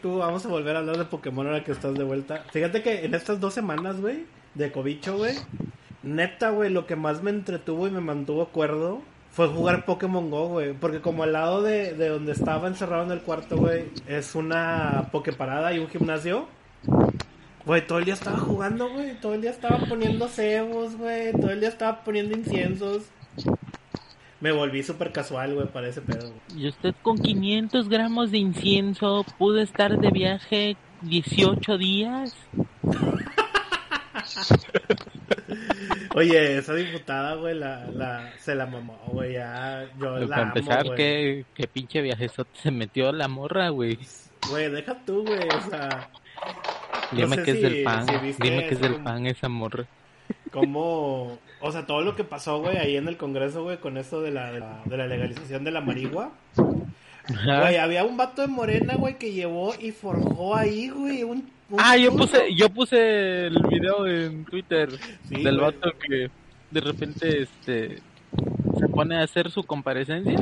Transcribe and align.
Tú, 0.00 0.18
vamos 0.18 0.44
a 0.44 0.48
volver 0.48 0.76
a 0.76 0.80
hablar 0.80 0.98
de 0.98 1.04
Pokémon 1.04 1.46
ahora 1.46 1.64
que 1.64 1.72
estás 1.72 1.94
de 1.94 2.04
vuelta. 2.04 2.44
Fíjate 2.52 2.82
que 2.82 3.04
en 3.04 3.14
estas 3.14 3.40
dos 3.40 3.54
semanas, 3.54 4.00
güey, 4.00 4.26
de 4.54 4.70
cobicho, 4.72 5.16
güey, 5.16 5.34
neta, 6.02 6.50
güey, 6.50 6.70
lo 6.70 6.86
que 6.86 6.96
más 6.96 7.22
me 7.22 7.30
entretuvo 7.30 7.86
y 7.86 7.90
me 7.90 8.00
mantuvo 8.00 8.46
cuerdo 8.46 9.02
fue 9.30 9.48
jugar 9.48 9.84
Pokémon 9.84 10.30
Go, 10.30 10.48
güey. 10.48 10.72
Porque 10.74 11.00
como 11.00 11.24
al 11.24 11.32
lado 11.32 11.62
de, 11.62 11.94
de 11.94 12.08
donde 12.08 12.32
estaba 12.32 12.68
encerrado 12.68 13.04
en 13.04 13.10
el 13.10 13.20
cuarto, 13.20 13.56
güey, 13.56 13.86
es 14.06 14.34
una 14.34 15.08
Poképarada 15.10 15.72
y 15.72 15.80
un 15.80 15.88
gimnasio. 15.88 16.46
Güey, 17.66 17.86
todo 17.86 17.98
el 17.98 18.04
día 18.04 18.14
estaba 18.14 18.38
jugando, 18.38 18.90
güey. 18.90 19.18
Todo 19.20 19.34
el 19.34 19.40
día 19.40 19.50
estaba 19.50 19.78
poniendo 19.88 20.28
cebos, 20.28 20.96
güey. 20.96 21.32
Todo 21.32 21.50
el 21.50 21.60
día 21.60 21.70
estaba 21.70 22.04
poniendo 22.04 22.36
inciensos. 22.36 23.04
Me 24.44 24.52
volví 24.52 24.82
súper 24.82 25.10
casual, 25.10 25.54
güey, 25.54 25.66
para 25.68 25.88
ese 25.88 26.02
pedo. 26.02 26.30
Y 26.54 26.68
usted 26.68 26.94
con 27.00 27.16
500 27.16 27.88
gramos 27.88 28.30
de 28.30 28.36
incienso 28.36 29.24
pudo 29.38 29.58
estar 29.58 29.96
de 29.98 30.10
viaje 30.10 30.76
18 31.00 31.78
días. 31.78 32.36
Oye, 36.14 36.58
esa 36.58 36.74
diputada, 36.74 37.36
güey, 37.36 37.54
la, 37.54 37.86
la, 37.86 38.30
se 38.38 38.54
la 38.54 38.66
mamó, 38.66 38.98
güey, 39.06 39.32
ya, 39.32 39.86
yo 39.98 40.18
la 40.18 40.26
Para 40.28 40.42
amo, 40.42 40.52
empezar, 40.56 40.84
güey. 40.84 40.96
que, 40.96 41.46
que 41.54 41.66
pinche 41.66 42.02
viajezote 42.02 42.50
se 42.62 42.70
metió 42.70 43.12
la 43.12 43.28
morra, 43.28 43.70
güey. 43.70 43.98
Güey, 44.50 44.70
deja 44.70 44.94
tú, 45.06 45.24
güey, 45.24 45.48
o 45.48 45.70
sea, 45.70 46.10
No 47.12 47.16
Dime 47.18 47.36
sé 47.36 47.42
que 47.44 47.50
es 47.52 47.56
si- 47.56 47.62
del 47.62 47.82
pan. 47.82 48.06
si 48.06 48.12
Dime 48.42 48.66
que 48.68 48.74
es 48.74 48.80
del 48.80 48.96
pan 48.96 49.26
esa 49.26 49.48
morra. 49.48 49.86
Como, 50.54 51.36
o 51.60 51.72
sea, 51.72 51.84
todo 51.84 52.02
lo 52.02 52.14
que 52.14 52.22
pasó, 52.24 52.60
güey, 52.60 52.76
ahí 52.76 52.96
en 52.96 53.08
el 53.08 53.16
Congreso, 53.16 53.64
güey, 53.64 53.78
con 53.78 53.96
esto 53.98 54.22
de 54.22 54.30
la, 54.30 54.52
de 54.52 54.60
la, 54.60 54.82
de 54.84 54.96
la 54.96 55.06
legalización 55.08 55.64
de 55.64 55.72
la 55.72 55.80
marihuana. 55.80 56.30
Güey, 56.56 57.76
había 57.76 58.04
un 58.04 58.16
vato 58.16 58.42
de 58.42 58.48
Morena, 58.48 58.94
güey, 58.96 59.18
que 59.18 59.32
llevó 59.32 59.74
y 59.80 59.90
forjó 59.90 60.54
ahí, 60.54 60.90
güey, 60.90 61.24
un, 61.24 61.50
un 61.70 61.80
Ah, 61.80 61.96
yo 61.96 62.14
puse, 62.14 62.54
yo 62.54 62.68
puse 62.70 63.46
el 63.46 63.58
video 63.68 64.06
en 64.06 64.44
Twitter 64.44 64.90
Sí, 65.28 65.42
del 65.42 65.58
güey. 65.58 65.72
vato 65.72 65.90
que 66.06 66.30
de 66.70 66.80
repente 66.80 67.42
este 67.42 67.98
se 68.78 68.88
pone 68.88 69.16
a 69.18 69.22
hacer 69.24 69.50
su 69.50 69.64
comparecencia. 69.64 70.36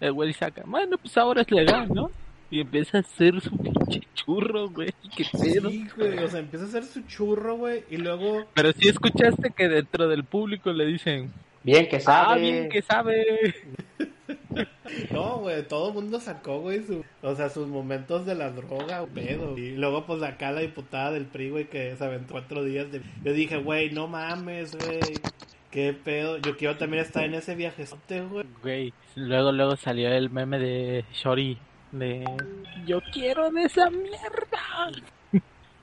El 0.00 0.12
güey 0.12 0.32
saca, 0.34 0.62
bueno, 0.66 0.98
pues 0.98 1.16
ahora 1.16 1.42
es 1.42 1.50
legal, 1.50 1.88
¿no? 1.92 2.10
Y 2.50 2.60
empieza 2.60 2.98
a 2.98 3.00
hacer 3.00 3.40
su 3.40 3.56
pinche 3.56 4.00
churro, 4.14 4.70
güey. 4.70 4.90
Qué 5.16 5.24
pedo. 5.32 5.70
Sí, 5.70 5.86
güey, 5.96 6.18
o 6.18 6.28
sea, 6.28 6.40
empieza 6.40 6.64
a 6.64 6.68
hacer 6.68 6.84
su 6.84 7.02
churro, 7.02 7.56
güey, 7.56 7.84
y 7.90 7.96
luego, 7.98 8.46
Pero 8.54 8.72
sí 8.72 8.88
escuchaste 8.88 9.50
que 9.50 9.68
dentro 9.68 10.08
del 10.08 10.24
público 10.24 10.72
le 10.72 10.86
dicen, 10.86 11.32
Bien 11.62 11.88
que 11.88 12.00
sabe. 12.00 12.26
ah, 12.32 12.36
bien 12.36 12.68
que 12.70 12.80
sabe. 12.80 13.54
no, 15.10 15.38
güey, 15.38 15.62
todo 15.68 15.88
el 15.88 15.94
mundo 15.94 16.20
sacó, 16.20 16.60
güey, 16.60 16.82
su, 16.82 17.04
o 17.22 17.34
sea, 17.34 17.50
sus 17.50 17.68
momentos 17.68 18.24
de 18.24 18.34
la 18.34 18.50
droga, 18.50 19.04
pedo. 19.14 19.58
Y 19.58 19.76
luego, 19.76 20.06
pues, 20.06 20.22
acá 20.22 20.50
la 20.50 20.60
diputada 20.60 21.12
del 21.12 21.26
PRI, 21.26 21.50
güey, 21.50 21.64
que 21.68 21.94
se 21.96 22.04
aventó 22.04 22.32
cuatro 22.32 22.64
días 22.64 22.90
de... 22.90 23.02
Yo 23.24 23.32
dije, 23.34 23.58
güey, 23.58 23.90
no 23.90 24.08
mames, 24.08 24.74
güey, 24.76 25.00
qué 25.70 25.92
pedo. 25.92 26.38
Yo 26.38 26.56
quiero 26.56 26.76
también 26.76 27.02
estar 27.02 27.24
en 27.24 27.34
ese 27.34 27.54
viajezote, 27.54 28.22
güey. 28.22 28.46
Güey, 28.62 28.94
luego 29.16 29.52
luego 29.52 29.76
salió 29.76 30.08
el 30.08 30.30
meme 30.30 30.58
de 30.58 31.04
Shori 31.12 31.58
de 31.92 32.24
yo 32.86 33.00
quiero 33.12 33.50
de 33.50 33.62
esa 33.64 33.90
mierda. 33.90 34.90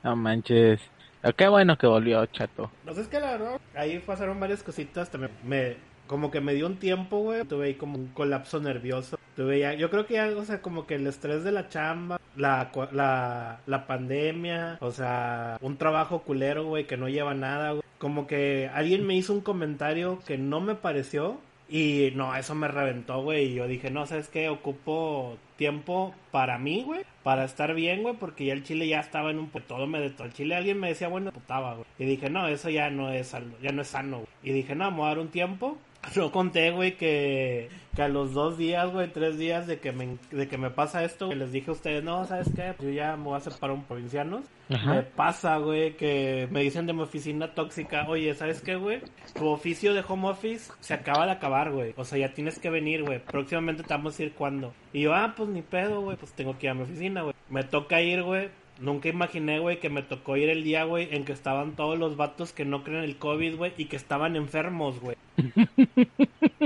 no 0.03 0.15
manches. 0.15 0.81
Ah, 1.23 1.33
Qué 1.33 1.47
bueno 1.47 1.77
que 1.77 1.87
volvió, 1.87 2.25
chato. 2.27 2.69
No 2.85 2.93
sé, 2.93 3.01
es 3.01 3.07
que 3.07 3.19
la 3.19 3.31
verdad, 3.31 3.59
ahí 3.75 3.99
pasaron 3.99 4.39
varias 4.39 4.61
cositas, 4.61 5.09
también 5.09 5.31
me, 5.43 5.77
como 6.07 6.29
que 6.29 6.39
me 6.41 6.53
dio 6.53 6.67
un 6.67 6.77
tiempo, 6.77 7.17
güey, 7.19 7.43
tuve 7.45 7.65
ahí 7.67 7.73
como 7.73 7.97
un 7.97 8.07
colapso 8.09 8.59
nervioso, 8.59 9.17
tuve 9.35 9.59
ya, 9.59 9.73
yo 9.73 9.89
creo 9.89 10.05
que 10.05 10.15
ya, 10.15 10.27
o 10.37 10.45
sea, 10.45 10.61
como 10.61 10.85
que 10.85 10.95
el 10.95 11.07
estrés 11.07 11.43
de 11.43 11.51
la 11.51 11.67
chamba, 11.67 12.19
la, 12.35 12.71
la, 12.91 13.59
la 13.65 13.87
pandemia, 13.87 14.77
o 14.81 14.91
sea, 14.91 15.57
un 15.61 15.77
trabajo 15.77 16.19
culero, 16.19 16.65
güey, 16.65 16.85
que 16.85 16.97
no 16.97 17.09
lleva 17.09 17.33
nada, 17.33 17.71
güey, 17.71 17.83
como 17.97 18.27
que 18.27 18.69
alguien 18.73 19.07
me 19.07 19.15
hizo 19.15 19.33
un 19.33 19.41
comentario 19.41 20.19
que 20.27 20.37
no 20.37 20.61
me 20.61 20.75
pareció, 20.75 21.39
y 21.67 22.11
no, 22.15 22.35
eso 22.35 22.53
me 22.53 22.67
reventó, 22.67 23.21
güey. 23.21 23.45
Y 23.45 23.55
yo 23.55 23.67
dije, 23.67 23.89
no, 23.89 24.05
¿sabes 24.05 24.27
qué? 24.29 24.49
Ocupo 24.49 25.37
tiempo 25.55 26.13
para 26.31 26.57
mí, 26.57 26.83
güey. 26.83 27.01
Para 27.23 27.43
estar 27.45 27.73
bien, 27.73 28.03
güey. 28.03 28.15
Porque 28.15 28.45
ya 28.45 28.53
el 28.53 28.63
chile 28.63 28.87
ya 28.87 28.99
estaba 28.99 29.31
en 29.31 29.39
un... 29.39 29.49
Todo 29.49 29.87
me 29.87 29.99
detonó. 29.99 30.27
El 30.27 30.33
chile 30.33 30.55
alguien 30.55 30.79
me 30.79 30.89
decía, 30.89 31.07
bueno, 31.07 31.31
putaba, 31.31 31.73
güey. 31.73 31.85
Y 31.97 32.05
dije, 32.05 32.29
no, 32.29 32.47
eso 32.47 32.69
ya 32.69 32.89
no 32.89 33.11
es, 33.11 33.35
ya 33.61 33.71
no 33.71 33.81
es 33.81 33.87
sano, 33.87 34.17
güey. 34.17 34.29
Y 34.43 34.51
dije, 34.51 34.75
no, 34.75 34.91
voy 34.91 35.05
a 35.05 35.09
dar 35.09 35.19
un 35.19 35.29
tiempo. 35.29 35.77
No 36.15 36.31
conté, 36.31 36.71
güey, 36.71 36.95
que, 36.97 37.69
que 37.95 38.01
a 38.01 38.07
los 38.07 38.33
dos 38.33 38.57
días, 38.57 38.91
güey, 38.91 39.11
tres 39.11 39.37
días 39.37 39.67
de 39.67 39.79
que 39.79 39.91
me, 39.91 40.17
de 40.31 40.47
que 40.47 40.57
me 40.57 40.69
pasa 40.69 41.03
esto, 41.03 41.27
güey, 41.27 41.37
les 41.37 41.51
dije 41.51 41.69
a 41.69 41.73
ustedes, 41.73 42.03
no, 42.03 42.25
¿sabes 42.25 42.49
qué? 42.55 42.73
Yo 42.79 42.89
ya 42.89 43.15
me 43.17 43.25
voy 43.25 43.37
a 43.37 43.41
separar 43.41 43.75
un 43.75 43.83
provincianos. 43.83 44.45
Me 44.69 45.03
pasa, 45.03 45.57
güey, 45.57 45.95
que 45.95 46.47
me 46.51 46.61
dicen 46.61 46.87
de 46.87 46.93
mi 46.93 47.01
oficina 47.01 47.53
tóxica, 47.53 48.07
oye, 48.07 48.33
¿sabes 48.33 48.61
qué, 48.61 48.75
güey? 48.75 49.01
Tu 49.33 49.47
oficio 49.47 49.93
de 49.93 50.03
home 50.07 50.29
office 50.29 50.71
se 50.79 50.93
acaba 50.93 51.25
de 51.25 51.33
acabar, 51.33 51.71
güey. 51.71 51.93
O 51.97 52.03
sea, 52.03 52.17
ya 52.17 52.33
tienes 52.33 52.59
que 52.59 52.69
venir, 52.69 53.03
güey. 53.03 53.19
Próximamente 53.19 53.83
te 53.83 53.93
vamos 53.93 54.19
a 54.19 54.23
ir 54.23 54.33
cuando. 54.33 54.73
Y 54.91 55.01
yo, 55.01 55.13
ah, 55.13 55.33
pues 55.35 55.49
ni 55.49 55.61
pedo, 55.61 56.01
güey, 56.01 56.17
pues 56.17 56.33
tengo 56.33 56.57
que 56.57 56.67
ir 56.67 56.71
a 56.71 56.73
mi 56.73 56.83
oficina, 56.83 57.21
güey. 57.21 57.35
Me 57.49 57.63
toca 57.63 58.01
ir, 58.01 58.23
güey. 58.23 58.49
Nunca 58.79 59.07
imaginé, 59.09 59.59
güey, 59.59 59.79
que 59.79 59.89
me 59.89 60.01
tocó 60.01 60.35
ir 60.35 60.49
el 60.49 60.63
día, 60.63 60.83
güey, 60.83 61.07
en 61.15 61.23
que 61.23 61.31
estaban 61.31 61.75
todos 61.75 61.97
los 61.97 62.17
vatos 62.17 62.51
que 62.51 62.65
no 62.65 62.83
creen 62.83 63.03
el 63.05 63.15
COVID, 63.17 63.55
güey, 63.55 63.73
y 63.77 63.85
que 63.85 63.95
estaban 63.95 64.35
enfermos, 64.35 64.99
güey. 64.99 65.15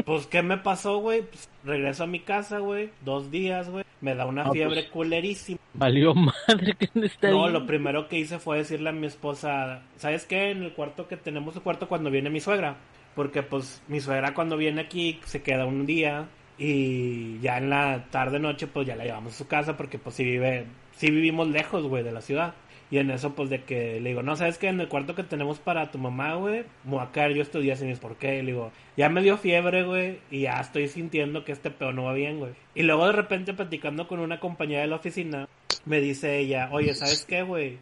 Pues, 0.06 0.25
¿qué 0.28 0.42
me 0.42 0.58
pasó, 0.58 0.98
güey? 1.00 1.22
Pues, 1.22 1.48
regreso 1.64 2.03
a 2.03 2.08
mi 2.08 2.19
casa, 2.19 2.59
güey, 2.59 2.90
dos 3.06 3.30
días, 3.30 3.69
güey. 3.69 3.84
Me 4.02 4.16
da 4.16 4.25
una 4.25 4.42
Ah, 4.44 4.46
pues. 4.46 4.58
fiebre 4.58 4.88
culerísima. 4.90 5.59
Valió 5.74 6.14
madre 6.48 6.74
que 6.80 6.90
no 6.96 7.06
está 7.06 7.30
No, 7.30 7.48
lo 7.50 7.66
primero 7.68 8.08
que 8.08 8.18
hice 8.18 8.40
fue 8.40 8.58
decirle 8.58 8.90
a 8.90 8.94
mi 8.94 9.06
esposa, 9.08 9.84
¿sabes 9.98 10.25
qué? 10.25 10.52
En 10.52 10.64
el 10.64 10.74
cuarto 10.74 11.08
que 11.08 11.18
tenemos 11.18 11.56
el 11.56 11.62
cuarto 11.62 11.88
cuando 11.88 12.09
viene 12.09 12.30
mi 12.30 12.40
suegra. 12.40 12.78
Porque 13.16 13.44
pues 13.44 13.81
mi 13.88 14.00
suegra 14.00 14.34
cuando 14.34 14.56
viene 14.58 14.81
aquí 14.81 15.19
se 15.25 15.42
queda 15.44 15.66
un 15.66 15.86
día 15.86 16.28
y 16.58 17.40
ya 17.40 17.58
en 17.58 17.69
la 17.69 18.06
tarde 18.12 18.40
noche 18.40 18.68
pues 18.68 18.88
ya 18.88 18.96
la 18.96 19.03
llevamos 19.03 19.34
a 19.34 19.38
su 19.38 19.48
casa 19.48 19.75
porque 19.75 20.00
pues 20.00 20.16
si 20.16 20.24
vive, 20.24 20.66
si 21.00 21.10
vivimos 21.12 21.48
lejos, 21.48 21.88
güey, 21.88 22.04
de 22.04 22.12
la 22.12 22.20
ciudad. 22.20 22.54
Y 22.92 22.98
en 22.98 23.10
eso 23.10 23.36
pues 23.36 23.50
de 23.50 23.64
que 23.64 24.02
le 24.02 24.10
digo, 24.10 24.22
no, 24.22 24.36
¿sabes 24.36 24.58
qué? 24.58 24.68
En 24.68 24.82
el 24.82 24.90
cuarto 24.90 25.16
que 25.16 25.24
tenemos 25.24 25.60
para 25.60 25.92
tu 25.92 25.98
mamá, 25.98 26.36
güey, 26.36 26.66
quedar 27.14 27.32
yo 27.32 27.44
días 27.62 27.80
sin 27.80 27.96
por 27.98 28.18
qué. 28.18 28.44
Le 28.44 28.52
digo, 28.52 28.72
ya 28.98 29.08
me 29.08 29.22
dio 29.22 29.38
fiebre, 29.38 29.84
güey, 29.84 30.20
y 30.30 30.42
ya 30.42 30.60
estoy 30.60 30.90
sintiendo 30.90 31.46
que 31.46 31.54
este 31.54 31.70
pedo 31.72 31.94
no 31.94 32.06
va 32.06 32.14
bien, 32.14 32.40
güey. 32.40 32.52
Y 32.76 32.84
luego 32.84 33.06
de 33.06 33.14
repente 33.14 33.54
platicando 33.54 34.08
con 34.08 34.20
una 34.20 34.42
compañera 34.42 34.82
de 34.82 34.88
la 34.88 34.98
oficina, 34.98 35.48
me 35.86 36.02
dice 36.02 36.40
ella, 36.40 36.68
oye, 36.72 36.94
¿sabes 36.96 37.24
qué, 37.26 37.44
güey? 37.44 37.78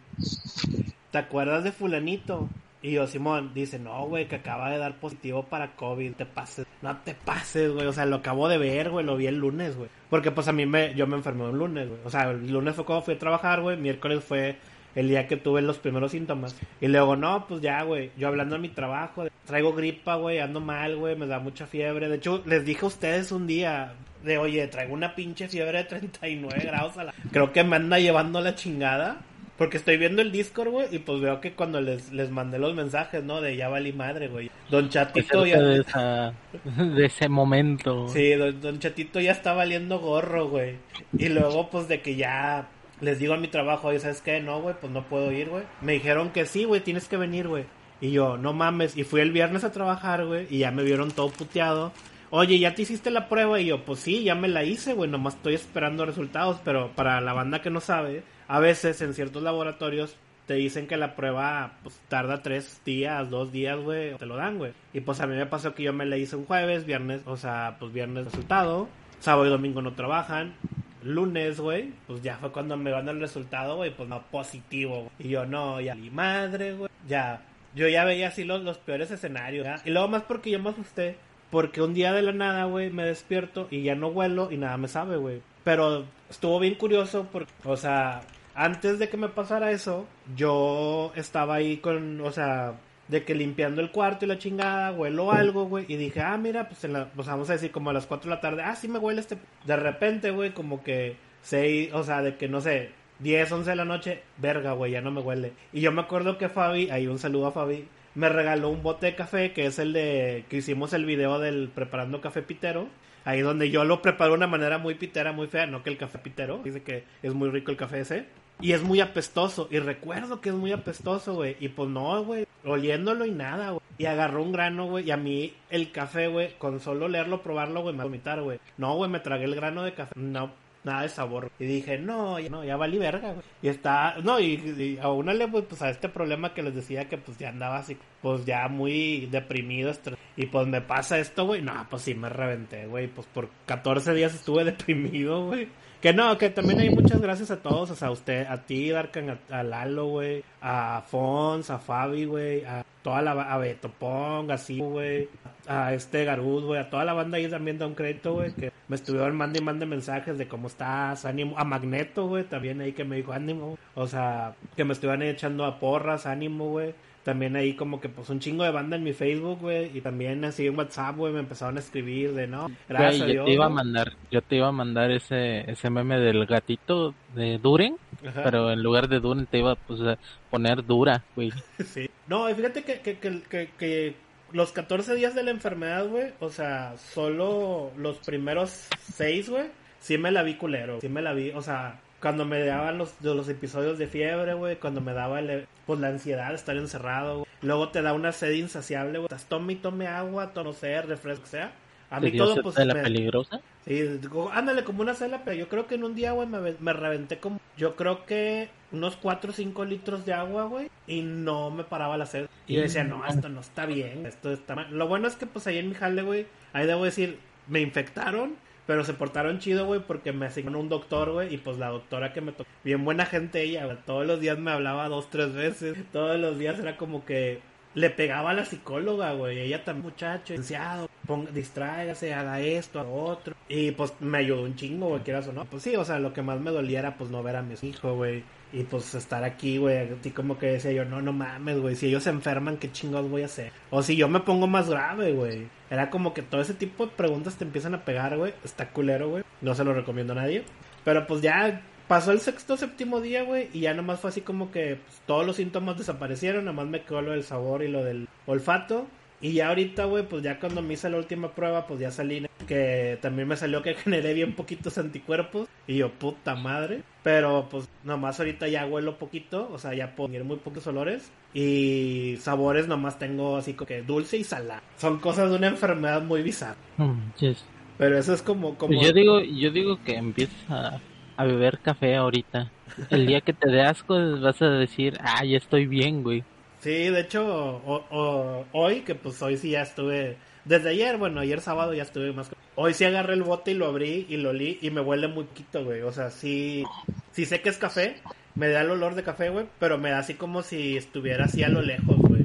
¿Te 1.10 1.18
acuerdas 1.18 1.64
de 1.64 1.72
fulanito? 1.72 2.48
Y 2.80 2.92
yo, 2.92 3.06
Simón, 3.06 3.52
dice, 3.54 3.78
no, 3.78 4.06
güey, 4.06 4.28
que 4.28 4.36
acaba 4.36 4.70
de 4.70 4.78
dar 4.78 5.00
positivo 5.00 5.42
para 5.44 5.74
COVID, 5.74 6.12
te 6.12 6.26
pases. 6.26 6.66
No 6.80 6.96
te 6.98 7.14
pases, 7.14 7.72
güey, 7.72 7.86
o 7.86 7.92
sea, 7.92 8.06
lo 8.06 8.16
acabo 8.16 8.48
de 8.48 8.58
ver, 8.58 8.90
güey, 8.90 9.04
lo 9.04 9.16
vi 9.16 9.26
el 9.26 9.36
lunes, 9.36 9.76
güey. 9.76 9.90
Porque 10.08 10.30
pues 10.30 10.46
a 10.46 10.52
mí 10.52 10.64
me, 10.64 10.94
yo 10.94 11.06
me 11.06 11.16
enfermé 11.16 11.44
un 11.44 11.58
lunes, 11.58 11.88
güey. 11.88 12.00
O 12.04 12.10
sea, 12.10 12.30
el 12.30 12.50
lunes 12.50 12.76
fue 12.76 12.84
cuando 12.84 13.04
fui 13.04 13.14
a 13.14 13.18
trabajar, 13.18 13.62
güey, 13.62 13.76
miércoles 13.76 14.22
fue 14.22 14.58
el 14.94 15.08
día 15.08 15.26
que 15.26 15.36
tuve 15.36 15.60
los 15.60 15.78
primeros 15.78 16.12
síntomas. 16.12 16.56
Y 16.80 16.86
luego, 16.86 17.16
no, 17.16 17.46
pues 17.48 17.60
ya, 17.60 17.82
güey, 17.82 18.12
yo 18.16 18.28
hablando 18.28 18.54
de 18.54 18.62
mi 18.62 18.68
trabajo, 18.68 19.26
traigo 19.44 19.74
gripa, 19.74 20.14
güey, 20.14 20.38
ando 20.38 20.60
mal, 20.60 20.96
güey, 20.96 21.16
me 21.16 21.26
da 21.26 21.40
mucha 21.40 21.66
fiebre. 21.66 22.08
De 22.08 22.16
hecho, 22.16 22.42
les 22.46 22.64
dije 22.64 22.84
a 22.84 22.88
ustedes 22.88 23.32
un 23.32 23.46
día, 23.46 23.94
de, 24.22 24.38
oye, 24.38 24.66
traigo 24.68 24.94
una 24.94 25.14
pinche 25.14 25.48
fiebre 25.48 25.78
de 25.78 25.84
39 25.84 26.62
grados 26.64 26.96
a 26.96 27.04
la... 27.04 27.14
Creo 27.32 27.52
que 27.52 27.64
me 27.64 27.76
anda 27.76 27.98
llevando 27.98 28.40
la 28.40 28.54
chingada. 28.54 29.18
Porque 29.58 29.76
estoy 29.76 29.96
viendo 29.96 30.22
el 30.22 30.30
Discord, 30.30 30.68
güey, 30.68 30.86
y 30.92 31.00
pues 31.00 31.20
veo 31.20 31.40
que 31.40 31.52
cuando 31.52 31.80
les, 31.80 32.12
les 32.12 32.30
mandé 32.30 32.60
los 32.60 32.76
mensajes, 32.76 33.24
¿no? 33.24 33.40
De 33.40 33.56
ya 33.56 33.68
valí 33.68 33.92
madre, 33.92 34.28
güey. 34.28 34.52
Don 34.70 34.88
Chatito 34.88 35.40
Acerca 35.40 35.58
ya... 35.58 35.60
de, 35.60 35.80
esa, 35.80 36.32
de 36.94 37.04
ese 37.04 37.28
momento. 37.28 38.06
Sí, 38.08 38.34
don, 38.34 38.60
don 38.60 38.78
Chatito 38.78 39.18
ya 39.18 39.32
está 39.32 39.54
valiendo 39.54 39.98
gorro, 39.98 40.48
güey. 40.48 40.76
Y 41.18 41.28
luego, 41.28 41.70
pues, 41.70 41.88
de 41.88 42.00
que 42.00 42.14
ya 42.14 42.68
les 43.00 43.18
digo 43.18 43.34
a 43.34 43.36
mi 43.36 43.48
trabajo, 43.48 43.88
oye, 43.88 43.98
¿sabes 43.98 44.20
qué? 44.20 44.40
No, 44.40 44.62
güey, 44.62 44.76
pues 44.80 44.92
no 44.92 45.02
puedo 45.04 45.32
ir, 45.32 45.48
güey. 45.48 45.64
Me 45.80 45.94
dijeron 45.94 46.30
que 46.30 46.46
sí, 46.46 46.62
güey, 46.64 46.80
tienes 46.80 47.08
que 47.08 47.16
venir, 47.16 47.48
güey. 47.48 47.64
Y 48.00 48.12
yo, 48.12 48.36
no 48.36 48.52
mames. 48.52 48.96
Y 48.96 49.02
fui 49.02 49.20
el 49.20 49.32
viernes 49.32 49.64
a 49.64 49.72
trabajar, 49.72 50.24
güey, 50.24 50.46
y 50.50 50.58
ya 50.58 50.70
me 50.70 50.84
vieron 50.84 51.10
todo 51.10 51.30
puteado. 51.30 51.92
Oye, 52.30 52.58
¿ya 52.58 52.74
te 52.74 52.82
hiciste 52.82 53.10
la 53.10 53.28
prueba? 53.28 53.58
Y 53.60 53.66
yo, 53.66 53.84
pues 53.84 54.00
sí, 54.00 54.22
ya 54.22 54.34
me 54.34 54.48
la 54.48 54.64
hice, 54.64 54.92
güey, 54.92 55.10
nomás 55.10 55.36
estoy 55.36 55.54
esperando 55.54 56.04
resultados. 56.04 56.60
Pero 56.64 56.90
para 56.94 57.20
la 57.20 57.32
banda 57.32 57.62
que 57.62 57.70
no 57.70 57.80
sabe, 57.80 58.22
a 58.48 58.60
veces 58.60 59.00
en 59.00 59.14
ciertos 59.14 59.42
laboratorios 59.42 60.16
te 60.48 60.54
dicen 60.54 60.86
que 60.86 60.96
la 60.96 61.14
prueba 61.14 61.74
pues, 61.82 62.00
tarda 62.08 62.42
tres 62.42 62.80
días, 62.84 63.28
dos 63.28 63.52
días, 63.52 63.78
güey, 63.78 64.16
te 64.16 64.26
lo 64.26 64.36
dan, 64.36 64.56
güey. 64.56 64.72
Y 64.94 65.00
pues 65.00 65.20
a 65.20 65.26
mí 65.26 65.36
me 65.36 65.46
pasó 65.46 65.74
que 65.74 65.82
yo 65.82 65.92
me 65.92 66.06
la 66.06 66.16
hice 66.16 66.36
un 66.36 66.46
jueves, 66.46 66.86
viernes, 66.86 67.20
o 67.26 67.36
sea, 67.36 67.76
pues 67.78 67.92
viernes 67.92 68.24
resultado, 68.24 68.88
sábado 69.20 69.46
y 69.46 69.50
domingo 69.50 69.82
no 69.82 69.92
trabajan. 69.92 70.54
Lunes, 71.02 71.60
güey, 71.60 71.92
pues 72.06 72.22
ya 72.22 72.38
fue 72.38 72.50
cuando 72.50 72.76
me 72.78 72.90
van 72.90 73.08
el 73.08 73.20
resultado, 73.20 73.76
güey, 73.76 73.94
pues 73.94 74.08
no, 74.08 74.22
positivo. 74.30 75.02
güey. 75.02 75.10
Y 75.18 75.28
yo, 75.28 75.44
no, 75.44 75.80
ya, 75.80 75.94
mi 75.94 76.10
madre, 76.10 76.72
güey, 76.72 76.90
ya. 77.06 77.42
Yo 77.74 77.86
ya 77.86 78.04
veía 78.04 78.28
así 78.28 78.44
los, 78.44 78.62
los 78.62 78.78
peores 78.78 79.10
escenarios, 79.10 79.64
¿ya? 79.66 79.82
Y 79.84 79.90
luego 79.90 80.08
más 80.08 80.22
porque 80.22 80.50
yo 80.50 80.58
me 80.58 80.70
asusté, 80.70 81.18
porque 81.50 81.82
un 81.82 81.94
día 81.94 82.12
de 82.12 82.22
la 82.22 82.32
nada, 82.32 82.64
güey, 82.64 82.90
me 82.90 83.04
despierto 83.04 83.68
y 83.70 83.82
ya 83.82 83.94
no 83.94 84.08
huelo 84.08 84.50
y 84.50 84.56
nada 84.56 84.76
me 84.76 84.88
sabe, 84.88 85.16
güey. 85.16 85.42
Pero 85.64 86.04
estuvo 86.30 86.58
bien 86.60 86.74
curioso 86.74 87.26
porque, 87.32 87.52
o 87.64 87.76
sea, 87.76 88.22
antes 88.54 88.98
de 88.98 89.08
que 89.08 89.16
me 89.16 89.28
pasara 89.28 89.70
eso, 89.70 90.06
yo 90.36 91.12
estaba 91.14 91.54
ahí 91.54 91.78
con, 91.78 92.20
o 92.20 92.32
sea, 92.32 92.74
de 93.08 93.24
que 93.24 93.34
limpiando 93.34 93.80
el 93.80 93.90
cuarto 93.90 94.24
y 94.24 94.28
la 94.28 94.38
chingada, 94.38 94.92
huelo 94.92 95.32
algo, 95.32 95.64
güey, 95.64 95.86
y 95.88 95.96
dije, 95.96 96.20
ah, 96.20 96.36
mira, 96.36 96.68
pues, 96.68 96.84
en 96.84 96.92
la, 96.92 97.06
pues 97.06 97.26
vamos 97.26 97.48
a 97.50 97.54
decir 97.54 97.70
como 97.70 97.90
a 97.90 97.92
las 97.92 98.06
4 98.06 98.28
de 98.28 98.36
la 98.36 98.40
tarde, 98.40 98.62
ah, 98.62 98.76
sí 98.76 98.88
me 98.88 98.98
huele 98.98 99.20
este. 99.20 99.38
De 99.64 99.76
repente, 99.76 100.30
güey, 100.30 100.52
como 100.52 100.82
que 100.82 101.16
seis, 101.42 101.92
o 101.92 102.02
sea, 102.02 102.22
de 102.22 102.36
que 102.36 102.48
no 102.48 102.60
sé, 102.60 102.90
10, 103.20 103.50
11 103.50 103.70
de 103.70 103.76
la 103.76 103.84
noche, 103.84 104.22
verga, 104.36 104.72
güey, 104.72 104.92
ya 104.92 105.00
no 105.00 105.10
me 105.10 105.20
huele. 105.20 105.52
Y 105.72 105.80
yo 105.80 105.92
me 105.92 106.02
acuerdo 106.02 106.38
que 106.38 106.48
Fabi, 106.48 106.90
ahí 106.90 107.06
un 107.06 107.18
saludo 107.18 107.46
a 107.46 107.52
Fabi, 107.52 107.88
me 108.14 108.28
regaló 108.28 108.70
un 108.70 108.82
bote 108.82 109.06
de 109.06 109.14
café, 109.14 109.52
que 109.52 109.66
es 109.66 109.78
el 109.78 109.92
de 109.92 110.44
que 110.48 110.56
hicimos 110.56 110.92
el 110.92 111.04
video 111.04 111.38
del 111.38 111.70
preparando 111.74 112.20
café 112.20 112.42
pitero. 112.42 112.88
Ahí 113.24 113.40
donde 113.40 113.70
yo 113.70 113.84
lo 113.84 114.00
preparo 114.00 114.30
de 114.30 114.36
una 114.38 114.46
manera 114.46 114.78
muy 114.78 114.94
pitera, 114.94 115.32
muy 115.32 115.48
fea, 115.48 115.66
no 115.66 115.82
que 115.82 115.90
el 115.90 115.98
café 115.98 116.18
pitero. 116.18 116.60
Dice 116.64 116.82
que 116.82 117.04
es 117.22 117.34
muy 117.34 117.50
rico 117.50 117.70
el 117.70 117.76
café 117.76 118.00
ese. 118.00 118.26
Y 118.60 118.72
es 118.72 118.82
muy 118.82 119.00
apestoso. 119.00 119.68
Y 119.70 119.78
recuerdo 119.78 120.40
que 120.40 120.48
es 120.48 120.54
muy 120.54 120.72
apestoso, 120.72 121.34
güey. 121.34 121.56
Y 121.60 121.68
pues 121.68 121.88
no, 121.88 122.24
güey. 122.24 122.46
Oliéndolo 122.64 123.24
y 123.24 123.30
nada, 123.30 123.70
güey. 123.70 123.82
Y 123.98 124.06
agarró 124.06 124.42
un 124.42 124.52
grano, 124.52 124.86
güey. 124.86 125.06
Y 125.06 125.10
a 125.10 125.16
mí 125.16 125.52
el 125.70 125.92
café, 125.92 126.28
güey, 126.28 126.54
con 126.58 126.80
solo 126.80 127.08
leerlo, 127.08 127.42
probarlo, 127.42 127.82
güey, 127.82 127.94
me 127.94 128.02
vomitar, 128.02 128.40
güey. 128.42 128.58
No, 128.76 128.94
güey, 128.94 129.10
me 129.10 129.20
tragué 129.20 129.44
el 129.44 129.54
grano 129.54 129.82
de 129.82 129.92
café. 129.92 130.12
No, 130.16 130.50
nada 130.84 131.02
de 131.02 131.08
sabor. 131.08 131.50
Y 131.58 131.64
dije, 131.64 131.98
no, 131.98 132.38
ya, 132.38 132.48
no, 132.48 132.64
ya 132.64 132.76
valí 132.76 132.98
verga, 132.98 133.32
güey. 133.32 133.44
Y 133.62 133.68
está, 133.68 134.16
no, 134.22 134.40
y, 134.40 134.54
y 134.54 134.98
aúnale, 135.00 135.48
pues, 135.48 135.64
pues, 135.68 135.82
a 135.82 135.90
este 135.90 136.08
problema 136.08 136.54
que 136.54 136.62
les 136.62 136.74
decía 136.74 137.08
que 137.08 137.18
pues 137.18 137.38
ya 137.38 137.50
andaba 137.50 137.78
así, 137.78 137.96
pues 138.22 138.44
ya 138.44 138.68
muy 138.68 139.26
deprimido. 139.26 139.92
Y 140.36 140.46
pues 140.46 140.66
me 140.66 140.80
pasa 140.80 141.18
esto, 141.18 141.46
güey. 141.46 141.62
No, 141.62 141.86
pues 141.90 142.02
sí 142.02 142.14
me 142.14 142.28
reventé, 142.28 142.86
güey. 142.86 143.08
Pues 143.08 143.26
por 143.28 143.48
14 143.66 144.14
días 144.14 144.34
estuve 144.34 144.64
deprimido, 144.64 145.46
güey. 145.46 145.68
Que 146.00 146.12
no, 146.12 146.38
que 146.38 146.48
también 146.48 146.78
hay 146.78 146.90
muchas 146.90 147.20
gracias 147.20 147.50
a 147.50 147.60
todos, 147.60 147.90
o 147.90 147.96
sea, 147.96 148.06
a 148.06 148.10
usted, 148.12 148.46
a 148.46 148.58
ti, 148.58 148.90
Darkan, 148.90 149.30
a, 149.30 149.58
a 149.58 149.64
Lalo, 149.64 150.06
güey, 150.06 150.44
a 150.60 151.02
Fons, 151.04 151.70
a 151.70 151.78
Fabi, 151.78 152.24
güey, 152.24 152.64
a 152.64 152.84
toda 153.02 153.20
la, 153.20 153.32
a 153.32 153.58
Beto 153.58 153.90
Pong, 153.90 154.48
así, 154.52 154.78
güey, 154.78 155.28
a 155.66 155.92
este 155.94 156.24
Garuz, 156.24 156.62
güey, 156.62 156.80
a 156.80 156.88
toda 156.88 157.04
la 157.04 157.14
banda 157.14 157.38
ahí 157.38 157.48
también 157.48 157.78
da 157.78 157.88
un 157.88 157.96
crédito, 157.96 158.34
güey, 158.34 158.52
que 158.52 158.70
me 158.86 158.94
estuvieron 158.94 159.36
mandando 159.36 159.58
y 159.58 159.64
mande 159.64 159.86
mensajes 159.86 160.38
de 160.38 160.46
cómo 160.46 160.68
estás, 160.68 161.24
ánimo, 161.24 161.58
a 161.58 161.64
Magneto, 161.64 162.28
güey, 162.28 162.44
también 162.44 162.80
ahí 162.80 162.92
que 162.92 163.02
me 163.02 163.16
dijo 163.16 163.32
ánimo, 163.32 163.76
o 163.96 164.06
sea, 164.06 164.54
que 164.76 164.84
me 164.84 164.92
estuvieron 164.92 165.22
echando 165.22 165.64
a 165.64 165.80
porras, 165.80 166.26
ánimo, 166.26 166.68
güey, 166.70 166.94
también 167.28 167.56
ahí 167.56 167.74
como 167.74 168.00
que 168.00 168.08
pues 168.08 168.30
un 168.30 168.40
chingo 168.40 168.64
de 168.64 168.70
banda 168.70 168.96
en 168.96 169.02
mi 169.04 169.12
Facebook, 169.12 169.58
güey, 169.60 169.94
y 169.94 170.00
también 170.00 170.42
así 170.46 170.66
en 170.66 170.78
WhatsApp, 170.78 171.14
güey, 171.14 171.30
me 171.30 171.40
empezaron 171.40 171.76
a 171.76 171.80
escribir 171.80 172.32
de 172.32 172.46
no, 172.46 172.70
gracias 172.88 173.18
Güey, 173.18 173.22
a 173.22 173.26
yo 173.26 173.32
Dios. 173.32 173.44
te 173.44 173.52
iba 173.52 173.64
a 173.66 173.68
güey". 173.68 173.76
mandar, 173.76 174.12
yo 174.30 174.40
te 174.40 174.56
iba 174.56 174.68
a 174.68 174.72
mandar 174.72 175.10
ese, 175.10 175.70
ese 175.70 175.90
meme 175.90 176.18
del 176.18 176.46
gatito 176.46 177.14
de 177.34 177.58
Duren, 177.58 177.96
Ajá. 178.26 178.44
pero 178.44 178.70
en 178.72 178.82
lugar 178.82 179.08
de 179.08 179.20
Duren 179.20 179.44
te 179.44 179.58
iba 179.58 179.74
pues, 179.74 180.00
a 180.00 180.16
poner 180.48 180.86
Dura, 180.86 181.22
güey. 181.36 181.52
Sí. 181.84 182.08
No, 182.28 182.48
y 182.48 182.54
fíjate 182.54 182.82
que, 182.82 183.00
que, 183.00 183.18
que, 183.18 183.42
que, 183.42 183.68
que 183.78 184.14
los 184.52 184.72
14 184.72 185.14
días 185.14 185.34
de 185.34 185.42
la 185.42 185.50
enfermedad, 185.50 186.06
güey, 186.08 186.32
o 186.40 186.48
sea, 186.48 186.94
solo 186.96 187.90
los 187.98 188.16
primeros 188.20 188.88
6, 189.12 189.50
güey, 189.50 189.64
sí 190.00 190.16
me 190.16 190.30
la 190.30 190.42
vi 190.42 190.54
culero. 190.54 190.98
Sí 191.02 191.10
me 191.10 191.20
la 191.20 191.34
vi, 191.34 191.50
o 191.50 191.60
sea, 191.60 192.00
cuando 192.20 192.44
me 192.44 192.64
daban 192.64 192.98
los, 192.98 193.20
de 193.20 193.34
los 193.34 193.48
episodios 193.48 193.98
de 193.98 194.06
fiebre, 194.06 194.54
güey, 194.54 194.76
cuando 194.76 195.00
me 195.00 195.12
daba 195.12 195.40
el, 195.40 195.66
pues 195.86 196.00
la 196.00 196.08
ansiedad 196.08 196.48
de 196.50 196.56
estar 196.56 196.76
encerrado, 196.76 197.38
güey. 197.38 197.46
Luego 197.62 197.88
te 197.90 198.02
da 198.02 198.12
una 198.12 198.32
sed 198.32 198.52
insaciable, 198.52 199.18
güey. 199.18 199.24
Estás 199.26 199.46
tome 199.46 199.74
y 199.74 199.76
tome 199.76 200.06
agua, 200.06 200.52
tono 200.52 200.72
sea, 200.72 201.02
refresco, 201.02 201.46
sea. 201.46 201.72
A 202.10 202.20
¿Te 202.20 202.30
mí 202.30 202.38
todo, 202.38 202.62
pues, 202.62 202.76
la 202.78 202.94
me- 202.94 203.02
peligrosa? 203.02 203.60
Sí, 203.84 204.00
digo, 204.02 204.50
ándale 204.52 204.82
como 204.82 205.02
una 205.02 205.14
cela, 205.14 205.42
pero 205.44 205.56
yo 205.56 205.68
creo 205.68 205.86
que 205.86 205.96
en 205.96 206.04
un 206.04 206.14
día, 206.14 206.32
güey, 206.32 206.48
me, 206.48 206.58
me 206.80 206.92
reventé 206.94 207.38
como, 207.38 207.60
yo 207.76 207.96
creo 207.96 208.24
que 208.24 208.70
unos 208.92 209.16
4 209.16 209.50
o 209.50 209.54
5 209.54 209.84
litros 209.84 210.24
de 210.24 210.32
agua, 210.32 210.64
güey, 210.64 210.90
y 211.06 211.20
no 211.20 211.70
me 211.70 211.84
paraba 211.84 212.16
la 212.16 212.24
sed. 212.24 212.46
Y 212.66 212.74
yo 212.76 212.80
decía, 212.82 213.04
no, 213.04 213.26
esto 213.26 213.48
no 213.50 213.60
está 213.60 213.84
bien, 213.84 214.24
esto 214.24 214.50
está 214.52 214.74
mal. 214.74 214.86
Lo 214.90 215.06
bueno 215.06 215.28
es 215.28 215.36
que, 215.36 215.44
pues, 215.46 215.66
ahí 215.66 215.76
en 215.78 215.90
mi 215.90 215.94
jale, 215.94 216.22
güey, 216.22 216.46
ahí 216.72 216.86
debo 216.86 217.04
decir, 217.04 217.38
me 217.66 217.80
infectaron, 217.82 218.54
pero 218.88 219.04
se 219.04 219.12
portaron 219.12 219.58
chido, 219.58 219.84
güey, 219.84 220.00
porque 220.00 220.32
me 220.32 220.46
asignaron 220.46 220.80
un 220.80 220.88
doctor, 220.88 221.30
güey, 221.30 221.52
y 221.52 221.58
pues 221.58 221.76
la 221.76 221.88
doctora 221.88 222.32
que 222.32 222.40
me 222.40 222.52
tocó, 222.52 222.70
bien 222.82 223.04
buena 223.04 223.26
gente 223.26 223.62
ella, 223.62 223.84
güey, 223.84 223.98
todos 224.06 224.26
los 224.26 224.40
días 224.40 224.58
me 224.58 224.70
hablaba 224.70 225.10
dos, 225.10 225.28
tres 225.28 225.52
veces, 225.52 225.94
todos 226.10 226.40
los 226.40 226.58
días 226.58 226.78
era 226.78 226.96
como 226.96 227.22
que 227.26 227.60
le 227.92 228.08
pegaba 228.08 228.52
a 228.52 228.54
la 228.54 228.64
psicóloga, 228.64 229.34
güey. 229.34 229.60
Ella 229.60 229.84
también, 229.84 230.06
muchacho, 230.06 230.54
licenciado, 230.54 231.10
ponga, 231.26 231.50
distráigase, 231.50 232.32
haga 232.32 232.62
esto, 232.62 232.98
haga 232.98 233.10
otro. 233.10 233.54
Y 233.68 233.90
pues 233.90 234.14
me 234.20 234.38
ayudó 234.38 234.62
un 234.62 234.74
chingo, 234.74 235.08
güey, 235.08 235.22
quieras 235.22 235.48
o 235.48 235.52
no. 235.52 235.66
Pues 235.66 235.82
sí, 235.82 235.94
o 235.94 236.04
sea, 236.06 236.18
lo 236.18 236.32
que 236.32 236.40
más 236.40 236.58
me 236.58 236.70
dolía 236.70 237.00
era 237.00 237.18
pues 237.18 237.28
no 237.28 237.42
ver 237.42 237.56
a 237.56 237.62
mis 237.62 237.84
hijos, 237.84 238.16
güey. 238.16 238.42
Y 238.72 238.82
pues 238.84 239.14
estar 239.14 239.44
aquí, 239.44 239.78
güey, 239.78 240.10
así 240.12 240.30
como 240.30 240.58
que 240.58 240.66
decía 240.66 240.92
yo, 240.92 241.04
no, 241.04 241.22
no 241.22 241.32
mames, 241.32 241.80
güey, 241.80 241.96
si 241.96 242.06
ellos 242.06 242.24
se 242.24 242.30
enferman, 242.30 242.76
¿qué 242.76 242.92
chingados 242.92 243.30
voy 243.30 243.42
a 243.42 243.46
hacer? 243.46 243.72
O 243.90 244.02
si 244.02 244.16
yo 244.16 244.28
me 244.28 244.40
pongo 244.40 244.66
más 244.66 244.90
grave, 244.90 245.32
güey. 245.32 245.68
Era 245.90 246.10
como 246.10 246.34
que 246.34 246.42
todo 246.42 246.60
ese 246.60 246.74
tipo 246.74 247.06
de 247.06 247.12
preguntas 247.12 247.56
te 247.56 247.64
empiezan 247.64 247.94
a 247.94 248.04
pegar, 248.04 248.36
güey. 248.36 248.52
Está 248.64 248.90
culero, 248.90 249.30
güey. 249.30 249.44
No 249.62 249.74
se 249.74 249.84
lo 249.84 249.94
recomiendo 249.94 250.34
a 250.34 250.36
nadie. 250.36 250.64
Pero 251.04 251.26
pues 251.26 251.40
ya 251.40 251.80
pasó 252.08 252.32
el 252.32 252.40
sexto 252.40 252.76
séptimo 252.76 253.20
día, 253.20 253.42
güey, 253.42 253.68
y 253.72 253.80
ya 253.80 253.94
nomás 253.94 254.20
fue 254.20 254.30
así 254.30 254.40
como 254.40 254.70
que 254.70 254.96
pues, 254.96 255.22
todos 255.26 255.46
los 255.46 255.56
síntomas 255.56 255.98
desaparecieron, 255.98 256.64
nomás 256.64 256.86
me 256.86 257.02
quedó 257.02 257.22
lo 257.22 257.32
del 257.32 257.44
sabor 257.44 257.82
y 257.82 257.88
lo 257.88 258.02
del 258.04 258.28
olfato. 258.46 259.06
Y 259.40 259.52
ya 259.52 259.68
ahorita, 259.68 260.04
güey, 260.06 260.26
pues 260.26 260.42
ya 260.42 260.58
cuando 260.58 260.82
me 260.82 260.94
hice 260.94 261.08
la 261.08 261.18
última 261.18 261.52
prueba, 261.52 261.86
pues 261.86 262.00
ya 262.00 262.10
salí, 262.10 262.46
que 262.66 263.18
también 263.22 263.46
me 263.46 263.56
salió 263.56 263.82
que 263.82 263.94
generé 264.04 264.34
bien 264.34 264.54
poquitos 264.54 264.98
anticuerpos. 264.98 265.68
Y 265.86 265.96
yo, 265.96 266.10
puta 266.10 266.54
madre. 266.54 267.02
Pero 267.22 267.68
pues 267.70 267.88
nomás 268.04 268.38
ahorita 268.40 268.68
ya 268.68 268.86
huelo 268.86 269.18
poquito, 269.18 269.68
o 269.72 269.78
sea, 269.78 269.94
ya 269.94 270.16
puedo 270.16 270.28
tener 270.28 270.44
muy 270.44 270.56
pocos 270.56 270.86
olores. 270.86 271.30
Y 271.54 272.36
sabores 272.40 272.88
nomás 272.88 273.18
tengo 273.18 273.56
así 273.56 273.74
como 273.74 273.86
que 273.86 274.02
dulce 274.02 274.38
y 274.38 274.44
salado. 274.44 274.82
Son 274.96 275.18
cosas 275.18 275.50
de 275.50 275.56
una 275.56 275.68
enfermedad 275.68 276.22
muy 276.22 276.42
bizarra. 276.42 276.76
Manches. 276.96 277.64
Pero 277.96 278.18
eso 278.18 278.32
es 278.32 278.42
como... 278.42 278.76
como... 278.76 279.00
Yo 279.00 279.12
digo, 279.12 279.40
yo 279.40 279.70
digo 279.70 279.98
que 280.04 280.14
empieces 280.16 280.54
a, 280.68 281.00
a 281.36 281.44
beber 281.44 281.78
café 281.80 282.16
ahorita. 282.16 282.70
El 283.10 283.26
día 283.26 283.40
que 283.40 283.52
te 283.52 283.70
dé 283.70 283.82
asco 283.82 284.14
vas 284.40 284.60
a 284.62 284.70
decir, 284.70 285.18
ah, 285.20 285.44
ya 285.44 285.56
estoy 285.56 285.86
bien, 285.86 286.22
güey. 286.22 286.44
Sí, 286.80 286.90
de 287.10 287.20
hecho, 287.20 287.44
o- 287.44 288.06
o- 288.10 288.66
hoy, 288.72 289.00
que 289.00 289.14
pues 289.14 289.40
hoy 289.42 289.56
sí 289.56 289.70
ya 289.70 289.82
estuve, 289.82 290.36
desde 290.64 290.90
ayer, 290.90 291.16
bueno, 291.16 291.40
ayer 291.40 291.60
sábado 291.60 291.92
ya 291.94 292.02
estuve 292.04 292.32
más... 292.32 292.50
Hoy 292.76 292.94
sí 292.94 293.04
agarré 293.04 293.34
el 293.34 293.42
bote 293.42 293.72
y 293.72 293.74
lo 293.74 293.86
abrí 293.86 294.26
y 294.28 294.36
lo 294.36 294.50
olí 294.50 294.78
y 294.80 294.90
me 294.90 295.00
huele 295.00 295.26
muy 295.26 295.44
poquito, 295.44 295.84
güey. 295.84 296.02
O 296.02 296.12
sea, 296.12 296.30
sí, 296.30 296.84
sí 297.32 297.44
sé 297.46 297.60
que 297.60 297.70
es 297.70 297.78
café, 297.78 298.22
me 298.54 298.68
da 298.68 298.82
el 298.82 298.90
olor 298.90 299.16
de 299.16 299.24
café, 299.24 299.48
güey, 299.50 299.66
pero 299.80 299.98
me 299.98 300.10
da 300.10 300.18
así 300.20 300.34
como 300.34 300.62
si 300.62 300.96
estuviera 300.96 301.46
así 301.46 301.64
a 301.64 301.68
lo 301.68 301.82
lejos, 301.82 302.16
güey. 302.28 302.37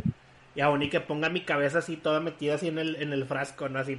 Y 0.56 0.62
aún 0.62 0.84
y 0.84 0.90
que 0.90 1.00
ponga 1.00 1.30
mi 1.30 1.42
cabeza 1.42 1.80
así 1.80 1.98
toda 1.98 2.20
metida 2.20 2.56
así 2.56 2.68
en 2.68 2.78
el, 2.78 2.96
en 2.98 3.12
el 3.12 3.26
frasco, 3.26 3.70
¿no? 3.70 3.80
Así. 3.80 3.98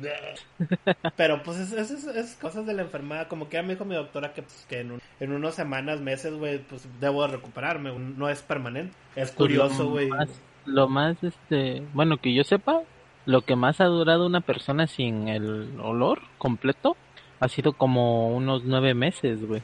Pero 1.16 1.42
pues 1.42 1.58
es, 1.58 1.72
es, 1.72 1.90
es- 2.06 2.36
cosas 2.40 2.64
de 2.66 2.74
la 2.74 2.82
enfermedad. 2.82 3.26
Como 3.28 3.48
que 3.48 3.56
ya 3.56 3.62
me 3.62 3.72
dijo 3.74 3.84
mi 3.84 3.94
doctora 3.94 4.32
que, 4.32 4.42
pues, 4.42 4.64
que 4.68 4.80
en, 4.80 4.92
un- 4.92 5.00
en 5.20 5.32
unas 5.32 5.54
semanas, 5.54 6.00
meses, 6.00 6.34
güey, 6.34 6.58
pues 6.58 6.86
debo 7.00 7.22
de 7.26 7.32
recuperarme. 7.34 7.92
No 7.98 8.28
es 8.28 8.42
permanente. 8.42 8.94
Es 9.16 9.32
curioso, 9.32 9.90
Pues 9.90 10.08
güey. 10.08 10.08
Lo 10.08 10.16
más, 10.16 10.28
lo 10.66 10.88
más, 10.88 11.24
este, 11.24 11.82
bueno, 11.92 12.18
que 12.18 12.32
yo 12.34 12.44
sepa, 12.44 12.82
lo 13.26 13.42
que 13.42 13.56
más 13.56 13.80
ha 13.80 13.86
durado 13.86 14.26
una 14.26 14.40
persona 14.40 14.86
sin 14.86 15.28
el 15.28 15.78
olor 15.80 16.20
completo 16.38 16.96
ha 17.40 17.48
sido 17.48 17.72
como 17.72 18.28
unos 18.28 18.62
nueve 18.64 18.94
meses, 18.94 19.44
güey. 19.46 19.60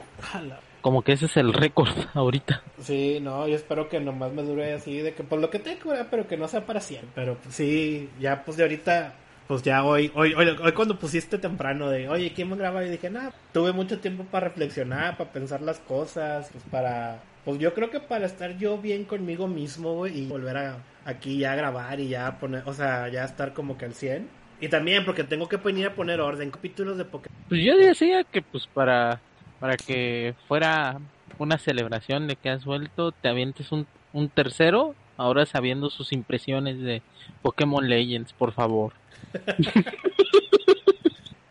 Como 0.81 1.03
que 1.03 1.13
ese 1.13 1.25
es 1.25 1.37
el 1.37 1.53
récord 1.53 1.89
ahorita. 2.13 2.63
Sí, 2.79 3.19
no, 3.21 3.47
yo 3.47 3.55
espero 3.55 3.89
que 3.89 3.99
nomás 3.99 4.33
me 4.33 4.43
dure 4.43 4.73
así, 4.73 4.99
de 4.99 5.13
que 5.13 5.23
por 5.23 5.39
lo 5.39 5.49
que 5.49 5.59
tengo, 5.59 5.89
¿verdad? 5.89 6.07
pero 6.09 6.27
que 6.27 6.37
no 6.37 6.47
sea 6.47 6.65
para 6.65 6.79
siempre. 6.79 7.09
Pero 7.15 7.35
pues, 7.35 7.55
sí, 7.55 8.09
ya 8.19 8.43
pues 8.43 8.57
de 8.57 8.63
ahorita, 8.63 9.13
pues 9.47 9.61
ya 9.63 9.83
hoy, 9.83 10.11
hoy, 10.15 10.33
hoy, 10.33 10.47
hoy 10.49 10.71
cuando 10.73 10.97
pusiste 10.97 11.37
temprano 11.37 11.89
de, 11.89 12.09
oye, 12.09 12.33
¿quién 12.33 12.49
me 12.49 12.55
graba? 12.55 12.83
Y 12.83 12.89
dije, 12.89 13.09
nada, 13.09 13.33
tuve 13.53 13.71
mucho 13.71 13.99
tiempo 13.99 14.23
para 14.23 14.47
reflexionar, 14.47 15.17
para 15.17 15.31
pensar 15.31 15.61
las 15.61 15.79
cosas, 15.79 16.49
pues 16.51 16.63
para, 16.71 17.21
pues 17.45 17.59
yo 17.59 17.73
creo 17.73 17.89
que 17.89 17.99
para 17.99 18.25
estar 18.25 18.57
yo 18.57 18.77
bien 18.77 19.05
conmigo 19.05 19.47
mismo, 19.47 19.93
güey, 19.93 20.19
y 20.19 20.27
volver 20.27 20.57
a 20.57 20.77
aquí 21.05 21.39
ya 21.39 21.53
a 21.53 21.55
grabar 21.55 21.99
y 21.99 22.09
ya 22.09 22.39
poner, 22.39 22.63
o 22.65 22.73
sea, 22.73 23.07
ya 23.09 23.23
estar 23.23 23.53
como 23.53 23.77
que 23.77 23.85
al 23.85 23.93
100. 23.93 24.41
Y 24.59 24.67
también 24.67 25.05
porque 25.05 25.23
tengo 25.23 25.49
que 25.49 25.57
venir 25.57 25.87
a 25.87 25.95
poner 25.95 26.21
orden, 26.21 26.51
capítulos 26.51 26.97
de 26.97 27.05
Pokémon. 27.05 27.35
Pues 27.49 27.63
yo 27.63 27.75
decía 27.75 28.23
que 28.23 28.43
pues 28.43 28.67
para, 28.67 29.19
para 29.61 29.77
que 29.77 30.33
fuera 30.49 30.99
una 31.39 31.57
celebración 31.57 32.27
de 32.27 32.35
que 32.35 32.49
has 32.49 32.65
vuelto, 32.65 33.13
te 33.13 33.29
avientes 33.29 33.71
un, 33.71 33.87
un 34.11 34.27
tercero, 34.27 34.93
ahora 35.15 35.45
sabiendo 35.45 35.89
sus 35.89 36.11
impresiones 36.11 36.81
de 36.81 37.01
Pokémon 37.41 37.87
Legends, 37.87 38.33
por 38.33 38.51
favor. 38.51 38.91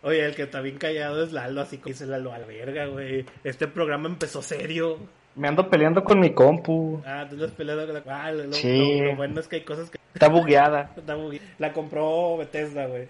Oye, 0.03 0.25
el 0.25 0.35
que 0.35 0.43
está 0.43 0.61
bien 0.63 0.79
callado 0.79 1.23
es 1.23 1.33
Lalo, 1.33 1.61
así 1.61 1.77
que 1.79 1.91
dice 1.91 2.07
Lalo, 2.07 2.33
a 2.33 2.39
la 2.39 2.47
verga, 2.47 2.87
güey. 2.87 3.27
Este 3.45 3.69
programa 3.69 4.09
empezó 4.09 4.41
serio. 4.43 4.99
Me 5.37 5.47
ando 5.47 5.69
peleando 5.69 6.03
con 6.03 6.19
mi 6.19 6.31
compu. 6.33 7.03
Ah, 7.07 7.27
tú 7.29 7.37
lo 7.37 7.45
has 7.45 7.53
peleado 7.53 7.85
con 7.87 7.95
la... 7.95 8.03
Ah, 8.09 8.33
lo, 8.33 8.53
Sí. 8.53 8.99
lo- 9.01 9.07
lo 9.07 9.17
bueno 9.17 9.39
es 9.41 9.47
que 9.47 9.57
hay 9.57 9.63
cosas 9.63 9.91
que... 9.91 9.99
Está 10.15 10.29
bugueada. 10.29 10.91
está 10.97 11.17
La 11.59 11.73
compró 11.73 12.39
Bethesda, 12.39 12.87
güey. 12.87 13.07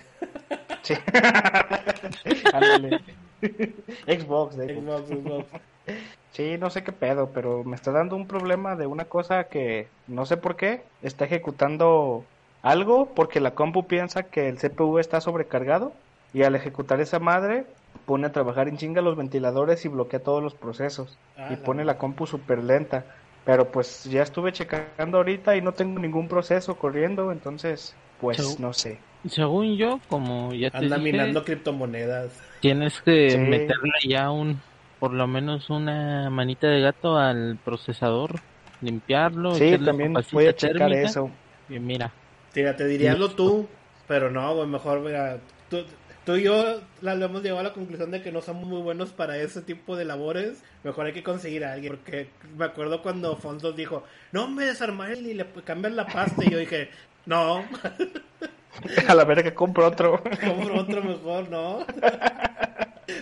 Sí. 0.82 0.94
Ándale. 2.52 3.00
Xbox, 4.06 4.56
de 4.56 4.68
Xbox, 4.68 5.08
Xbox. 5.08 5.46
Sí, 6.32 6.58
no 6.58 6.70
sé 6.70 6.84
qué 6.84 6.92
pedo, 6.92 7.30
pero 7.32 7.64
me 7.64 7.74
está 7.74 7.90
dando 7.90 8.14
un 8.14 8.28
problema 8.28 8.76
de 8.76 8.86
una 8.86 9.06
cosa 9.06 9.44
que 9.48 9.88
no 10.06 10.26
sé 10.26 10.36
por 10.36 10.56
qué 10.56 10.82
está 11.02 11.24
ejecutando 11.24 12.24
algo 12.62 13.14
porque 13.14 13.40
la 13.40 13.54
compu 13.54 13.86
piensa 13.88 14.24
que 14.24 14.48
el 14.48 14.58
CPU 14.58 14.98
está 14.98 15.20
sobrecargado 15.20 15.92
y 16.32 16.44
al 16.44 16.54
ejecutar 16.54 17.00
esa 17.00 17.18
madre 17.18 17.66
pone 18.06 18.28
a 18.28 18.32
trabajar 18.32 18.68
en 18.68 18.76
chinga 18.76 19.02
los 19.02 19.16
ventiladores 19.16 19.84
y 19.84 19.88
bloquea 19.88 20.22
todos 20.22 20.42
los 20.42 20.54
procesos 20.54 21.18
Ah, 21.36 21.48
y 21.48 21.56
la 21.56 21.62
pone 21.64 21.84
la 21.84 21.98
compu 21.98 22.26
súper 22.26 22.62
lenta. 22.62 23.04
Pero 23.44 23.70
pues 23.72 24.04
ya 24.04 24.22
estuve 24.22 24.52
checando 24.52 25.16
ahorita 25.18 25.56
y 25.56 25.62
no 25.62 25.72
tengo 25.72 25.98
ningún 25.98 26.28
proceso 26.28 26.76
corriendo, 26.78 27.32
entonces 27.32 27.96
pues 28.20 28.58
no 28.60 28.72
sé. 28.72 29.00
Según 29.24 29.76
yo, 29.76 30.02
como 30.06 30.54
ya 30.54 30.70
te 30.70 30.78
Anda 30.78 30.96
dije, 30.96 31.12
minando 31.12 31.44
criptomonedas. 31.44 32.32
tienes 32.60 33.00
que 33.02 33.32
Sí. 33.32 33.38
meterle 33.38 33.90
ya 34.08 34.30
un, 34.30 34.62
por 34.98 35.12
lo 35.14 35.26
menos 35.26 35.70
una 35.70 36.30
manita 36.30 36.68
de 36.68 36.80
gato 36.80 37.16
al 37.16 37.58
procesador, 37.64 38.42
limpiarlo, 38.80 39.52
Sí, 39.58 39.78
también 39.84 40.14
voy 40.30 40.46
a 40.46 40.54
checar 40.54 40.92
térmica, 40.92 41.04
eso. 41.04 41.40
Y 41.68 41.78
mira, 41.80 42.16
Tira, 42.52 42.76
te 42.76 42.86
diría 42.86 43.14
lo 43.14 43.34
tú, 43.34 43.68
pero 44.06 44.30
no, 44.30 44.54
güey, 44.56 44.66
mejor, 44.68 45.00
mira, 45.00 45.40
tú, 45.68 45.84
tú 46.24 46.34
y 46.36 46.42
yo 46.44 46.80
la, 47.00 47.14
lo 47.14 47.26
hemos 47.26 47.42
llegado 47.42 47.60
a 47.60 47.62
la 47.62 47.72
conclusión 47.72 48.10
de 48.10 48.22
que 48.22 48.32
no 48.32 48.42
somos 48.42 48.66
muy 48.66 48.82
buenos 48.82 49.12
para 49.12 49.38
ese 49.38 49.62
tipo 49.62 49.96
de 49.96 50.04
labores. 50.04 50.64
Mejor 50.82 51.06
hay 51.06 51.12
que 51.12 51.22
conseguir 51.22 51.64
a 51.64 51.72
alguien, 51.74 51.96
porque 51.96 52.30
me 52.56 52.64
acuerdo 52.64 53.02
cuando 53.02 53.36
Fondos 53.36 53.76
dijo, 53.76 54.04
no 54.32 54.48
me 54.48 54.64
desarmar 54.64 55.12
y 55.16 55.34
le 55.34 55.46
cambian 55.64 55.94
la 55.96 56.10
pasta, 56.10 56.44
y 56.44 56.50
yo 56.50 56.58
dije, 56.58 56.90
no, 57.26 57.64
A 59.08 59.14
la 59.14 59.24
verga 59.24 59.52
compro 59.54 59.86
otro. 59.88 60.22
compro 60.40 60.80
otro 60.80 61.02
mejor, 61.02 61.48
no. 61.50 61.86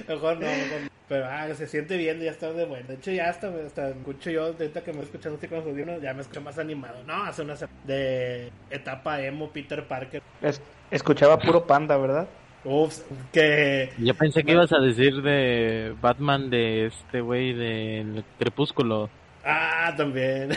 Mejor 0.07 0.35
no, 0.39 0.47
mejor 0.47 0.81
no. 0.83 0.89
Pero 1.09 1.27
ah, 1.27 1.49
se 1.55 1.67
siente 1.67 1.97
bien, 1.97 2.21
ya 2.21 2.31
está 2.31 2.53
de 2.53 2.67
bueno. 2.67 2.87
De 2.89 2.95
hecho, 2.95 3.11
ya 3.11 3.31
hasta, 3.31 3.49
hasta 3.67 3.89
escucho 3.89 4.31
yo, 4.31 4.45
ahorita 4.45 4.83
que 4.83 4.93
me 4.93 4.99
estoy 5.01 5.05
escuchando 5.17 5.39
así 5.39 5.49
con 5.49 5.59
los 5.59 5.67
audífonos, 5.67 6.03
ya 6.03 6.13
me 6.13 6.21
escucho 6.21 6.43
más 6.43 6.59
animado. 6.59 7.03
No, 7.05 7.25
hace 7.25 7.43
una 7.43 7.57
se- 7.57 7.67
de 7.85 8.53
etapa 8.71 9.21
emo, 9.23 9.51
Peter 9.51 9.83
Parker. 9.89 10.23
Es- 10.43 10.61
escuchaba 10.91 11.39
puro 11.39 11.67
panda, 11.67 11.97
¿verdad? 11.97 12.29
Ups, 12.65 13.05
que 13.33 13.91
yo 13.99 14.15
pensé 14.15 14.45
que 14.45 14.53
ibas 14.53 14.73
a 14.73 14.79
decir 14.79 15.23
de 15.23 15.95
Batman 16.03 16.51
de 16.51 16.87
este 16.87 17.23
güey 17.23 17.55
del 17.55 18.23
Crepúsculo. 18.39 19.09
Ah, 19.45 19.95
también. 19.97 20.51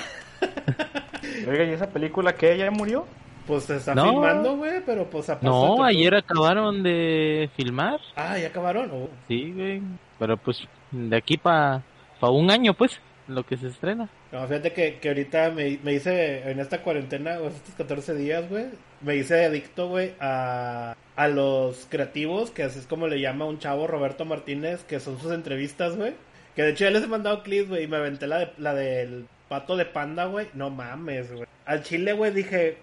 Oiga, 1.47 1.63
¿y 1.63 1.71
esa 1.71 1.87
película 1.89 2.33
que 2.35 2.57
ya 2.57 2.69
murió? 2.71 3.05
Pues 3.51 3.65
se 3.65 3.75
está 3.75 3.93
No. 3.93 4.11
filmando, 4.11 4.55
güey, 4.55 4.81
pero 4.85 5.09
pues 5.09 5.29
aparte 5.29 5.45
No, 5.47 5.83
ayer 5.83 6.15
acabaron 6.15 6.83
de 6.83 7.49
filmar, 7.57 7.99
Ah, 8.15 8.37
ya 8.37 8.47
acabaron. 8.47 8.89
Oh. 8.93 9.09
sí, 9.27 9.51
güey, 9.53 9.81
pero 10.17 10.37
pues 10.37 10.65
de 10.91 11.17
aquí 11.17 11.35
para 11.35 11.81
pa 12.21 12.29
un 12.29 12.49
año, 12.49 12.73
pues, 12.73 12.97
lo 13.27 13.43
que 13.45 13.57
se 13.57 13.67
estrena. 13.67 14.07
No, 14.31 14.47
fíjate 14.47 14.71
que, 14.71 14.99
que 14.99 15.09
ahorita 15.09 15.49
me, 15.51 15.77
me 15.83 15.93
hice, 15.95 16.49
en 16.49 16.61
esta 16.61 16.81
cuarentena, 16.81 17.39
o 17.39 17.47
estos 17.49 17.75
14 17.75 18.15
días, 18.15 18.47
güey, 18.49 18.67
me 19.01 19.17
hice 19.17 19.43
adicto, 19.43 19.89
güey, 19.89 20.13
a, 20.21 20.95
a 21.17 21.27
los 21.27 21.87
creativos, 21.89 22.51
que 22.51 22.63
así 22.63 22.79
es 22.79 22.87
como 22.87 23.07
le 23.07 23.19
llama 23.19 23.43
un 23.45 23.59
chavo 23.59 23.85
Roberto 23.85 24.23
Martínez, 24.23 24.85
que 24.85 25.01
son 25.01 25.19
sus 25.19 25.33
entrevistas, 25.33 25.97
güey. 25.97 26.13
Que 26.55 26.63
de 26.63 26.69
hecho 26.71 26.85
ya 26.85 26.91
les 26.91 27.03
he 27.03 27.07
mandado 27.07 27.43
clips, 27.43 27.67
güey, 27.67 27.83
y 27.83 27.87
me 27.87 27.97
aventé 27.97 28.27
la, 28.27 28.39
de, 28.39 28.49
la 28.59 28.73
del 28.73 29.25
pato 29.51 29.75
de 29.75 29.83
panda, 29.83 30.27
güey. 30.27 30.47
No 30.53 30.69
mames, 30.69 31.29
güey. 31.29 31.45
Al 31.65 31.83
chile, 31.83 32.13
güey, 32.13 32.31
dije, 32.31 32.77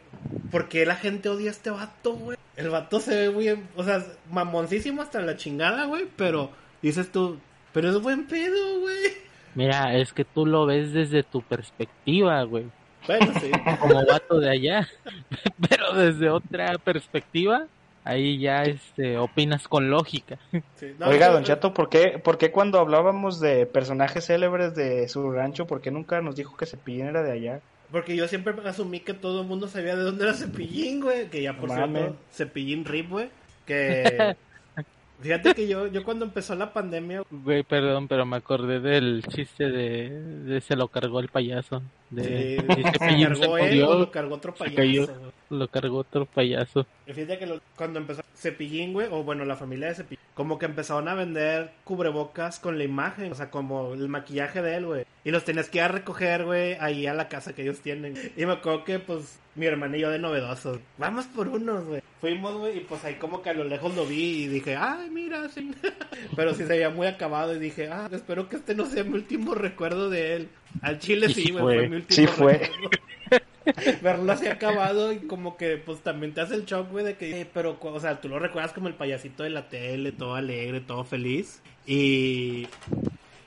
¿por 0.51 0.69
qué 0.69 0.85
la 0.85 0.97
gente 0.97 1.31
odia 1.31 1.49
a 1.49 1.53
este 1.53 1.71
vato, 1.71 2.13
güey? 2.13 2.37
El 2.57 2.69
vato 2.69 3.01
se 3.01 3.17
ve 3.17 3.31
muy, 3.31 3.65
o 3.75 3.85
sea, 3.85 4.05
mamoncísimo 4.31 5.01
hasta 5.01 5.23
la 5.23 5.39
chingada, 5.39 5.87
güey, 5.87 6.07
pero 6.15 6.51
dices 6.83 7.11
tú, 7.11 7.39
pero 7.73 7.89
es 7.89 7.99
buen 8.03 8.27
pedo, 8.27 8.81
güey. 8.81 8.99
Mira, 9.55 9.97
es 9.97 10.13
que 10.13 10.27
tú 10.27 10.45
lo 10.45 10.67
ves 10.67 10.93
desde 10.93 11.23
tu 11.23 11.41
perspectiva, 11.41 12.43
güey. 12.43 12.67
Bueno, 13.07 13.33
sí. 13.41 13.51
como 13.81 14.05
vato 14.05 14.39
de 14.39 14.51
allá, 14.51 14.87
pero 15.71 15.95
desde 15.95 16.29
otra 16.29 16.77
perspectiva, 16.77 17.67
ahí 18.05 18.39
ya 18.39 18.63
este 18.63 19.19
opinas 19.19 19.69
con 19.69 19.91
lógica. 19.91 20.39
sí. 20.77 20.95
No, 20.99 21.09
Oiga, 21.09 21.29
Don 21.29 21.45
Chato, 21.45 21.75
¿por 21.75 21.89
qué, 21.89 22.19
¿por 22.23 22.39
qué 22.39 22.51
cuando 22.51 22.79
hablábamos 22.79 23.41
de 23.41 23.67
personajes 23.67 24.27
célebres 24.27 24.75
de 24.75 25.09
su 25.09 25.31
rancho, 25.31 25.67
por 25.67 25.81
qué 25.81 25.91
nunca 25.91 26.21
nos 26.21 26.37
dijo 26.37 26.57
que 26.57 26.67
Cepillín 26.67 27.07
era 27.07 27.23
de 27.23 27.33
allá? 27.33 27.61
Porque 27.91 28.17
yo 28.17 28.29
siempre 28.29 28.55
asumí 28.67 29.01
que 29.01 29.15
todo 29.15 29.43
el 29.43 29.47
mundo 29.47 29.67
sabía 29.67 29.97
de 29.97 30.03
dónde 30.03 30.25
era 30.25 30.35
Cepillín, 30.35 31.01
güey. 31.01 31.29
Que 31.31 31.43
ya 31.43 31.55
por 31.55 31.71
No 31.71 31.75
cierto. 31.75 32.17
Cepillín 32.31 32.85
Rip, 32.85 33.11
güey. 33.11 33.31
Que. 33.67 34.37
Fíjate 35.21 35.55
que 35.55 35.67
yo, 35.67 35.89
yo 35.89 36.05
cuando 36.05 36.25
empezó 36.25 36.55
la 36.55 36.73
pandemia. 36.73 37.23
Güey, 37.31 37.65
perdón, 37.65 38.07
pero 38.07 38.25
me 38.25 38.37
acordé 38.37 38.79
del 38.79 39.25
chiste 39.27 39.69
de, 39.69 40.11
de 40.11 40.61
se 40.61 40.77
lo 40.77 40.89
cargó 40.89 41.19
el 41.21 41.29
payaso. 41.29 41.83
De, 42.11 42.65
Sí, 42.69 42.83
se 42.99 43.23
cargó 43.25 43.59
él 43.59 43.65
murió, 43.67 43.91
o 43.91 43.99
lo 43.99 44.11
cargó 44.11 44.35
otro 44.37 44.55
payaso. 44.55 44.77
cayó. 44.77 45.09
lo 45.51 45.69
cargó 45.69 45.99
otro 45.99 46.25
payaso. 46.27 46.87
Y 47.07 47.13
Fíjate 47.13 47.39
que 47.39 47.47
lo- 47.47 47.61
cuando 47.77 47.99
empezó 47.99 48.23
Cepillín, 48.37 48.93
güey, 48.93 49.09
o 49.11 49.23
bueno, 49.25 49.45
la 49.45 49.57
familia 49.57 49.89
de 49.89 49.95
Cepillín, 49.97 50.25
como 50.35 50.59
que 50.59 50.67
empezaron 50.67 51.09
a 51.09 51.15
vender 51.15 51.73
cubrebocas 51.85 52.59
con 52.61 52.79
la 52.79 52.85
imagen, 52.85 53.33
o 53.33 53.35
sea, 53.35 53.51
como 53.51 53.93
el 53.95 54.09
maquillaje 54.09 54.63
de 54.63 54.77
él, 54.77 54.87
güey. 54.87 55.05
Y 55.25 55.31
los 55.33 55.45
tenías 55.45 55.69
que 55.69 55.79
ir 55.79 55.85
a 55.85 55.89
recoger, 55.89 56.45
güey, 56.45 56.75
ahí 56.81 57.07
a 57.07 57.13
la 57.15 57.29
casa 57.29 57.53
que 57.55 57.63
ellos 57.63 57.81
tienen. 57.81 58.15
Y 58.37 58.47
me 58.47 58.53
acuerdo 58.53 58.85
que, 58.85 58.99
pues, 59.01 59.39
mi 59.57 59.67
hermano 59.67 59.97
y 59.97 60.01
yo 60.01 60.11
de 60.11 60.19
novedosos, 60.21 60.79
vamos 60.97 61.27
por 61.27 61.49
unos, 61.49 61.85
güey. 61.85 62.01
Fuimos, 62.21 62.57
güey, 62.57 62.79
y 62.79 62.81
pues 62.81 63.05
ahí 63.05 63.15
como 63.15 63.43
que 63.43 63.51
a 63.51 63.55
lo 63.55 63.65
lejos 63.65 63.95
lo 63.95 64.05
vi 64.07 64.45
y 64.45 64.49
dije, 64.49 64.77
ay, 64.77 65.11
mira, 65.11 65.49
sí. 65.49 65.73
Pero 66.37 66.51
sí 66.53 66.59
se 66.63 66.69
veía 66.69 66.91
muy 66.91 67.07
acabado 67.07 67.55
y 67.55 67.59
dije, 67.59 67.89
ah, 67.91 68.09
espero 68.13 68.49
que 68.49 68.57
este 68.57 68.75
no 68.75 68.87
sea 68.87 69.05
mi 69.05 69.15
último 69.15 69.55
recuerdo 69.55 70.09
de 70.11 70.35
él. 70.37 70.49
Al 70.83 70.99
chile 70.99 71.29
sí, 71.29 71.43
sí 71.47 71.53
fue 71.53 71.89
mi 71.89 71.97
último 71.99 72.17
sí 72.17 72.27
fue. 72.27 72.71
verlo 74.03 74.33
así 74.33 74.47
acabado 74.47 75.13
y 75.13 75.19
como 75.19 75.57
que 75.57 75.77
pues 75.77 76.01
también 76.01 76.33
te 76.33 76.41
hace 76.41 76.55
el 76.55 76.65
shock, 76.65 76.91
güey, 76.91 77.05
de 77.05 77.17
que, 77.17 77.43
eh, 77.43 77.47
pero, 77.53 77.79
o 77.81 78.01
sea, 78.01 78.21
tú 78.21 78.29
lo 78.29 78.39
recuerdas 78.39 78.73
como 78.73 78.89
el 78.89 78.95
payasito 78.95 79.43
de 79.43 79.51
la 79.51 79.69
tele, 79.69 80.13
todo 80.13 80.35
alegre, 80.35 80.81
todo 80.81 81.05
feliz. 81.05 81.63
Y, 81.87 82.67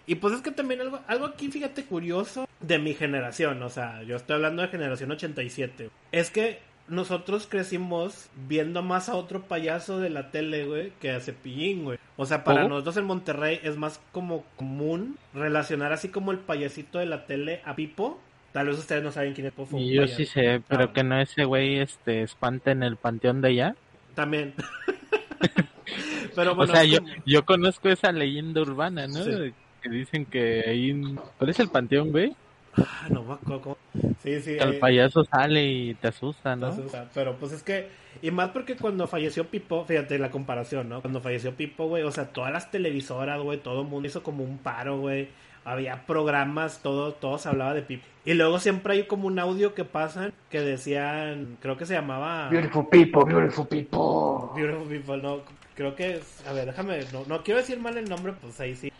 y 0.05 0.15
pues 0.15 0.35
es 0.35 0.41
que 0.41 0.51
también 0.51 0.81
algo, 0.81 0.99
algo 1.07 1.25
aquí, 1.25 1.49
fíjate, 1.49 1.85
curioso 1.85 2.47
de 2.59 2.79
mi 2.79 2.93
generación, 2.93 3.61
o 3.63 3.69
sea, 3.69 4.03
yo 4.03 4.15
estoy 4.15 4.35
hablando 4.35 4.61
de 4.61 4.67
generación 4.67 5.11
87, 5.11 5.89
es 6.11 6.29
que 6.29 6.59
nosotros 6.87 7.47
crecimos 7.49 8.29
viendo 8.47 8.81
más 8.83 9.07
a 9.07 9.15
otro 9.15 9.43
payaso 9.43 9.99
de 9.99 10.09
la 10.09 10.29
tele, 10.29 10.65
güey, 10.65 10.91
que 10.99 11.11
a 11.11 11.19
Cepillín, 11.21 11.85
güey. 11.85 11.99
O 12.17 12.25
sea, 12.25 12.43
para 12.43 12.63
¿Cómo? 12.63 12.69
nosotros 12.69 12.97
en 12.97 13.05
Monterrey 13.05 13.59
es 13.63 13.77
más 13.77 14.01
como 14.11 14.43
común 14.57 15.17
relacionar 15.33 15.93
así 15.93 16.09
como 16.09 16.31
el 16.31 16.39
payasito 16.39 16.99
de 16.99 17.05
la 17.05 17.25
tele 17.25 17.61
a 17.65 17.75
Pipo. 17.75 18.19
Tal 18.51 18.67
vez 18.67 18.77
ustedes 18.77 19.03
no 19.03 19.11
saben 19.11 19.33
quién 19.33 19.47
es 19.47 19.53
Y 19.73 19.93
yo 19.93 20.07
sí 20.07 20.25
sé, 20.25 20.61
pero 20.67 20.83
Ah, 20.85 20.93
que 20.93 21.03
no 21.03 21.19
ese 21.19 21.45
güey 21.45 21.79
este 21.79 22.23
espanta 22.23 22.71
en 22.71 22.83
el 22.83 22.97
panteón 22.97 23.41
de 23.41 23.47
allá. 23.49 23.75
También. 24.13 24.53
Pero 26.35 26.55
bueno, 26.55 26.71
o 26.71 26.75
sea, 26.75 26.85
yo, 26.85 26.99
yo 27.25 27.45
conozco 27.45 27.89
esa 27.89 28.11
leyenda 28.11 28.61
urbana, 28.61 29.07
¿no? 29.07 29.23
Sí. 29.23 29.53
Que 29.81 29.89
dicen 29.89 30.25
que 30.25 30.63
ahí... 30.65 31.15
¿Cuál 31.37 31.49
es 31.49 31.59
el 31.59 31.69
panteón, 31.69 32.11
güey? 32.11 32.33
Ah, 32.77 33.07
no 33.09 33.23
me 33.23 33.33
acuerdo 33.33 33.77
Sí, 34.23 34.39
sí. 34.41 34.57
El 34.59 34.75
eh, 34.75 34.79
payaso 34.79 35.25
sale 35.25 35.65
y 35.65 35.93
te 35.95 36.07
asusta, 36.07 36.55
¿no? 36.55 36.69
o 36.69 36.89
sea, 36.89 37.09
pero 37.13 37.35
pues 37.35 37.51
es 37.51 37.63
que, 37.63 37.89
y 38.21 38.31
más 38.31 38.49
porque 38.49 38.75
cuando 38.75 39.07
falleció 39.07 39.47
Pipo, 39.47 39.83
fíjate 39.83 40.19
la 40.19 40.31
comparación, 40.31 40.87
¿no? 40.87 41.01
Cuando 41.01 41.21
falleció 41.21 41.53
Pipo, 41.55 41.87
güey, 41.87 42.03
o 42.03 42.11
sea, 42.11 42.27
todas 42.27 42.53
las 42.53 42.71
televisoras, 42.71 43.41
güey, 43.41 43.57
todo 43.57 43.81
el 43.81 43.87
mundo 43.87 44.07
hizo 44.07 44.23
como 44.23 44.43
un 44.43 44.59
paro, 44.59 44.99
güey. 44.99 45.29
Había 45.63 46.05
programas, 46.05 46.81
todo, 46.81 47.13
todo 47.13 47.37
se 47.37 47.49
hablaba 47.49 47.73
de 47.73 47.83
Pipo. 47.83 48.05
Y 48.25 48.33
luego 48.33 48.59
siempre 48.59 48.93
hay 48.93 49.03
como 49.07 49.27
un 49.27 49.39
audio 49.39 49.73
que 49.73 49.83
pasan 49.83 50.33
que 50.49 50.61
decían, 50.61 51.57
creo 51.59 51.77
que 51.77 51.85
se 51.85 51.93
llamaba 51.93 52.49
Beautiful 52.49 52.87
people, 52.89 53.23
beautiful 53.25 53.67
people. 53.67 54.61
Beautiful 54.61 54.87
People, 54.87 55.21
no, 55.21 55.41
creo 55.75 55.95
que 55.95 56.17
es, 56.17 56.43
a 56.47 56.53
ver, 56.53 56.67
déjame, 56.67 56.99
no, 57.11 57.23
no 57.27 57.43
quiero 57.43 57.59
decir 57.59 57.79
mal 57.79 57.97
el 57.97 58.09
nombre, 58.09 58.33
pues 58.33 58.59
ahí 58.59 58.75
sí. 58.75 58.91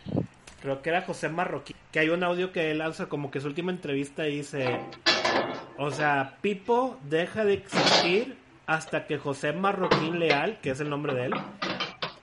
Creo 0.60 0.82
que 0.82 0.90
era 0.90 1.02
José 1.02 1.28
Marroquín, 1.28 1.76
que 1.90 1.98
hay 1.98 2.08
un 2.08 2.22
audio 2.22 2.52
que 2.52 2.70
él 2.70 2.78
lanza 2.78 3.06
como 3.06 3.30
que 3.30 3.40
su 3.40 3.48
última 3.48 3.72
entrevista 3.72 4.22
dice, 4.22 4.78
o 5.76 5.90
sea, 5.90 6.38
Pipo 6.40 6.98
deja 7.08 7.44
de 7.44 7.54
existir 7.54 8.36
hasta 8.66 9.06
que 9.06 9.18
José 9.18 9.52
Marroquín 9.52 10.18
Leal, 10.18 10.58
que 10.60 10.70
es 10.70 10.80
el 10.80 10.88
nombre 10.88 11.14
de 11.14 11.26
él, 11.26 11.34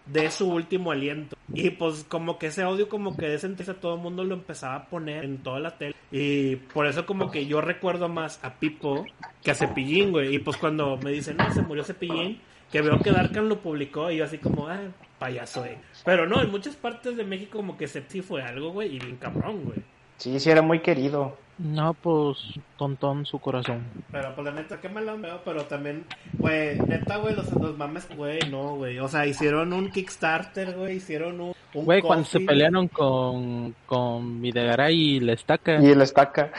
dé 0.06 0.32
su 0.32 0.50
último 0.50 0.92
aliento. 0.92 1.36
Y 1.54 1.72
pues 1.72 2.06
como 2.08 2.38
que 2.38 2.48
ese 2.48 2.64
audio 2.64 2.90
como 2.90 3.18
que 3.18 3.28
de 3.28 3.36
ese 3.36 3.48
entonces 3.48 3.80
todo 3.80 3.96
el 3.96 4.02
mundo 4.02 4.24
lo 4.24 4.36
empezaba 4.36 4.76
a 4.76 4.86
poner 4.86 5.26
en 5.26 5.40
toda 5.40 5.60
la 5.60 5.78
tele. 5.78 5.96
Y 6.12 6.58
por 6.58 6.86
eso 6.86 7.06
como 7.06 7.32
que 7.32 7.46
yo 7.46 7.62
recuerdo 7.62 8.10
más 8.10 8.40
a 8.44 8.54
Pipo 8.56 9.06
que 9.42 9.52
a 9.52 9.56
Cepillín, 9.56 10.12
güey. 10.12 10.36
Y 10.36 10.40
pues 10.40 10.58
cuando 10.58 10.98
me 10.98 11.12
dicen, 11.12 11.38
no, 11.38 11.52
se 11.54 11.62
murió 11.62 11.84
Cepillín, 11.84 12.40
que 12.72 12.82
veo 12.82 13.00
que 13.00 13.12
Darkan 13.12 13.50
lo 13.50 13.60
publicó 13.60 14.12
y 14.12 14.18
yo 14.18 14.26
así 14.26 14.38
como, 14.38 14.68
ah, 14.68 14.80
payaso, 15.18 15.62
güey. 15.62 15.78
Pero 16.06 16.28
no, 16.28 16.42
en 16.42 16.52
muchas 16.52 16.76
partes 16.76 17.18
de 17.18 17.24
México 17.24 17.58
como 17.58 17.78
que 17.78 17.88
Cep 17.88 18.10
sí 18.10 18.22
fue 18.22 18.42
algo, 18.42 18.72
güey, 18.72 18.96
y 18.96 19.00
bien 19.00 19.18
cabrón, 19.18 19.64
güey. 19.66 19.80
Sí, 20.18 20.40
sí, 20.40 20.50
era 20.50 20.62
muy 20.62 20.80
querido. 20.80 21.38
No, 21.60 21.94
pues 21.94 22.38
tontón 22.78 23.26
su 23.26 23.38
corazón. 23.40 23.84
Pero 24.14 24.34
pues 24.34 24.46
la 24.46 24.54
neta, 24.54 24.80
qué 24.80 24.88
malo 24.88 25.18
veo, 25.20 25.42
pero 25.44 25.66
también, 25.66 26.06
güey, 26.38 26.80
neta, 26.80 27.18
güey, 27.18 27.36
los, 27.36 27.52
los 27.52 27.78
mames, 27.78 28.08
güey, 28.16 28.40
no, 28.50 28.76
güey. 28.76 28.98
O 29.00 29.10
sea, 29.10 29.26
hicieron 29.26 29.74
un 29.74 29.92
Kickstarter, 29.92 30.74
güey, 30.78 30.96
hicieron 30.96 31.42
un... 31.42 31.54
Güey, 31.74 32.02
cuando 32.02 32.24
se 32.24 32.40
pelearon 32.40 32.88
con, 32.88 33.76
con 33.86 34.42
Videgaray 34.42 34.96
y 34.96 35.20
la 35.20 35.34
estaca. 35.34 35.82
Y 35.82 35.88
el 35.88 36.02
estaca. 36.02 36.50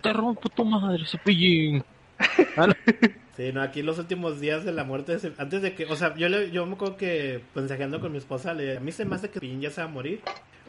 Te 0.00 0.12
rompo 0.12 0.48
tu 0.48 0.64
madre, 0.64 1.04
cepillín. 1.04 1.82
Ah, 2.56 2.66
no. 2.66 2.74
Sí, 3.38 3.52
no, 3.52 3.62
aquí 3.62 3.82
los 3.82 4.00
últimos 4.00 4.40
días 4.40 4.64
de 4.64 4.72
la 4.72 4.82
muerte, 4.82 5.12
de 5.12 5.20
Cepillín, 5.20 5.40
antes 5.40 5.62
de 5.62 5.72
que, 5.72 5.84
o 5.84 5.94
sea, 5.94 6.12
yo, 6.16 6.28
le, 6.28 6.50
yo 6.50 6.66
me 6.66 6.74
acuerdo 6.74 6.96
que, 6.96 7.40
pues, 7.52 7.62
mensajeando 7.62 8.00
con 8.00 8.10
mi 8.10 8.18
esposa, 8.18 8.52
le, 8.52 8.78
a 8.78 8.80
mí 8.80 8.90
se 8.90 9.04
me 9.04 9.14
hace 9.14 9.28
que 9.28 9.34
Cepillín 9.34 9.60
ya 9.60 9.70
se 9.70 9.80
va 9.80 9.86
a 9.86 9.90
morir. 9.90 10.20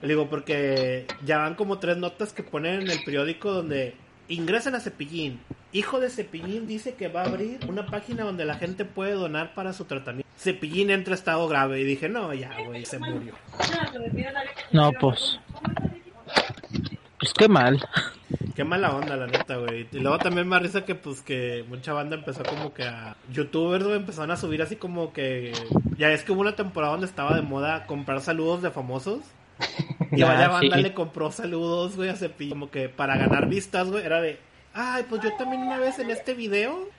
Le 0.04 0.10
digo, 0.10 0.30
porque 0.30 1.08
ya 1.26 1.40
van 1.40 1.56
como 1.56 1.80
tres 1.80 1.98
notas 1.98 2.32
que 2.32 2.44
ponen 2.44 2.82
en 2.82 2.92
el 2.92 3.04
periódico 3.04 3.52
donde 3.52 3.96
ingresan 4.28 4.76
a 4.76 4.80
Cepillín. 4.82 5.40
Hijo 5.74 6.00
de 6.00 6.12
Cepillín 6.12 6.68
dice 6.68 6.94
que 6.94 7.08
va 7.08 7.24
a 7.24 7.26
abrir 7.26 7.60
una 7.68 7.88
página 7.88 8.24
donde 8.24 8.46
la 8.46 8.54
gente 8.54 8.86
puede 8.86 9.14
donar 9.14 9.56
para 9.56 9.74
su 9.74 9.86
tratamiento. 9.86 10.30
Cepillín 10.38 10.92
entra 10.92 11.16
a 11.16 11.18
estado 11.18 11.48
grave 11.48 11.82
y 11.82 11.84
dije, 11.84 12.08
no, 12.08 12.34
ya, 12.36 12.52
güey, 12.68 12.86
se 12.86 13.00
murió. 13.00 13.34
No, 14.72 14.92
pues. 14.94 15.40
Pues 17.20 17.34
qué 17.34 17.48
mal. 17.48 17.84
Qué 18.60 18.66
mala 18.66 18.94
onda, 18.94 19.16
la 19.16 19.26
neta, 19.26 19.56
güey. 19.56 19.88
Y 19.90 20.00
luego 20.00 20.18
también 20.18 20.46
me 20.46 20.60
risa 20.60 20.84
que, 20.84 20.94
pues, 20.94 21.22
que 21.22 21.64
mucha 21.70 21.94
banda 21.94 22.18
empezó 22.18 22.44
como 22.44 22.74
que 22.74 22.84
a... 22.84 23.16
Youtubers, 23.32 23.86
güey, 23.86 23.96
empezaron 23.96 24.32
a 24.32 24.36
subir 24.36 24.62
así 24.62 24.76
como 24.76 25.14
que... 25.14 25.54
Ya 25.98 26.12
es 26.12 26.24
que 26.24 26.34
hubo 26.34 26.42
una 26.42 26.58
temporada 26.58 26.92
donde 26.92 27.08
estaba 27.08 27.38
de 27.38 27.42
moda 27.42 27.86
comprar 27.86 28.20
saludos 28.20 28.62
de 28.62 28.70
famosos. 28.70 29.22
Y 30.12 30.18
Ya, 30.18 30.28
vaya 30.28 30.50
banda 30.50 30.76
sí. 30.76 30.82
le 30.82 30.94
compró 30.94 31.32
saludos, 31.32 31.96
güey, 31.96 32.10
a 32.10 32.18
Cepillín. 32.18 32.50
Como 32.50 32.70
que 32.70 32.90
para 32.90 33.16
ganar 33.16 33.48
vistas, 33.48 33.88
güey, 33.90 34.06
era 34.06 34.20
de... 34.20 34.38
Ay, 34.74 35.06
pues 35.08 35.22
yo 35.22 35.30
también 35.38 35.62
una 35.62 35.78
vez 35.78 35.98
en 36.00 36.12
este 36.12 36.34
video... 36.34 36.90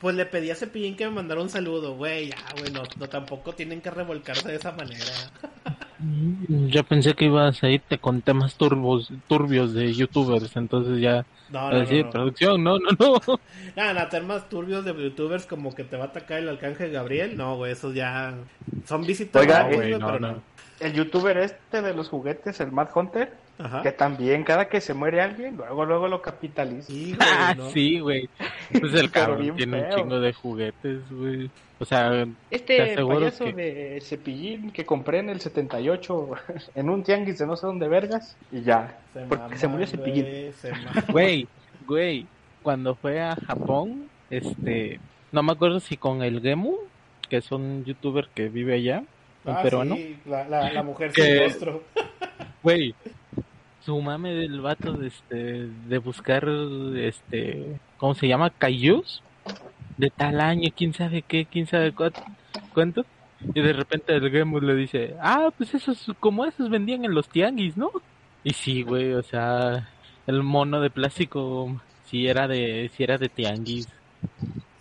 Pues 0.00 0.16
le 0.16 0.26
pedí 0.26 0.50
a 0.50 0.56
Cepillín 0.56 0.96
que 0.96 1.04
me 1.04 1.12
mandara 1.12 1.40
un 1.40 1.48
saludo, 1.48 1.94
güey. 1.94 2.30
Ya, 2.30 2.38
güey, 2.58 2.72
no, 2.72 2.82
no, 2.98 3.08
tampoco 3.08 3.52
tienen 3.52 3.80
que 3.80 3.92
revolcarse 3.92 4.48
de 4.48 4.56
esa 4.56 4.72
manera. 4.72 5.04
Yo 6.00 6.84
pensé 6.84 7.14
que 7.14 7.24
ibas 7.24 7.62
a 7.64 7.70
irte 7.70 7.98
con 7.98 8.22
temas 8.22 8.54
turbos, 8.54 9.10
turbios 9.26 9.74
de 9.74 9.92
youtubers, 9.92 10.56
entonces 10.56 11.00
ya. 11.00 11.26
No, 11.50 11.70
no, 11.70 11.80
decir, 11.80 12.00
no, 12.00 12.04
no. 12.04 12.10
producción, 12.10 12.64
no, 12.64 12.78
no, 12.78 12.90
no. 12.98 13.40
Nada, 13.76 14.08
temas 14.08 14.48
turbios 14.48 14.84
de 14.84 14.94
youtubers 14.94 15.46
como 15.46 15.74
que 15.74 15.82
te 15.82 15.96
va 15.96 16.04
a 16.04 16.08
atacar 16.08 16.38
el 16.38 16.48
alcance 16.48 16.88
Gabriel. 16.90 17.36
No, 17.36 17.56
güey, 17.56 17.72
esos 17.72 17.94
ya 17.94 18.34
son 18.84 19.04
visitas. 19.06 19.42
Oiga, 19.42 19.64
no, 19.64 19.74
güey, 19.74 19.90
no, 19.92 20.06
pero 20.06 20.20
no. 20.20 20.42
El 20.80 20.92
youtuber 20.92 21.36
este 21.38 21.82
de 21.82 21.92
los 21.94 22.08
juguetes, 22.08 22.60
el 22.60 22.70
Mad 22.72 22.88
Hunter, 22.94 23.32
Ajá. 23.58 23.82
que 23.82 23.90
también 23.92 24.44
cada 24.44 24.68
que 24.68 24.80
se 24.80 24.94
muere 24.94 25.20
alguien, 25.20 25.56
luego 25.56 25.84
luego 25.84 26.08
lo 26.08 26.22
capitaliza. 26.22 26.86
Sí, 26.92 27.12
güey, 27.16 27.28
Ah, 27.28 27.54
¿no? 27.56 27.70
sí, 27.70 27.98
güey. 28.00 28.28
Pues 28.80 28.94
el 28.94 29.10
cabrón 29.12 29.56
tiene 29.56 29.82
un 29.84 29.94
chingo 29.96 30.20
de 30.20 30.32
juguetes, 30.32 31.00
güey. 31.10 31.50
O 31.80 31.84
sea, 31.84 32.10
Te 32.10 32.56
Este 32.56 32.96
payaso 33.04 33.44
que- 33.46 33.52
de 33.52 34.00
cepillín 34.00 34.70
que 34.72 34.84
compré 34.86 35.18
en 35.20 35.30
el 35.30 35.40
78 35.40 36.30
en 36.74 36.90
un 36.90 37.02
tianguis 37.02 37.38
de 37.38 37.46
no 37.46 37.56
sé 37.56 37.66
dónde 37.66 37.86
vergas 37.88 38.36
y 38.52 38.62
ya, 38.62 38.98
porque 39.28 39.36
mama, 39.44 39.56
se 39.56 39.68
murió 39.68 39.86
cepillín. 39.86 40.52
se 40.54 40.72
güey, 41.12 41.46
güey, 41.86 42.26
cuando 42.62 42.94
fue 42.96 43.20
a 43.20 43.36
Japón, 43.36 44.08
este, 44.30 44.98
no 45.32 45.42
me 45.42 45.52
acuerdo 45.52 45.78
si 45.80 45.96
con 45.96 46.22
el 46.22 46.40
Gemu, 46.40 46.76
que 47.28 47.36
es 47.38 47.50
un 47.52 47.84
youtuber 47.84 48.28
que 48.34 48.48
vive 48.48 48.74
allá, 48.74 49.04
un 49.50 49.56
Ah, 49.56 49.62
peruano. 49.62 49.96
sí, 49.96 50.16
la, 50.26 50.48
la, 50.48 50.72
la 50.72 50.82
mujer 50.82 51.12
Que- 51.12 51.22
sin 51.22 51.38
rostro. 51.44 51.82
Güey, 52.62 52.94
su 53.84 54.00
mame 54.00 54.34
del 54.34 54.60
vato 54.60 54.92
de 54.92 55.06
este 55.08 55.68
de 55.88 55.98
buscar 55.98 56.46
este 56.96 57.78
¿cómo 57.96 58.14
se 58.14 58.26
llama? 58.28 58.50
Cayús 58.50 59.22
de 59.96 60.10
tal 60.10 60.40
año, 60.40 60.70
quién 60.76 60.92
sabe 60.92 61.22
qué, 61.22 61.46
quién 61.46 61.66
sabe 61.66 61.92
cuánto, 61.92 62.20
cuánto. 62.74 63.04
Y 63.54 63.60
de 63.60 63.72
repente 63.72 64.14
el 64.14 64.30
Gemus 64.30 64.62
le 64.64 64.74
dice, 64.74 65.14
"Ah, 65.20 65.50
pues 65.56 65.72
esos 65.74 66.12
como 66.20 66.44
esos 66.44 66.68
vendían 66.70 67.04
en 67.04 67.14
los 67.14 67.28
tianguis, 67.28 67.76
¿no?" 67.76 67.90
Y 68.44 68.52
sí, 68.52 68.82
güey, 68.82 69.12
o 69.14 69.22
sea, 69.22 69.88
el 70.26 70.42
mono 70.42 70.80
de 70.80 70.90
plástico 70.90 71.80
sí 72.06 72.26
era 72.26 72.48
de 72.48 72.90
sí 72.96 73.04
era 73.04 73.16
de 73.18 73.28
tianguis. 73.28 73.88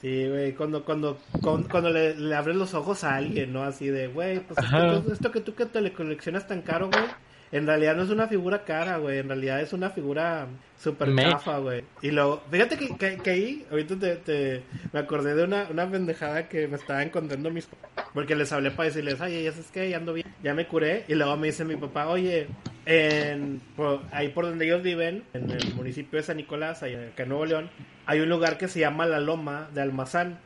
Sí, 0.02 0.28
güey, 0.30 0.54
cuando, 0.54 0.86
cuando, 0.86 1.18
cuando, 1.42 1.68
cuando 1.70 1.90
le, 1.90 2.16
le 2.16 2.36
abres 2.36 2.56
los 2.56 2.74
ojos 2.76 3.04
a 3.04 3.16
alguien, 3.16 3.52
¿no? 3.52 3.64
Así 3.64 3.88
de, 3.88 4.08
güey, 4.08 4.40
pues 4.42 4.60
esto, 4.60 5.12
esto 5.12 5.32
que 5.32 5.42
tú 5.42 5.56
que 5.56 5.66
te 5.66 5.82
le 5.82 5.92
coleccionas 5.92 6.48
tan 6.48 6.62
caro, 6.62 6.90
güey. 6.90 7.04
En 7.52 7.66
realidad 7.66 7.96
no 7.96 8.04
es 8.04 8.10
una 8.10 8.28
figura 8.28 8.64
cara, 8.66 8.98
güey. 8.98 9.20
En 9.20 9.28
realidad 9.30 9.62
es 9.62 9.72
una 9.74 9.90
figura 9.90 10.48
super 10.78 11.08
Me- 11.08 11.24
chafa, 11.24 11.58
güey. 11.60 11.84
Y 12.02 12.12
luego, 12.12 12.44
fíjate 12.52 12.78
que, 12.78 12.96
que, 12.98 13.18
que 13.18 13.30
ahí, 13.30 13.66
ahorita 13.72 13.96
te, 13.98 14.16
te- 14.18 14.62
me 14.92 15.00
acordé 15.00 15.34
de 15.34 15.44
una, 15.46 15.68
una 15.70 15.90
pendejada 15.90 16.50
que 16.50 16.68
me 16.68 16.76
estaban 16.76 17.10
contando 17.10 17.50
mis. 17.50 17.68
Porque 18.14 18.36
les 18.36 18.52
hablé 18.52 18.72
para 18.72 18.88
decirles, 18.90 19.22
oye, 19.22 19.44
ya 19.44 19.52
sabes 19.52 19.72
que 19.72 19.90
ya 19.90 19.98
ando 19.98 20.14
bien, 20.14 20.28
ya 20.44 20.54
me 20.54 20.68
curé. 20.68 21.06
Y 21.08 21.16
luego 21.16 21.38
me 21.38 21.48
dice 21.48 21.64
mi 21.64 21.76
papá, 21.78 22.08
oye, 22.10 22.48
en, 22.86 23.62
por- 23.76 24.02
ahí 24.12 24.30
por 24.30 24.46
donde 24.46 24.66
ellos 24.66 24.82
viven, 24.84 25.24
en 25.34 25.50
el 25.52 25.74
municipio 25.76 26.18
de 26.18 26.24
San 26.24 26.38
Nicolás, 26.38 26.84
ahí 26.84 26.96
acá 26.96 27.24
en 27.24 27.30
Nuevo 27.30 27.46
León, 27.46 27.70
hay 28.06 28.20
un 28.22 28.30
lugar 28.30 28.58
que 28.58 28.68
se 28.68 28.80
llama 28.80 29.06
La 29.06 29.20
Loma 29.20 29.70
de 29.74 29.82
Almazán. 29.82 30.40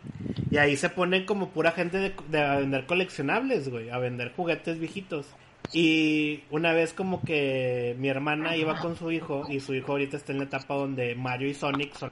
Y 0.50 0.58
ahí 0.58 0.76
se 0.76 0.90
ponen 0.90 1.26
como 1.26 1.50
pura 1.50 1.72
gente 1.72 1.98
de, 1.98 2.14
de 2.30 2.42
a 2.42 2.58
vender 2.58 2.86
coleccionables, 2.86 3.70
güey, 3.70 3.90
a 3.90 3.98
vender 4.00 4.32
juguetes 4.36 4.80
viejitos. 4.80 5.28
Y 5.74 6.44
una 6.50 6.74
vez 6.74 6.94
como 6.94 7.22
que 7.22 7.96
mi 7.98 8.10
hermana 8.10 8.56
iba 8.58 8.80
con 8.80 8.98
su 8.98 9.12
hijo 9.12 9.46
y 9.50 9.60
su 9.60 9.74
hijo 9.74 9.94
ahorita 9.94 10.18
está 10.18 10.32
en 10.32 10.40
la 10.40 10.46
etapa 10.46 10.76
donde 10.76 11.16
Mario 11.16 11.50
y 11.50 11.54
Sonic 11.54 11.96
son... 11.96 12.12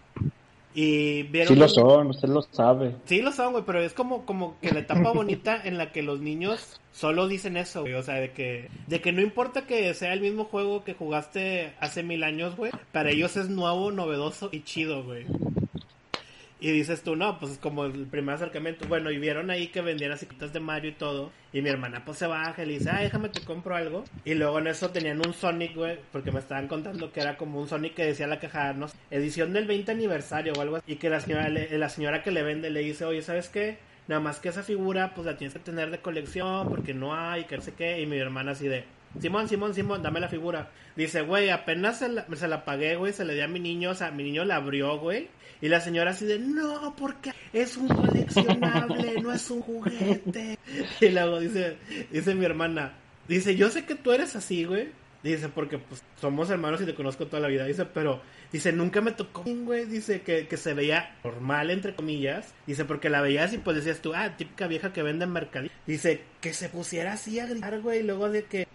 Y 0.74 1.24
vieron... 1.24 1.54
Sí 1.54 1.60
lo 1.60 1.68
son, 1.68 2.08
usted 2.08 2.30
lo 2.30 2.42
sabe. 2.42 2.96
Sí 3.06 3.22
lo 3.22 3.32
son, 3.32 3.54
güey, 3.54 3.64
pero 3.66 3.82
es 3.82 3.94
como, 3.94 4.26
como 4.26 4.60
que 4.62 4.72
la 4.72 4.80
etapa 4.80 5.12
bonita 5.12 5.60
en 5.64 5.78
la 5.78 5.92
que 5.92 6.04
los 6.04 6.22
niños 6.22 6.80
solo 6.92 7.28
dicen 7.28 7.58
eso, 7.58 7.82
güey. 7.82 7.96
O 7.96 8.04
sea, 8.04 8.16
de 8.16 8.32
que, 8.32 8.70
de 8.88 9.02
que 9.02 9.12
no 9.12 9.22
importa 9.22 9.66
que 9.66 9.94
sea 9.94 10.14
el 10.14 10.22
mismo 10.22 10.46
juego 10.46 10.84
que 10.84 10.94
jugaste 10.94 11.74
hace 11.80 12.04
mil 12.04 12.24
años, 12.24 12.56
güey. 12.56 12.72
Para 12.92 13.10
ellos 13.10 13.36
es 13.36 13.50
nuevo, 13.50 13.92
novedoso 13.92 14.50
y 14.52 14.62
chido, 14.62 15.04
güey. 15.04 15.26
Y 16.62 16.72
dices 16.72 17.04
tú, 17.04 17.16
no, 17.16 17.40
pues 17.40 17.54
es 17.54 17.58
como 17.58 17.86
el 17.86 18.06
primer 18.08 18.36
acercamiento. 18.36 18.86
Bueno, 18.88 19.12
y 19.12 19.18
vieron 19.18 19.50
ahí 19.50 19.68
que 19.68 19.80
vendían 19.82 20.12
así 20.12 20.26
quitas 20.26 20.52
de 20.52 20.60
Mario 20.60 20.92
y 20.92 20.94
todo. 20.96 21.32
Y 21.54 21.62
mi 21.62 21.70
hermana 21.70 22.04
pues 22.04 22.18
se 22.18 22.28
baja 22.28 22.62
y 22.64 22.66
le 22.66 22.74
dice, 22.74 22.90
ah, 22.92 23.00
déjame 23.02 23.30
te 23.30 23.42
compro 23.46 23.76
algo. 23.78 24.04
Y 24.26 24.34
luego 24.34 24.60
en 24.60 24.68
eso 24.68 24.90
tenían 24.90 25.26
un 25.26 25.34
Sonic, 25.34 25.74
güey, 25.76 25.98
porque 26.12 26.32
me 26.34 26.40
estaban 26.40 26.68
contando 26.68 27.14
que 27.14 27.22
era 27.22 27.38
como 27.38 27.62
un 27.62 27.68
Sonic 27.70 27.94
que 27.96 28.04
decía 28.06 28.28
la 28.28 28.40
caja, 28.40 28.74
no 28.74 28.88
edición 29.10 29.54
del 29.54 29.68
20 29.68 29.92
aniversario 29.94 30.52
o 30.54 30.62
algo 30.62 30.76
así. 30.76 30.92
Y 30.92 30.98
que 30.98 31.10
la 31.10 31.22
señora, 31.22 31.48
le- 31.48 31.78
la 31.78 31.88
señora 31.90 32.24
que 32.24 32.32
le 32.32 32.44
vende 32.44 32.70
le 32.70 32.82
dice, 32.82 33.06
oye, 33.06 33.22
¿sabes 33.22 33.48
qué? 33.48 33.78
Nada 34.10 34.20
más 34.20 34.40
que 34.40 34.50
esa 34.50 34.64
figura, 34.64 35.14
pues 35.16 35.26
la 35.28 35.38
tienes 35.38 35.54
que 35.54 35.60
tener 35.62 35.92
de 35.92 36.00
colección 36.00 36.68
porque 36.68 36.94
no 36.94 37.16
hay, 37.16 37.46
que 37.46 37.56
no 37.56 37.62
sé 37.62 37.74
qué. 37.74 38.02
Y 38.02 38.06
mi 38.06 38.18
hermana 38.18 38.52
así 38.52 38.68
de, 38.68 38.84
Simón, 39.22 39.48
Simón, 39.48 39.74
Simón, 39.74 40.04
dame 40.04 40.20
la 40.20 40.28
figura. 40.28 40.70
Dice, 40.96 41.22
güey, 41.22 41.50
apenas 41.52 42.00
se 42.00 42.10
la, 42.10 42.26
se 42.36 42.48
la 42.50 42.66
pagué, 42.66 42.96
güey, 42.98 43.14
se 43.14 43.24
le 43.24 43.34
di 43.34 43.42
a 43.42 43.48
mi 43.48 43.60
niño, 43.60 43.92
o 43.92 43.96
sea, 43.96 44.12
mi 44.12 44.24
niño 44.24 44.44
la 44.46 44.58
abrió, 44.58 44.98
güey. 45.00 45.30
Y 45.62 45.68
la 45.68 45.82
señora 45.82 46.12
así 46.12 46.26
de, 46.26 46.40
no, 46.40 46.96
porque 46.96 47.34
es 47.52 47.76
un 47.76 47.88
coleccionable, 47.90 49.16
no 49.22 49.32
es 49.34 49.50
un 49.52 49.62
juguete. 49.62 50.58
Y 51.02 51.10
luego 51.10 51.40
dice, 51.40 51.78
dice 52.12 52.36
mi 52.36 52.46
hermana, 52.46 52.94
dice, 53.28 53.56
yo 53.56 53.70
sé 53.70 53.86
que 53.86 53.96
tú 53.96 54.12
eres 54.12 54.36
así, 54.36 54.66
güey. 54.66 54.90
Dice, 55.22 55.50
porque 55.50 55.78
pues 55.78 56.02
somos 56.16 56.50
hermanos 56.50 56.80
y 56.80 56.86
te 56.86 56.96
conozco 56.96 57.28
toda 57.28 57.42
la 57.42 57.50
vida. 57.50 57.66
Dice, 57.66 57.86
pero, 57.86 58.22
dice, 58.54 58.72
nunca 58.72 59.02
me 59.02 59.12
tocó, 59.12 59.44
güey. 59.44 59.86
Dice 59.86 60.22
que, 60.22 60.48
que 60.48 60.56
se 60.56 60.74
veía 60.74 61.18
normal, 61.26 61.72
entre 61.72 61.94
comillas. 61.94 62.54
Dice, 62.66 62.86
porque 62.86 63.10
la 63.10 63.20
veías 63.20 63.54
y 63.54 63.58
pues 63.58 63.76
decías 63.76 64.00
tú, 64.00 64.14
ah, 64.16 64.38
típica 64.38 64.68
vieja 64.68 64.94
que 64.94 65.04
vende 65.04 65.26
en 65.26 65.34
mercadillo. 65.34 65.74
Dice, 65.86 66.22
que 66.40 66.54
se 66.54 66.70
pusiera 66.70 67.14
así 67.14 67.38
a 67.38 67.48
gritar, 67.48 67.82
güey. 67.82 68.00
Y 68.00 68.04
luego 68.04 68.30
de 68.30 68.46
que, 68.46 68.66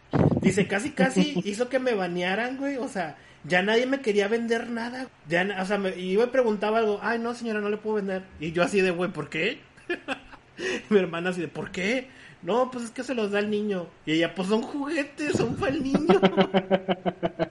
dice, 0.42 0.66
casi, 0.66 0.90
casi 0.90 1.40
hizo 1.44 1.70
que 1.70 1.78
me 1.78 1.94
banearan, 1.94 2.58
güey. 2.58 2.76
O 2.76 2.88
sea, 2.88 3.16
ya 3.44 3.62
nadie 3.62 3.86
me 3.86 4.00
quería 4.00 4.28
vender 4.28 4.70
nada. 4.70 5.08
Ya, 5.28 5.46
o 5.60 5.64
sea, 5.66 5.78
me, 5.78 5.96
y 5.96 6.12
yo 6.12 6.20
me 6.20 6.26
preguntaba 6.26 6.78
algo, 6.78 6.98
ay, 7.02 7.18
no, 7.18 7.34
señora, 7.34 7.60
no 7.60 7.68
le 7.68 7.76
puedo 7.76 7.96
vender. 7.96 8.22
Y 8.40 8.52
yo 8.52 8.62
así 8.62 8.80
de, 8.80 8.90
güey, 8.90 9.10
¿por 9.10 9.28
qué? 9.28 9.58
Mi 10.90 10.98
hermana 10.98 11.30
así 11.30 11.40
de, 11.40 11.48
¿por 11.48 11.70
qué? 11.70 12.08
No, 12.42 12.70
pues 12.70 12.84
es 12.84 12.90
que 12.90 13.02
se 13.02 13.14
los 13.14 13.30
da 13.30 13.38
el 13.38 13.50
niño. 13.50 13.86
Y 14.06 14.12
ella, 14.12 14.34
pues 14.34 14.48
son 14.48 14.62
juguetes, 14.62 15.32
son 15.36 15.56
para 15.56 15.72
el 15.72 15.82
niño. 15.82 16.20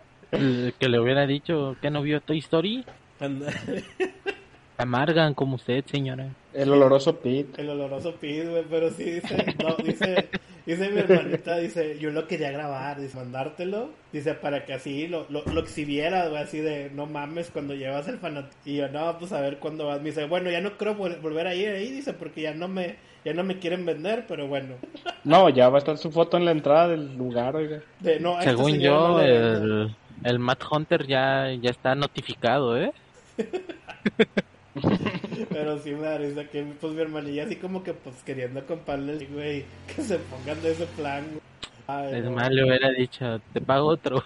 Que 0.80 0.90
le 0.90 1.00
hubiera 1.00 1.28
dicho 1.28 1.78
que 1.80 1.92
no 1.92 2.02
vio 2.02 2.20
Toy 2.20 2.40
Story, 2.40 2.84
amargan 4.78 5.34
como 5.34 5.56
usted, 5.56 5.86
señora. 5.86 6.30
El 6.54 6.72
oloroso 6.72 7.18
Pete. 7.18 7.62
el 7.62 7.70
oloroso 7.70 8.16
pid, 8.16 8.50
güey, 8.50 8.64
pero 8.70 8.90
sí 8.92 9.04
dice, 9.04 9.56
no, 9.64 9.76
dice, 9.84 10.30
dice 10.66 10.90
mi 10.90 11.00
hermanita, 11.00 11.58
dice, 11.58 11.98
yo 12.00 12.12
lo 12.12 12.28
quería 12.28 12.52
grabar, 12.52 13.00
dice, 13.00 13.18
mandártelo, 13.18 13.90
dice, 14.12 14.34
para 14.34 14.66
que 14.66 14.74
así 14.74 15.08
lo, 15.08 15.26
lo, 15.30 15.44
lo 15.46 15.62
exhibieras, 15.62 16.30
güey, 16.30 16.42
así 16.42 16.60
de, 16.60 16.90
no 16.94 17.06
mames, 17.06 17.50
cuando 17.52 17.74
llevas 17.76 18.08
el 18.08 18.18
fanatismo. 18.20 18.62
Y 18.66 18.78
yo, 18.78 18.88
no, 18.90 19.18
pues 19.20 19.32
a 19.34 19.42
ver 19.42 19.58
cuándo 19.60 19.88
vas. 19.88 20.00
Me 20.00 20.10
dice, 20.10 20.26
bueno, 20.26 20.50
ya 20.50 20.62
no 20.62 20.78
creo 20.78 20.96
vol- 20.96 21.20
volver 21.22 21.48
a 21.48 21.56
ir 21.56 21.70
ahí, 21.70 21.90
dice, 21.92 22.14
porque 22.14 22.42
ya 22.42 22.54
no 22.54 22.68
me, 22.68 22.96
ya 23.26 23.34
no 23.34 23.44
me 23.44 23.60
quieren 23.60 23.86
vender, 23.86 24.26
pero 24.28 24.48
bueno. 24.48 24.76
No, 25.24 25.50
ya 25.50 25.70
va 25.70 25.78
a 25.78 25.80
estar 25.80 25.98
su 25.98 26.12
foto 26.12 26.38
en 26.38 26.46
la 26.46 26.52
entrada 26.52 26.90
del 26.90 27.16
lugar, 27.18 27.56
oiga. 27.56 27.82
De, 28.00 28.20
no, 28.20 28.40
este 28.40 28.52
Según 28.52 28.80
yo, 28.80 29.08
no 29.10 29.18
le 29.20 29.32
vendo. 29.40 29.82
el, 29.84 29.96
el 30.24 30.40
Matt 30.40 30.64
Hunter 30.72 31.06
ya, 31.08 31.52
ya 31.62 31.70
está 31.70 31.96
notificado, 31.96 32.78
¿eh? 32.78 32.92
Pero 35.52 35.78
sí 35.80 35.92
me 35.94 36.08
da 36.08 36.18
risa 36.18 36.50
que 36.50 36.64
pues 36.80 36.94
mi 36.94 37.02
hermanilla 37.02 37.44
así 37.46 37.58
como 37.58 37.84
que 37.84 37.94
pues 37.94 38.24
queriendo 38.24 38.66
comprarle, 38.66 39.26
güey, 39.28 39.66
que 39.86 40.02
se 40.04 40.20
pongan 40.20 40.62
de 40.62 40.72
ese 40.72 40.88
plan. 40.88 41.40
Ay, 41.88 42.18
Es 42.18 42.24
no. 42.24 42.32
más, 42.32 42.50
le 42.52 42.64
hubiera 42.64 42.92
dicho, 42.92 43.42
te 43.52 43.60
pago 43.62 43.88
otro. 43.88 44.24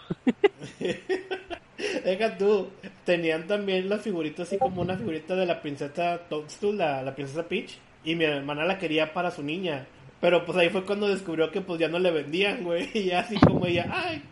Deja 2.04 2.38
tú, 2.38 2.72
tenían 3.04 3.48
también 3.48 3.90
la 3.90 4.00
figurita 4.00 4.44
así 4.44 4.58
como 4.60 4.82
una 4.82 4.98
figurita 4.98 5.36
de 5.36 5.46
la 5.46 5.62
princesa 5.62 6.28
Toadstool, 6.30 6.78
la, 6.78 7.04
la 7.04 7.16
princesa 7.16 7.48
Peach, 7.48 7.80
y 8.04 8.16
mi 8.16 8.26
hermana 8.26 8.66
la 8.66 8.78
quería 8.80 9.14
para 9.14 9.32
su 9.32 9.44
niña. 9.44 9.88
Pero 10.20 10.46
pues 10.46 10.58
ahí 10.58 10.70
fue 10.70 10.86
cuando 10.86 11.08
descubrió 11.08 11.52
que 11.52 11.62
pues 11.62 11.80
ya 11.80 11.88
no 11.90 12.00
le 12.00 12.12
vendían, 12.12 12.64
güey, 12.64 12.90
y 12.98 13.12
así 13.12 13.40
como 13.42 13.66
ella, 13.68 13.88
ay. 13.92 14.24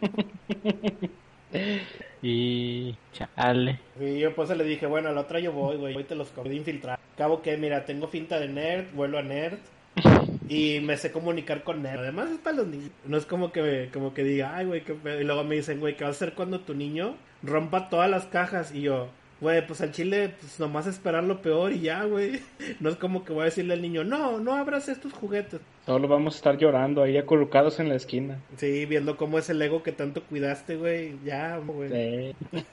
Y 2.27 2.97
chale. 3.13 3.79
Y 4.01 4.17
yo 4.17 4.33
pues 4.33 4.49
le 4.49 4.63
dije, 4.63 4.87
bueno, 4.87 5.09
a 5.09 5.11
la 5.11 5.21
otra 5.21 5.39
yo 5.39 5.51
voy, 5.51 5.77
güey, 5.77 5.95
hoy 5.95 6.05
te 6.05 6.15
los 6.15 6.33
de 6.35 6.55
infiltrar. 6.55 6.97
Cabo 7.15 7.43
que, 7.43 7.55
mira, 7.55 7.85
tengo 7.85 8.07
finta 8.07 8.39
de 8.39 8.47
nerd, 8.47 8.91
vuelo 8.95 9.19
a 9.19 9.21
nerd. 9.21 9.59
Y 10.49 10.79
me 10.79 10.97
sé 10.97 11.11
comunicar 11.11 11.63
con 11.63 11.83
nerd. 11.83 11.99
Además 11.99 12.31
es 12.31 12.37
para 12.39 12.57
los 12.57 12.67
niños. 12.67 12.89
No 13.05 13.17
es 13.17 13.25
como 13.25 13.51
que, 13.51 13.89
como 13.93 14.13
que 14.13 14.23
diga, 14.23 14.55
ay, 14.55 14.65
güey, 14.65 14.81
qué 14.83 14.93
pedo. 14.93 15.21
Y 15.21 15.23
luego 15.23 15.43
me 15.43 15.55
dicen, 15.55 15.79
güey, 15.79 15.95
¿qué 15.95 16.03
vas 16.03 16.15
a 16.15 16.25
hacer 16.25 16.33
cuando 16.33 16.61
tu 16.61 16.73
niño 16.73 17.15
rompa 17.43 17.89
todas 17.89 18.09
las 18.09 18.25
cajas? 18.25 18.73
Y 18.73 18.81
yo, 18.81 19.09
güey, 19.45 19.65
pues 19.65 19.79
al 19.81 19.91
chile, 19.91 20.33
pues 20.39 20.59
nomás 20.59 20.87
esperar 20.87 21.23
lo 21.23 21.39
peor 21.39 21.71
y 21.71 21.81
ya, 21.81 22.03
güey. 22.03 22.41
No 22.79 22.89
es 22.89 22.95
como 22.95 23.23
que 23.23 23.31
voy 23.31 23.43
a 23.43 23.45
decirle 23.45 23.75
al 23.75 23.81
niño, 23.81 24.03
no, 24.03 24.39
no 24.39 24.53
abras 24.53 24.89
estos 24.89 25.13
juguetes. 25.13 25.61
Solo 25.85 26.07
vamos 26.07 26.33
a 26.33 26.37
estar 26.37 26.57
llorando 26.57 27.03
ahí 27.03 27.15
acurrucados 27.15 27.79
en 27.79 27.89
la 27.89 27.95
esquina. 27.95 28.39
Sí, 28.57 28.85
viendo 28.87 29.17
cómo 29.17 29.37
es 29.37 29.47
el 29.51 29.61
ego 29.61 29.83
que 29.83 29.91
tanto 29.91 30.23
cuidaste, 30.23 30.77
güey. 30.77 31.13
Ya, 31.23 31.57
güey. 31.57 31.89
Sí. 31.89 32.35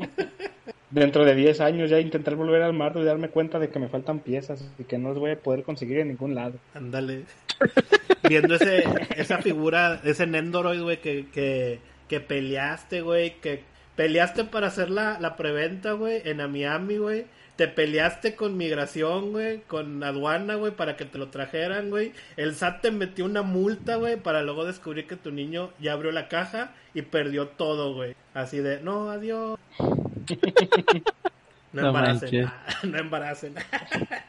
Dentro 0.91 1.27
de 1.27 1.35
10 1.35 1.61
años 1.61 1.91
ya 1.91 2.01
intentar 2.01 2.37
volver 2.37 2.63
al 2.63 2.73
mar 2.73 2.93
y 2.97 3.05
darme 3.05 3.29
cuenta 3.29 3.59
de 3.59 3.69
que 3.69 3.79
me 3.79 3.89
faltan 3.89 4.21
piezas 4.21 4.67
y 4.79 4.85
que 4.85 4.97
no 4.97 5.11
las 5.11 5.19
voy 5.19 5.33
a 5.33 5.39
poder 5.39 5.65
conseguir 5.65 5.99
en 5.99 6.09
ningún 6.09 6.35
lado. 6.35 6.55
Ándale. 6.75 7.25
Viendo 8.29 8.55
ese, 8.55 8.85
esa 9.17 9.39
figura, 9.39 10.01
ese 10.05 10.27
Nendoroid, 10.27 10.83
güey, 10.83 11.01
que, 11.03 11.27
que, 11.33 11.81
que 12.09 12.21
peleaste, 12.21 13.03
güey, 13.03 13.41
que 13.41 13.63
peleaste 14.03 14.43
para 14.43 14.67
hacer 14.67 14.91
la, 14.91 15.21
la 15.21 15.37
preventa, 15.37 15.93
güey, 15.93 16.23
en 16.25 16.39
Miami, 16.51 16.97
güey. 16.97 17.27
Te 17.55 17.69
peleaste 17.69 18.35
con 18.35 18.57
migración, 18.57 19.31
güey, 19.31 19.61
con 19.61 20.03
aduana, 20.03 20.57
güey, 20.57 20.73
para 20.73 20.97
que 20.97 21.05
te 21.05 21.19
lo 21.19 21.29
trajeran, 21.29 21.89
güey. 21.89 22.13
El 22.37 22.57
SAT 22.57 22.81
te 22.81 22.91
metió 22.91 23.25
una 23.25 23.43
multa, 23.43 23.95
güey, 23.95 24.17
para 24.17 24.43
luego 24.43 24.65
descubrir 24.65 25.07
que 25.07 25.15
tu 25.15 25.31
niño 25.31 25.71
ya 25.79 25.93
abrió 25.93 26.11
la 26.11 26.27
caja 26.27 26.73
y 26.95 27.03
perdió 27.03 27.47
todo, 27.47 27.95
güey. 27.95 28.17
Así 28.35 28.59
de, 28.59 28.81
no, 28.81 29.09
adiós. 29.09 29.57
No 31.73 31.81
No 31.83 31.89
embaracen, 31.89 32.51
no 32.85 32.99
embaracen. 32.99 33.55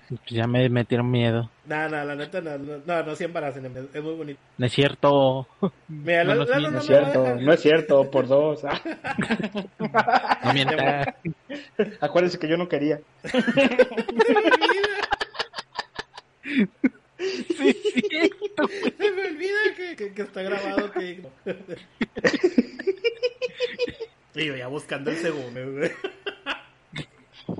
Pues 0.09 0.21
ya 0.27 0.45
me 0.47 0.69
metieron 0.69 1.09
miedo. 1.09 1.49
No, 1.65 1.89
no, 1.89 2.03
la 2.05 2.15
neta 2.15 2.39
no, 2.39 2.57
no, 2.57 2.77
no, 2.85 3.03
no 3.03 3.15
sí 3.15 3.23
embaracen, 3.23 3.65
es, 3.65 4.03
muy 4.03 4.13
bonito. 4.15 4.39
No 4.57 4.65
es 4.65 4.71
cierto. 4.73 5.47
Mira, 5.87 6.23
No 6.23 6.35
la- 6.35 6.45
la-. 6.45 6.59
No 6.59 6.71
no 6.71 6.77
es 6.79 6.85
cierto, 6.85 7.35
no 7.35 7.53
es 7.53 7.59
cierto, 7.61 8.11
por 8.11 8.27
dos. 8.27 8.61
No 10.43 10.53
mientas. 10.53 11.15
Acuérdense 11.99 12.37
que 12.39 12.47
yo 12.47 12.57
no 12.57 12.67
quería. 12.69 12.99
Sí, 16.43 17.69
es 17.69 17.77
cierto. 18.09 18.67
Se 18.97 19.11
me 19.11 19.27
olvida 19.27 19.57
que, 19.77 19.95
que- 19.95 20.13
que 20.13 20.21
está 20.21 20.41
grabado 20.43 20.91
que... 20.91 21.23
Y 24.35 24.45
yo 24.45 24.55
ya 24.55 24.67
buscando 24.67 25.11
el 25.11 25.17
segundo, 25.17 25.71
güey. 25.73 25.91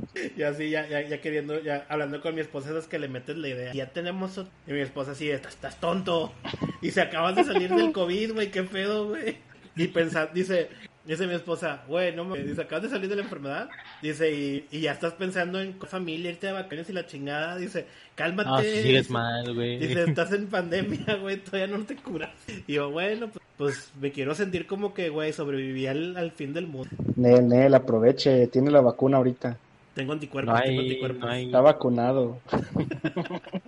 Y 0.38 0.44
así, 0.44 0.70
ya, 0.70 0.88
ya, 0.88 1.02
ya 1.02 1.22
queriendo, 1.22 1.62
ya 1.62 1.86
hablando 1.90 2.22
con 2.22 2.36
mi 2.36 2.42
esposa, 2.42 2.70
esas 2.70 2.88
que 2.88 3.00
le 3.00 3.08
metes 3.08 3.38
la 3.38 3.50
idea. 3.50 3.74
Ya 3.74 3.88
tenemos. 3.88 4.38
otro. 4.38 4.52
Y 4.68 4.74
mi 4.74 4.80
esposa 4.82 5.12
así, 5.12 5.30
estás, 5.30 5.54
estás 5.54 5.80
tonto. 5.80 6.34
Y 6.82 6.92
se 6.92 7.02
acabas 7.02 7.36
de 7.36 7.44
salir 7.44 7.74
del 7.74 7.92
COVID, 7.92 8.34
güey, 8.34 8.52
qué 8.52 8.64
pedo, 8.64 9.10
güey. 9.10 9.38
Y 9.76 9.88
pensar, 9.88 10.32
dice, 10.34 10.70
dice 11.06 11.28
mi 11.28 11.34
esposa, 11.34 11.84
güey, 11.88 12.16
no 12.16 12.26
me. 12.26 12.40
Dice, 12.40 12.62
acabas 12.62 12.84
de 12.84 12.90
salir 12.90 13.10
de 13.10 13.16
la 13.16 13.24
enfermedad. 13.24 13.70
Dice, 14.02 14.32
y, 14.32 14.68
y 14.72 14.82
ya 14.82 14.92
estás 14.92 15.14
pensando 15.14 15.60
en 15.60 15.80
familia, 15.80 16.32
irte 16.32 16.48
de 16.48 16.54
vacaciones 16.54 16.90
y 16.90 16.94
la 16.94 17.06
chingada. 17.06 17.58
Dice, 17.58 17.86
cálmate. 18.16 18.50
No, 18.50 18.60
si 18.60 18.84
sigues 18.84 19.04
Dice, 19.04 19.14
mal, 19.14 19.54
güey. 19.54 19.80
Dice, 19.80 20.04
estás 20.04 20.32
en 20.32 20.48
pandemia, 20.48 21.16
güey, 21.22 21.38
todavía 21.38 21.76
no 21.76 21.84
te 21.86 21.96
curas. 21.96 22.32
Y 22.68 22.74
yo, 22.74 22.92
bueno, 22.92 23.30
pues, 23.30 23.44
pues 23.58 23.92
me 24.00 24.12
quiero 24.12 24.36
sentir 24.36 24.68
como 24.68 24.94
que, 24.94 25.10
güey, 25.10 25.34
sobreviví 25.34 25.88
al, 25.88 26.18
al 26.18 26.32
fin 26.32 26.54
del 26.54 26.68
mundo. 26.68 26.90
Nel, 27.16 27.48
Nel, 27.48 27.74
aproveche, 27.74 28.48
tiene 28.48 28.72
la 28.72 28.82
vacuna 28.82 29.18
ahorita. 29.18 29.58
Tengo 29.94 30.14
anticuerpos, 30.14 30.54
No 30.56 30.62
tengo 30.62 30.82
hay, 30.82 30.88
anticuerpos. 30.88 31.20
no 31.22 31.28
hay, 31.30 31.46
Está 31.46 31.62
vacunado. 31.62 32.40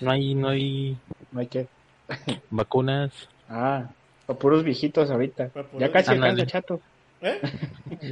no 0.00 0.10
hay, 0.10 0.34
no 0.34 0.48
hay 0.48 0.96
No 1.32 1.40
hay 1.40 1.46
que. 1.46 1.66
vacunas. 2.50 3.10
Ah, 3.48 3.86
para 4.26 4.38
puros 4.38 4.64
viejitos 4.64 5.10
ahorita. 5.10 5.48
Puros 5.48 5.68
Ya 5.78 5.90
casi 5.90 6.10
alcanza, 6.12 6.46
chato. 6.46 6.80
¿Eh? 7.20 7.40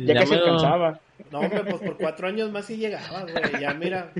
Ya, 0.04 0.14
casi 0.14 0.32
me 0.32 0.38
lo- 0.38 0.44
alcanzaba. 0.44 1.00
No, 1.30 1.40
hombre, 1.40 1.62
pues 1.64 1.76
por 1.82 1.96
cuatro 1.96 2.28
años 2.28 2.50
más 2.50 2.66
sí 2.66 2.76
llegaba, 2.76 3.22
güey. 3.22 3.61
Ya 3.61 3.72
mira, 3.74 4.12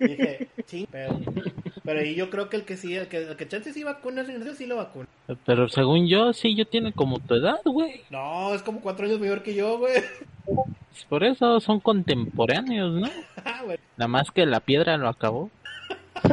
dije, 0.00 0.48
sí, 0.66 0.86
pero. 0.90 1.18
Pero 1.84 2.00
ahí 2.00 2.14
yo 2.14 2.30
creo 2.30 2.48
que 2.48 2.56
el 2.56 2.64
que 2.64 2.76
sí, 2.76 2.94
el 2.94 3.08
que, 3.08 3.18
el 3.18 3.36
que 3.36 3.48
chance 3.48 3.72
sí 3.72 3.82
vacuna, 3.84 4.24
sí 4.24 4.32
sí 4.56 4.66
lo 4.66 4.76
vacuna. 4.76 5.06
Pero 5.46 5.68
según 5.68 6.06
yo, 6.08 6.32
sí, 6.32 6.54
yo 6.54 6.66
tiene 6.66 6.92
como 6.92 7.18
tu 7.20 7.34
edad, 7.34 7.60
güey. 7.64 8.02
No, 8.10 8.54
es 8.54 8.62
como 8.62 8.80
cuatro 8.80 9.06
años 9.06 9.20
mayor 9.20 9.42
que 9.42 9.54
yo, 9.54 9.78
güey. 9.78 9.94
Pues 10.92 11.04
Por 11.06 11.24
eso 11.24 11.58
son 11.60 11.80
contemporáneos, 11.80 12.92
¿no? 13.00 13.08
Ah. 13.44 13.62
Nada 13.96 14.08
más 14.08 14.30
que 14.30 14.44
la 14.46 14.60
piedra 14.60 14.96
lo 14.98 15.08
acabó. 15.08 15.50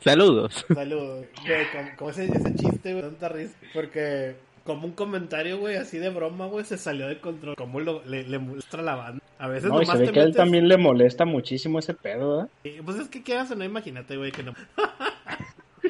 Saludos. 0.00 0.64
Saludos. 0.72 1.26
Güey, 1.46 1.66
como, 1.72 1.88
como 1.96 2.10
ese, 2.10 2.24
ese 2.26 2.54
chiste, 2.54 2.92
güey, 2.92 3.02
tanta 3.04 3.28
risa. 3.30 3.54
Porque 3.72 4.36
como 4.64 4.86
un 4.86 4.92
comentario, 4.92 5.58
güey, 5.58 5.76
así 5.76 5.98
de 5.98 6.10
broma, 6.10 6.46
güey, 6.46 6.64
se 6.64 6.76
salió 6.78 7.08
de 7.08 7.18
control. 7.18 7.56
Como 7.56 7.80
lo, 7.80 8.04
le, 8.04 8.24
le 8.24 8.38
muestra 8.38 8.82
la 8.82 8.94
banda. 8.96 9.22
A 9.38 9.48
veces 9.48 9.70
No, 9.70 9.78
y 9.82 9.86
nomás 9.86 9.96
se 9.98 10.02
ve 10.02 10.06
te 10.08 10.12
que 10.12 10.20
a 10.20 10.22
él 10.24 10.28
metes- 10.30 10.36
también 10.36 10.68
le 10.68 10.76
molesta 10.76 11.24
muchísimo 11.24 11.78
ese 11.78 11.94
pedo, 11.94 12.36
¿verdad? 12.36 12.50
Sí, 12.62 12.76
Pues 12.84 12.98
es 12.98 13.08
que 13.08 13.22
quieras 13.22 13.50
o 13.50 13.54
no, 13.56 13.64
imagínate, 13.64 14.16
güey, 14.16 14.30
que 14.30 14.42
no. 14.42 14.54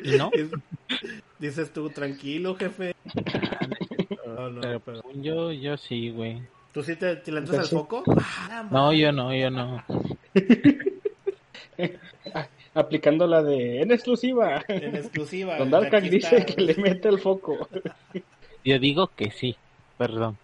¿Y 0.03 0.17
no? 0.17 0.31
Dices 1.41 1.73
tú, 1.73 1.91
tranquilo, 1.91 2.55
jefe. 2.57 2.95
No, 4.27 4.51
no, 4.51 4.81
Pero 4.81 5.03
yo, 5.15 5.53
yo 5.53 5.77
sí, 5.77 6.11
güey. 6.11 6.43
¿Tú 6.73 6.83
sí 6.83 6.97
te, 6.97 7.17
te 7.17 7.31
le 7.31 7.39
entras 7.39 7.61
al 7.61 7.67
sí. 7.67 7.75
foco? 7.77 8.03
Ah, 8.51 8.67
No, 8.71 8.93
yo 8.93 9.13
no, 9.13 9.35
yo 9.35 9.51
no. 9.51 9.83
Aplicando 12.75 13.27
la 13.27 13.43
de 13.43 13.83
en 13.83 13.93
exclusiva. 13.93 14.63
En 14.69 14.97
exclusiva. 14.97 15.57
Don 15.59 15.71
Darkak 15.71 16.05
dice 16.05 16.37
está. 16.37 16.55
que 16.55 16.61
le 16.61 16.75
mete 16.75 17.09
el 17.09 17.21
foco. 17.21 17.69
Yo 18.65 18.79
digo 18.79 19.09
que 19.15 19.31
sí. 19.31 19.57
Perdón. 19.97 20.37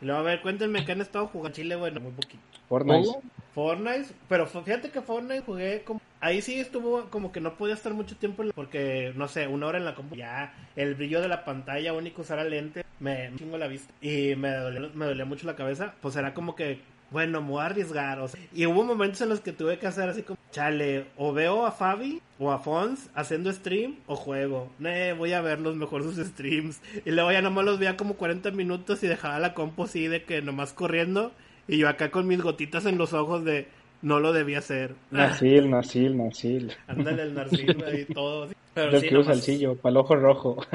Y 0.00 0.06
luego, 0.06 0.20
a 0.20 0.24
ver, 0.24 0.40
cuéntenme 0.40 0.84
que 0.84 0.92
han 0.92 1.00
estado 1.02 1.26
jugando 1.28 1.54
Chile, 1.54 1.76
bueno, 1.76 2.00
muy 2.00 2.12
poquito. 2.12 2.42
Fortnite. 2.68 3.10
Fortnite, 3.54 4.06
pero 4.28 4.46
fíjate 4.46 4.90
que 4.90 5.02
Fortnite 5.02 5.42
jugué 5.42 5.82
como... 5.84 6.00
Ahí 6.22 6.40
sí 6.40 6.60
estuvo 6.60 7.06
como 7.10 7.32
que 7.32 7.40
no 7.40 7.54
podía 7.56 7.74
estar 7.74 7.92
mucho 7.94 8.16
tiempo 8.16 8.42
en 8.42 8.48
la- 8.48 8.54
porque, 8.54 9.12
no 9.16 9.26
sé, 9.26 9.48
una 9.48 9.66
hora 9.66 9.78
en 9.78 9.84
la 9.84 9.96
compu. 9.96 10.14
Ya 10.14 10.54
el 10.76 10.94
brillo 10.94 11.20
de 11.20 11.26
la 11.26 11.44
pantalla, 11.44 11.92
único 11.92 12.22
usar 12.22 12.46
lente, 12.46 12.84
me 13.00 13.32
chingo 13.36 13.58
la 13.58 13.66
vista 13.66 13.92
y 14.00 14.36
me 14.36 14.50
dolía, 14.50 15.24
mucho 15.24 15.46
la 15.48 15.56
cabeza. 15.56 15.94
Pues 16.00 16.14
era 16.14 16.32
como 16.32 16.54
que, 16.54 16.78
bueno, 17.10 17.42
me 17.42 17.48
voy 17.50 17.60
a 17.62 17.66
arriesgar. 17.66 18.20
O 18.20 18.28
sea, 18.28 18.40
y 18.54 18.66
hubo 18.66 18.84
momentos 18.84 19.20
en 19.20 19.30
los 19.30 19.40
que 19.40 19.50
tuve 19.52 19.80
que 19.80 19.88
hacer 19.88 20.08
así 20.08 20.22
como, 20.22 20.38
chale, 20.52 21.06
o 21.16 21.32
veo 21.32 21.66
a 21.66 21.72
Fabi 21.72 22.22
o 22.38 22.52
a 22.52 22.60
Fons 22.60 23.10
haciendo 23.16 23.52
stream 23.52 23.96
o 24.06 24.14
juego. 24.14 24.70
Ne, 24.78 25.14
voy 25.14 25.32
a 25.32 25.40
verlos 25.40 25.74
mejor 25.74 26.04
sus 26.04 26.18
streams. 26.24 26.80
Y 27.04 27.10
luego 27.10 27.32
ya 27.32 27.42
nomás 27.42 27.64
los 27.64 27.80
veía 27.80 27.96
como 27.96 28.14
40 28.14 28.52
minutos 28.52 29.02
y 29.02 29.08
dejaba 29.08 29.40
la 29.40 29.54
compu 29.54 29.82
así 29.82 30.06
de 30.06 30.22
que 30.22 30.40
nomás 30.40 30.72
corriendo. 30.72 31.32
Y 31.66 31.78
yo 31.78 31.88
acá 31.88 32.12
con 32.12 32.28
mis 32.28 32.40
gotitas 32.40 32.86
en 32.86 32.96
los 32.96 33.12
ojos 33.12 33.44
de 33.44 33.66
no 34.02 34.20
lo 34.20 34.32
debía 34.32 34.58
hacer. 34.58 34.94
Nasil, 35.10 35.70
Nasil, 35.70 36.16
Nasil. 36.16 36.72
Ándale 36.86 37.22
el 37.22 37.34
narciso 37.34 37.72
y 37.98 38.04
todo. 38.12 38.48
Pero 38.74 38.90
Del 38.90 39.00
sí, 39.02 39.08
que 39.08 39.16
usa 39.16 39.32
el 39.32 39.38
nomás, 39.38 39.44
sillo, 39.44 39.76
para 39.76 39.90
el 39.90 39.96
ojo 39.98 40.16
rojo. 40.16 40.66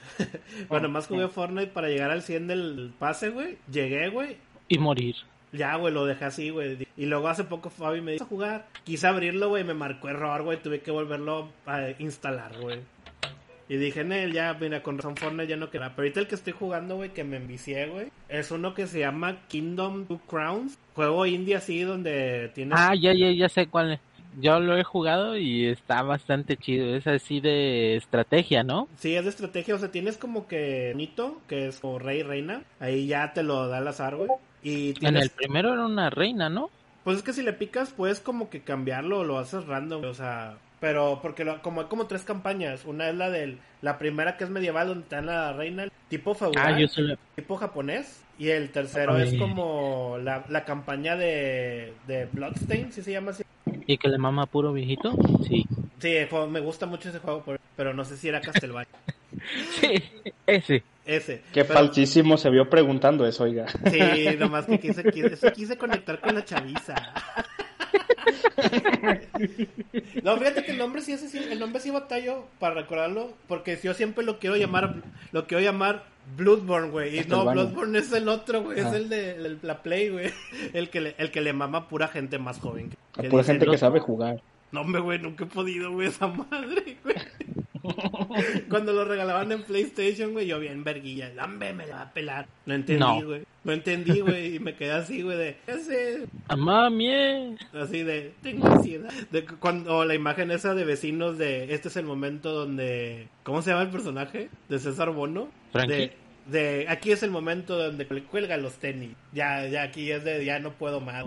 bueno, 0.68 0.88
más 0.88 1.06
jugué 1.06 1.28
Fortnite 1.28 1.72
para 1.72 1.88
llegar 1.88 2.10
al 2.10 2.22
100 2.22 2.46
del 2.46 2.92
pase, 2.98 3.30
güey. 3.30 3.56
Llegué, 3.70 4.08
güey. 4.10 4.36
Y 4.68 4.78
morir. 4.78 5.16
Ya, 5.52 5.74
güey, 5.76 5.92
lo 5.92 6.04
dejé 6.04 6.26
así, 6.26 6.50
güey. 6.50 6.86
Y 6.96 7.06
luego 7.06 7.28
hace 7.28 7.44
poco 7.44 7.70
Fabi 7.70 8.00
me 8.00 8.12
dijo 8.12 8.24
a 8.24 8.28
jugar. 8.28 8.66
Quise 8.84 9.06
abrirlo, 9.06 9.48
güey, 9.48 9.64
me 9.64 9.74
marcó 9.74 10.08
error, 10.08 10.42
güey. 10.42 10.62
Tuve 10.62 10.80
que 10.80 10.90
volverlo 10.90 11.48
a 11.66 11.88
instalar, 11.98 12.56
güey. 12.60 12.80
Y 13.70 13.76
dije, 13.76 14.02
Nel, 14.02 14.32
ya, 14.32 14.52
mira, 14.60 14.82
con 14.82 14.98
razón 14.98 15.16
Fortnite 15.16 15.46
ya 15.46 15.56
no 15.56 15.70
queda. 15.70 15.90
Pero 15.94 16.02
ahorita 16.02 16.18
el 16.20 16.26
que 16.26 16.34
estoy 16.34 16.52
jugando, 16.52 16.96
güey, 16.96 17.10
que 17.10 17.22
me 17.22 17.36
envicié, 17.36 17.86
güey, 17.86 18.08
es 18.28 18.50
uno 18.50 18.74
que 18.74 18.88
se 18.88 18.98
llama 18.98 19.46
Kingdom 19.46 20.06
Two 20.06 20.20
Crowns. 20.28 20.76
Juego 20.94 21.24
indie 21.24 21.54
así 21.54 21.80
donde 21.82 22.50
tienes... 22.52 22.76
Ah, 22.76 22.94
ya, 23.00 23.14
ya, 23.14 23.30
ya 23.30 23.48
sé 23.48 23.68
cuál 23.68 23.92
es. 23.92 24.00
yo 24.40 24.58
lo 24.58 24.76
he 24.76 24.82
jugado 24.82 25.36
y 25.36 25.66
está 25.66 26.02
bastante 26.02 26.56
chido. 26.56 26.96
Es 26.96 27.06
así 27.06 27.40
de 27.40 27.94
estrategia, 27.94 28.64
¿no? 28.64 28.88
Sí, 28.96 29.14
es 29.14 29.22
de 29.22 29.30
estrategia. 29.30 29.76
O 29.76 29.78
sea, 29.78 29.92
tienes 29.92 30.16
como 30.18 30.48
que 30.48 30.92
Nito, 30.96 31.40
que 31.46 31.68
es 31.68 31.78
como 31.78 32.00
rey 32.00 32.24
reina. 32.24 32.62
Ahí 32.80 33.06
ya 33.06 33.32
te 33.32 33.44
lo 33.44 33.68
da 33.68 33.78
al 33.78 33.86
azar, 33.88 34.16
güey. 34.16 34.28
Y 34.64 34.88
En 34.88 34.94
tienes... 34.94 35.22
el 35.22 35.30
primero 35.30 35.72
era 35.72 35.86
una 35.86 36.10
reina, 36.10 36.48
¿no? 36.48 36.70
Pues 37.04 37.18
es 37.18 37.22
que 37.22 37.32
si 37.32 37.42
le 37.42 37.52
picas, 37.52 37.90
puedes 37.90 38.18
como 38.20 38.50
que 38.50 38.62
cambiarlo 38.62 39.20
o 39.20 39.24
lo 39.24 39.38
haces 39.38 39.64
random, 39.66 40.04
o 40.04 40.14
sea... 40.14 40.58
Pero 40.80 41.18
porque 41.20 41.44
lo- 41.44 41.60
como 41.62 41.82
hay 41.82 41.86
como 41.88 42.06
tres 42.06 42.22
campañas. 42.22 42.84
Una 42.86 43.08
es 43.10 43.14
la 43.14 43.28
del... 43.30 43.58
La 43.82 43.98
primera 43.98 44.36
que 44.36 44.44
es 44.44 44.50
medieval, 44.50 44.88
donde 44.88 45.02
está 45.04 45.20
la 45.20 45.52
reina, 45.52 45.86
tipo 46.08 46.34
feudal, 46.34 46.74
Ah, 46.74 46.78
yo 46.78 46.86
tipo 47.36 47.56
japonés. 47.56 48.22
Y 48.38 48.48
el 48.48 48.70
tercero 48.70 49.14
Ay. 49.14 49.28
es 49.28 49.34
como 49.38 50.16
la, 50.22 50.44
la 50.48 50.64
campaña 50.64 51.16
de, 51.16 51.92
de 52.06 52.26
Bloodstain, 52.32 52.90
si 52.92 53.02
se 53.02 53.12
llama 53.12 53.32
así. 53.32 53.42
¿Y 53.86 53.98
que 53.98 54.08
le 54.08 54.16
mama 54.18 54.46
puro 54.46 54.72
viejito? 54.72 55.12
Sí. 55.46 55.66
Sí, 55.98 56.16
juego- 56.30 56.46
me 56.48 56.60
gusta 56.60 56.86
mucho 56.86 57.10
ese 57.10 57.18
juego, 57.18 57.42
por- 57.42 57.60
pero 57.76 57.92
no 57.92 58.04
sé 58.06 58.16
si 58.16 58.28
era 58.28 58.40
Castlevania. 58.40 58.88
Sí, 59.80 59.94
ese. 60.46 60.82
Ese. 61.06 61.42
Qué 61.52 61.64
Pero- 61.64 61.74
falsísimo 61.74 62.36
se 62.36 62.50
vio 62.50 62.68
preguntando 62.68 63.26
eso, 63.26 63.44
oiga. 63.44 63.66
Sí, 63.90 64.00
nomás 64.38 64.66
que 64.66 64.78
quise, 64.80 65.02
quise, 65.04 65.52
quise 65.52 65.76
conectar 65.78 66.20
con 66.20 66.34
la 66.34 66.44
chaviza. 66.44 66.94
No, 70.22 70.36
fíjate 70.36 70.64
que 70.64 70.72
el 70.72 70.78
nombre 70.78 71.00
sí 71.02 71.12
es 71.12 71.22
así, 71.22 71.38
el 71.38 71.58
nombre 71.58 71.80
sí 71.80 71.90
batallo 71.90 72.44
para 72.58 72.74
recordarlo, 72.74 73.32
porque 73.48 73.78
yo 73.82 73.94
siempre 73.94 74.24
lo 74.24 74.38
quiero 74.38 74.56
llamar, 74.56 74.96
lo 75.32 75.46
quiero 75.46 75.62
llamar 75.62 76.04
Bloodborne, 76.36 76.90
güey, 76.90 77.18
y 77.18 77.24
no. 77.24 77.44
Bloodborne 77.50 77.98
es 77.98 78.12
el 78.12 78.28
otro, 78.28 78.62
güey, 78.62 78.78
es 78.78 78.86
Ah. 78.86 78.96
el 78.96 79.08
de 79.08 79.34
el- 79.36 79.58
la 79.62 79.82
Play, 79.82 80.10
güey, 80.10 80.30
el 80.72 80.90
que 80.90 81.00
le, 81.00 81.14
el 81.18 81.30
que 81.30 81.40
le 81.40 81.52
mama 81.52 81.78
a 81.78 81.88
pura 81.88 82.08
gente 82.08 82.38
más 82.38 82.58
joven. 82.60 82.90
A 83.16 83.22
que 83.22 83.30
pura 83.30 83.42
dice, 83.42 83.52
gente 83.52 83.66
"No, 83.66 83.72
que 83.72 83.78
sabe 83.78 84.00
jugar. 84.00 84.42
No, 84.72 84.82
hombre, 84.82 85.00
güey, 85.00 85.18
nunca 85.18 85.44
he 85.44 85.48
podido, 85.48 85.90
güey, 85.92 86.08
esa 86.08 86.28
madre, 86.28 86.96
güey. 87.02 87.16
Cuando 88.68 88.92
lo 88.92 89.04
regalaban 89.04 89.52
en 89.52 89.62
PlayStation, 89.62 90.32
güey, 90.32 90.46
yo 90.46 90.58
bien 90.58 90.84
verguilla. 90.84 91.32
Hombre, 91.42 91.72
me 91.72 91.86
la 91.86 91.96
va 91.96 92.02
a 92.02 92.12
pelar. 92.12 92.46
No 92.66 92.74
entendí, 92.74 93.22
güey. 93.22 93.42
No 93.62 93.72
entendí, 93.72 94.20
güey, 94.20 94.56
y 94.56 94.58
me 94.58 94.74
quedé 94.74 94.92
así, 94.92 95.22
güey, 95.22 95.36
de... 95.36 95.56
¿Qué 95.66 95.72
hace? 95.72 96.26
¡A 96.48 96.56
mami! 96.56 97.56
Así 97.74 98.02
de... 98.02 98.32
Tengo 98.42 98.66
ansiedad. 98.68 99.12
De 99.30 99.44
cuando 99.44 100.04
la 100.04 100.14
imagen 100.14 100.50
esa 100.50 100.74
de 100.74 100.84
vecinos 100.84 101.36
de... 101.36 101.74
Este 101.74 101.88
es 101.88 101.96
el 101.96 102.06
momento 102.06 102.52
donde... 102.52 103.28
¿Cómo 103.42 103.60
se 103.60 103.70
llama 103.70 103.82
el 103.82 103.90
personaje? 103.90 104.48
De 104.68 104.78
César 104.78 105.10
Bono. 105.10 105.48
Frankie. 105.72 105.92
De, 105.92 106.12
de... 106.46 106.86
Aquí 106.88 107.12
es 107.12 107.22
el 107.22 107.30
momento 107.30 107.76
donde 107.76 108.06
cuelga 108.06 108.56
los 108.56 108.74
tenis. 108.76 109.10
Ya, 109.32 109.66
ya, 109.66 109.82
aquí 109.82 110.10
es 110.10 110.24
de... 110.24 110.42
Ya 110.44 110.58
no 110.58 110.72
puedo 110.72 111.00
más. 111.00 111.26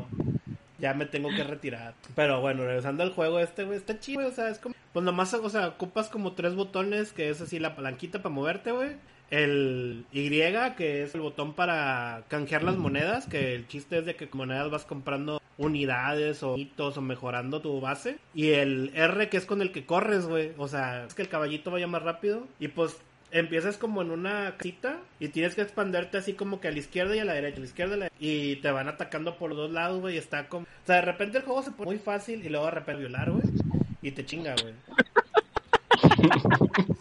Ya 0.79 0.93
me 0.93 1.05
tengo 1.05 1.29
que 1.29 1.43
retirar. 1.43 1.93
Pero 2.15 2.41
bueno, 2.41 2.65
regresando 2.65 3.03
al 3.03 3.11
juego 3.11 3.39
este, 3.39 3.63
güey, 3.63 3.77
está 3.77 3.99
chido, 3.99 4.21
güey, 4.21 4.31
o 4.31 4.35
sea, 4.35 4.49
es 4.49 4.59
como... 4.59 4.75
Pues 4.91 5.03
nomás, 5.03 5.33
o 5.33 5.49
sea, 5.49 5.69
ocupas 5.69 6.09
como 6.09 6.33
tres 6.33 6.55
botones, 6.55 7.13
que 7.13 7.29
es 7.29 7.41
así 7.41 7.59
la 7.59 7.75
palanquita 7.75 8.21
para 8.21 8.33
moverte, 8.33 8.71
güey. 8.71 8.91
El 9.31 10.05
Y, 10.11 10.29
que 10.75 11.01
es 11.01 11.15
el 11.15 11.21
botón 11.21 11.53
para 11.53 12.23
canjear 12.27 12.61
las 12.61 12.77
monedas, 12.77 13.25
que 13.25 13.55
el 13.55 13.67
chiste 13.67 13.97
es 13.97 14.05
de 14.05 14.15
que 14.15 14.29
con 14.29 14.39
monedas 14.39 14.69
vas 14.69 14.85
comprando 14.85 15.41
unidades 15.57 16.43
o 16.43 16.57
hitos 16.57 16.97
o 16.97 17.01
mejorando 17.01 17.61
tu 17.61 17.81
base. 17.81 18.17
Y 18.35 18.49
el 18.49 18.91
R, 18.93 19.29
que 19.29 19.37
es 19.37 19.45
con 19.45 19.61
el 19.61 19.71
que 19.71 19.85
corres, 19.85 20.27
güey. 20.27 20.51
O 20.57 20.67
sea, 20.67 21.05
es 21.05 21.15
que 21.15 21.23
el 21.23 21.29
caballito 21.29 21.71
vaya 21.71 21.87
más 21.87 22.03
rápido. 22.03 22.47
Y 22.59 22.67
pues 22.67 22.97
empiezas 23.33 23.77
como 23.77 24.01
en 24.01 24.11
una 24.11 24.55
casita 24.57 24.97
y 25.19 25.27
tienes 25.29 25.55
que 25.55 25.61
expanderte 25.61 26.17
así 26.17 26.33
como 26.33 26.61
que 26.61 26.67
a 26.69 26.71
la 26.71 26.77
izquierda 26.79 27.15
y 27.15 27.19
a 27.19 27.25
la 27.25 27.33
derecha, 27.33 27.57
a 27.57 27.59
la 27.61 27.65
izquierda 27.65 27.93
y, 27.95 27.95
a 27.95 27.99
la- 28.05 28.11
y 28.19 28.55
te 28.57 28.71
van 28.71 28.87
atacando 28.87 29.37
por 29.37 29.55
dos 29.55 29.71
lados, 29.71 29.99
güey, 30.01 30.15
y 30.15 30.17
está 30.19 30.47
como... 30.47 30.63
O 30.65 30.85
sea, 30.85 30.97
de 30.97 31.01
repente 31.01 31.39
el 31.39 31.43
juego 31.43 31.61
se 31.63 31.71
pone 31.71 31.91
muy 31.91 31.99
fácil 31.99 32.45
y 32.45 32.49
luego 32.49 32.65
de 32.65 32.71
repente 32.71 32.99
violar, 33.01 33.31
güey, 33.31 33.43
y 34.01 34.11
te 34.11 34.25
chinga, 34.25 34.55
güey. 34.61 34.73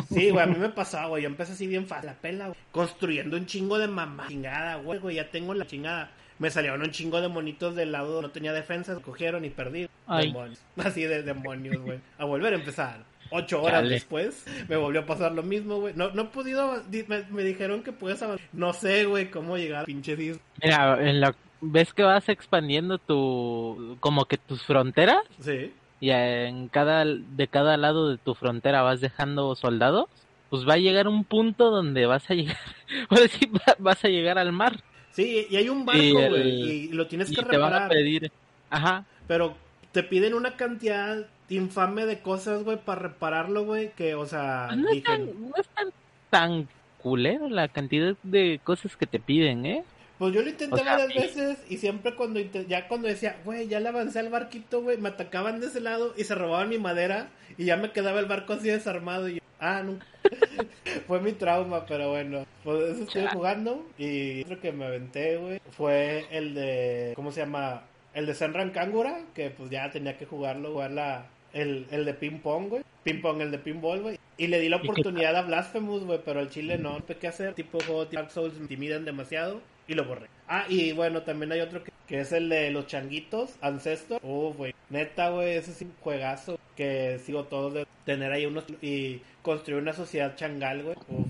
Sí, 0.09 0.31
güey, 0.31 0.43
a 0.45 0.47
mí 0.47 0.57
me 0.59 0.69
pasaba, 0.69 1.07
güey, 1.09 1.23
yo 1.23 1.29
empecé 1.29 1.53
así 1.53 1.67
bien 1.67 1.87
fácil, 1.87 2.07
la 2.09 2.15
pela, 2.15 2.47
güey, 2.49 2.59
construyendo 2.71 3.37
un 3.37 3.47
chingo 3.47 3.79
de 3.79 3.89
mamá, 3.89 4.27
chingada, 4.29 4.77
güey, 4.77 4.99
güey, 5.01 5.17
ya 5.17 5.31
tengo 5.31 5.55
la 5.55 5.67
chingada. 5.67 6.11
Me 6.39 6.51
salieron 6.51 6.83
un 6.83 6.91
chingo 6.91 7.21
de 7.21 7.29
monitos 7.29 7.75
del 7.77 7.93
lado, 7.93 8.21
no 8.21 8.31
tenía 8.31 8.53
defensas, 8.53 8.99
cogieron 8.99 9.45
y 9.45 9.51
perdí. 9.51 9.89
Ay. 10.07 10.27
Demonios. 10.29 10.61
Así 10.77 11.03
de 11.05 11.23
demonios, 11.23 11.79
güey. 11.83 12.01
A 12.19 12.25
volver 12.25 12.53
a 12.53 12.57
empezar. 12.57 13.05
Ocho 13.33 13.63
horas 13.63 13.89
después 13.89 14.45
me 14.69 14.77
volvió 14.77 15.01
a 15.01 15.07
pasar 15.07 15.33
lo 15.33 15.43
mismo, 15.43 15.81
güey. 15.81 15.95
No, 15.97 16.11
no 16.11 16.23
he 16.23 16.27
podido, 16.27 16.81
di- 16.91 17.05
me, 17.09 17.25
me 17.31 17.43
dijeron 17.43 17.83
que 17.83 17.93
puedes 17.93 18.23
avanzar. 18.23 18.47
No 18.53 18.73
sé, 18.73 19.05
güey, 19.07 19.31
cómo 19.31 19.57
llegar 19.57 19.83
a 19.83 19.87
pinche 19.87 20.17
dis- 20.17 20.39
Mira, 20.63 20.99
en 21.09 21.21
la... 21.21 21.35
ves 21.61 21.93
que 21.95 22.03
vas 22.03 22.29
expandiendo 22.29 22.99
tu... 22.99 23.97
como 24.01 24.27
que 24.27 24.37
tus 24.39 24.63
fronteras 24.65 25.23
Sí. 25.41 25.73
y 26.01 26.11
en 26.11 26.69
cada 26.69 27.05
de 27.05 27.49
cada 27.49 27.77
lado 27.77 28.11
de 28.11 28.19
tu 28.19 28.35
frontera 28.35 28.83
vas 28.83 29.01
dejando 29.01 29.55
soldados, 29.55 30.07
pues 30.51 30.69
va 30.69 30.75
a 30.75 30.79
llegar 30.79 31.09
un 31.09 31.25
punto 31.25 31.71
donde 31.71 32.05
vas 32.07 32.29
a 32.31 32.35
llegar, 32.35 32.59
ahora 33.09 33.29
sí 33.29 33.47
va- 33.47 33.77
vas 33.79 34.05
a 34.05 34.09
llegar 34.09 34.39
al 34.39 34.53
mar 34.53 34.81
Sí, 35.13 35.47
y 35.51 35.57
hay 35.57 35.69
un 35.69 35.85
barco, 35.85 36.03
güey, 36.03 36.49
y 36.87 36.89
lo 36.89 37.07
tienes 37.07 37.31
y 37.31 37.35
que 37.35 37.43
te 37.43 37.57
van 37.59 37.73
a 37.75 37.79
reparar. 37.81 37.89
pedir, 37.91 38.33
ajá, 38.71 39.05
Pero 39.29 39.55
te 39.93 40.03
piden 40.03 40.33
una 40.33 40.57
cantidad 40.57 41.27
infame 41.49 42.07
de 42.07 42.21
cosas, 42.21 42.65
güey, 42.65 42.79
para 42.79 43.03
repararlo, 43.03 43.65
güey, 43.65 43.93
que, 43.93 44.15
o 44.15 44.27
sea, 44.27 44.67
pues 44.69 44.81
no 44.81 44.89
es 44.89 44.95
dije, 44.95 45.07
tan, 45.07 45.51
no 45.51 45.53
es 45.57 45.69
tan, 45.69 45.93
tan 46.31 46.69
culero 47.03 47.49
la 47.49 47.69
cantidad 47.69 48.15
de 48.23 48.61
cosas 48.63 48.97
que 48.97 49.07
te 49.07 49.19
piden, 49.19 49.67
¿eh? 49.67 49.85
Pues 50.19 50.35
yo 50.35 50.43
lo 50.43 50.51
intenté 50.51 50.75
O 50.75 50.79
sea, 50.79 50.97
varias 50.97 51.13
sí. 51.13 51.19
veces 51.19 51.59
y 51.69 51.79
siempre 51.79 52.15
cuando 52.15 52.39
ya 52.41 52.87
cuando 52.87 53.09
decía, 53.09 53.41
güey, 53.45 53.67
ya 53.67 53.81
le 53.81 53.89
avancé 53.89 54.21
al 54.21 54.31
barquito, 54.31 54.81
güey, 54.81 54.97
me 54.99 55.09
atacaban 55.09 55.61
de 55.61 55.67
ese 55.67 55.81
lado 55.81 56.15
y 56.17 56.25
se 56.25 56.35
robaban 56.37 56.69
mi 56.69 56.79
madera 56.79 57.31
y 57.59 57.65
ya 57.65 57.77
me 57.77 57.91
quedaba 57.91 58.21
el 58.21 58.27
barco 58.27 58.53
así 58.53 58.69
desarmado 58.69 59.29
y 59.29 59.35
yo, 59.35 59.41
ah, 59.59 59.83
nunca. 59.85 60.07
fue 61.07 61.21
mi 61.21 61.33
trauma, 61.33 61.87
pero 61.87 62.11
bueno, 62.11 62.45
pues 62.63 62.95
eso 62.95 63.03
estuve 63.03 63.29
jugando 63.29 63.85
y 63.99 64.43
otro 64.43 64.61
que 64.61 64.73
me 64.73 64.87
aventé, 64.87 65.37
güey, 65.39 65.61
fue 65.73 66.27
el 66.31 66.55
de, 66.55 67.13
¿cómo 67.17 67.33
se 67.33 67.41
llama? 67.41 67.83
El 68.15 68.27
de 68.27 68.35
Senran 68.35 68.71
Kangura, 68.71 69.21
que 69.35 69.51
pues 69.51 69.71
ya 69.71 69.91
tenía 69.91 70.19
que 70.19 70.27
jugarlo, 70.27 70.73
jugar 70.73 70.91
la, 70.91 71.27
el, 71.53 71.87
el 71.91 72.05
de 72.05 72.15
ping 72.15 72.39
pong, 72.41 72.69
güey. 72.69 72.83
Ping 73.05 73.21
pong, 73.21 73.41
el 73.41 73.51
de 73.51 73.59
pinball, 73.59 74.01
güey. 74.01 74.19
Y 74.37 74.47
le 74.47 74.61
di 74.61 74.69
la 74.69 74.77
oportunidad 74.77 75.35
a 75.37 75.43
Blasphemous, 75.43 76.05
güey, 76.05 76.21
pero 76.25 76.41
el 76.41 76.51
chile 76.51 76.79
no 76.79 76.97
supe 76.97 77.17
qué 77.17 77.29
hacer. 77.29 77.55
Tipo 77.55 77.79
juego 77.85 78.05
Dark 78.07 78.31
Souls 78.31 78.55
me 78.55 78.63
intimidan 78.63 79.05
demasiado 79.05 79.61
y 79.89 79.95
lo 79.95 80.05
borré. 80.05 80.27
Ah, 80.49 80.65
y 80.69 80.93
bueno, 80.93 81.23
también 81.23 81.53
hay 81.53 81.61
otro 81.61 81.83
que, 81.83 81.91
que 82.07 82.21
es 82.21 82.33
el 82.33 82.49
de 82.49 82.71
los 82.71 82.87
changuitos, 82.87 83.57
Ancestor. 83.61 84.21
Oh, 84.23 84.53
güey. 84.53 84.75
Neta, 84.91 85.31
güey, 85.31 85.57
ese 85.57 85.73
es 85.73 85.83
un 85.83 85.93
juegazo 86.01 86.59
que 86.77 87.19
sigo 87.25 87.45
todos 87.45 87.75
de 87.75 87.87
tener 88.05 88.33
ahí 88.33 88.47
unos 88.47 88.65
y 88.81 89.21
construir 89.43 89.83
una 89.83 89.93
sociedad 89.93 90.37
changal, 90.37 90.83
güey. 90.83 90.97
Uf. 91.09 91.27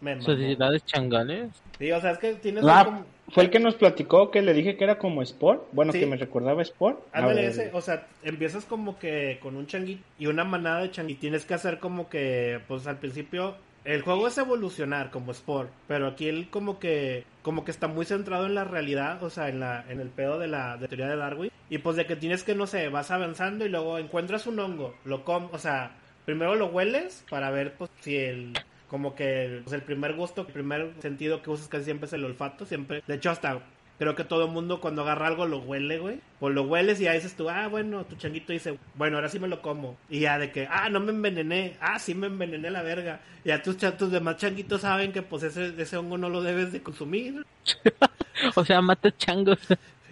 Me. 0.00 0.20
Sociedades 0.22 0.84
changales. 0.86 1.50
Sí, 1.78 1.92
o 1.92 2.00
sea, 2.00 2.12
es 2.12 2.18
que 2.18 2.34
tienes 2.34 2.64
Ah, 2.66 2.84
como... 2.84 3.04
fue 3.32 3.44
el 3.44 3.50
que 3.50 3.60
nos 3.60 3.74
platicó 3.74 4.30
que 4.30 4.42
le 4.42 4.52
dije 4.54 4.76
que 4.76 4.84
era 4.84 4.98
como 4.98 5.22
Sport. 5.22 5.68
Bueno, 5.72 5.92
Sí. 5.92 6.00
que 6.00 6.06
me 6.06 6.16
recordaba 6.16 6.62
Sport. 6.62 7.00
Ándale 7.12 7.46
ese, 7.46 7.70
o 7.72 7.80
sea, 7.80 8.06
empiezas 8.22 8.64
como 8.64 8.98
que 8.98 9.38
con 9.42 9.56
un 9.56 9.66
changuito 9.66 10.02
y 10.18 10.26
una 10.26 10.44
manada 10.44 10.80
de 10.82 10.90
changuitos. 10.90 11.20
Tienes 11.20 11.44
que 11.44 11.54
hacer 11.54 11.78
como 11.78 12.08
que, 12.08 12.60
pues 12.68 12.86
al 12.86 12.98
principio, 12.98 13.54
el 13.84 14.02
juego 14.02 14.28
es 14.28 14.36
evolucionar 14.36 15.10
como 15.10 15.32
sport, 15.32 15.70
pero 15.88 16.06
aquí 16.06 16.28
él 16.28 16.48
como 16.50 16.78
que, 16.78 17.24
como 17.42 17.64
que 17.64 17.70
está 17.70 17.88
muy 17.88 18.04
centrado 18.04 18.44
en 18.46 18.54
la 18.54 18.64
realidad, 18.64 19.22
o 19.22 19.30
sea, 19.30 19.48
en 19.48 19.60
la, 19.60 19.84
en 19.88 20.00
el 20.00 20.08
pedo 20.10 20.38
de 20.38 20.48
la 20.48 20.76
de 20.76 20.86
teoría 20.88 21.08
de 21.08 21.16
Darwin. 21.16 21.50
Y 21.70 21.78
pues 21.78 21.96
de 21.96 22.04
que 22.04 22.16
tienes 22.16 22.42
que, 22.42 22.54
no 22.54 22.66
sé, 22.66 22.88
vas 22.88 23.10
avanzando 23.10 23.64
y 23.64 23.70
luego 23.70 23.98
encuentras 23.98 24.46
un 24.46 24.58
hongo, 24.60 24.94
lo 25.04 25.24
com, 25.24 25.48
o 25.52 25.58
sea, 25.58 25.92
primero 26.26 26.56
lo 26.56 26.66
hueles 26.66 27.24
para 27.30 27.50
ver 27.50 27.72
pues 27.78 27.90
si 28.00 28.16
el 28.16 28.52
como 28.90 29.14
que 29.14 29.44
el, 29.44 29.62
pues, 29.62 29.72
el 29.72 29.82
primer 29.82 30.14
gusto, 30.14 30.42
el 30.42 30.52
primer 30.52 30.92
sentido 30.98 31.42
que 31.42 31.50
usas 31.50 31.68
casi 31.68 31.84
siempre 31.84 32.06
es 32.06 32.12
el 32.12 32.24
olfato, 32.24 32.66
siempre. 32.66 33.02
De 33.06 33.14
hecho, 33.14 33.30
hasta 33.30 33.60
creo 34.00 34.16
que 34.16 34.24
todo 34.24 34.46
el 34.46 34.50
mundo 34.50 34.80
cuando 34.80 35.02
agarra 35.02 35.28
algo 35.28 35.46
lo 35.46 35.58
huele, 35.58 35.98
güey. 35.98 36.20
Pues 36.40 36.54
lo 36.54 36.64
hueles 36.64 37.00
y 37.00 37.04
ya 37.04 37.12
dices 37.12 37.36
tú, 37.36 37.48
ah, 37.48 37.68
bueno, 37.68 38.04
tu 38.04 38.16
changuito 38.16 38.52
dice, 38.52 38.78
bueno, 38.96 39.16
ahora 39.16 39.28
sí 39.28 39.38
me 39.38 39.46
lo 39.46 39.62
como. 39.62 39.96
Y 40.08 40.20
ya 40.20 40.38
de 40.38 40.50
que, 40.50 40.66
ah, 40.68 40.88
no 40.88 40.98
me 40.98 41.12
envenené, 41.12 41.76
ah, 41.80 41.98
sí 41.98 42.14
me 42.14 42.26
envenené 42.26 42.70
la 42.70 42.82
verga. 42.82 43.20
Y 43.44 43.48
ya 43.48 43.62
tus, 43.62 43.76
tus 43.76 44.10
demás 44.10 44.38
changuitos 44.38 44.80
saben 44.80 45.12
que 45.12 45.22
pues 45.22 45.44
ese, 45.44 45.72
ese 45.80 45.96
hongo 45.96 46.18
no 46.18 46.28
lo 46.28 46.42
debes 46.42 46.72
de 46.72 46.82
consumir. 46.82 47.46
O 48.56 48.64
sea, 48.64 48.80
mata 48.80 49.14
changos. 49.18 49.58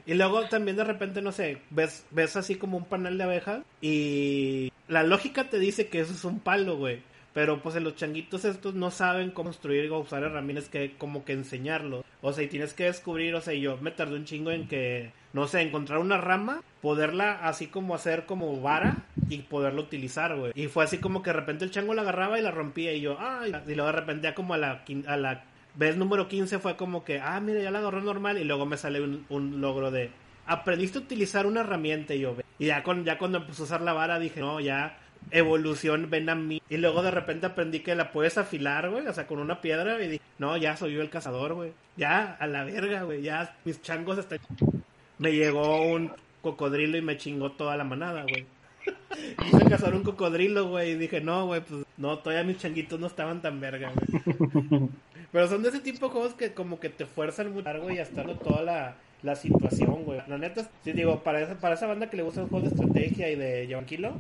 Y 0.05 0.13
luego 0.13 0.43
también 0.49 0.77
de 0.77 0.85
repente, 0.85 1.23
no 1.23 1.33
sé, 1.33 1.63
ves, 1.71 2.05
ves 2.11 2.37
así 2.37 2.57
como 2.57 2.77
un 2.77 2.85
panal 2.85 3.17
de 3.17 3.25
abejas 3.25 3.63
y 3.81 4.71
la 4.87 5.03
lógica 5.03 5.49
te 5.51 5.59
dice 5.59 5.89
que 5.89 6.01
eso 6.01 6.13
es 6.13 6.25
un 6.25 6.41
palo, 6.41 6.77
güey. 6.77 7.01
Pero 7.35 7.63
pues 7.63 7.77
los 7.77 7.95
changuitos 7.95 8.45
estos 8.45 8.75
no 8.75 8.91
saben 8.91 9.31
cómo 9.31 9.49
construir 9.49 9.91
o 9.91 10.01
usar 10.01 10.23
herramientas 10.23 10.69
que 10.69 10.95
como 10.97 11.25
que 11.25 11.33
enseñarlo. 11.33 12.05
O 12.21 12.33
sea, 12.33 12.45
y 12.45 12.49
tienes 12.49 12.75
que 12.75 12.85
descubrir, 12.85 13.35
o 13.35 13.41
sea, 13.41 13.55
yo 13.55 13.77
me 13.79 13.91
tardé 13.91 14.17
un 14.17 14.25
chingo 14.25 14.51
en 14.51 14.67
que, 14.67 15.13
no 15.33 15.47
sé, 15.47 15.63
encontrar 15.63 15.99
una 16.01 16.17
rama, 16.17 16.63
poderla 16.83 17.47
así 17.47 17.69
como 17.69 17.95
hacer 17.95 18.27
como 18.27 18.61
vara 18.61 19.05
y 19.29 19.39
poderla 19.39 19.81
utilizar, 19.81 20.37
güey. 20.37 20.53
Y 20.55 20.67
fue 20.67 20.85
así 20.85 20.99
como 20.99 21.23
que 21.23 21.31
de 21.31 21.37
repente 21.37 21.65
el 21.65 21.71
chango 21.71 21.95
la 21.95 22.03
agarraba 22.03 22.39
y 22.39 22.43
la 22.43 22.51
rompía 22.51 22.93
y 22.93 23.01
yo, 23.01 23.17
ay, 23.21 23.53
y 23.67 23.75
luego 23.75 23.93
de 23.93 24.01
repente 24.01 24.25
ya 24.25 24.35
como 24.35 24.55
a 24.55 24.59
la, 24.59 24.85
a 25.07 25.17
la 25.17 25.45
vez 25.77 25.97
número 25.97 26.29
15 26.29 26.59
fue 26.59 26.77
como 26.77 27.05
que, 27.05 27.21
ah, 27.21 27.39
mira, 27.41 27.61
ya 27.61 27.71
la 27.71 27.79
agarró 27.79 28.01
normal 28.01 28.39
y 28.39 28.45
luego 28.45 28.67
me 28.67 28.77
sale 28.77 29.01
un, 29.01 29.25
un 29.29 29.61
logro 29.61 29.91
de, 29.91 30.11
aprendiste 30.47 30.99
a 30.99 31.03
utilizar 31.03 31.47
una 31.47 31.61
herramienta 31.61 32.15
y 32.15 32.21
yo, 32.21 32.35
y 32.59 32.67
ya, 32.67 32.83
con, 32.83 33.05
ya 33.05 33.19
cuando 33.19 33.39
empezó 33.39 33.63
a 33.63 33.67
usar 33.67 33.83
la 33.83 33.93
vara 33.93 34.19
dije, 34.19 34.41
no, 34.41 34.59
ya, 34.61 34.99
evolución, 35.31 36.11
ven 36.11 36.29
a 36.29 36.35
mí. 36.35 36.63
Y 36.69 36.77
luego 36.77 37.03
de 37.03 37.11
repente 37.11 37.47
aprendí 37.47 37.81
que 37.81 37.95
la 37.95 38.13
puedes 38.13 38.39
afilar, 38.39 38.91
güey, 38.91 39.07
o 39.07 39.13
sea, 39.13 39.27
con 39.27 39.39
una 39.39 39.61
piedra 39.61 40.03
y 40.03 40.09
dije, 40.09 40.25
no, 40.39 40.57
ya 40.57 40.77
soy 40.77 40.95
yo 40.95 41.03
el 41.03 41.11
cazador, 41.11 41.55
güey. 41.55 41.73
Ya, 41.97 42.37
a 42.39 42.47
la 42.47 42.65
verga, 42.65 43.03
güey, 43.03 43.23
ya 43.23 43.57
mis 43.65 43.83
changos 43.83 44.19
están... 44.19 44.39
Me 45.19 45.33
llegó 45.33 45.83
un 45.83 46.13
cocodrilo 46.43 46.97
y 46.97 47.03
me 47.03 47.17
chingó 47.17 47.51
toda 47.51 47.77
la 47.77 47.83
manada, 47.83 48.23
güey. 48.23 48.47
Quise 49.43 49.65
cazar 49.69 49.97
un 49.97 50.05
cocodrilo, 50.05 50.69
güey, 50.69 50.93
y 50.93 50.95
dije, 50.95 51.21
no, 51.21 51.47
güey, 51.47 51.61
pues 51.61 51.85
no, 51.97 52.19
todavía 52.19 52.45
mis 52.45 52.59
changuitos 52.59 53.01
no 53.01 53.09
estaban 53.09 53.43
tan 53.43 53.61
verga, 53.61 53.93
güey. 53.93 54.89
Pero 55.33 55.49
son 55.49 55.63
de 55.63 55.71
ese 55.71 55.81
tipo 55.81 56.07
de 56.07 56.13
juegos 56.13 56.35
que 56.35 56.55
como 56.55 56.81
que 56.81 56.89
te 56.89 57.05
fuerzan 57.05 57.53
mucho, 57.53 57.69
güey, 57.83 57.99
a 57.99 58.03
estar 58.03 58.27
toda 58.39 58.63
la, 58.63 58.97
la 59.23 59.37
situación, 59.37 60.05
güey. 60.05 60.21
La 60.27 60.39
neta, 60.39 60.71
sí 60.85 60.93
digo, 60.93 61.23
para 61.23 61.41
esa, 61.41 61.59
para 61.59 61.75
esa 61.75 61.87
banda 61.87 62.09
que 62.09 62.17
le 62.17 62.23
gusta 62.23 62.43
el 62.43 62.49
juego 62.49 62.67
de 62.67 62.75
estrategia 62.75 63.31
y 63.31 63.37
de 63.37 63.67
tranquilo, 63.67 64.15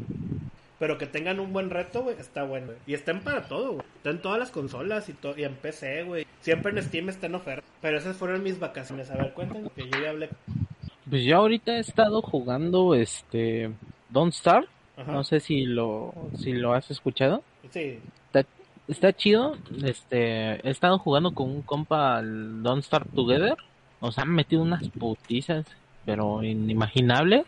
pero 0.78 0.96
que 0.96 1.06
tengan 1.06 1.40
un 1.40 1.52
buen 1.52 1.70
reto, 1.70 2.02
güey, 2.02 2.16
está 2.18 2.44
bueno. 2.44 2.72
Y 2.86 2.94
estén 2.94 3.20
para 3.20 3.48
todo, 3.48 3.72
güey. 3.72 3.86
Está 3.96 4.10
en 4.10 4.22
todas 4.22 4.38
las 4.38 4.50
consolas 4.50 5.08
y, 5.08 5.16
y 5.36 5.44
en 5.44 5.54
PC, 5.56 6.04
güey. 6.04 6.26
Siempre 6.40 6.72
en 6.72 6.82
Steam 6.82 7.08
está 7.08 7.26
en 7.26 7.34
oferta. 7.34 7.66
Pero 7.80 7.98
esas 7.98 8.16
fueron 8.16 8.42
mis 8.42 8.60
vacaciones. 8.60 9.10
A 9.10 9.16
ver, 9.16 9.32
cuéntenme 9.32 9.70
que 9.70 9.88
yo 9.88 10.00
ya 10.00 10.10
hablé. 10.10 10.30
Pues 11.08 11.24
yo 11.24 11.36
ahorita 11.36 11.76
he 11.76 11.80
estado 11.80 12.22
jugando 12.22 12.94
este 12.94 13.70
Don't 14.10 14.32
Star. 14.34 14.66
No 15.06 15.22
sé 15.24 15.40
si 15.40 15.64
lo 15.64 16.12
si 16.36 16.52
lo 16.52 16.74
has 16.74 16.90
escuchado. 16.90 17.42
Sí. 17.70 17.98
Está, 18.26 18.48
está 18.88 19.12
chido. 19.12 19.56
Este, 19.82 20.66
he 20.66 20.70
estado 20.70 20.98
jugando 20.98 21.32
con 21.32 21.50
un 21.50 21.62
compa 21.62 22.18
al 22.18 22.62
Don't 22.62 22.84
Start 22.84 23.08
Together. 23.14 23.56
Nos 24.00 24.18
han 24.18 24.30
metido 24.30 24.62
unas 24.62 24.88
putizas, 24.90 25.66
pero 26.04 26.42
inimaginables. 26.42 27.46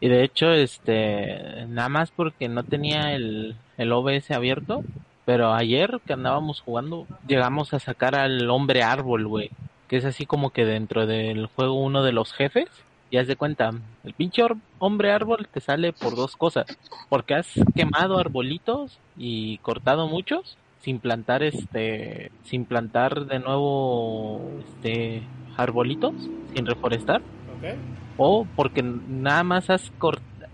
Y 0.00 0.08
de 0.08 0.24
hecho, 0.24 0.52
este, 0.52 1.66
nada 1.68 1.88
más 1.88 2.10
porque 2.10 2.48
no 2.48 2.64
tenía 2.64 3.14
el, 3.14 3.54
el 3.76 3.92
OBS 3.92 4.30
abierto. 4.30 4.82
Pero 5.26 5.52
ayer 5.52 6.00
que 6.06 6.14
andábamos 6.14 6.60
jugando, 6.60 7.06
llegamos 7.26 7.72
a 7.74 7.78
sacar 7.78 8.14
al 8.14 8.48
hombre 8.50 8.82
árbol, 8.82 9.28
güey. 9.28 9.50
Que 9.86 9.96
es 9.96 10.04
así 10.04 10.26
como 10.26 10.50
que 10.50 10.64
dentro 10.64 11.06
del 11.06 11.46
juego 11.46 11.74
uno 11.74 12.02
de 12.02 12.12
los 12.12 12.32
jefes. 12.32 12.68
Y 13.10 13.18
haz 13.18 13.26
de 13.26 13.36
cuenta, 13.36 13.72
el 14.04 14.14
pinche 14.14 14.42
hombre 14.78 15.12
árbol 15.12 15.48
te 15.52 15.60
sale 15.60 15.92
por 15.92 16.16
dos 16.16 16.36
cosas. 16.36 16.66
Porque 17.08 17.34
has 17.34 17.48
quemado 17.74 18.18
arbolitos 18.18 18.98
y 19.16 19.58
cortado 19.58 20.08
muchos 20.08 20.56
sin 20.80 20.98
plantar 20.98 21.42
este 21.42 22.32
sin 22.44 22.64
plantar 22.64 23.26
de 23.26 23.38
nuevo 23.38 24.40
este 24.66 25.22
arbolitos 25.56 26.14
sin 26.54 26.64
reforestar 26.64 27.20
o 28.22 28.46
porque 28.54 28.82
nada 28.82 29.42
más 29.42 29.70
has, 29.70 29.90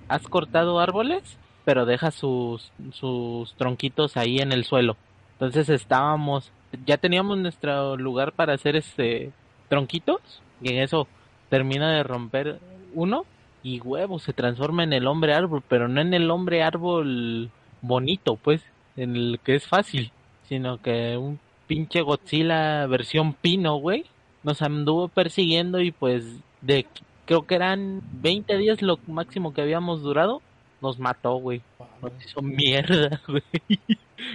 has 0.08 0.28
cortado 0.28 0.78
árboles 0.78 1.38
pero 1.64 1.84
deja 1.84 2.12
sus 2.12 2.70
sus 2.92 3.52
tronquitos 3.54 4.16
ahí 4.16 4.38
en 4.38 4.52
el 4.52 4.64
suelo. 4.64 4.96
Entonces 5.32 5.68
estábamos 5.68 6.52
ya 6.86 6.96
teníamos 6.96 7.38
nuestro 7.38 7.96
lugar 7.96 8.32
para 8.32 8.54
hacer 8.54 8.76
este 8.76 9.32
tronquitos 9.68 10.20
y 10.62 10.72
en 10.72 10.78
eso 10.82 11.08
termina 11.48 11.92
de 11.92 12.02
romper 12.04 12.60
uno 12.94 13.24
y 13.62 13.80
huevo 13.80 14.20
se 14.20 14.32
transforma 14.32 14.84
en 14.84 14.92
el 14.92 15.06
hombre 15.08 15.34
árbol 15.34 15.62
pero 15.66 15.88
no 15.88 16.00
en 16.00 16.14
el 16.14 16.30
hombre 16.30 16.62
árbol 16.62 17.50
bonito 17.82 18.36
pues 18.36 18.62
en 18.96 19.16
el 19.16 19.40
que 19.42 19.56
es 19.56 19.66
fácil 19.66 20.12
sino 20.48 20.80
que 20.80 21.16
un 21.16 21.40
pinche 21.66 22.00
Godzilla 22.02 22.86
versión 22.86 23.34
pino, 23.34 23.76
güey, 23.76 24.04
nos 24.42 24.62
anduvo 24.62 25.08
persiguiendo 25.08 25.80
y 25.80 25.90
pues 25.90 26.24
de 26.60 26.86
creo 27.26 27.46
que 27.46 27.56
eran 27.56 28.00
20 28.22 28.56
días 28.56 28.80
lo 28.80 28.98
máximo 29.06 29.52
que 29.52 29.60
habíamos 29.60 30.00
durado, 30.02 30.40
nos 30.80 30.98
mató, 30.98 31.34
güey. 31.34 31.60
Nos 32.00 32.12
hizo 32.24 32.40
mierda, 32.40 33.20
güey. 33.28 33.42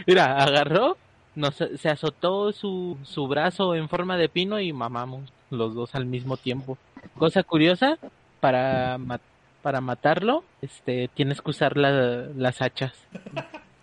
Mira, 0.06 0.38
agarró, 0.44 0.98
nos, 1.36 1.56
se 1.56 1.90
azotó 1.90 2.52
su, 2.52 2.98
su 3.04 3.28
brazo 3.28 3.76
en 3.76 3.90
forma 3.90 4.18
de 4.18 4.30
pino 4.30 4.60
y 4.60 4.74
mamamos 4.74 5.32
los 5.50 5.74
dos 5.74 5.96
al 5.96 6.06
mismo 6.06 6.38
tiempo. 6.38 6.78
Cosa 7.18 7.44
curiosa, 7.44 7.98
para, 8.40 9.00
para 9.62 9.82
matarlo, 9.82 10.44
este, 10.62 11.10
tienes 11.14 11.42
que 11.42 11.50
usar 11.50 11.78
las 11.78 12.62
hachas. 12.62 12.94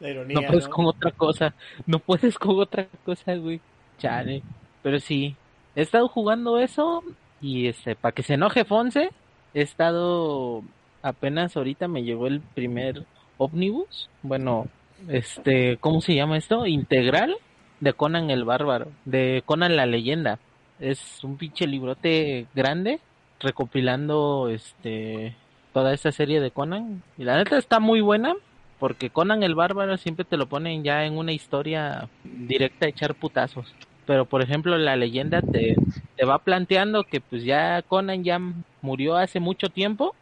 no 0.01 0.43
puedes 0.43 0.69
con 0.69 0.87
otra 0.87 1.11
cosa. 1.13 1.55
No 1.87 1.99
puedes 1.99 2.39
con 2.39 2.61
otra 2.61 2.87
cosa, 3.05 3.35
güey. 3.37 3.61
Chale. 3.99 4.43
Pero 4.83 5.01
sí, 5.01 5.35
he 5.75 5.83
estado 5.83 6.09
jugando 6.09 6.59
eso 6.59 7.03
y 7.41 7.69
este, 7.69 7.95
para 7.95 8.13
que 8.13 8.23
se 8.23 8.35
enoje 8.35 8.65
Fonse, 8.65 9.11
he 9.55 9.63
estado 9.63 10.63
apenas 11.03 11.57
ahorita 11.57 11.89
me 11.89 12.03
llegó 12.03 12.27
el 12.27 12.41
primer 12.41 13.05
ómnibus. 13.37 14.11
Bueno, 14.23 14.67
este, 15.09 15.77
¿cómo 15.79 16.01
se 16.01 16.15
llama 16.15 16.37
esto? 16.37 16.67
Integral 16.67 17.37
de 17.81 17.93
Conan 17.93 18.31
el 18.31 18.45
Bárbaro, 18.45 18.89
de 19.05 19.43
Conan 19.47 19.77
la 19.77 19.87
leyenda. 19.87 20.39
Es 20.81 21.23
un 21.25 21.37
pinche 21.37 21.67
librote 21.67 22.47
grande 22.55 23.01
recopilando 23.41 24.49
este 24.49 25.37
toda 25.73 25.93
esta 25.93 26.11
serie 26.11 26.41
de 26.41 26.51
Conan 26.51 27.03
y 27.17 27.25
la 27.25 27.37
neta 27.37 27.57
está 27.57 27.79
muy 27.79 28.01
buena 28.01 28.35
porque 28.79 29.11
Conan 29.11 29.43
el 29.43 29.55
Bárbaro 29.55 29.97
siempre 29.97 30.25
te 30.25 30.37
lo 30.37 30.49
ponen 30.49 30.83
ya 30.83 31.05
en 31.05 31.19
una 31.19 31.33
historia 31.33 32.09
directa 32.25 32.87
a 32.87 32.89
echar 32.89 33.15
putazos. 33.15 33.75
Pero 34.09 34.25
por 34.25 34.41
ejemplo 34.41 34.79
la 34.79 34.97
leyenda 34.97 35.43
te, 35.43 35.77
te 36.17 36.25
va 36.25 36.39
planteando 36.39 37.05
que 37.05 37.21
pues 37.21 37.45
ya 37.45 37.83
Conan 37.83 38.25
ya 38.25 38.41
murió 38.81 39.17
hace 39.17 39.39
mucho 39.39 39.69
tiempo 39.69 40.15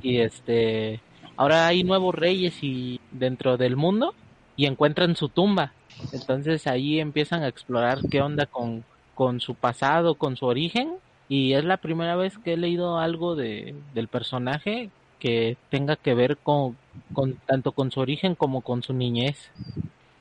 y 0.00 0.20
este 0.20 1.02
ahora 1.36 1.66
hay 1.66 1.84
nuevos 1.84 2.14
reyes 2.14 2.54
y 2.62 3.02
dentro 3.10 3.58
del 3.58 3.76
mundo 3.76 4.14
y 4.56 4.64
encuentran 4.64 5.14
su 5.14 5.28
tumba. 5.28 5.74
Entonces 6.14 6.66
ahí 6.66 7.00
empiezan 7.00 7.42
a 7.42 7.48
explorar 7.48 7.98
qué 8.10 8.22
onda 8.22 8.46
con, 8.46 8.82
con 9.14 9.40
su 9.40 9.56
pasado, 9.56 10.14
con 10.14 10.38
su 10.38 10.46
origen. 10.46 10.94
Y 11.28 11.52
es 11.52 11.66
la 11.66 11.76
primera 11.76 12.16
vez 12.16 12.38
que 12.38 12.54
he 12.54 12.56
leído 12.56 12.98
algo 12.98 13.36
de, 13.36 13.74
del 13.92 14.08
personaje 14.08 14.88
que 15.18 15.58
tenga 15.68 15.96
que 15.96 16.14
ver 16.14 16.38
con, 16.38 16.78
con 17.12 17.34
tanto 17.46 17.72
con 17.72 17.90
su 17.90 18.00
origen 18.00 18.36
como 18.36 18.62
con 18.62 18.82
su 18.82 18.94
niñez. 18.94 19.50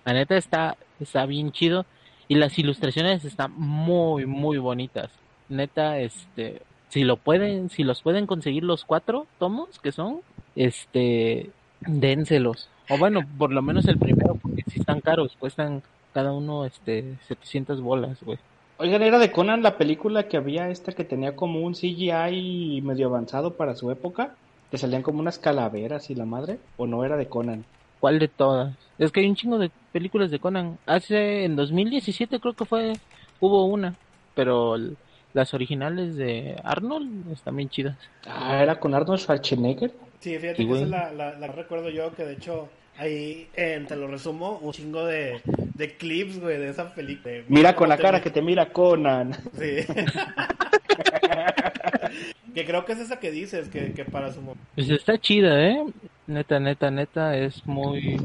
La 0.03 0.11
neta 0.11 0.35
está, 0.35 0.75
está 0.99 1.25
bien 1.25 1.53
chido 1.53 1.85
y 2.31 2.35
las 2.35 2.57
ilustraciones 2.57 3.25
están 3.25 3.51
muy, 3.57 4.25
muy 4.25 4.57
bonitas. 4.57 5.09
Neta, 5.49 5.99
este, 5.99 6.61
si 6.87 7.03
lo 7.03 7.17
pueden, 7.17 7.69
si 7.69 7.83
los 7.83 8.01
pueden 8.01 8.25
conseguir 8.25 8.63
los 8.63 8.85
cuatro 8.85 9.27
tomos 9.37 9.79
que 9.79 9.91
son, 9.91 10.21
este, 10.55 11.49
dénselos. 11.81 12.69
O 12.89 12.97
bueno, 12.97 13.19
por 13.37 13.51
lo 13.51 13.61
menos 13.61 13.85
el 13.89 13.97
primero, 13.97 14.35
porque 14.41 14.63
si 14.67 14.79
están 14.79 15.01
caros, 15.01 15.35
cuestan 15.37 15.83
cada 16.13 16.31
uno, 16.31 16.63
este, 16.63 17.17
700 17.27 17.81
bolas, 17.81 18.23
güey. 18.23 18.39
Oigan, 18.77 19.01
¿era 19.01 19.19
de 19.19 19.33
Conan 19.33 19.61
la 19.61 19.77
película 19.77 20.29
que 20.29 20.37
había 20.37 20.69
esta 20.69 20.93
que 20.93 21.03
tenía 21.03 21.35
como 21.35 21.59
un 21.59 21.73
CGI 21.73 22.81
medio 22.81 23.07
avanzado 23.07 23.55
para 23.55 23.75
su 23.75 23.91
época? 23.91 24.35
que 24.71 24.77
salían 24.77 25.03
como 25.03 25.19
unas 25.19 25.37
calaveras 25.37 26.09
y 26.09 26.15
la 26.15 26.23
madre, 26.23 26.57
o 26.77 26.87
no 26.87 27.03
era 27.03 27.17
de 27.17 27.27
Conan. 27.27 27.65
¿Cuál 28.01 28.17
de 28.17 28.27
todas? 28.27 28.75
Es 28.97 29.11
que 29.11 29.19
hay 29.19 29.27
un 29.27 29.35
chingo 29.35 29.59
de 29.59 29.69
películas 29.93 30.31
de 30.31 30.39
Conan. 30.39 30.79
Hace 30.87 31.45
en 31.45 31.55
2017 31.55 32.39
creo 32.39 32.53
que 32.53 32.65
fue 32.65 32.93
hubo 33.39 33.65
una, 33.65 33.93
pero 34.33 34.75
las 35.33 35.53
originales 35.53 36.15
de 36.15 36.55
Arnold 36.63 37.31
están 37.31 37.55
bien 37.55 37.69
chidas. 37.69 37.95
Ah, 38.25 38.59
era 38.61 38.79
con 38.79 38.95
Arnold 38.95 39.19
Schwarzenegger. 39.19 39.91
Sí, 40.19 40.35
fíjate 40.39 40.65
que 40.65 40.73
esa 40.73 40.85
la, 40.87 41.37
la, 41.37 41.47
recuerdo 41.47 41.89
yo 41.89 42.11
que 42.15 42.25
de 42.25 42.33
hecho 42.33 42.69
ahí 42.97 43.47
te 43.53 43.95
lo 43.95 44.07
resumo 44.07 44.57
un 44.63 44.73
chingo 44.73 45.05
de, 45.05 45.39
de 45.75 45.95
clips, 45.95 46.39
güey, 46.39 46.57
de 46.57 46.69
esa 46.69 46.91
película. 46.93 47.35
Mira 47.49 47.75
con 47.75 47.87
la 47.87 47.97
cara 47.97 48.19
que 48.19 48.31
te 48.31 48.41
mira 48.41 48.73
Conan. 48.73 49.31
Sí. 49.57 49.85
Que 52.53 52.65
creo 52.65 52.83
que 52.83 52.91
es 52.93 52.99
esa 52.99 53.17
que 53.17 53.31
dices, 53.31 53.69
que, 53.69 53.93
que 53.93 54.03
para 54.03 54.31
su 54.33 54.41
Pues 54.75 54.89
está 54.89 55.17
chida, 55.17 55.69
¿eh? 55.69 55.85
Neta, 56.31 56.61
neta, 56.61 56.89
neta, 56.91 57.35
es 57.35 57.67
muy, 57.67 58.15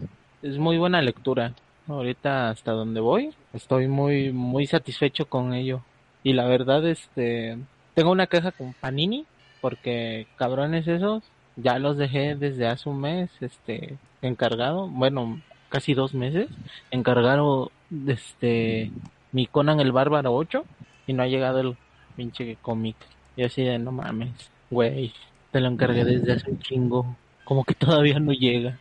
es 0.41 0.59
muy 0.59 0.79
buena 0.79 1.03
lectura. 1.03 1.55
Ahorita 1.89 2.51
hasta 2.51 2.71
donde 2.71 3.01
voy, 3.01 3.35
estoy 3.53 3.89
muy, 3.89 4.33
muy 4.33 4.67
satisfecho 4.69 5.27
con 5.27 5.53
ello. 5.53 5.83
Y 6.23 6.33
la 6.33 6.45
verdad, 6.45 6.87
este, 6.87 7.59
tengo 7.95 8.13
una 8.13 8.29
queja 8.29 8.53
con 8.53 8.75
Panini, 8.75 9.27
porque 9.61 10.29
cabrones 10.37 10.87
esos, 10.87 11.25
ya 11.57 11.81
los 11.81 11.97
dejé 11.97 12.37
desde 12.37 12.69
hace 12.69 12.89
un 12.89 13.01
mes, 13.01 13.29
este, 13.41 13.99
encargado, 14.23 14.87
bueno, 14.87 15.41
casi 15.69 15.93
dos 15.95 16.15
meses, 16.15 16.47
encargado, 16.93 17.73
este, 18.07 18.93
mi 19.33 19.49
Conan 19.49 19.81
el 19.81 19.91
Bárbaro 19.91 20.33
8, 20.33 20.65
y 21.09 21.13
no 21.13 21.25
ha 21.25 21.27
llegado 21.27 21.59
el 21.59 21.77
pinche 22.15 22.57
cómic. 22.63 22.95
Y 23.35 23.43
así 23.43 23.65
de, 23.65 23.81
no 23.81 23.91
mames, 23.91 24.31
güey, 24.71 25.13
te 25.51 25.59
lo 25.59 25.67
encargué 25.67 26.05
desde 26.05 26.35
hace 26.35 26.53
un 26.53 26.61
chingo. 26.61 27.17
Como 27.47 27.65
que 27.65 27.75
todavía 27.75 28.19
no 28.19 28.33
llega. 28.33 28.77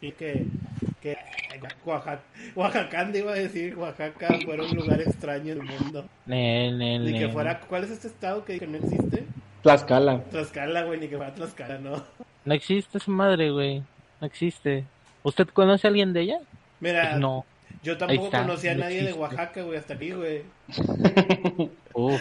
Y 0.00 0.10
que, 0.10 0.44
que 1.00 1.16
Oaxaca, 1.84 2.20
Oaxaca, 2.56 3.10
iba 3.14 3.30
a 3.30 3.36
decir, 3.36 3.76
Oaxaca 3.76 4.28
fuera 4.44 4.64
un 4.64 4.76
lugar 4.76 5.00
extraño 5.00 5.54
del 5.54 5.62
mundo. 5.62 6.04
y 6.26 7.12
que 7.16 7.28
fuera, 7.28 7.60
¿cuál 7.60 7.84
es 7.84 7.92
este 7.92 8.08
estado 8.08 8.44
que, 8.44 8.58
no 8.66 8.78
existe? 8.78 9.24
Tlaxcala. 9.62 10.20
Tlaxcala, 10.24 10.82
güey, 10.82 10.98
ni 10.98 11.06
que 11.06 11.16
fuera 11.16 11.32
Tlaxcala, 11.32 11.78
¿no? 11.78 12.02
No 12.44 12.54
existe 12.54 12.98
su 12.98 13.12
madre, 13.12 13.52
güey. 13.52 13.84
No 14.20 14.26
existe. 14.26 14.84
¿Usted 15.22 15.46
conoce 15.48 15.86
a 15.86 15.90
alguien 15.90 16.12
de 16.12 16.22
ella? 16.22 16.40
Mira, 16.80 17.16
No. 17.18 17.44
yo 17.84 17.96
tampoco 17.96 18.24
está, 18.24 18.42
conocía 18.42 18.72
a 18.72 18.74
no 18.74 18.80
nadie 18.80 19.04
de. 19.04 19.12
Oaxaca, 19.12 19.62
güey, 19.62 19.78
hasta 19.78 19.94
aquí, 19.94 20.10
güey. 20.10 20.42
Uf. 21.94 22.20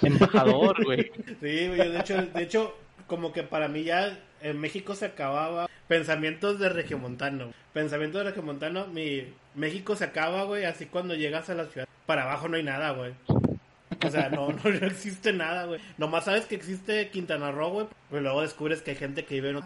Embajador, 0.00 0.82
güey. 0.82 1.12
Sí, 1.42 1.68
güey, 1.68 1.76
yo 1.76 1.90
de 1.90 1.98
hecho, 2.00 2.26
de 2.26 2.42
hecho, 2.42 2.74
como 3.06 3.32
que 3.32 3.42
para 3.42 3.68
mí 3.68 3.84
ya 3.84 4.18
en 4.40 4.60
México 4.60 4.94
se 4.94 5.06
acababa 5.06 5.68
pensamientos 5.88 6.58
de 6.58 6.68
regiomontano. 6.68 7.52
Pensamientos 7.72 8.20
de 8.20 8.30
regiomontano, 8.30 8.86
mi 8.86 9.32
México 9.54 9.96
se 9.96 10.04
acaba, 10.04 10.44
güey, 10.44 10.64
así 10.64 10.86
cuando 10.86 11.14
llegas 11.14 11.50
a 11.50 11.54
la 11.54 11.66
ciudad. 11.66 11.88
Para 12.06 12.24
abajo 12.24 12.48
no 12.48 12.56
hay 12.56 12.62
nada, 12.62 12.90
güey. 12.90 13.14
O 14.04 14.10
sea, 14.10 14.28
no, 14.28 14.48
no, 14.64 14.70
no 14.70 14.86
existe 14.86 15.32
nada, 15.32 15.66
güey. 15.66 15.80
Nomás 15.98 16.24
sabes 16.24 16.46
que 16.46 16.54
existe 16.54 17.08
Quintana 17.10 17.50
Roo, 17.52 17.70
güey. 17.70 17.86
Pero 18.10 18.22
luego 18.22 18.42
descubres 18.42 18.82
que 18.82 18.92
hay 18.92 18.96
gente 18.96 19.24
que 19.24 19.40
vive 19.40 19.50
en... 19.50 19.60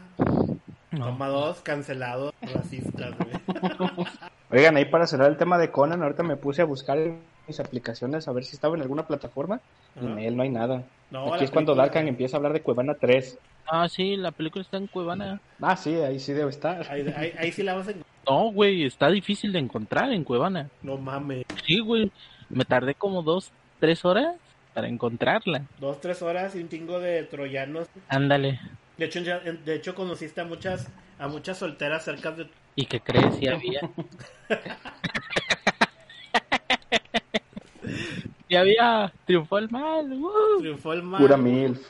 Toma 0.91 1.29
dos, 1.29 1.61
cancelado, 1.61 2.33
racistas, 2.41 3.15
güey. 3.19 3.37
Oigan, 4.51 4.77
ahí 4.77 4.87
para 4.87 5.07
cerrar 5.07 5.31
el 5.31 5.37
tema 5.37 5.59
de 5.59 5.71
Conan, 5.71 6.03
ahorita 6.03 6.23
me 6.23 6.37
puse 6.37 6.63
a 6.63 6.65
buscar 6.65 6.97
en 6.99 7.21
mis 7.47 7.61
aplicaciones 7.61 8.27
a 8.27 8.33
ver 8.33 8.45
si 8.45 8.55
estaba 8.55 8.75
en 8.75 8.83
alguna 8.83 9.07
plataforma. 9.07 9.61
Y 10.01 10.07
en 10.07 10.19
él 10.19 10.37
no 10.37 10.43
hay 10.43 10.49
nada. 10.49 10.85
No, 11.11 11.33
Aquí 11.35 11.45
es 11.45 11.51
cuando 11.51 11.73
película- 11.73 11.85
Darkan 11.85 12.09
empieza 12.09 12.37
a 12.37 12.39
hablar 12.39 12.53
de 12.53 12.61
Cuevana 12.63 12.95
3. 12.95 13.39
Ah, 13.67 13.89
sí, 13.89 14.17
la 14.17 14.31
película 14.33 14.63
está 14.63 14.77
en 14.77 14.87
Cuevana. 14.87 15.41
Ah, 15.61 15.77
sí, 15.77 15.95
ahí 15.95 16.19
sí 16.21 16.33
debe 16.33 16.51
estar. 16.51 16.87
Ahí, 16.91 17.07
ahí, 17.17 17.33
ahí 17.39 17.53
sí 17.53 17.63
la 17.63 17.75
vas 17.75 17.89
a... 17.89 17.93
No, 18.29 18.51
güey, 18.53 18.85
está 18.85 19.09
difícil 19.11 19.53
de 19.53 19.59
encontrar 19.59 20.13
en 20.13 20.25
Cuevana. 20.25 20.69
No 20.83 20.97
mames. 20.99 21.45
Sí, 21.67 21.79
güey. 21.81 22.11
Me 22.51 22.65
tardé 22.65 22.95
como 22.95 23.23
dos, 23.23 23.51
tres 23.81 24.05
horas 24.05 24.37
para 24.75 24.89
encontrarla. 24.89 25.65
Dos, 25.81 26.01
tres 26.01 26.21
horas 26.23 26.55
y 26.57 26.61
un 26.61 26.69
chingo 26.69 26.99
de 27.01 27.23
troyanos. 27.25 27.89
Ándale. 28.09 28.61
De 28.97 29.05
hecho, 29.07 29.21
ya- 29.21 29.41
de 29.41 29.75
hecho 29.75 29.95
conociste 29.95 30.41
a 30.41 30.45
muchas, 30.45 30.89
a 31.19 31.29
muchas 31.29 31.59
solteras 31.59 32.05
cerca 32.05 32.31
de... 32.33 32.49
¿Y 32.75 32.87
qué 32.87 33.01
crees? 33.01 33.35
Si 33.37 33.49
había. 33.49 33.81
y 38.49 38.57
había. 38.57 39.13
Triunfó 39.27 39.59
el 39.59 39.71
mal. 39.71 40.13
¡uh! 40.13 40.59
Triunfó 40.61 40.93
el 40.93 41.03
mal. 41.03 41.21
Pura 41.21 41.37
MILF. 41.37 41.81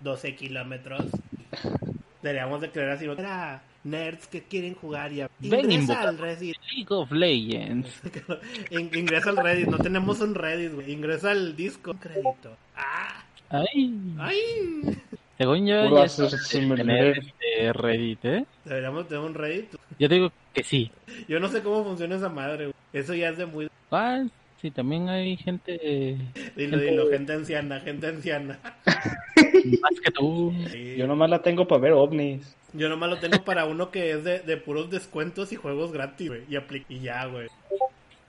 12 0.00 0.36
kilómetros. 0.36 1.04
Deberíamos 2.22 2.60
de 2.60 2.70
creer 2.70 2.90
así. 2.90 3.04
Era 3.06 3.62
nerds 3.84 4.26
que 4.28 4.42
quieren 4.42 4.74
jugar 4.74 5.12
y 5.12 5.22
ingresa 5.42 6.02
al 6.02 6.18
Reddit. 6.18 6.56
League 6.74 6.86
of 6.94 7.12
Legends. 7.12 8.02
In- 8.70 8.90
ingresa 8.94 9.30
al 9.30 9.36
Reddit. 9.36 9.66
No 9.68 9.78
tenemos 9.78 10.20
un 10.20 10.34
Reddit, 10.34 10.72
güey. 10.72 10.92
Ingresa 10.92 11.30
al 11.32 11.54
disco. 11.56 11.92
Un 11.92 11.98
crédito. 11.98 12.56
¡Ah! 12.76 13.24
Ay. 13.50 13.94
¡Ay! 14.18 14.98
Según 15.36 15.66
yo, 15.66 16.06
ya 16.06 16.76
tener 16.76 17.18
este 17.18 17.72
Reddit, 17.72 18.24
¿eh? 18.24 18.46
Deberíamos 18.64 19.08
tener 19.08 19.24
un 19.24 19.34
Reddit. 19.34 19.74
Yo 19.98 20.08
digo 20.08 20.32
que 20.52 20.62
sí. 20.62 20.90
Yo 21.28 21.40
no 21.40 21.48
sé 21.48 21.62
cómo 21.62 21.84
funciona 21.84 22.16
esa 22.16 22.28
madre, 22.28 22.66
güey. 22.66 22.74
Eso 22.92 23.14
ya 23.14 23.30
es 23.30 23.38
de 23.38 23.46
muy... 23.46 23.68
Ah, 23.90 24.22
sí, 24.64 24.70
también 24.70 25.10
hay 25.10 25.36
gente 25.36 26.16
Dilo, 26.56 26.78
dilo. 26.78 27.10
Gente 27.10 27.34
anciana, 27.34 27.80
gente 27.80 28.06
anciana. 28.06 28.58
más 28.86 30.00
que 30.02 30.10
tú. 30.10 30.54
Sí. 30.72 30.96
Yo 30.96 31.06
nomás 31.06 31.28
la 31.28 31.42
tengo 31.42 31.68
para 31.68 31.82
ver 31.82 31.92
ovnis. 31.92 32.56
Yo 32.72 32.88
nomás 32.88 33.10
lo 33.10 33.18
tengo 33.18 33.44
para 33.44 33.66
uno 33.66 33.90
que 33.90 34.12
es 34.12 34.24
de, 34.24 34.38
de 34.40 34.56
puros 34.56 34.90
descuentos 34.90 35.52
y 35.52 35.56
juegos 35.56 35.92
gratis, 35.92 36.28
güey. 36.28 36.42
Y, 36.48 36.94
y 36.94 37.00
ya, 37.00 37.26
güey. 37.26 37.48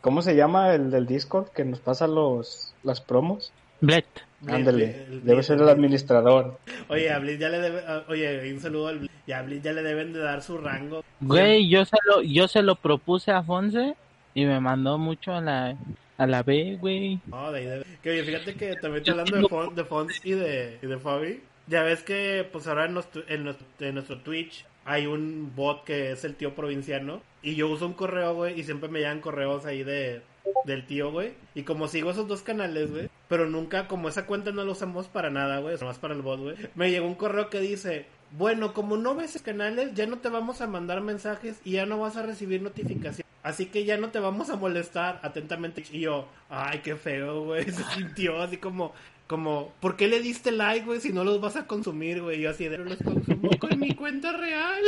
¿Cómo 0.02 0.22
se 0.22 0.36
llama 0.36 0.76
el 0.76 0.92
del 0.92 1.08
Discord 1.08 1.48
que 1.52 1.64
nos 1.64 1.80
pasa 1.80 2.06
los 2.06 2.74
las 2.84 3.00
promos? 3.00 3.54
Blet. 3.80 4.06
Ándale, 4.46 5.08
debe 5.24 5.42
ser 5.42 5.62
el 5.62 5.70
administrador. 5.70 6.60
Oye, 6.90 7.12
a 7.12 7.18
Blitz 7.18 7.40
ya 7.40 7.50
le 7.50 7.60
debe... 7.60 7.82
Oye, 8.10 8.54
un 8.54 8.60
saludo 8.60 8.90
al 8.90 9.00
Blitz. 9.00 9.14
Y 9.26 9.32
a 9.32 9.42
Blitz 9.42 9.64
ya 9.64 9.74
le 9.74 9.82
deben 9.82 10.12
de 10.12 10.20
dar 10.20 10.42
su 10.42 10.58
rango. 10.58 11.04
Güey, 11.22 11.70
yo 11.70 11.86
se 11.86 11.98
lo, 12.06 12.22
yo 12.22 12.48
se 12.48 12.62
lo 12.62 12.76
propuse 12.76 13.32
a 13.32 13.42
Fonse 13.42 13.96
y 14.36 14.46
me 14.46 14.60
mandó 14.60 15.00
mucho 15.00 15.34
a 15.34 15.42
la, 15.42 15.76
a 16.18 16.28
la 16.28 16.44
B, 16.44 16.78
güey. 16.80 17.20
No, 17.28 17.52
de 17.52 17.60
ahí 17.60 17.66
debe... 17.66 17.86
Que 18.02 18.12
oye, 18.12 18.24
fíjate 18.24 18.56
que 18.56 18.76
también 18.76 18.98
estoy 18.98 19.12
hablando 19.12 19.38
de, 19.38 19.48
Fon, 19.48 19.76
de 19.76 19.84
Fons 19.86 20.22
y 20.24 20.32
de, 20.32 20.80
y 20.82 20.88
de 20.88 20.98
Fabi. 20.98 21.42
Ya 21.68 21.84
ves 21.84 22.04
que, 22.04 22.48
pues 22.52 22.68
ahora 22.68 22.86
en 22.86 22.94
nuestro, 22.94 23.24
en, 23.28 23.44
nuestro, 23.44 23.66
en 23.80 23.96
nuestro 23.96 24.20
Twitch 24.20 24.66
hay 24.86 25.08
un 25.08 25.52
bot 25.56 25.84
que 25.84 26.12
es 26.12 26.24
el 26.24 26.36
tío 26.36 26.54
provinciano. 26.54 27.22
Y 27.42 27.56
yo 27.56 27.70
uso 27.70 27.86
un 27.88 27.94
correo, 27.94 28.36
güey, 28.36 28.60
y 28.60 28.64
siempre 28.64 28.90
me 28.90 29.00
llegan 29.00 29.22
correos 29.22 29.66
ahí 29.66 29.84
de 29.84 30.22
del 30.66 30.86
tío, 30.86 31.12
güey. 31.12 31.34
Y 31.54 31.64
como 31.64 31.88
sigo 31.88 32.12
esos 32.12 32.28
dos 32.28 32.42
canales, 32.42 32.92
güey, 32.92 33.10
pero 33.28 33.48
nunca, 33.48 33.88
como 33.88 34.10
esa 34.10 34.26
cuenta 34.26 34.52
no 34.52 34.64
la 34.64 34.72
usamos 34.72 35.08
para 35.08 35.30
nada, 35.30 35.60
güey, 35.60 35.76
es 35.76 35.82
más 35.82 35.98
para 35.98 36.14
el 36.14 36.22
bot, 36.22 36.40
güey. 36.40 36.56
Me 36.76 36.92
llegó 36.92 37.08
un 37.08 37.16
correo 37.16 37.50
que 37.50 37.60
dice, 37.60 38.06
bueno, 38.32 38.74
como 38.74 38.98
no 38.98 39.16
ves 39.16 39.32
esos 39.32 39.42
canales, 39.42 39.94
ya 39.94 40.06
no 40.06 40.18
te 40.18 40.30
vamos 40.30 40.62
a 40.62 40.68
mandar 40.68 41.02
mensajes 41.02 41.60
y 41.64 41.74
ya 41.74 41.86
no 41.86 42.00
vas 42.00 42.18
a 42.18 42.24
recibir 42.24 42.62
notificaciones. 42.62 43.26
Así 43.46 43.68
que 43.68 43.86
ya 43.86 43.96
no 43.98 44.10
te 44.10 44.20
vamos 44.20 44.50
a 44.50 44.56
molestar 44.56 45.20
atentamente. 45.22 45.84
Y 45.92 46.00
yo, 46.00 46.28
ay, 46.50 46.80
qué 46.84 46.96
feo, 46.96 47.44
güey. 47.44 47.64
Se 47.66 47.84
sintió 47.94 48.42
así 48.42 48.58
como, 48.58 48.92
como, 49.28 49.72
¿por 49.80 49.96
qué 49.96 50.08
le 50.08 50.20
diste 50.20 50.52
like, 50.52 50.84
güey, 50.84 51.00
si 51.00 51.14
no 51.14 51.24
los 51.24 51.40
vas 51.40 51.56
a 51.56 51.68
consumir, 51.68 52.24
güey? 52.24 52.42
Yo 52.42 52.50
así 52.50 52.68
de, 52.68 52.80
los 52.80 52.98
consumo 52.98 53.52
con 53.60 53.80
mi 53.80 53.94
cuenta 53.94 54.32
real. 54.36 54.82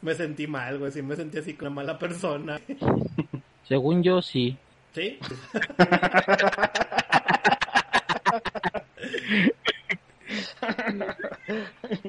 Me 0.00 0.14
sentí 0.14 0.46
mal, 0.46 0.78
güey, 0.78 0.92
sí 0.92 1.02
me 1.02 1.16
sentí 1.16 1.38
así 1.38 1.54
como 1.54 1.72
una 1.72 1.82
mala 1.82 1.98
persona. 1.98 2.60
Según 3.66 4.04
yo, 4.04 4.22
sí. 4.22 4.56
¿Sí? 4.94 5.18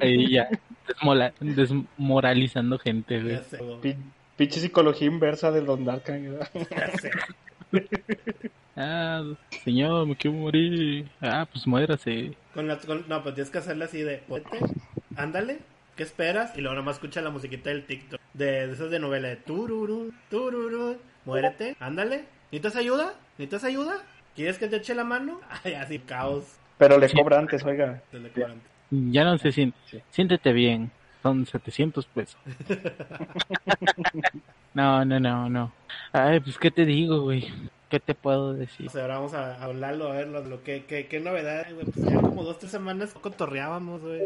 Ahí 0.00 0.30
ya. 0.30 0.48
desmola- 0.86 1.32
desmoralizando 1.40 2.78
gente, 2.78 3.20
güey. 3.22 3.34
Pinche 4.36 4.60
psicología 4.60 5.06
inversa 5.08 5.50
del 5.50 5.66
Don 5.66 5.84
Darkan. 5.84 6.38
sé. 7.00 7.10
Ah, 8.78 9.22
señor, 9.64 10.06
me 10.06 10.14
quiero 10.16 10.36
morir. 10.36 11.08
Ah, 11.22 11.48
pues 11.50 11.66
muérase. 11.66 12.32
Con 12.52 12.68
la, 12.68 12.76
con- 12.76 13.06
no, 13.08 13.22
pues 13.22 13.34
tienes 13.34 13.50
que 13.50 13.56
hacerle 13.56 13.86
así 13.86 14.02
de, 14.02 14.22
"Vete, 14.28 14.58
ándale, 15.16 15.60
¿qué 15.96 16.02
esperas? 16.02 16.52
Y 16.58 16.60
luego 16.60 16.76
nomás 16.76 16.96
escucha 16.96 17.22
la 17.22 17.30
musiquita 17.30 17.70
del 17.70 17.86
TikTok, 17.86 18.20
de, 18.34 18.66
de 18.66 18.72
esas 18.74 18.90
de 18.90 18.98
novela, 18.98 19.28
de 19.28 19.36
tururú, 19.36 20.12
tururú, 20.28 20.98
muérete, 21.24 21.74
ándale, 21.80 22.26
¿necesitas 22.52 22.76
ayuda? 22.76 23.14
¿Necesitas 23.38 23.64
ayuda? 23.64 24.02
¿Quieres 24.34 24.58
que 24.58 24.68
te 24.68 24.76
eche 24.76 24.94
la 24.94 25.04
mano? 25.04 25.40
Ay, 25.64 25.72
así, 25.72 25.98
caos 25.98 26.44
Pero 26.76 26.98
le 26.98 27.08
cobra 27.10 27.38
antes, 27.38 27.64
oiga. 27.64 28.02
del 28.12 28.24
decorante. 28.24 28.66
Ya 28.90 29.24
no 29.24 29.38
sé 29.38 29.52
si... 29.52 29.72
Siéntete 30.10 30.52
bien. 30.52 30.90
Son 31.26 31.44
700 31.44 32.06
pesos. 32.06 32.40
no, 34.74 35.04
no, 35.04 35.18
no, 35.18 35.48
no. 35.48 35.72
Ay, 36.12 36.38
pues, 36.38 36.56
¿qué 36.56 36.70
te 36.70 36.84
digo, 36.84 37.22
güey? 37.22 37.52
¿Qué 37.88 37.98
te 37.98 38.14
puedo 38.14 38.54
decir? 38.54 38.86
O 38.86 38.90
sea, 38.90 39.02
ahora 39.02 39.16
vamos 39.16 39.34
a 39.34 39.60
hablarlo, 39.60 40.06
a 40.06 40.14
verlo, 40.14 40.44
lo 40.44 40.62
que, 40.62 40.84
que, 40.84 41.08
qué 41.08 41.18
novedad, 41.18 41.66
güey, 41.74 41.86
pues 41.86 42.06
ya 42.06 42.20
como 42.20 42.44
dos, 42.44 42.60
tres 42.60 42.70
semanas 42.70 43.12
cotorreábamos, 43.14 44.02
güey. 44.02 44.22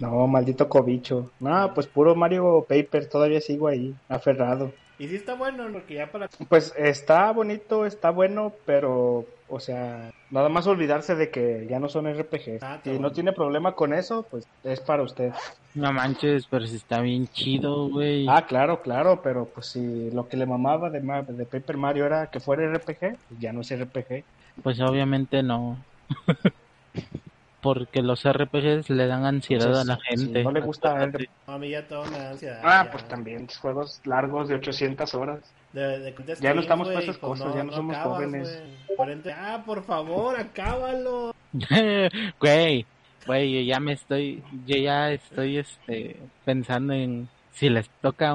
No, 0.00 0.26
maldito 0.26 0.68
cobicho. 0.68 1.30
No, 1.40 1.72
pues 1.72 1.86
puro 1.86 2.14
Mario 2.14 2.66
Paper, 2.68 3.08
todavía 3.08 3.40
sigo 3.40 3.68
ahí, 3.68 3.94
aferrado. 4.10 4.70
Y 4.98 5.08
sí 5.08 5.16
está 5.16 5.36
bueno, 5.36 5.66
porque 5.72 5.94
ya 5.94 6.12
para... 6.12 6.28
Pues 6.50 6.74
está 6.76 7.32
bonito, 7.32 7.86
está 7.86 8.10
bueno, 8.10 8.52
pero, 8.66 9.24
o 9.48 9.60
sea, 9.60 10.12
nada 10.34 10.48
más 10.48 10.66
olvidarse 10.66 11.14
de 11.14 11.30
que 11.30 11.66
ya 11.70 11.78
no 11.78 11.88
son 11.88 12.06
RPG. 12.08 12.58
Ah, 12.60 12.80
si 12.82 12.90
bueno. 12.90 13.08
no 13.08 13.12
tiene 13.12 13.32
problema 13.32 13.74
con 13.74 13.94
eso, 13.94 14.26
pues 14.30 14.48
es 14.64 14.80
para 14.80 15.02
usted. 15.02 15.30
No 15.74 15.92
manches, 15.92 16.46
pero 16.48 16.66
si 16.66 16.76
está 16.76 17.00
bien 17.00 17.26
chido, 17.28 17.88
güey. 17.88 18.26
Ah, 18.28 18.44
claro, 18.46 18.82
claro, 18.82 19.20
pero 19.22 19.50
pues 19.52 19.70
si 19.70 20.10
lo 20.10 20.28
que 20.28 20.36
le 20.36 20.46
mamaba 20.46 20.90
de, 20.90 21.00
Ma- 21.00 21.22
de 21.22 21.46
Paper 21.46 21.76
Mario 21.76 22.06
era 22.06 22.28
que 22.30 22.40
fuera 22.40 22.64
RPG, 22.64 23.18
pues 23.28 23.40
ya 23.40 23.52
no 23.52 23.60
es 23.60 23.70
RPG. 23.70 24.24
Pues 24.62 24.80
obviamente 24.80 25.42
no. 25.42 25.84
Porque 27.64 28.02
los 28.02 28.30
RPGs 28.30 28.90
le 28.90 29.06
dan 29.06 29.24
ansiedad 29.24 29.68
Entonces, 29.68 29.88
a 29.88 29.94
la 29.94 30.00
gente. 30.02 30.38
Si 30.40 30.44
no 30.44 30.50
le 30.52 30.60
gusta 30.60 31.02
el... 31.02 31.30
No, 31.46 31.54
a 31.54 31.58
mí 31.58 31.70
ya 31.70 31.88
todo 31.88 32.04
me 32.04 32.18
da 32.18 32.30
ansiedad. 32.32 32.60
Ah, 32.62 32.84
ya. 32.84 32.90
pues 32.90 33.08
también, 33.08 33.48
juegos 33.48 34.02
largos 34.04 34.48
de 34.48 34.56
800 34.56 35.14
horas. 35.14 35.40
De, 35.72 35.98
de, 35.98 36.12
de 36.12 36.36
Ya 36.42 36.52
no 36.52 36.60
estamos 36.60 36.88
para 36.88 37.00
esas 37.00 37.16
cosas, 37.16 37.54
ya 37.54 37.64
no 37.64 37.72
somos 37.72 37.96
jóvenes. 37.96 38.62
güey. 38.86 38.96
40 38.96 39.30
Ah, 39.34 39.62
por 39.64 39.82
favor, 39.82 40.36
acábalo. 40.36 41.34
Güey, 42.38 42.84
güey, 43.26 43.54
yo 43.54 43.60
ya 43.62 43.80
me 43.80 43.92
estoy, 43.92 44.42
yo 44.66 44.76
ya 44.76 45.10
estoy, 45.12 45.56
este, 45.56 46.16
pensando 46.44 46.92
en 46.92 47.30
si 47.52 47.70
les 47.70 47.88
toca, 48.02 48.34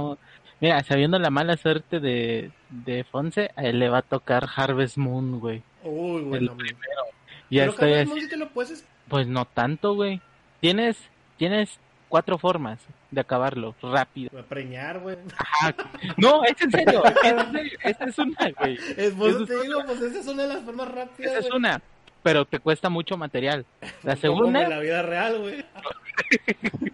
mira, 0.59 0.83
sabiendo 0.83 1.19
la 1.19 1.29
mala 1.29 1.55
suerte 1.55 1.99
de, 1.99 2.49
de 2.71 3.03
Fonse, 3.03 3.51
a 3.55 3.61
él 3.63 3.77
le 3.77 3.89
va 3.89 3.99
a 3.99 4.01
tocar 4.01 4.47
Harvest 4.55 4.97
Moon, 4.97 5.39
güey. 5.39 5.61
Uy, 5.83 6.21
El 6.21 6.49
bueno. 6.49 6.57
Ya 7.51 7.61
Pero 7.61 7.71
estoy 7.71 7.93
así, 7.93 8.09
no, 8.09 8.15
si 8.15 8.29
te 8.29 8.37
lo 8.37 8.49
puedes... 8.49 8.85
pues 9.09 9.27
no 9.27 9.45
tanto, 9.45 9.95
güey. 9.95 10.21
Tienes, 10.61 10.97
tienes 11.37 11.79
cuatro 12.09 12.37
formas 12.37 12.79
de 13.11 13.21
acabarlo, 13.21 13.75
rápido. 13.81 14.43
preñar, 14.43 14.99
güey. 14.99 15.17
Ajá. 15.37 15.75
No, 16.17 16.43
es 16.43 16.59
en 16.61 16.71
serio, 16.71 17.03
es 17.05 17.23
en 17.23 17.51
serio, 17.51 17.79
esa 17.83 18.05
es 18.05 18.19
una, 18.19 18.51
güey. 18.59 18.77
Es, 18.97 19.13
pues 19.13 19.37
te 19.45 19.61
digo, 19.61 19.79
pues 19.85 20.01
esa 20.01 20.19
es 20.19 20.27
una 20.27 20.43
de 20.43 20.49
las 20.49 20.63
formas 20.63 20.91
rápidas. 20.91 21.31
Esa 21.31 21.39
es 21.47 21.53
una. 21.53 21.81
pero 22.23 22.45
te 22.45 22.59
cuesta 22.59 22.89
mucho 22.89 23.17
material. 23.17 23.65
La 24.03 24.15
Como 24.15 24.21
segunda, 24.21 24.63
en 24.63 24.69
la 24.69 24.79
vida 24.79 25.01
real, 25.01 25.39
güey. 25.39 25.65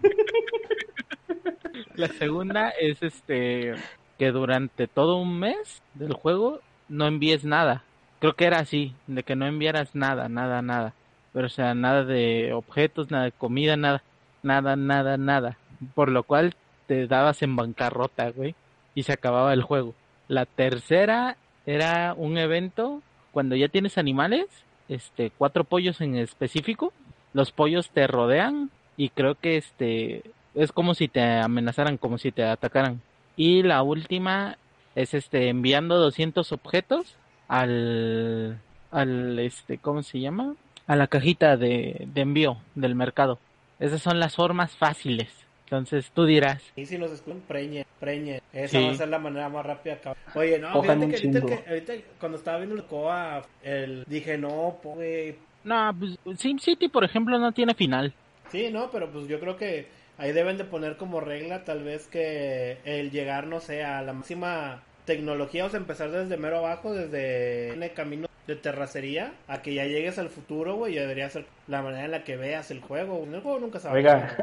la 1.94 2.08
segunda 2.08 2.70
es 2.70 3.02
este 3.02 3.74
que 4.18 4.30
durante 4.30 4.86
todo 4.86 5.16
un 5.16 5.38
mes 5.38 5.82
del 5.94 6.12
juego 6.14 6.60
no 6.88 7.06
envíes 7.06 7.44
nada. 7.44 7.82
Creo 8.20 8.34
que 8.34 8.46
era 8.46 8.60
así, 8.60 8.94
de 9.06 9.22
que 9.22 9.36
no 9.36 9.46
enviaras 9.46 9.94
nada, 9.94 10.28
nada, 10.28 10.62
nada. 10.62 10.94
Pero 11.36 11.48
o 11.48 11.50
sea, 11.50 11.74
nada 11.74 12.02
de 12.02 12.54
objetos, 12.54 13.10
nada 13.10 13.24
de 13.24 13.32
comida, 13.32 13.76
nada, 13.76 14.02
nada, 14.42 14.74
nada, 14.74 15.18
nada. 15.18 15.58
Por 15.94 16.10
lo 16.10 16.22
cual 16.22 16.54
te 16.86 17.06
dabas 17.06 17.42
en 17.42 17.56
bancarrota, 17.56 18.30
güey, 18.30 18.54
y 18.94 19.02
se 19.02 19.12
acababa 19.12 19.52
el 19.52 19.60
juego. 19.60 19.94
La 20.28 20.46
tercera 20.46 21.36
era 21.66 22.14
un 22.16 22.38
evento 22.38 23.02
cuando 23.32 23.54
ya 23.54 23.68
tienes 23.68 23.98
animales, 23.98 24.46
este, 24.88 25.30
cuatro 25.36 25.64
pollos 25.64 26.00
en 26.00 26.16
específico, 26.16 26.94
los 27.34 27.52
pollos 27.52 27.90
te 27.90 28.06
rodean 28.06 28.70
y 28.96 29.10
creo 29.10 29.34
que 29.34 29.58
este 29.58 30.22
es 30.54 30.72
como 30.72 30.94
si 30.94 31.06
te 31.06 31.20
amenazaran, 31.20 31.98
como 31.98 32.16
si 32.16 32.32
te 32.32 32.44
atacaran. 32.44 33.02
Y 33.36 33.62
la 33.62 33.82
última 33.82 34.56
es 34.94 35.12
este 35.12 35.50
enviando 35.50 35.98
200 35.98 36.50
objetos 36.52 37.14
al 37.46 38.58
al 38.90 39.38
este 39.38 39.76
¿cómo 39.76 40.02
se 40.02 40.20
llama? 40.20 40.54
A 40.86 40.96
la 40.96 41.06
cajita 41.06 41.56
de, 41.56 42.06
de 42.12 42.20
envío 42.20 42.58
del 42.74 42.94
mercado. 42.94 43.38
Esas 43.78 44.00
son 44.02 44.18
las 44.20 44.34
formas 44.36 44.76
fáciles. 44.76 45.28
Entonces 45.64 46.12
tú 46.14 46.24
dirás, 46.26 46.62
Y 46.76 46.86
si 46.86 46.96
los 46.96 47.10
escuchan, 47.10 47.40
preñe, 47.48 47.84
preñe. 47.98 48.40
Esa 48.52 48.78
Sí. 48.78 48.84
va 48.84 48.92
a 48.92 48.94
ser 48.94 49.08
la 49.08 49.18
manera 49.18 49.48
más 49.48 49.66
rápida. 49.66 49.98
Oye, 50.36 50.58
no, 50.60 50.72
Cojan 50.72 51.00
fíjate 51.10 51.26
un 51.26 51.32
que 51.32 51.38
ahorita, 51.40 51.64
que 51.64 51.70
ahorita 51.70 51.92
cuando 52.20 52.38
estaba 52.38 52.58
viendo 52.58 52.76
el 52.76 52.84
COA, 52.84 53.42
el, 53.64 54.04
dije, 54.06 54.38
no, 54.38 54.78
güey. 54.84 55.36
no, 55.64 55.92
pues 55.98 56.18
SimCity 56.38 56.88
por 56.88 57.02
ejemplo 57.04 57.36
no 57.38 57.50
tiene 57.50 57.74
final. 57.74 58.14
Sí, 58.52 58.68
no, 58.70 58.90
pero 58.92 59.10
pues 59.10 59.26
yo 59.26 59.40
creo 59.40 59.56
que 59.56 59.88
ahí 60.18 60.30
deben 60.30 60.56
de 60.56 60.64
poner 60.64 60.96
como 60.96 61.20
regla 61.20 61.64
tal 61.64 61.82
vez 61.82 62.06
que 62.06 62.78
el 62.84 63.10
llegar, 63.10 63.48
no 63.48 63.58
sé, 63.58 63.82
a 63.82 64.02
la 64.02 64.12
máxima 64.12 64.82
tecnología, 65.04 65.64
o 65.64 65.68
sea, 65.68 65.80
empezar 65.80 66.12
desde 66.12 66.36
mero 66.36 66.58
abajo, 66.58 66.94
desde 66.94 67.70
el 67.70 67.92
camino 67.92 68.25
de 68.46 68.56
terracería, 68.56 69.32
a 69.48 69.62
que 69.62 69.74
ya 69.74 69.84
llegues 69.84 70.18
al 70.18 70.28
futuro, 70.28 70.74
güey, 70.76 70.94
y 70.94 70.98
debería 70.98 71.28
ser 71.30 71.46
la 71.66 71.82
manera 71.82 72.04
en 72.04 72.10
la 72.12 72.24
que 72.24 72.36
veas 72.36 72.70
el 72.70 72.80
juego. 72.80 73.24
El 73.24 73.40
juego 73.40 73.58
nunca 73.58 73.80
sabes. 73.80 73.96
Oiga, 73.96 74.36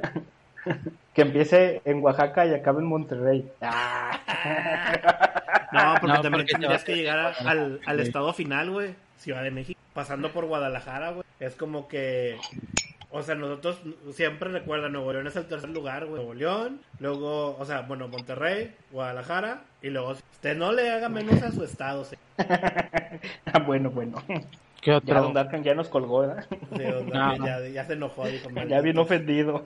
que 1.14 1.22
empiece 1.22 1.82
en 1.86 2.02
Oaxaca 2.04 2.46
y 2.46 2.54
acabe 2.54 2.80
en 2.82 2.88
Monterrey. 2.88 3.50
No, 5.72 5.96
porque 6.00 6.08
No, 6.08 6.22
también 6.22 6.32
porque 6.34 6.46
te 6.46 6.52
tendrías 6.60 6.84
que 6.84 6.96
llegar 6.96 7.18
a- 7.20 7.30
al, 7.50 7.80
al 7.86 7.98
Sí. 7.98 8.04
estado 8.04 8.32
final, 8.34 8.70
güey. 8.70 8.94
Ciudad 9.18 9.42
de 9.44 9.50
México. 9.52 9.80
Pasando 9.94 10.32
por 10.32 10.46
Guadalajara, 10.46 11.12
güey. 11.12 11.24
Es 11.40 11.56
como 11.56 11.88
que... 11.88 12.38
O 13.16 13.22
sea, 13.22 13.36
nosotros 13.36 13.78
siempre 14.12 14.50
recuerdan, 14.50 14.92
Nuevo 14.94 15.14
León 15.14 15.28
es 15.28 15.36
el 15.36 15.46
tercer 15.46 15.70
lugar, 15.70 16.06
güey. 16.08 16.16
Nuevo 16.16 16.34
León, 16.34 16.80
luego, 17.00 17.56
o 17.60 17.64
sea, 17.64 17.82
bueno, 17.82 18.08
Monterrey, 18.08 18.74
Guadalajara, 18.92 19.62
y 19.84 19.92
luego, 19.92 20.14
usted 20.34 20.58
no 20.58 20.72
le 20.72 20.90
haga 20.90 21.10
menos 21.10 21.40
a 21.44 21.52
su 21.52 21.64
estado, 21.64 22.04
sí. 22.06 22.16
Ah, 23.54 23.60
bueno, 23.60 23.92
bueno. 23.92 24.18
¿Qué 24.82 24.90
Ya 24.90 24.98
otro? 24.98 25.22
Don 25.22 25.34
Darkan 25.34 25.64
ya 25.64 25.76
nos 25.76 25.90
colgó, 25.90 26.22
¿verdad? 26.22 26.46
Sí, 26.50 26.84
No. 27.14 27.46
ya, 27.46 27.60
ya 27.68 27.86
se 27.86 27.94
enojó, 27.94 28.26
dijo. 28.26 28.50
Ya 28.68 28.82
bien 28.82 28.98
ofendido. 28.98 29.64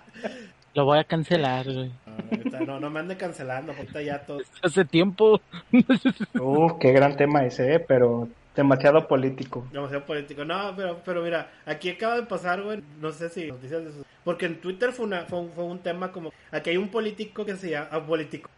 Lo 0.74 0.84
voy 0.84 0.98
a 0.98 1.04
cancelar, 1.04 1.72
güey. 1.72 1.92
No, 2.66 2.80
no, 2.80 2.90
me 2.90 2.98
ande 2.98 3.16
cancelando, 3.16 3.72
ahorita 3.72 4.02
ya 4.02 4.18
todo. 4.26 4.40
Hace 4.60 4.84
tiempo. 4.84 5.40
Uf, 6.34 6.72
qué 6.80 6.90
gran 6.92 7.16
tema 7.16 7.44
ese, 7.44 7.74
¿eh? 7.76 7.78
pero 7.80 8.28
demasiado 8.56 9.06
político. 9.06 9.66
Demasiado 9.70 10.04
político. 10.04 10.44
No, 10.44 10.74
pero, 10.74 11.00
pero 11.04 11.22
mira, 11.22 11.50
aquí 11.64 11.90
acaba 11.90 12.16
de 12.16 12.22
pasar, 12.24 12.62
güey. 12.62 12.82
No 13.00 13.12
sé 13.12 13.28
si 13.28 13.46
noticias 13.46 13.84
de 13.84 13.90
eso. 13.90 14.04
Porque 14.24 14.46
en 14.46 14.60
Twitter 14.60 14.90
fue, 14.92 15.06
una, 15.06 15.20
fue, 15.26 15.38
un, 15.38 15.52
fue 15.52 15.64
un 15.64 15.78
tema 15.78 16.10
como. 16.10 16.32
Aquí 16.50 16.70
hay 16.70 16.76
un 16.76 16.88
político 16.88 17.44
que 17.44 17.54
se 17.54 17.70
llama. 17.70 17.88
ah, 17.92 18.04
político. 18.04 18.50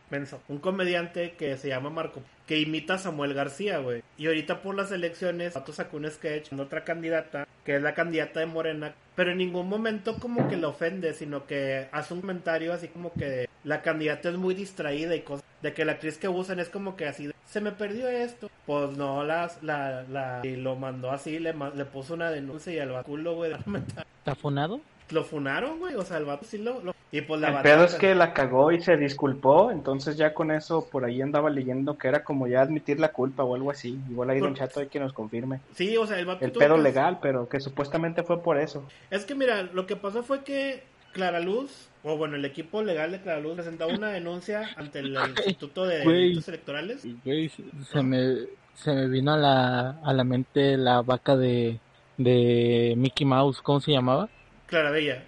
Un 0.49 0.59
comediante 0.59 1.33
que 1.33 1.59
se 1.59 1.69
llama 1.69 1.91
Marco. 1.91 2.23
Que 2.47 2.59
imita 2.59 2.95
a 2.95 2.99
Samuel 2.99 3.35
García, 3.35 3.79
güey. 3.79 4.03
Y 4.17 4.27
ahorita 4.29 4.63
por 4.63 4.75
las 4.75 4.91
elecciones, 4.93 5.53
Pato 5.53 5.75
sacó 5.75 5.99
un 5.99 6.11
sketch 6.11 6.49
con 6.49 6.61
otra 6.61 6.85
candidata. 6.85 7.47
Que 7.65 7.77
es 7.77 7.83
la 7.83 7.93
candidata 7.93 8.41
de 8.41 8.47
Morena. 8.47 8.95
Pero 9.15 9.33
en 9.33 9.39
ningún 9.39 9.69
momento 9.69 10.17
como 10.19 10.49
que 10.49 10.57
le 10.57 10.65
ofende, 10.65 11.13
sino 11.13 11.47
que 11.47 11.89
hace 11.93 12.15
un 12.15 12.23
comentario 12.23 12.73
así 12.73 12.89
como 12.89 13.13
que 13.13 13.49
la 13.65 13.83
candidata 13.83 14.31
es 14.31 14.37
muy 14.37 14.55
distraída 14.55 15.15
y 15.15 15.21
cosas. 15.21 15.45
De 15.63 15.73
que 15.75 15.85
la 15.85 15.93
actriz 15.93 16.19
que 16.19 16.29
usan 16.29 16.61
es 16.61 16.69
como 16.69 16.97
que 16.97 17.07
así. 17.07 17.31
Se 17.47 17.61
me 17.61 17.73
perdió 17.73 18.09
esto. 18.09 18.49
Pues 18.67 18.97
no, 18.97 19.25
las, 19.25 19.63
la, 19.63 20.03
la, 20.05 20.41
y 20.45 20.57
lo 20.57 20.77
mandó 20.77 21.11
así, 21.11 21.39
le, 21.39 21.53
le 21.75 21.85
puso 21.85 22.15
una 22.15 22.31
denuncia 22.31 22.73
y 22.73 22.79
al 22.79 23.03
culo, 23.03 23.35
güey. 23.35 23.53
¿Está 23.53 24.35
funado? 24.35 24.81
Lo 25.11 25.25
funaron, 25.25 25.79
güey, 25.79 25.95
o 25.95 26.03
sea, 26.05 26.19
el 26.19 26.27
vato 26.27 26.45
sí 26.45 26.59
lo... 26.59 26.81
lo- 26.83 26.95
y 27.11 27.23
pues 27.23 27.41
la 27.41 27.49
El 27.49 27.55
batalla- 27.55 27.75
pedo 27.77 27.85
es 27.87 27.95
que 27.95 28.15
la 28.15 28.35
cagó 28.35 28.71
y 28.73 28.83
se 28.83 28.99
disculpó, 28.99 29.71
entonces 29.71 30.19
ya 30.19 30.35
con 30.35 30.51
eso 30.51 30.87
por 30.91 31.07
ahí 31.07 31.23
andaba 31.23 31.49
leyendo 31.49 31.97
que 31.97 32.09
era 32.09 32.23
como 32.23 32.47
ya 32.47 32.61
admitir 32.61 33.01
la 33.01 33.09
culpa 33.13 33.43
o 33.43 33.55
algo 33.55 33.71
así. 33.71 33.99
Igual 34.11 34.29
ahí 34.29 34.41
Don 34.41 34.55
Chato 34.55 34.81
hay 34.81 34.89
que 34.89 35.01
nos 35.01 35.15
confirme. 35.15 35.61
Sí, 35.75 35.97
o 35.97 36.07
sea, 36.07 36.19
el 36.19 36.27
vato 36.27 36.45
El 36.45 36.53
pedo 36.53 36.77
legal, 36.77 37.19
pero 37.23 37.49
que 37.49 37.59
supuestamente 37.61 38.23
fue 38.23 38.43
por 38.43 38.59
eso. 38.59 38.87
Es 39.11 39.25
que 39.25 39.35
mira, 39.35 39.63
lo 39.63 39.87
que 39.87 39.97
pasó 39.97 40.23
fue 40.23 40.45
que 40.45 40.83
Clara 41.13 41.41
Luz, 41.41 41.89
o 42.03 42.17
bueno, 42.17 42.37
el 42.37 42.45
equipo 42.45 42.83
legal 42.83 43.11
de 43.13 43.21
Clara 43.21 43.41
Luz 43.41 43.59
una 43.87 44.11
denuncia 44.11 44.71
ante 44.77 45.01
el 45.01 45.17
Instituto 45.37 45.87
de. 45.87 45.99
Delitos 45.99 46.49
Electorales. 46.49 47.07
Güey, 47.25 47.49
se- 47.49 47.65
me, 48.03 48.35
se 48.75 48.93
me 48.95 49.09
vino 49.09 49.33
a 49.33 49.37
la, 49.37 49.91
a 50.05 50.13
la 50.13 50.25
mente 50.25 50.77
la 50.77 51.03
vaca 51.03 51.37
de, 51.37 51.79
de 52.17 52.95
Mickey 52.97 53.27
Mouse, 53.27 53.61
¿cómo 53.63 53.81
se 53.81 53.93
llamaba? 53.93 54.29
Clara 54.67 54.91
Bella. 54.91 55.25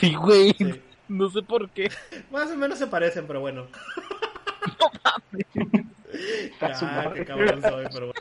Sí, 0.00 0.14
güey. 0.14 0.52
Sí. 0.58 0.80
No 1.06 1.28
sé 1.28 1.42
por 1.42 1.68
qué. 1.68 1.90
Más 2.32 2.50
o 2.50 2.56
menos 2.56 2.78
se 2.78 2.86
parecen, 2.86 3.26
pero 3.26 3.40
bueno. 3.40 3.66
Su 6.78 6.84
Ah, 6.86 7.10
qué 7.14 7.24
cabrón 7.24 7.60
soy, 7.60 7.84
pero 7.92 8.06
bueno. 8.06 8.20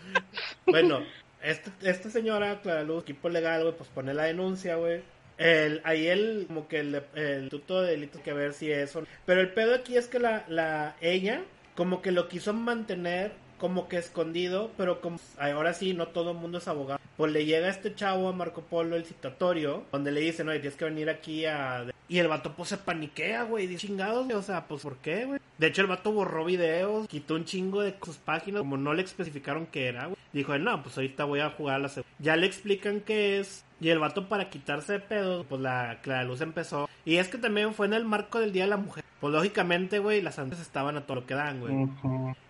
Bueno, 0.65 0.99
este- 1.41 1.71
esta 1.89 2.09
señora, 2.09 2.59
Clara 2.61 2.83
Luz, 2.83 3.03
equipo 3.03 3.29
legal, 3.29 3.61
güey, 3.63 3.75
pues 3.77 3.89
pone 3.89 4.13
la 4.13 4.23
denuncia, 4.23 4.75
güey. 4.75 5.01
El, 5.37 5.81
ahí 5.83 6.07
el, 6.07 6.45
como 6.47 6.67
que 6.67 6.79
el, 6.79 7.01
el 7.15 7.43
instituto 7.43 7.81
de 7.81 7.91
delitos 7.91 8.21
que 8.21 8.33
ver 8.33 8.53
si 8.53 8.71
eso. 8.71 9.03
Pero 9.25 9.41
el 9.41 9.51
pedo 9.51 9.75
aquí 9.75 9.97
es 9.97 10.07
que 10.07 10.19
la, 10.19 10.45
la, 10.47 10.95
ella, 11.01 11.41
como 11.75 12.01
que 12.01 12.11
lo 12.11 12.27
quiso 12.27 12.53
mantener 12.53 13.31
como 13.63 13.87
que 13.87 13.97
escondido, 13.97 14.71
pero 14.75 14.99
como 14.99 15.19
ahora 15.39 15.73
sí, 15.73 15.93
no 15.93 16.09
todo 16.09 16.31
el 16.31 16.37
mundo 16.37 16.57
es 16.57 16.67
abogado. 16.67 16.99
Pues 17.15 17.31
le 17.31 17.45
llega 17.45 17.69
este 17.69 17.95
chavo 17.95 18.27
a 18.27 18.33
Marco 18.33 18.61
Polo 18.61 18.97
el 18.97 19.05
citatorio, 19.05 19.85
donde 19.89 20.11
le 20.11 20.19
dicen, 20.19 20.49
oye, 20.49 20.59
tienes 20.59 20.77
que 20.77 20.83
venir 20.83 21.09
aquí 21.09 21.45
a... 21.45 21.85
Y 22.09 22.19
el 22.19 22.27
vato 22.27 22.53
pues 22.57 22.67
se 22.67 22.77
paniquea, 22.77 23.43
güey, 23.43 23.65
dice 23.67 23.87
chingados, 23.87 24.29
o 24.33 24.41
sea, 24.41 24.67
pues 24.67 24.81
¿por 24.81 24.97
qué, 24.97 25.23
güey? 25.23 25.39
De 25.57 25.67
hecho 25.67 25.79
el 25.81 25.87
vato 25.87 26.11
borró 26.11 26.43
videos, 26.43 27.07
quitó 27.07 27.35
un 27.35 27.45
chingo 27.45 27.81
de 27.81 27.95
sus 28.03 28.17
páginas, 28.17 28.59
como 28.59 28.75
no 28.75 28.93
le 28.93 29.01
especificaron 29.01 29.65
qué 29.67 29.87
era, 29.87 30.07
güey. 30.07 30.17
Dijo, 30.33 30.57
no, 30.57 30.83
pues 30.83 30.97
ahorita 30.97 31.23
voy 31.23 31.39
a 31.39 31.51
jugar 31.51 31.75
a 31.75 31.79
la 31.79 31.89
segunda. 31.89 32.13
Ya 32.19 32.35
le 32.35 32.47
explican 32.47 32.99
qué 32.99 33.39
es. 33.39 33.63
Y 33.83 33.89
el 33.89 33.99
vato 33.99 34.29
para 34.29 34.49
quitarse 34.49 34.93
de 34.93 34.99
pedos, 35.01 35.45
pues 35.49 35.59
la 35.59 35.99
Clara 36.01 36.23
Luz 36.23 36.39
empezó. 36.39 36.87
Y 37.03 37.17
es 37.17 37.27
que 37.27 37.37
también 37.37 37.73
fue 37.73 37.85
en 37.85 37.93
el 37.93 38.05
marco 38.05 38.39
del 38.39 38.53
Día 38.53 38.63
de 38.63 38.69
la 38.69 38.77
Mujer. 38.77 39.03
Pues 39.19 39.33
lógicamente, 39.33 39.99
güey, 39.99 40.21
las 40.21 40.39
antes 40.39 40.61
estaban 40.61 40.95
a 40.95 41.01
todo 41.01 41.15
lo 41.15 41.25
que 41.25 41.33
dan, 41.33 41.59
güey. 41.59 41.89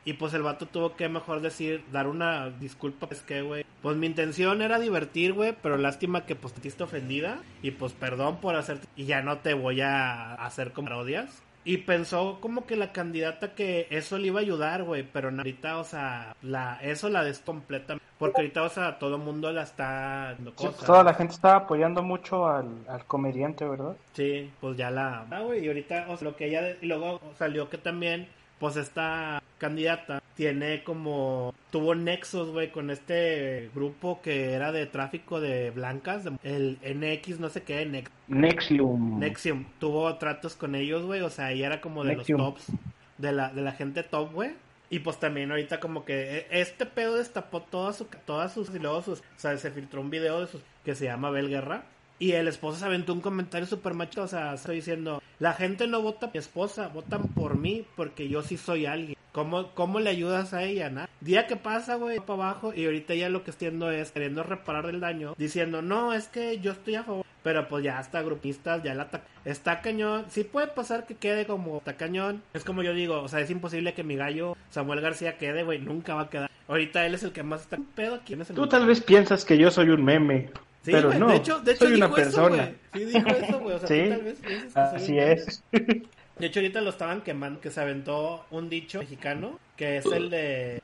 Y 0.05 0.13
pues 0.13 0.35
el 0.35 0.43
vato 0.43 0.67
tuvo 0.67 0.95
que 0.95 1.09
mejor 1.09 1.41
decir, 1.41 1.83
dar 1.91 2.07
una 2.07 2.51
disculpa, 2.51 3.07
pues 3.07 3.21
que, 3.21 3.41
güey. 3.41 3.65
Pues 3.81 3.97
mi 3.97 4.05
intención 4.05 4.61
era 4.61 4.77
divertir, 4.77 5.33
güey, 5.33 5.55
pero 5.59 5.77
lástima 5.77 6.27
que 6.27 6.35
pues 6.35 6.53
te 6.53 6.83
ofendida. 6.83 7.39
Y 7.63 7.71
pues 7.71 7.93
perdón 7.93 8.37
por 8.37 8.55
hacerte... 8.55 8.87
Y 8.95 9.05
ya 9.05 9.23
no 9.23 9.39
te 9.39 9.55
voy 9.55 9.81
a 9.81 10.35
hacer 10.35 10.71
como 10.71 10.89
parodias. 10.89 11.41
Y 11.65 11.77
pensó 11.77 12.39
como 12.41 12.65
que 12.65 12.75
la 12.75 12.91
candidata 12.91 13.55
que 13.55 13.87
eso 13.89 14.17
le 14.17 14.27
iba 14.27 14.39
a 14.39 14.43
ayudar, 14.43 14.83
güey, 14.83 15.03
pero 15.03 15.29
ahorita, 15.29 15.77
o 15.77 15.83
sea, 15.85 16.35
la, 16.41 16.77
eso 16.81 17.09
la 17.09 17.23
descompleta. 17.23 17.97
Porque 18.17 18.41
ahorita, 18.41 18.63
o 18.63 18.69
sea, 18.69 18.99
todo 18.99 19.15
el 19.15 19.21
mundo 19.21 19.51
la 19.51 19.63
está 19.63 20.33
dando 20.35 20.53
Sí, 20.57 20.67
cosas. 20.67 20.85
toda 20.85 21.03
la 21.03 21.13
gente 21.13 21.33
estaba 21.33 21.55
apoyando 21.55 22.03
mucho 22.03 22.47
al, 22.47 22.67
al 22.87 23.05
comediante, 23.05 23.65
¿verdad? 23.65 23.95
Sí, 24.13 24.51
pues 24.59 24.77
ya 24.77 24.91
la... 24.91 25.25
Ah, 25.31 25.41
güey, 25.41 25.63
y 25.65 25.67
ahorita, 25.67 26.05
o 26.09 26.17
sea, 26.17 26.29
lo 26.29 26.35
que 26.35 26.47
ella... 26.47 26.75
Y 26.81 26.85
luego 26.85 27.19
salió 27.37 27.69
que 27.69 27.77
también, 27.77 28.27
pues 28.63 28.77
esta 28.77 29.43
candidata 29.57 30.23
tiene 30.35 30.85
como... 30.85 31.53
Tuvo 31.69 31.95
nexos, 31.95 32.49
güey, 32.51 32.71
con 32.71 32.89
este 32.91 33.69
grupo 33.75 34.21
que 34.21 34.53
era 34.53 34.71
de 34.71 34.85
tráfico 34.85 35.41
de 35.41 35.71
blancas, 35.71 36.23
de- 36.23 36.37
el 36.43 36.77
NX, 36.81 37.41
no 37.41 37.49
sé 37.49 37.63
qué, 37.63 37.85
Nex- 37.85 38.09
Nexium. 38.29 39.19
Nexium. 39.19 39.65
Tuvo 39.79 40.15
tratos 40.15 40.55
con 40.55 40.75
ellos, 40.75 41.03
güey, 41.03 41.19
o 41.19 41.29
sea, 41.29 41.51
ella 41.51 41.65
era 41.67 41.81
como 41.81 42.05
de 42.05 42.15
Nexium. 42.15 42.39
los 42.39 42.53
tops, 42.55 42.71
de 43.17 43.33
la, 43.33 43.49
de 43.51 43.61
la 43.63 43.73
gente 43.73 44.01
top, 44.03 44.31
güey. 44.31 44.51
Y 44.89 44.99
pues 44.99 45.19
también 45.19 45.51
ahorita 45.51 45.81
como 45.81 46.05
que 46.05 46.37
eh, 46.37 46.47
este 46.51 46.85
pedo 46.85 47.17
destapó 47.17 47.63
todas 47.63 47.97
su, 47.97 48.05
todas 48.25 48.53
sus 48.53 48.73
y 48.73 48.79
luego 48.79 49.01
sus, 49.01 49.19
o 49.19 49.23
sea, 49.35 49.57
se 49.57 49.71
filtró 49.71 49.99
un 49.99 50.09
video 50.09 50.39
de 50.39 50.47
sus 50.47 50.61
que 50.85 50.95
se 50.95 51.03
llama 51.03 51.31
Bel 51.31 51.49
Guerra. 51.49 51.83
Y 52.19 52.31
el 52.31 52.47
esposo 52.47 52.79
se 52.79 52.85
aventó 52.85 53.13
un 53.13 53.21
comentario 53.21 53.67
súper 53.67 53.93
macho, 53.93 54.23
o 54.23 54.27
sea, 54.27 54.53
estoy 54.53 54.77
diciendo, 54.77 55.21
la 55.39 55.53
gente 55.53 55.87
no 55.87 56.01
vota 56.01 56.27
por 56.27 56.33
mi 56.33 56.39
esposa, 56.39 56.87
votan 56.87 57.23
por 57.29 57.57
mí 57.57 57.85
porque 57.95 58.29
yo 58.29 58.41
sí 58.43 58.57
soy 58.57 58.85
alguien. 58.85 59.17
¿Cómo, 59.33 59.71
¿Cómo 59.73 59.99
le 59.99 60.11
ayudas 60.11 60.53
a 60.53 60.63
ella? 60.63 60.91
Nada. 60.91 61.09
Día 61.19 61.47
que 61.47 61.55
pasa, 61.55 61.95
güey, 61.95 62.19
para 62.19 62.33
abajo 62.33 62.71
y 62.73 62.85
ahorita 62.85 63.15
ya 63.15 63.29
lo 63.29 63.43
que 63.43 63.49
haciendo 63.49 63.89
es 63.89 64.11
queriendo 64.11 64.43
reparar 64.43 64.85
el 64.85 64.99
daño, 64.99 65.33
diciendo, 65.39 65.81
no, 65.81 66.13
es 66.13 66.27
que 66.27 66.59
yo 66.59 66.71
estoy 66.71 66.95
a 66.95 67.03
favor. 67.03 67.25
Pero 67.41 67.67
pues 67.67 67.83
ya 67.83 67.97
hasta 67.97 68.21
grupistas, 68.21 68.83
ya 68.83 68.93
la 68.93 69.09
está 69.43 69.81
cañón. 69.81 70.25
Sí 70.29 70.43
puede 70.45 70.67
pasar 70.67 71.05
que 71.05 71.15
quede 71.15 71.45
como 71.45 71.79
está 71.79 71.97
cañón. 71.97 72.41
Es 72.53 72.63
como 72.63 72.83
yo 72.83 72.93
digo, 72.93 73.21
o 73.21 73.27
sea, 73.27 73.41
es 73.41 73.49
imposible 73.49 73.93
que 73.93 74.03
mi 74.03 74.15
gallo 74.15 74.55
Samuel 74.69 75.01
García 75.01 75.37
quede, 75.37 75.63
güey, 75.63 75.79
nunca 75.79 76.15
va 76.15 76.21
a 76.21 76.29
quedar. 76.29 76.49
Ahorita 76.67 77.05
él 77.05 77.15
es 77.15 77.23
el 77.23 77.33
que 77.33 77.43
más 77.43 77.61
está 77.61 77.77
pedo. 77.95 78.21
¿Quién 78.25 78.41
es 78.41 78.49
el 78.49 78.55
Tú 78.55 78.67
tal 78.67 78.85
vez 78.85 79.01
piensas 79.01 79.43
que 79.43 79.57
yo 79.57 79.71
soy 79.71 79.89
un 79.89 80.05
meme. 80.05 80.51
Sí, 80.83 80.91
pero 80.91 81.13
no, 81.13 81.29
de 81.29 81.37
hecho, 81.37 81.59
de 81.61 81.71
hecho 81.71 81.85
soy 81.85 81.93
una 81.93 82.11
persona. 82.13 82.71
sí, 82.93 83.05
dijo 83.05 83.27
eso, 83.29 83.59
güey. 83.59 83.75
O 83.75 83.79
sea, 83.79 83.87
¿Sí? 83.87 84.09
tal 84.09 84.21
vez 84.21 84.75
Así 84.75 85.17
es. 85.17 85.63
De 85.71 86.47
hecho, 86.47 86.59
ahorita 86.59 86.81
lo 86.81 86.89
estaban 86.89 87.21
quemando, 87.21 87.61
que 87.61 87.71
se 87.71 87.79
aventó 87.79 88.45
un 88.51 88.69
dicho 88.69 88.99
mexicano, 88.99 89.59
que 89.77 89.97
es 89.97 90.05
el 90.05 90.29
de... 90.29 90.81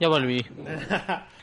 Ya 0.00 0.08
volví. 0.08 0.46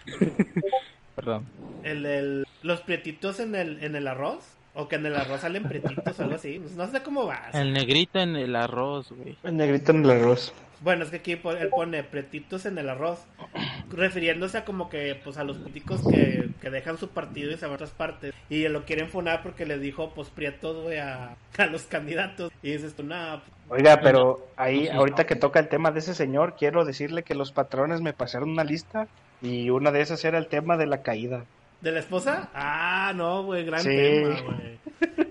Perdón. 1.15 1.45
El 1.83 2.03
de 2.03 2.43
los 2.63 2.81
prietitos 2.81 3.39
en 3.39 3.55
el, 3.55 3.83
en 3.83 3.95
el 3.95 4.07
arroz. 4.07 4.43
O 4.75 4.87
que 4.87 4.95
en 4.95 5.05
el 5.05 5.15
arroz 5.15 5.41
salen 5.41 5.63
prietitos 5.65 6.19
o 6.19 6.23
algo 6.23 6.35
así. 6.35 6.59
No 6.75 6.89
sé 6.89 7.03
cómo 7.03 7.27
va. 7.27 7.49
El 7.53 7.73
negrito 7.73 8.19
en 8.19 8.35
el 8.35 8.55
arroz, 8.55 9.11
güey. 9.11 9.37
El 9.43 9.57
negrito 9.57 9.91
en 9.91 10.03
el 10.03 10.09
arroz. 10.09 10.51
Bueno, 10.83 11.05
es 11.05 11.11
que 11.11 11.17
aquí 11.17 11.31
él 11.31 11.69
pone 11.69 12.03
pretitos 12.03 12.65
en 12.65 12.77
el 12.77 12.89
arroz, 12.89 13.25
refiriéndose 13.89 14.57
a 14.57 14.65
como 14.65 14.89
que, 14.89 15.17
pues, 15.23 15.37
a 15.37 15.45
los 15.45 15.57
políticos 15.57 16.01
que, 16.09 16.49
que 16.61 16.69
dejan 16.69 16.97
su 16.97 17.07
partido 17.09 17.51
y 17.51 17.57
se 17.57 17.65
van 17.65 17.71
a 17.71 17.75
otras 17.75 17.91
partes 17.91 18.33
y 18.49 18.67
lo 18.67 18.83
quieren 18.83 19.07
funar 19.07 19.41
porque 19.43 19.65
les 19.65 19.79
dijo, 19.79 20.13
pues, 20.13 20.29
prietos, 20.29 20.83
güey, 20.83 20.99
a, 20.99 21.37
a, 21.57 21.65
los 21.67 21.83
candidatos. 21.83 22.51
Y 22.61 22.71
dices 22.71 22.95
tú, 22.95 23.03
nada. 23.03 23.43
Pues, 23.69 23.79
Oiga, 23.79 24.01
pero 24.01 24.45
ahí, 24.57 24.89
ahorita 24.89 25.25
que 25.25 25.37
toca 25.37 25.59
el 25.59 25.69
tema 25.69 25.91
de 25.91 25.99
ese 25.99 26.13
señor, 26.13 26.55
quiero 26.57 26.83
decirle 26.83 27.23
que 27.23 27.33
los 27.33 27.53
patrones 27.53 28.01
me 28.01 28.11
pasaron 28.11 28.49
una 28.49 28.65
lista 28.65 29.07
y 29.41 29.69
una 29.69 29.91
de 29.91 30.01
esas 30.01 30.25
era 30.25 30.37
el 30.37 30.47
tema 30.47 30.75
de 30.75 30.87
la 30.87 31.01
caída. 31.01 31.45
¿De 31.79 31.91
la 31.91 31.99
esposa? 31.99 32.49
Ah, 32.53 33.13
no, 33.15 33.43
güey, 33.43 33.63
gran 33.63 33.83
tema, 33.83 34.41
güey. 34.41 34.79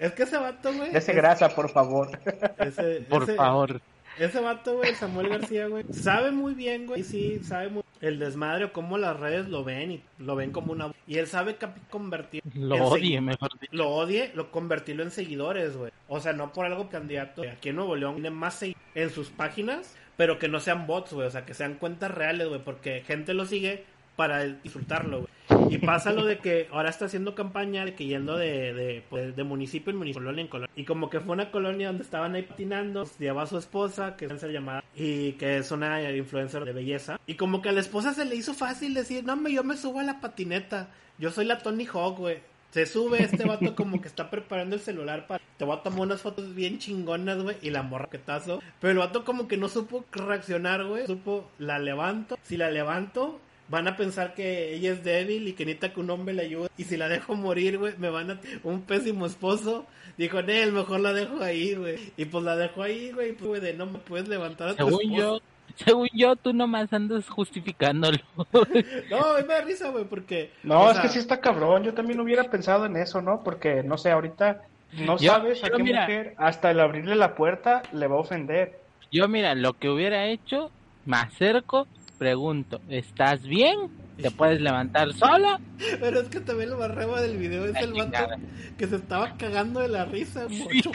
Es 0.00 0.12
que 0.12 0.22
ese 0.22 0.38
vato, 0.38 0.72
güey. 0.72 0.96
Ese 0.96 1.12
grasa, 1.12 1.50
por 1.50 1.68
favor. 1.68 2.08
Ese, 2.58 3.02
por 3.02 3.24
ese, 3.24 3.34
favor. 3.34 3.82
Ese 4.20 4.38
vato, 4.38 4.76
güey, 4.76 4.94
Samuel 4.94 5.30
García, 5.30 5.66
güey, 5.66 5.82
sabe 5.92 6.30
muy 6.30 6.52
bien, 6.52 6.86
güey, 6.86 7.02
sí, 7.02 7.40
sabe 7.42 7.70
muy 7.70 7.82
el 8.02 8.18
desmadre 8.18 8.66
o 8.66 8.72
cómo 8.72 8.98
las 8.98 9.18
redes 9.18 9.48
lo 9.48 9.64
ven 9.64 9.92
y 9.92 10.02
lo 10.18 10.36
ven 10.36 10.50
como 10.52 10.72
una... 10.72 10.92
Y 11.06 11.16
él 11.16 11.26
sabe 11.26 11.56
convertir... 11.88 12.42
Lo 12.54 12.76
odie, 12.84 13.18
mejor 13.22 13.58
dicho. 13.58 13.72
Lo 13.74 13.88
odie, 13.88 14.30
lo 14.34 14.50
convertirlo 14.50 15.02
en 15.04 15.10
seguidores, 15.10 15.74
güey. 15.74 15.90
O 16.06 16.20
sea, 16.20 16.34
no 16.34 16.52
por 16.52 16.66
algo 16.66 16.90
candidato. 16.90 17.42
Aquí 17.50 17.70
en 17.70 17.76
Nuevo 17.76 17.96
León 17.96 18.14
tiene 18.14 18.28
más 18.28 18.62
en 18.62 19.10
sus 19.10 19.30
páginas, 19.30 19.96
pero 20.18 20.38
que 20.38 20.48
no 20.48 20.60
sean 20.60 20.86
bots, 20.86 21.14
güey. 21.14 21.26
O 21.26 21.30
sea, 21.30 21.46
que 21.46 21.54
sean 21.54 21.76
cuentas 21.76 22.10
reales, 22.10 22.46
güey, 22.46 22.60
porque 22.62 23.02
gente 23.06 23.32
lo 23.32 23.46
sigue 23.46 23.84
para 24.16 24.44
insultarlo, 24.44 25.20
güey. 25.48 25.59
Y 25.70 25.78
pasa 25.78 26.12
lo 26.12 26.24
de 26.24 26.38
que 26.38 26.68
ahora 26.72 26.90
está 26.90 27.06
haciendo 27.06 27.34
campaña 27.34 27.84
de 27.84 27.94
que 27.94 28.06
yendo 28.06 28.36
de, 28.36 29.04
pues, 29.08 29.36
de 29.36 29.44
municipio 29.44 29.90
en 29.90 29.96
municipio, 29.96 30.20
colonia 30.20 30.42
en 30.42 30.48
colonia. 30.48 30.72
Y 30.76 30.84
como 30.84 31.10
que 31.10 31.20
fue 31.20 31.32
una 31.32 31.50
colonia 31.50 31.88
donde 31.88 32.02
estaban 32.02 32.34
ahí 32.34 32.42
patinando, 32.42 33.08
lleva 33.18 33.42
a 33.42 33.46
su 33.46 33.58
esposa, 33.58 34.16
que 34.16 34.26
es 34.26 34.42
llamada, 34.42 34.84
y 34.94 35.32
que 35.32 35.58
es 35.58 35.70
una 35.70 36.10
influencer 36.10 36.64
de 36.64 36.72
belleza. 36.72 37.20
Y 37.26 37.34
como 37.34 37.62
que 37.62 37.68
a 37.68 37.72
la 37.72 37.80
esposa 37.80 38.14
se 38.14 38.24
le 38.24 38.36
hizo 38.36 38.54
fácil 38.54 38.94
decir, 38.94 39.24
no, 39.24 39.48
yo 39.48 39.64
me 39.64 39.76
subo 39.76 40.00
a 40.00 40.02
la 40.02 40.20
patineta. 40.20 40.88
Yo 41.18 41.30
soy 41.30 41.44
la 41.44 41.58
Tony 41.58 41.86
Hawk, 41.86 42.18
güey. 42.18 42.38
Se 42.70 42.86
sube 42.86 43.22
este 43.22 43.44
vato 43.44 43.74
como 43.74 44.00
que 44.00 44.06
está 44.06 44.30
preparando 44.30 44.76
el 44.76 44.80
celular 44.80 45.26
para... 45.26 45.42
Te 45.56 45.64
voy 45.64 45.76
a 45.76 45.82
tomar 45.82 46.00
unas 46.00 46.22
fotos 46.22 46.54
bien 46.54 46.78
chingonas, 46.78 47.42
güey. 47.42 47.56
Y 47.62 47.70
la 47.70 47.82
morra 47.82 48.08
que 48.08 48.18
tazo. 48.18 48.62
Pero 48.80 48.92
el 48.92 48.98
vato 48.98 49.24
como 49.24 49.48
que 49.48 49.56
no 49.56 49.68
supo 49.68 50.04
reaccionar, 50.12 50.84
güey. 50.84 51.06
Supo, 51.06 51.50
la 51.58 51.78
levanto. 51.78 52.38
Si 52.42 52.56
la 52.56 52.70
levanto, 52.70 53.40
van 53.70 53.88
a 53.88 53.96
pensar 53.96 54.34
que 54.34 54.74
ella 54.74 54.92
es 54.92 55.04
débil 55.04 55.48
y 55.48 55.52
que 55.52 55.64
necesita 55.64 55.94
que 55.94 56.00
un 56.00 56.10
hombre 56.10 56.34
le 56.34 56.42
ayude. 56.42 56.68
Y 56.76 56.84
si 56.84 56.96
la 56.96 57.08
dejo 57.08 57.34
morir, 57.34 57.78
güey, 57.78 57.94
me 57.98 58.10
van 58.10 58.32
a... 58.32 58.40
Un 58.64 58.82
pésimo 58.82 59.26
esposo. 59.26 59.86
Dijo, 60.18 60.42
Nel, 60.42 60.72
mejor 60.72 61.00
la 61.00 61.12
dejo 61.12 61.40
ahí, 61.40 61.74
güey. 61.74 62.12
Y 62.16 62.24
pues 62.24 62.44
la 62.44 62.56
dejo 62.56 62.82
ahí, 62.82 63.12
güey. 63.12 63.32
Pues, 63.32 63.48
güey, 63.48 63.60
de 63.60 63.74
no 63.74 63.86
me 63.86 63.98
puedes 63.98 64.28
levantar 64.28 64.70
a 64.70 64.74
tu 64.74 64.86
Según 64.86 65.16
yo, 65.16 65.40
según 65.76 66.08
yo, 66.12 66.34
tú 66.36 66.52
nomás 66.52 66.92
andas 66.92 67.28
justificándolo. 67.28 68.18
no, 68.36 69.34
me 69.34 69.54
da 69.54 69.60
risa, 69.62 69.88
güey, 69.90 70.04
porque... 70.04 70.50
No, 70.64 70.88
es 70.88 70.94
sea... 70.94 71.02
que 71.02 71.08
sí 71.08 71.18
está 71.20 71.40
cabrón. 71.40 71.84
Yo 71.84 71.94
también 71.94 72.20
hubiera 72.20 72.44
pensado 72.44 72.86
en 72.86 72.96
eso, 72.96 73.22
¿no? 73.22 73.42
Porque, 73.44 73.84
no 73.84 73.96
sé, 73.96 74.10
ahorita 74.10 74.62
no 74.92 75.16
yo, 75.18 75.32
sabes 75.32 75.62
a 75.62 75.70
qué 75.70 75.82
mira, 75.82 76.00
mujer 76.02 76.34
hasta 76.36 76.72
el 76.72 76.80
abrirle 76.80 77.14
la 77.14 77.34
puerta 77.36 77.82
le 77.92 78.08
va 78.08 78.16
a 78.16 78.20
ofender. 78.20 78.80
Yo, 79.12 79.28
mira, 79.28 79.54
lo 79.54 79.74
que 79.74 79.88
hubiera 79.88 80.26
hecho, 80.26 80.70
me 81.06 81.16
acerco, 81.16 81.86
pregunto, 82.20 82.82
¿estás 82.90 83.42
bien? 83.46 83.88
¿Te 84.20 84.30
puedes 84.30 84.60
levantar 84.60 85.10
sola? 85.14 85.58
Pero 85.98 86.20
es 86.20 86.28
que 86.28 86.40
también 86.40 86.68
lo 86.68 86.76
más 86.76 86.90
reba 86.90 87.22
del 87.22 87.38
video 87.38 87.64
es 87.64 87.74
el 87.76 87.94
vato 87.94 88.36
que 88.76 88.86
se 88.86 88.96
estaba 88.96 89.38
cagando 89.38 89.80
de 89.80 89.88
la 89.88 90.04
risa. 90.04 90.46
Mucho, 90.46 90.92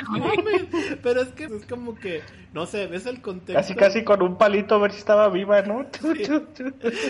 Pero 1.01 1.21
es 1.21 1.30
que 1.30 1.45
es 1.45 1.65
como 1.67 1.95
que, 1.95 2.21
no 2.53 2.67
sé, 2.67 2.86
ves 2.86 3.07
el 3.07 3.21
contexto. 3.21 3.55
Casi, 3.55 3.73
casi 3.73 4.03
con 4.03 4.21
un 4.21 4.38
palito 4.38 4.76
a 4.76 4.78
ver 4.78 4.91
si 4.91 4.99
estaba 4.99 5.28
viva, 5.30 5.63
¿no? 5.63 5.88
Sí. 5.99 6.26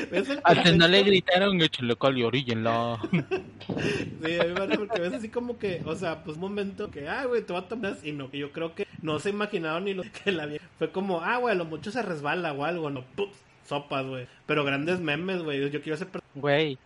¿Ves 0.10 0.30
el 0.30 0.40
Hasta 0.46 0.72
no 0.72 0.88
le 0.88 1.04
gritaron, 1.04 1.62
échale 1.62 1.98
cal 1.98 2.18
y 2.18 2.24
oríllenla. 2.24 2.98
Sí, 3.68 4.40
a 4.40 4.44
mí 4.46 4.54
me 4.54 4.78
porque 4.78 5.02
ves 5.02 5.14
así 5.14 5.30
como 5.30 5.58
que, 5.58 5.82
o 5.86 5.96
sea, 5.96 6.24
pues 6.24 6.38
un 6.38 6.42
momento 6.42 6.90
que, 6.90 7.10
ah, 7.10 7.26
güey, 7.26 7.42
te 7.42 7.52
va 7.52 7.60
a 7.60 7.68
tomar. 7.68 7.98
Y 8.04 8.14
no, 8.14 8.30
que 8.30 8.38
yo 8.38 8.52
creo 8.52 8.76
que 8.76 8.88
no 9.02 9.20
se 9.20 9.32
imaginaron 9.32 9.84
ni 9.84 9.94
lo 9.94 10.04
que 10.04 10.32
la 10.32 10.46
vi. 10.46 10.58
Fue 10.78 10.92
como, 10.92 11.22
ah, 11.22 11.38
güey, 11.38 11.54
a 11.54 11.58
lo 11.58 11.66
mucho 11.66 11.92
se 11.92 12.02
resbala 12.02 12.54
o 12.54 12.64
algo, 12.64 12.90
no, 12.90 13.04
¡pum! 13.16 13.30
Sopas, 13.66 14.06
güey. 14.06 14.28
Pero 14.46 14.64
grandes 14.64 15.00
memes, 15.00 15.42
güey. 15.44 15.70
Yo 15.70 15.82
quiero 15.82 15.98
ser... 15.98 16.08
Güey, 16.36 16.78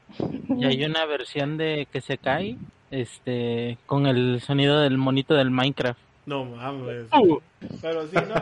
y 0.57 0.65
hay 0.65 0.84
una 0.84 1.05
versión 1.05 1.57
de 1.57 1.88
que 1.91 2.01
se 2.01 2.17
cae, 2.17 2.57
este, 2.91 3.77
con 3.86 4.05
el 4.05 4.41
sonido 4.41 4.80
del 4.80 4.97
monito 4.97 5.34
del 5.34 5.51
Minecraft. 5.51 5.99
No 6.25 6.45
mames. 6.45 7.07
Uh. 7.13 7.39
Pero 7.82 8.07
sí, 8.07 8.15
no. 8.15 8.36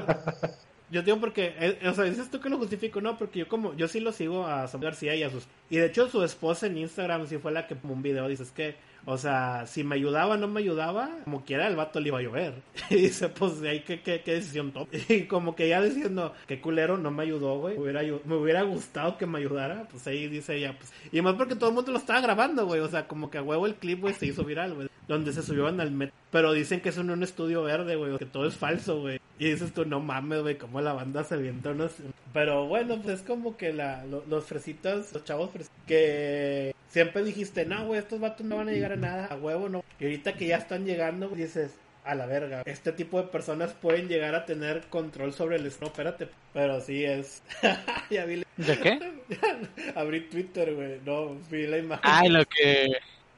Yo 0.89 1.01
digo 1.01 1.19
porque, 1.19 1.53
eh, 1.59 1.79
o 1.87 1.93
sea, 1.93 2.05
dices 2.05 2.31
tú 2.31 2.39
que 2.39 2.49
lo 2.49 2.57
justifico, 2.57 3.01
no, 3.01 3.17
porque 3.17 3.39
yo 3.39 3.47
como, 3.49 3.75
yo 3.75 3.89
sí 3.89 3.99
lo 3.99 4.13
sigo 4.13 4.47
a 4.47 4.67
Samuel 4.67 4.91
García 4.91 5.15
y 5.15 5.23
a 5.23 5.29
sus... 5.29 5.45
Y 5.69 5.77
de 5.77 5.87
hecho 5.87 6.07
su 6.07 6.23
esposa 6.23 6.67
en 6.67 6.77
Instagram 6.77 7.27
sí 7.27 7.37
fue 7.37 7.51
la 7.51 7.67
que 7.67 7.75
un 7.83 8.01
video 8.01 8.27
dices 8.29 8.51
que, 8.51 8.75
o 9.09 9.17
sea, 9.17 9.65
si 9.67 9.85
me 9.85 9.95
ayudaba 9.95 10.33
o 10.33 10.37
no 10.37 10.49
me 10.49 10.59
ayudaba, 10.59 11.09
como 11.23 11.45
quiera 11.45 11.65
el 11.69 11.77
vato 11.77 12.01
le 12.01 12.09
iba 12.09 12.19
a 12.19 12.21
llover. 12.21 12.55
Y 12.89 12.95
dice, 12.95 13.29
pues, 13.29 13.61
ahí 13.61 13.79
qué, 13.79 14.01
qué, 14.01 14.21
qué 14.21 14.33
decisión 14.33 14.73
top. 14.73 14.89
Y 15.07 15.27
como 15.27 15.55
que 15.55 15.69
ya 15.69 15.81
diciendo, 15.81 16.33
qué 16.45 16.59
culero, 16.59 16.97
no 16.97 17.09
me 17.09 17.23
ayudó, 17.23 17.57
güey. 17.57 17.77
Me 17.77 17.83
hubiera, 17.83 18.01
me 18.25 18.35
hubiera 18.35 18.63
gustado 18.63 19.17
que 19.17 19.25
me 19.25 19.39
ayudara. 19.39 19.87
Pues 19.89 20.05
ahí 20.07 20.27
dice 20.27 20.57
ella, 20.57 20.77
pues. 20.77 20.91
Y 21.13 21.21
más 21.21 21.35
porque 21.35 21.55
todo 21.55 21.69
el 21.69 21.75
mundo 21.75 21.93
lo 21.93 21.99
estaba 21.99 22.19
grabando, 22.19 22.65
güey. 22.65 22.81
O 22.81 22.89
sea, 22.89 23.07
como 23.07 23.29
que 23.29 23.37
a 23.37 23.43
huevo 23.43 23.65
el 23.65 23.75
clip, 23.75 24.01
güey, 24.01 24.13
se 24.13 24.25
hizo 24.25 24.43
viral, 24.43 24.73
güey. 24.73 24.89
Donde 25.07 25.33
se 25.33 25.41
subieron 25.41 25.79
al 25.79 25.91
metro. 25.91 26.15
Pero 26.31 26.53
dicen 26.53 26.81
que 26.81 26.89
es 26.89 26.97
en 26.97 27.09
un 27.09 27.23
estudio 27.23 27.63
verde, 27.63 27.95
güey. 27.95 28.17
Que 28.17 28.25
todo 28.25 28.45
es 28.47 28.55
falso, 28.55 28.99
güey. 29.01 29.19
Y 29.39 29.51
dices 29.51 29.73
tú, 29.73 29.85
no 29.85 29.99
mames, 29.99 30.41
güey, 30.41 30.57
como 30.57 30.81
la 30.81 30.93
banda 30.93 31.23
se 31.23 31.35
avienta 31.35 31.71
unos... 31.71 31.93
Pero 32.33 32.67
bueno, 32.67 32.99
pues 33.01 33.19
es 33.19 33.25
como 33.25 33.55
que 33.55 33.71
la, 33.71 34.05
lo, 34.05 34.23
los 34.27 34.45
fresitas, 34.45 35.13
los 35.13 35.23
chavos 35.23 35.51
fresitas, 35.51 35.77
que 35.85 36.75
siempre 36.89 37.23
dijiste, 37.23 37.65
no, 37.65 37.85
güey, 37.85 37.99
estos 37.99 38.19
vatos 38.19 38.45
no 38.45 38.57
van 38.57 38.69
a 38.69 38.71
llegar 38.71 38.93
a 38.93 38.97
nada, 38.97 39.27
a 39.27 39.35
huevo, 39.35 39.69
no. 39.69 39.83
Y 39.99 40.05
ahorita 40.05 40.33
que 40.33 40.47
ya 40.47 40.57
están 40.57 40.85
llegando, 40.85 41.29
dices, 41.29 41.77
a 42.07 42.15
la 42.15 42.25
verga. 42.25 42.63
Este 42.65 42.91
tipo 42.93 43.21
de 43.21 43.27
personas 43.27 43.73
pueden 43.73 44.07
llegar 44.07 44.33
a 44.33 44.45
tener 44.45 44.83
control 44.89 45.33
sobre 45.33 45.57
el... 45.57 45.63
No, 45.63 45.87
espérate. 45.87 46.29
Pero 46.53 46.79
sí 46.81 47.03
es... 47.03 47.43
ya 48.09 48.25
vi... 48.25 48.43
¿De 48.55 48.79
qué? 48.79 48.99
Abrí 49.95 50.21
Twitter, 50.21 50.73
güey. 50.73 50.99
No, 51.05 51.35
vi 51.51 51.67
la 51.67 51.77
imagen. 51.77 52.03
Ah, 52.03 52.23
lo 52.27 52.45
que... 52.45 52.97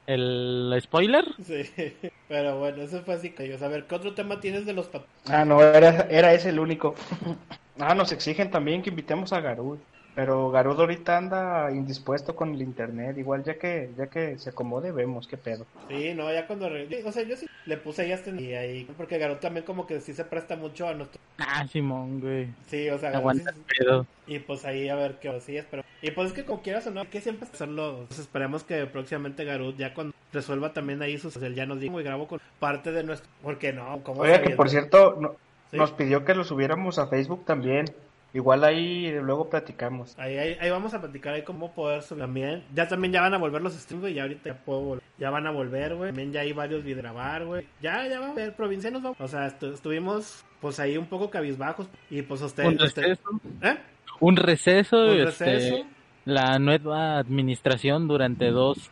¿El 0.09 0.75
spoiler? 0.81 1.23
Sí, 1.45 1.69
pero 2.27 2.57
bueno, 2.57 2.81
eso 2.81 3.03
fue 3.03 3.13
así. 3.13 3.31
A 3.61 3.67
ver, 3.67 3.85
¿qué 3.85 3.93
otro 3.93 4.15
tema 4.15 4.39
tienes 4.39 4.65
de 4.65 4.73
los 4.73 4.87
pat 4.87 5.03
Ah, 5.27 5.45
no, 5.45 5.61
era, 5.61 6.07
era 6.09 6.33
ese 6.33 6.49
el 6.49 6.59
único. 6.59 6.95
ah, 7.79 7.93
nos 7.93 8.11
exigen 8.11 8.49
también 8.49 8.81
que 8.81 8.89
invitemos 8.89 9.31
a 9.33 9.39
Garud. 9.39 9.77
Pero 10.19 10.51
Garud 10.51 10.77
ahorita 10.77 11.17
anda 11.17 11.71
indispuesto 11.71 12.35
con 12.35 12.53
el 12.53 12.61
internet. 12.61 13.17
Igual 13.17 13.41
ya 13.45 13.57
que 13.57 13.89
ya 13.97 14.07
que 14.07 14.37
se 14.37 14.49
acomode, 14.49 14.91
vemos 14.91 15.27
qué 15.27 15.37
pedo. 15.37 15.65
Sí, 15.87 16.13
no, 16.13 16.29
ya 16.33 16.45
cuando... 16.45 16.67
O 17.05 17.11
sea, 17.13 17.23
yo 17.23 17.37
sí 17.37 17.47
le 17.65 17.77
puse 17.77 18.01
ahí 18.01 18.11
hasta 18.11 18.29
y 18.31 18.53
ahí... 18.53 18.83
Porque 18.97 19.17
Garud 19.17 19.37
también 19.37 19.65
como 19.65 19.87
que 19.87 20.01
sí 20.01 20.13
se 20.13 20.25
presta 20.25 20.57
mucho 20.57 20.89
a 20.89 20.93
nuestro... 20.93 21.21
Ah, 21.37 21.65
Simón, 21.65 22.19
güey. 22.19 22.49
Sí, 22.67 22.89
o 22.89 22.99
sea... 22.99 23.11
Aguanta 23.11 23.53
sí, 23.53 23.59
pedo. 23.79 24.05
Y 24.27 24.39
pues 24.39 24.65
ahí 24.65 24.89
a 24.89 24.95
ver 24.95 25.19
qué 25.21 25.39
sí, 25.39 25.55
espero. 25.55 25.85
Y 26.01 26.11
pues 26.11 26.27
es 26.27 26.33
que 26.33 26.43
como 26.43 26.61
quieras 26.61 26.85
o 26.87 26.91
no, 26.91 27.09
que 27.09 27.21
siempre 27.21 27.47
hacerlo. 27.47 28.03
Pues 28.09 28.19
esperemos 28.19 28.65
que 28.65 28.85
próximamente 28.87 29.45
Garud 29.45 29.75
ya 29.77 29.93
cuando 29.93 30.13
resuelva 30.33 30.73
también 30.73 31.01
ahí 31.01 31.17
sus... 31.17 31.37
Él 31.37 31.55
ya 31.55 31.65
nos 31.65 31.79
diga 31.79 31.97
y 31.97 32.03
grabo 32.03 32.27
con 32.27 32.41
parte 32.59 32.91
de 32.91 33.05
nuestro... 33.05 33.29
Porque 33.41 33.71
no, 33.71 34.03
como... 34.03 34.23
Oye, 34.23 34.41
que 34.41 34.49
por 34.49 34.69
cierto, 34.69 35.15
no, 35.17 35.35
sí. 35.71 35.77
nos 35.77 35.91
pidió 35.91 36.25
que 36.25 36.35
lo 36.35 36.43
subiéramos 36.43 36.99
a 36.99 37.07
Facebook 37.07 37.45
también. 37.45 37.85
Igual 38.33 38.63
ahí 38.63 39.11
luego 39.23 39.49
platicamos. 39.49 40.17
Ahí, 40.19 40.37
ahí, 40.37 40.57
ahí 40.61 40.69
vamos 40.69 40.93
a 40.93 41.01
platicar 41.01 41.33
ahí 41.33 41.41
cómo 41.43 41.73
poder 41.73 42.03
subir 42.03 42.21
también. 42.23 42.63
Ya 42.75 42.87
también 42.87 43.11
ya 43.11 43.21
van 43.21 43.33
a 43.33 43.37
volver 43.39 43.61
los 43.61 43.73
streams, 43.73 44.01
güey. 44.01 44.13
Ya 44.13 44.21
ahorita 44.23 44.49
ya 44.51 44.57
puedo 44.63 44.81
volver. 44.81 45.03
Ya 45.17 45.29
van 45.31 45.47
a 45.47 45.51
volver, 45.51 45.95
güey. 45.95 46.09
También 46.09 46.31
ya 46.31 46.41
hay 46.41 46.53
varios 46.53 46.83
grabar, 46.83 47.45
güey. 47.45 47.65
Ya, 47.81 48.07
ya 48.07 48.19
va 48.19 48.27
a 48.27 48.31
haber 48.31 48.55
provincianos, 48.55 49.01
vamos. 49.01 49.19
O 49.19 49.27
sea, 49.27 49.47
estu- 49.47 49.73
estuvimos 49.73 50.45
pues 50.61 50.79
ahí 50.79 50.95
un 50.97 51.07
poco 51.07 51.29
cabizbajos. 51.31 51.87
Y 52.11 52.21
pues 52.21 52.41
ustedes. 52.41 52.69
Un 52.69 52.81
usted- 52.81 53.01
receso, 53.01 53.29
¿Eh? 53.63 53.77
un 54.19 54.35
receso, 54.35 55.05
Un 55.05 55.19
este, 55.21 55.85
la 56.25 56.59
nueva 56.59 57.17
administración 57.17 58.07
durante 58.07 58.51
dos, 58.51 58.91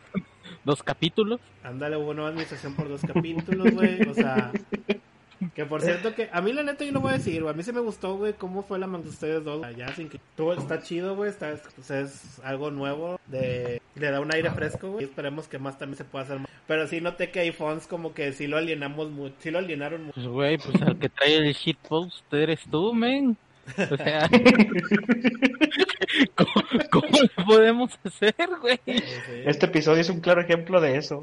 dos 0.64 0.82
capítulos. 0.82 1.40
Ándale, 1.62 1.96
hubo 1.96 2.12
nueva 2.12 2.30
administración 2.30 2.74
por 2.74 2.88
dos 2.88 3.02
capítulos, 3.02 3.70
güey. 3.72 4.02
O 4.08 4.14
sea, 4.14 4.50
que 5.54 5.64
por 5.64 5.82
cierto 5.82 6.14
que 6.14 6.28
a 6.32 6.40
mí 6.40 6.52
la 6.52 6.62
neta 6.62 6.84
yo 6.84 6.92
no 6.92 7.00
voy 7.00 7.10
a 7.10 7.18
decir. 7.18 7.44
A 7.46 7.52
mí 7.52 7.62
sí 7.62 7.72
me 7.72 7.80
gustó, 7.80 8.16
güey, 8.16 8.32
cómo 8.32 8.62
fue 8.62 8.78
la 8.78 8.86
man 8.86 9.02
de 9.02 9.08
ustedes 9.08 9.44
dos. 9.44 9.64
Ya 9.76 9.94
sin 9.94 10.08
que 10.08 10.20
todo 10.36 10.52
está 10.52 10.82
chido, 10.82 11.16
güey. 11.16 11.30
Está, 11.30 11.56
sea, 11.82 12.00
es 12.00 12.40
algo 12.44 12.70
nuevo. 12.70 13.20
De, 13.26 13.80
le 13.94 14.10
da 14.10 14.20
un 14.20 14.32
aire 14.32 14.50
fresco, 14.50 14.90
güey. 14.92 15.04
Y 15.04 15.08
esperemos 15.08 15.48
que 15.48 15.58
más 15.58 15.78
también 15.78 15.98
se 15.98 16.04
pueda 16.04 16.24
hacer. 16.24 16.40
más. 16.40 16.50
Pero 16.66 16.86
sí 16.86 17.00
noté 17.00 17.30
que 17.30 17.40
hay 17.40 17.52
fans 17.52 17.86
como 17.86 18.14
que 18.14 18.32
sí 18.32 18.46
lo 18.46 18.56
alienamos 18.56 19.10
mucho. 19.10 19.34
Sí 19.38 19.50
lo 19.50 19.58
alienaron 19.58 20.04
mucho. 20.04 20.14
Pues, 20.14 20.26
güey, 20.26 20.58
pues 20.58 20.82
al 20.82 20.98
que 20.98 21.08
trae 21.08 21.36
el 21.36 21.52
shitpost 21.52 22.32
eres 22.32 22.60
tú, 22.70 22.92
men. 22.92 23.36
O 23.76 23.96
sea, 23.96 24.28
¿cómo, 26.34 26.52
cómo 26.90 27.08
lo 27.08 27.44
podemos 27.44 27.98
hacer, 28.04 28.34
güey? 28.60 28.80
Sí. 28.86 29.42
Este 29.44 29.66
episodio 29.66 30.00
es 30.00 30.10
un 30.10 30.20
claro 30.20 30.40
ejemplo 30.40 30.80
de 30.80 30.96
eso. 30.96 31.22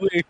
Güey, 0.00 0.24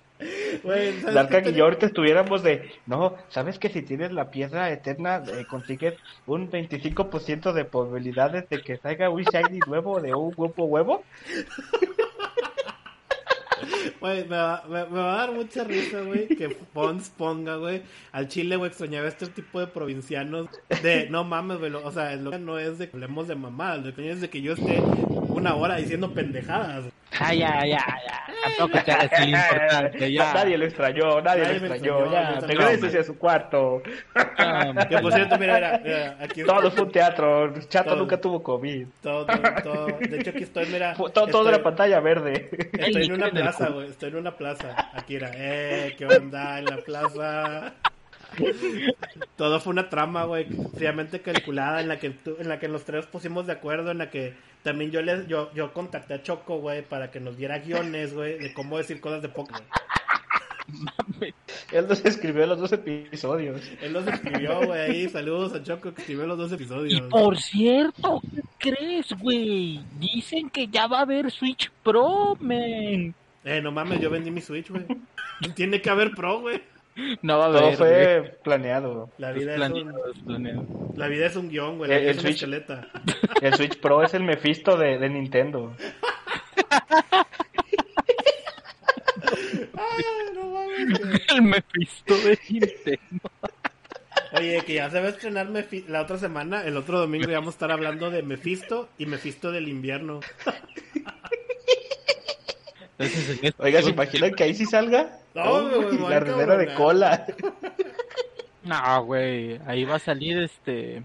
Güey, 0.62 1.00
¿sabes 1.00 1.14
Darkan 1.14 1.44
qué 1.44 1.50
y 1.50 1.54
yo 1.54 1.64
ahorita 1.64 1.86
estuviéramos 1.86 2.42
de, 2.42 2.70
no, 2.86 3.16
¿sabes 3.28 3.58
que 3.58 3.68
si 3.68 3.82
tienes 3.82 4.12
la 4.12 4.30
piedra 4.30 4.70
eterna 4.70 5.22
eh, 5.26 5.44
consigues 5.48 5.94
un 6.26 6.50
25% 6.50 7.52
de 7.52 7.64
probabilidades 7.64 8.48
de 8.48 8.62
que 8.62 8.78
salga 8.78 9.10
un 9.10 9.22
shiny 9.22 9.60
nuevo 9.66 10.00
de 10.00 10.14
un 10.14 10.32
huevo 10.36 10.64
huevo? 10.64 11.04
Güey, 14.00 14.24
me 14.24 14.36
va, 14.36 14.62
a 14.64 15.16
dar 15.16 15.32
mucha 15.32 15.64
risa, 15.64 16.02
güey, 16.02 16.28
que 16.28 16.48
Pons 16.48 17.10
ponga, 17.10 17.56
güey, 17.56 17.82
al 18.12 18.28
Chile, 18.28 18.56
güey, 18.56 18.68
extrañaba 18.68 19.08
este 19.08 19.26
tipo 19.26 19.60
de 19.60 19.66
provincianos 19.66 20.48
de, 20.82 21.08
no 21.10 21.24
mames, 21.24 21.58
güey, 21.58 21.72
o 21.72 21.90
sea, 21.90 22.14
lo 22.16 22.30
que 22.30 22.38
no 22.38 22.58
es 22.58 22.78
de 22.78 22.88
que 22.88 22.96
hablemos 22.96 23.28
de 23.28 23.34
mamadas, 23.34 23.84
lo 23.84 23.94
que 23.94 24.10
es 24.10 24.20
de 24.20 24.30
que 24.30 24.42
yo 24.42 24.52
esté 24.52 24.82
una 25.36 25.54
hora 25.54 25.76
diciendo 25.76 26.12
pendejadas. 26.12 26.84
Ah, 27.18 27.32
ya, 27.32 27.64
ya, 27.64 27.78
ya. 27.78 28.22
Tampoco 28.58 28.84
te 28.84 28.92
hagas 28.92 29.20
importante, 29.26 30.12
ya. 30.12 30.34
Nadie 30.34 30.58
lo 30.58 30.64
extrañó, 30.66 31.20
nadie, 31.22 31.42
Nadie 31.44 31.60
lo 31.60 31.66
extrañó, 31.66 31.98
extrañó, 32.00 32.12
ya, 32.12 32.40
tampoco. 32.80 32.98
a 33.00 33.04
su 33.04 33.18
cuarto. 33.18 33.82
Ah, 34.38 34.86
Que 34.88 34.98
por 34.98 35.12
cierto, 35.12 35.38
mira, 35.38 35.54
mira, 35.54 35.80
mira, 35.82 36.16
aquí 36.20 36.42
Todo 36.44 36.70
fue 36.70 36.84
un 36.84 36.92
teatro, 36.92 37.54
Chato 37.68 37.90
Todo. 37.90 37.98
nunca 38.00 38.20
tuvo 38.20 38.42
COVID. 38.42 38.86
todo, 39.02 39.24
todo, 39.26 39.38
todo. 39.62 39.86
De 39.98 40.18
hecho, 40.18 40.30
aquí 40.30 40.42
estoy, 40.42 40.66
mira. 40.66 40.94
Fue- 40.94 41.10
Todo, 41.10 41.26
todo 41.28 41.42
estoy- 41.42 41.54
era 41.54 41.62
pantalla 41.62 42.00
verde. 42.00 42.50
Estoy 42.78 43.04
en 43.06 43.12
una 43.12 43.30
plaza, 43.30 43.68
güey. 43.70 43.88
Estoy 43.88 44.10
en 44.10 44.16
una 44.16 44.32
plaza. 44.36 44.90
Aquí 44.92 45.16
era, 45.16 45.30
eh, 45.34 45.94
¿qué 45.96 46.06
onda 46.06 46.58
en 46.58 46.66
la 46.66 46.76
plaza? 46.78 47.72
Todo 49.36 49.60
fue 49.60 49.72
una 49.72 49.88
trama, 49.88 50.24
güey, 50.24 50.46
fríamente 50.76 51.20
calculada 51.20 51.80
en 51.80 51.88
la 51.88 51.98
que 51.98 52.10
tú- 52.10 52.36
en 52.38 52.48
la 52.48 52.58
que 52.58 52.68
los 52.68 52.84
tres 52.84 53.06
pusimos 53.06 53.46
de 53.46 53.52
acuerdo, 53.54 53.90
en 53.90 53.98
la 53.98 54.10
que 54.10 54.34
también 54.66 54.90
yo 54.90 55.00
les 55.00 55.28
yo 55.28 55.48
yo 55.54 55.72
contacté 55.72 56.14
a 56.14 56.22
Choco, 56.24 56.58
güey, 56.58 56.82
para 56.82 57.12
que 57.12 57.20
nos 57.20 57.36
diera 57.36 57.60
guiones, 57.60 58.12
güey, 58.12 58.36
de 58.36 58.52
cómo 58.52 58.76
decir 58.78 59.00
cosas 59.00 59.22
de 59.22 59.28
poco. 59.28 59.54
Él 61.70 61.86
nos 61.88 62.04
escribió 62.04 62.44
los 62.48 62.58
dos 62.58 62.72
episodios. 62.72 63.62
Él 63.80 63.92
los 63.92 64.04
escribió, 64.08 64.66
güey, 64.66 64.80
ahí, 64.80 65.08
saludos 65.08 65.54
a 65.54 65.62
Choco 65.62 65.94
que 65.94 66.00
escribió 66.00 66.26
los 66.26 66.36
dos 66.36 66.50
Y 66.50 66.54
episodios. 66.56 67.00
por 67.02 67.38
cierto, 67.38 68.20
¿qué 68.58 68.72
crees, 68.72 69.12
güey? 69.20 69.84
Dicen 70.00 70.50
que 70.50 70.66
ya 70.66 70.88
va 70.88 70.98
a 70.98 71.02
haber 71.02 71.30
Switch 71.30 71.70
Pro, 71.84 72.36
men. 72.40 73.14
Eh, 73.44 73.60
no 73.62 73.70
mames, 73.70 74.00
yo 74.00 74.10
vendí 74.10 74.32
mi 74.32 74.40
Switch, 74.40 74.68
güey. 74.68 74.84
Tiene 75.54 75.80
que 75.80 75.90
haber 75.90 76.10
pro, 76.10 76.40
güey. 76.40 76.60
No 77.22 77.38
va 77.38 77.46
a 77.46 77.48
Todo 77.48 77.58
haber. 77.58 77.76
güey. 77.76 77.76
fue 77.76 78.38
planeado. 78.42 79.10
La 79.18 79.32
vida 79.32 79.54
es 79.54 79.60
un 79.60 79.72
planeado, 79.72 80.10
es 80.12 80.18
planeado. 80.24 80.66
la 80.96 81.08
vida 81.08 81.26
es 81.26 81.36
un 81.36 81.48
guion, 81.50 81.78
güey, 81.78 81.90
la 81.90 81.96
El- 81.96 82.00
vida 82.02 82.10
el 82.12 82.16
es 82.18 82.22
una 82.24 82.32
Switch. 82.32 83.42
El 83.42 83.54
Switch 83.54 83.80
Pro 83.80 84.02
es 84.02 84.14
el 84.14 84.22
Mephisto 84.22 84.76
de, 84.78 84.98
de 84.98 85.08
Nintendo. 85.10 85.76
Ay, 89.74 90.04
no 90.34 90.46
mames. 90.46 91.00
El 91.28 91.42
Mephisto 91.42 92.16
de 92.18 92.38
Nintendo. 92.48 93.30
Oye, 94.32 94.62
que 94.66 94.74
ya 94.74 94.90
se 94.90 95.00
va 95.00 95.06
a 95.06 95.10
estrenar 95.10 95.48
Mefi- 95.48 95.86
la 95.86 96.02
otra 96.02 96.18
semana, 96.18 96.64
el 96.64 96.76
otro 96.76 96.98
domingo 96.98 97.28
ya 97.28 97.38
vamos 97.38 97.54
a 97.54 97.56
estar 97.56 97.70
hablando 97.70 98.10
de 98.10 98.22
Mephisto 98.22 98.88
y 98.98 99.06
Mephisto 99.06 99.50
del 99.52 99.68
invierno. 99.68 100.20
Este- 102.98 103.52
Oiga, 103.58 103.82
¿se 103.82 103.90
imaginan 103.90 104.32
que 104.34 104.44
ahí 104.44 104.54
sí 104.54 104.64
salga? 104.66 105.18
No, 105.44 105.68
güey, 105.68 105.98
la 105.98 106.16
ardera 106.16 106.56
de 106.56 106.74
cola. 106.74 107.26
No, 108.64 109.04
güey. 109.04 109.60
Ahí 109.64 109.84
va 109.84 109.94
a 109.94 109.98
salir 110.00 110.36
este. 110.38 111.04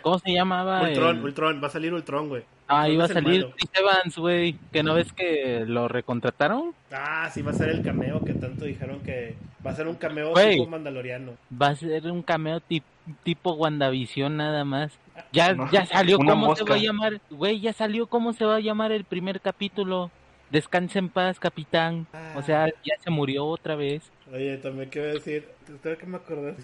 ¿Cómo 0.00 0.18
se 0.20 0.32
llamaba? 0.32 0.80
Ultron, 0.82 1.18
El- 1.18 1.24
Ultron, 1.24 1.60
va 1.62 1.66
a 1.66 1.70
salir 1.70 1.92
Ultron, 1.92 2.30
güey. 2.30 2.44
Ah, 2.66 2.82
ahí 2.82 2.96
va 2.96 3.04
a 3.04 3.08
salir. 3.08 3.46
Chris 3.58 3.70
Evans, 3.74 4.16
güey. 4.16 4.56
Que 4.72 4.82
no 4.82 4.94
ves 4.94 5.12
que 5.12 5.64
lo 5.66 5.86
recontrataron. 5.86 6.72
Ah, 6.90 7.28
sí, 7.30 7.42
va 7.42 7.50
a 7.50 7.54
ser 7.54 7.68
el 7.68 7.82
cameo 7.82 8.20
que 8.24 8.32
tanto 8.32 8.64
dijeron 8.64 9.00
que 9.00 9.34
va 9.66 9.72
a 9.72 9.76
ser 9.76 9.86
un 9.86 9.96
cameo 9.96 10.30
Güey. 10.30 10.52
tipo 10.60 10.66
mandaloriano. 10.70 11.32
Va 11.60 11.68
a 11.68 11.76
ser 11.76 12.10
un 12.10 12.22
cameo 12.22 12.60
ti- 12.60 12.82
tipo 13.22 13.52
WandaVision 13.52 14.34
nada 14.38 14.64
más. 14.64 14.90
Ya, 15.30 15.52
No, 15.52 15.70
ya 15.70 15.84
salió 15.84 16.16
cómo 16.16 16.30
se 16.30 16.62
mosca. 16.62 16.64
va 16.70 16.76
a 16.76 16.82
llamar. 16.82 17.20
Güey, 17.28 17.60
ya 17.60 17.74
salió 17.74 18.06
cómo 18.06 18.32
se 18.32 18.46
va 18.46 18.56
a 18.56 18.60
llamar 18.60 18.92
el 18.92 19.04
primer 19.04 19.42
capítulo. 19.42 20.10
Descansa 20.54 21.00
en 21.00 21.08
paz, 21.08 21.40
capitán. 21.40 22.06
O 22.36 22.42
sea, 22.42 22.68
ya 22.84 22.94
se 23.02 23.10
murió 23.10 23.44
otra 23.44 23.74
vez. 23.74 24.08
Oye, 24.32 24.56
también 24.58 24.88
quiero 24.88 25.12
decir, 25.12 25.48
espero 25.68 25.98
que 25.98 26.06
me 26.06 26.16
acordé. 26.18 26.54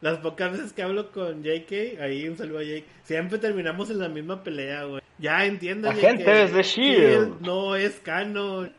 Las 0.00 0.18
pocas 0.18 0.52
veces 0.52 0.72
que 0.72 0.84
hablo 0.84 1.10
con 1.10 1.42
JK, 1.42 2.00
ahí 2.00 2.28
un 2.28 2.36
saludo 2.36 2.60
a 2.60 2.62
JK, 2.62 2.84
siempre 3.02 3.40
terminamos 3.40 3.90
en 3.90 3.98
la 3.98 4.08
misma 4.08 4.44
pelea, 4.44 4.84
güey. 4.84 5.02
Ya 5.18 5.44
entiendo. 5.44 5.90
Agentes 5.90 6.52
de 6.54 6.60
S.H.I.E.L.D.. 6.60 7.32
No 7.40 7.74
es 7.74 7.98
canon, 7.98 8.72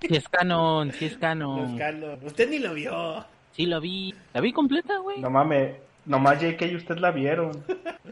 Si 0.00 0.14
es 0.16 0.28
canon, 0.28 0.92
si 0.92 1.06
es 1.06 1.14
no 1.14 1.20
canon. 1.20 1.70
es 1.74 1.78
canon. 1.80 2.18
Usted 2.22 2.48
ni 2.48 2.60
lo 2.60 2.74
vio. 2.74 3.26
Sí, 3.50 3.66
lo 3.66 3.80
vi. 3.80 4.14
La 4.32 4.40
vi 4.40 4.52
completa, 4.52 4.98
güey. 4.98 5.20
No 5.20 5.30
mames, 5.30 5.74
nomás 6.06 6.40
JK 6.40 6.62
y 6.62 6.76
usted 6.76 6.98
la 6.98 7.10
vieron. 7.10 7.64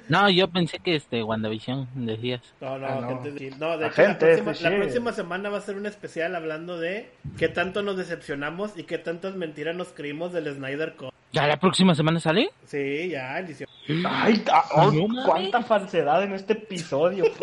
No, 0.09 0.29
yo 0.31 0.49
pensé 0.49 0.79
que 0.79 0.97
este 0.97 1.23
WandaVision 1.23 1.89
decías. 1.95 2.41
No, 2.61 2.79
no, 2.79 2.87
Ah, 2.87 2.99
no. 3.01 3.23
De 3.23 3.31
S.H.I.E.L.D.. 3.31 3.57
No, 3.59 3.79
de 3.79 3.87
hecho, 3.87 4.03
la 4.03 4.09
de 4.09 4.15
próxima, 4.15 4.45
la 4.47 4.53
S.H.I.E.L.D.. 4.53 4.81
próxima 4.83 5.13
semana 5.13 5.49
va 5.51 5.59
a 5.59 5.61
ser 5.61 5.77
un 5.77 5.87
especial 5.87 6.35
hablando 6.35 6.79
de 6.79 7.11
qué 7.39 7.49
tanto 7.49 7.83
nos 7.83 7.97
decepcionamos 7.97 8.77
y 8.79 8.85
qué 8.85 8.99
tantas 8.99 9.35
mentiras 9.37 9.77
nos 9.77 9.89
creímos 9.89 10.33
del 10.33 10.53
Snyder 10.55 10.95
Cut. 10.97 11.13
¿Ya 11.33 11.47
la 11.47 11.57
próxima 11.59 11.95
semana 11.95 12.21
sale? 12.21 12.51
Sí, 12.67 13.09
ya, 13.09 13.39
el 13.39 13.47
18. 13.47 13.71
Ay, 14.07 14.45
oh, 14.75 14.91
No 14.91 15.25
cuánta 15.25 15.63
falsedad 15.63 16.23
en 16.25 16.33
este 16.35 16.53
episodio. 16.55 17.25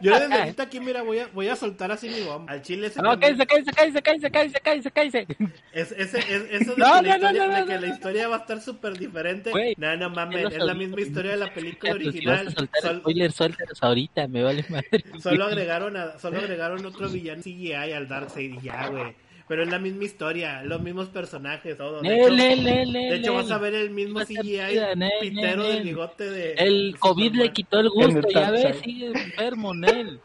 Yo 0.00 0.18
desde 0.18 0.34
ahorita 0.34 0.62
aquí, 0.64 0.80
mira, 0.80 1.02
voy 1.02 1.18
a, 1.18 1.26
voy 1.28 1.48
a 1.48 1.56
soltar 1.56 1.90
así 1.92 2.08
mi 2.08 2.20
bomba. 2.20 2.52
Al 2.52 2.62
chile 2.62 2.86
ese 2.86 3.02
No, 3.02 3.18
cállese, 3.18 3.46
cállese, 3.46 3.72
cállese, 3.72 4.02
cállese, 4.02 4.30
cállese, 4.30 4.60
cállese, 4.60 4.90
cállese. 4.92 5.26
Es, 5.72 5.92
ese, 5.92 6.18
es, 6.18 6.62
eso 6.62 6.74
de, 6.74 6.76
No, 6.82 7.00
que, 7.02 7.08
la 7.08 7.18
no, 7.18 7.32
no, 7.32 7.32
historia, 7.32 7.46
no, 7.46 7.54
de 7.54 7.60
no, 7.60 7.66
que 7.66 7.74
no, 7.74 7.80
la 7.80 7.86
historia 7.88 8.28
va 8.28 8.36
a 8.36 8.38
estar 8.40 8.60
súper 8.60 8.98
diferente. 8.98 9.74
No, 9.76 9.96
no 9.96 10.10
mames, 10.10 10.52
es 10.52 10.58
la 10.58 10.74
misma 10.74 11.00
historia 11.00 11.32
de 11.32 11.36
la 11.38 11.52
película 11.52 11.92
Pues, 11.92 12.12
si 12.14 12.24
vas 12.24 12.40
original. 12.40 12.48
a 12.48 12.50
soltar 12.50 12.82
Sol- 12.82 12.98
spoilers, 13.00 13.34
suéltalos 13.34 13.82
ahorita, 13.82 14.28
me 14.28 14.42
vale 14.42 14.64
madre. 14.68 15.04
solo 15.20 15.44
agregaron 15.44 15.96
a, 15.96 16.18
solo 16.18 16.38
agregaron 16.38 16.84
otro 16.86 17.08
villano 17.08 17.42
CGI 17.42 17.72
al 17.74 18.08
Darkseid 18.08 18.54
y 18.54 18.60
ya, 18.62 18.86
güey. 18.88 19.14
Pero 19.52 19.64
es 19.64 19.68
la 19.68 19.78
misma 19.78 20.04
historia, 20.04 20.62
los 20.62 20.80
mismos 20.80 21.10
personajes, 21.10 21.76
todo. 21.76 22.00
De 22.00 22.16
hecho, 22.16 22.30
Le, 22.30 22.56
le, 22.56 22.86
le, 22.86 22.98
de 23.00 23.16
hecho 23.16 23.32
le. 23.32 23.36
vas 23.36 23.50
a 23.50 23.58
ver 23.58 23.74
el 23.74 23.90
mismo 23.90 24.20
CGI 24.20 24.80
pitero 25.20 25.64
del 25.64 25.82
bigote 25.82 26.30
de... 26.30 26.54
El 26.54 26.96
COVID 26.98 27.34
le 27.34 27.52
quitó 27.52 27.80
el 27.80 27.90
gusto, 27.90 28.26
ya 28.32 28.50
ves, 28.50 28.78
sigue 28.82 29.08
enfermo, 29.08 29.74
Nel. 29.74 30.20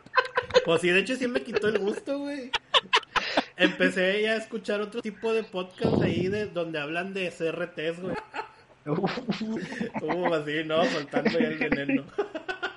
Pues 0.63 0.79
sí, 0.79 0.87
de 0.91 1.01
hecho 1.01 1.17
sí 1.17 1.27
me 1.27 1.41
quitó 1.41 1.67
el 1.67 1.77
gusto, 1.77 2.19
güey. 2.19 2.51
Empecé 3.57 4.21
ya 4.21 4.31
a 4.31 4.37
escuchar 4.37 4.79
otro 4.79 5.01
tipo 5.01 5.33
de 5.33 5.43
podcast 5.43 6.01
ahí 6.01 6.29
de 6.29 6.45
donde 6.45 6.79
hablan 6.79 7.13
de 7.13 7.29
CRTs, 7.29 7.99
güey. 7.99 8.15
Uh, 8.85 10.33
así, 10.35 10.63
¿no? 10.63 10.85
Soltando 10.85 11.37
ya 11.37 11.47
el 11.49 11.57
veneno. 11.57 12.05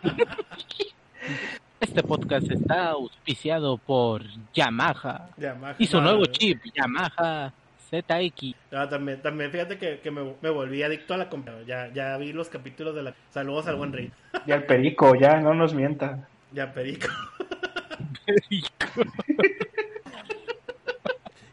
Este 1.80 2.02
podcast 2.02 2.50
está 2.50 2.90
auspiciado 2.90 3.78
por 3.78 4.22
Yamaha 4.52 5.30
Yamaha. 5.38 5.76
y 5.78 5.86
su 5.86 5.98
nuevo 6.00 6.26
chip, 6.26 6.60
Yamaha 6.74 7.52
ZX. 7.90 8.54
no, 8.70 8.88
también, 8.88 9.22
también 9.22 9.50
fíjate 9.50 9.78
que, 9.78 10.00
que 10.00 10.10
me, 10.10 10.34
me 10.42 10.50
volví 10.50 10.82
adicto 10.82 11.14
a 11.14 11.16
la 11.16 11.28
compra. 11.30 11.62
Ya, 11.66 11.90
ya 11.92 12.16
vi 12.18 12.32
los 12.34 12.48
capítulos 12.50 12.94
de 12.94 13.02
la... 13.04 13.14
Saludos 13.30 13.66
al 13.66 13.76
buen 13.76 13.92
rey. 13.92 14.10
Y 14.46 14.52
al 14.52 14.64
perico, 14.64 15.14
ya, 15.14 15.40
no 15.40 15.54
nos 15.54 15.72
mienta. 15.74 16.28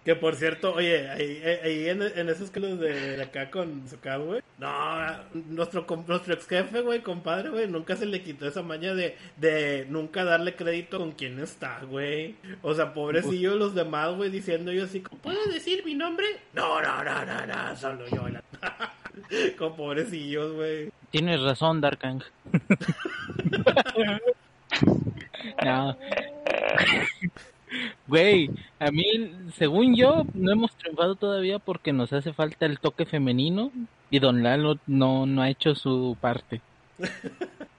Que 0.07 0.15
por 0.15 0.35
cierto, 0.35 0.73
oye, 0.73 1.09
ahí, 1.09 1.41
eh, 1.43 1.59
ahí 1.65 1.89
en, 1.89 2.01
en 2.01 2.29
esos 2.29 2.49
que 2.49 2.61
los 2.61 2.79
de, 2.79 3.17
de 3.17 3.21
acá 3.23 3.51
con 3.51 3.85
su 3.89 3.99
casa, 3.99 4.15
güey. 4.23 4.41
No, 4.57 4.69
nuestro, 5.49 5.85
nuestro 6.07 6.33
ex 6.33 6.47
jefe, 6.47 6.79
güey, 6.79 7.01
compadre, 7.01 7.49
güey, 7.49 7.67
nunca 7.67 7.97
se 7.97 8.05
le 8.05 8.21
quitó 8.23 8.47
esa 8.47 8.61
maña 8.61 8.93
de, 8.95 9.17
de 9.35 9.85
nunca 9.89 10.23
darle 10.23 10.55
crédito 10.55 10.97
con 10.97 11.11
quién 11.11 11.37
está, 11.41 11.81
güey. 11.83 12.35
O 12.61 12.73
sea, 12.73 12.93
pobrecillos 12.93 13.57
los 13.57 13.75
demás, 13.75 14.15
güey, 14.15 14.29
diciendo 14.29 14.71
yo 14.71 14.85
así, 14.85 15.01
¿puedo 15.01 15.43
decir 15.51 15.83
mi 15.83 15.93
nombre? 15.93 16.25
No, 16.53 16.81
no, 16.81 17.03
no, 17.03 17.25
no, 17.25 17.45
no, 17.45 17.75
solo 17.75 18.07
yo. 18.07 18.29
la- 18.29 18.41
Con 19.57 19.75
pobrecillos, 19.75 20.53
güey. 20.53 20.89
Tienes 21.11 21.41
razón, 21.41 21.81
Darkang. 21.81 22.23
no. 25.65 25.97
Güey, 28.07 28.49
a 28.79 28.91
mí, 28.91 29.31
según 29.55 29.95
yo, 29.95 30.25
no 30.33 30.51
hemos 30.51 30.75
triunfado 30.75 31.15
todavía 31.15 31.59
porque 31.59 31.91
nos 31.93 32.13
hace 32.13 32.33
falta 32.33 32.65
el 32.65 32.79
toque 32.79 33.05
femenino 33.05 33.71
y 34.09 34.19
Don 34.19 34.43
Lalo 34.43 34.77
no, 34.87 35.25
no 35.25 35.41
ha 35.41 35.49
hecho 35.49 35.75
su 35.75 36.15
parte. 36.19 36.61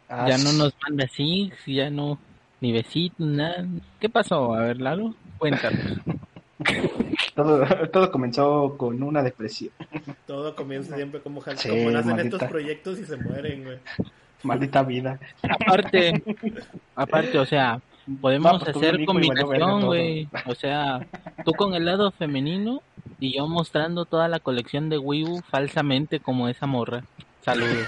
Ah, 0.09 0.26
Ya 0.28 0.39
no 0.39 0.53
nos 0.53 0.74
manda 0.82 1.05
así, 1.05 1.51
ya 1.66 1.91
no, 1.91 2.18
ni 2.61 2.72
besitos, 2.72 3.26
nada. 3.26 3.66
¿Qué 4.01 4.09
pasó? 4.09 4.55
A 4.55 4.61
ver, 4.61 4.80
Lalo, 4.80 5.14
cuéntanos. 5.39 5.99
todo, 7.34 7.64
todo 7.91 8.11
comenzó 8.11 8.76
con 8.76 9.03
una 9.03 9.22
depresión. 9.22 9.70
Todo 10.26 10.55
comienza 10.55 10.97
siempre 10.97 11.20
como, 11.20 11.41
Sí, 11.57 11.68
como 11.68 11.91
nacen 11.91 12.16
maldita. 12.16 12.36
estos 12.36 12.49
proyectos 12.51 12.99
y 12.99 13.05
se 13.05 13.16
mueren, 13.16 13.64
güey. 13.64 13.78
Maldita 14.43 14.82
vida. 14.82 15.18
Aparte, 15.43 16.22
aparte, 16.95 17.39
o 17.39 17.47
sea, 17.47 17.80
podemos 18.20 18.52
No, 18.52 18.59
pues 18.59 18.76
hacer 18.76 19.04
combinación, 19.04 19.86
güey. 19.86 20.28
O 20.46 20.54
sea, 20.54 21.06
tú 21.44 21.52
con 21.52 21.74
el 21.74 21.84
lado 21.84 22.11
femenino 22.11 22.82
y 23.20 23.36
yo 23.36 23.46
mostrando 23.46 24.04
toda 24.04 24.28
la 24.28 24.40
colección 24.40 24.88
de 24.88 24.98
Wii 24.98 25.24
U 25.24 25.42
falsamente 25.50 26.20
como 26.20 26.48
esa 26.48 26.66
morra. 26.66 27.04
Saludos. 27.42 27.86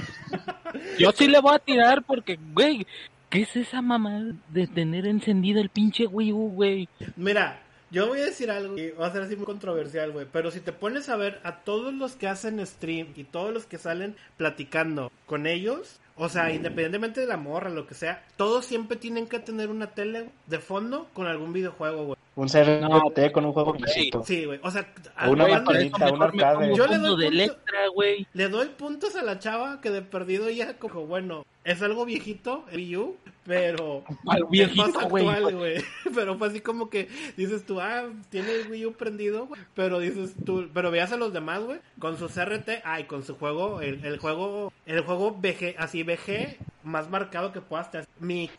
Yo 0.99 1.13
sí 1.13 1.29
le 1.29 1.41
voy 1.41 1.55
a 1.55 1.59
tirar 1.59 2.03
porque, 2.03 2.39
güey, 2.53 2.87
¿qué 3.29 3.43
es 3.43 3.57
esa 3.57 3.83
mamá 3.83 4.33
de 4.49 4.67
tener 4.67 5.07
encendido 5.07 5.61
el 5.61 5.69
pinche 5.69 6.07
Wii 6.07 6.33
U, 6.33 6.51
güey? 6.51 6.89
Mira, 7.17 7.61
yo 7.91 8.07
voy 8.07 8.21
a 8.21 8.27
decir 8.27 8.51
algo 8.51 8.79
y 8.79 8.91
va 8.91 9.09
a 9.09 9.13
ser 9.13 9.23
así 9.23 9.37
muy 9.37 9.47
controversial, 9.47 10.13
güey. 10.13 10.27
Pero 10.33 10.51
si 10.51 10.61
te 10.61 10.73
pones 10.73 11.09
a 11.09 11.17
ver 11.17 11.41
a 11.43 11.57
todos 11.61 11.93
los 11.93 12.15
que 12.15 12.29
hacen 12.29 12.65
stream 12.65 13.09
y 13.17 13.25
todos 13.25 13.53
los 13.53 13.67
que 13.67 13.79
salen 13.79 14.17
platicando 14.37 15.11
con 15.27 15.47
ellos, 15.47 15.99
o 16.21 16.29
sea, 16.29 16.53
independientemente 16.53 17.23
de 17.23 17.27
la 17.27 17.39
morra, 17.39 17.71
lo 17.71 17.87
que 17.87 17.95
sea, 17.95 18.23
todos 18.37 18.67
siempre 18.67 18.99
tienen 18.99 19.27
que 19.27 19.39
tener 19.39 19.71
una 19.71 19.95
tele 19.95 20.29
de 20.47 20.59
fondo 20.59 21.09
con 21.15 21.27
algún 21.27 21.55
videojuego. 21.55 22.15
Un 22.37 22.49
CRT 22.49 22.81
No, 22.81 23.33
con 23.33 23.45
un 23.45 23.53
juego 23.53 23.73
visito. 23.75 24.23
Sí, 24.25 24.45
güey. 24.45 24.61
O 24.63 24.71
sea, 24.71 24.87
Una 25.29 25.47
maquinita, 25.49 26.13
un 26.13 26.23
arcade. 26.23 26.75
Yo 26.77 26.87
le 26.87 26.97
doy 26.99 27.11
punto- 27.11 27.23
Electra, 27.27 27.89
güey. 27.93 28.27
le 28.33 28.49
doy 28.49 28.69
puntos 28.69 29.17
a 29.17 29.23
la 29.23 29.39
chava 29.39 29.81
que 29.81 29.91
de 29.91 30.01
perdido 30.03 30.49
ya 30.49 30.79
como, 30.79 31.07
bueno, 31.07 31.45
es 31.65 31.83
algo 31.83 32.05
viejito, 32.07 32.65
el 32.71 32.79
Wii 32.79 32.97
U, 32.97 33.17
pero 33.45 34.05
Al 34.29 34.45
es 34.45 34.51
viejito, 34.51 34.83
más 35.01 35.09
güey. 35.11 35.27
actual, 35.29 35.57
güey. 35.57 35.85
Pero 36.15 36.39
fue 36.39 36.49
así 36.49 36.61
como 36.61 36.89
que 36.89 37.09
dices 37.37 37.67
tú, 37.67 37.81
ah, 37.81 38.05
tiene 38.31 38.53
el 38.53 38.71
Wii 38.71 38.87
U 38.87 38.93
prendido, 38.95 39.47
güey. 39.47 39.61
Pero 39.75 39.99
dices 39.99 40.35
tú, 40.47 40.69
pero 40.73 40.91
veas 40.91 41.13
a 41.13 41.17
los 41.17 41.33
demás, 41.33 41.61
güey, 41.63 41.81
con 41.99 42.17
su 42.19 42.29
CRT, 42.29 42.81
ay, 42.85 43.05
con 43.05 43.23
su 43.25 43.35
juego, 43.37 43.81
el, 43.81 44.05
el 44.05 44.19
juego, 44.19 44.73
el 44.87 45.01
juego 45.03 45.33
VG, 45.33 45.75
así 45.79 46.03
VG, 46.05 46.57
más 46.85 47.11
marcado 47.11 47.53
que 47.53 47.61
puedas 47.61 47.91
tener. 47.91 48.07
Mi, 48.19 48.51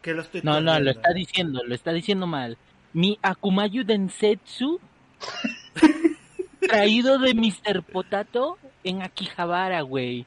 que 0.00 0.12
lo 0.14 0.22
estoy 0.22 0.40
No, 0.42 0.60
no, 0.60 0.78
lo 0.80 0.90
está 0.90 1.12
diciendo, 1.12 1.62
lo 1.64 1.74
está 1.74 1.92
diciendo 1.92 2.26
mal. 2.26 2.56
Mi 2.92 3.18
Akumayu 3.22 3.84
Densetsu 3.84 4.80
traído 6.60 7.18
de 7.18 7.34
Mr. 7.34 7.82
Potato 7.82 8.58
en 8.84 9.02
Akihabara, 9.02 9.80
güey. 9.82 10.26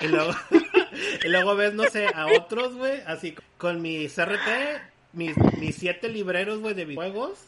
Y 0.00 0.08
luego, 0.08 0.32
y 1.24 1.28
luego 1.28 1.56
ves, 1.56 1.74
no 1.74 1.84
sé, 1.84 2.06
a 2.14 2.26
otros, 2.26 2.74
güey, 2.74 3.00
así 3.06 3.34
con 3.58 3.82
mi 3.82 4.08
CRT, 4.08 4.80
mis, 5.12 5.36
mis 5.58 5.76
siete 5.76 6.08
libreros, 6.08 6.60
güey, 6.60 6.74
de 6.74 6.84
videojuegos. 6.84 7.44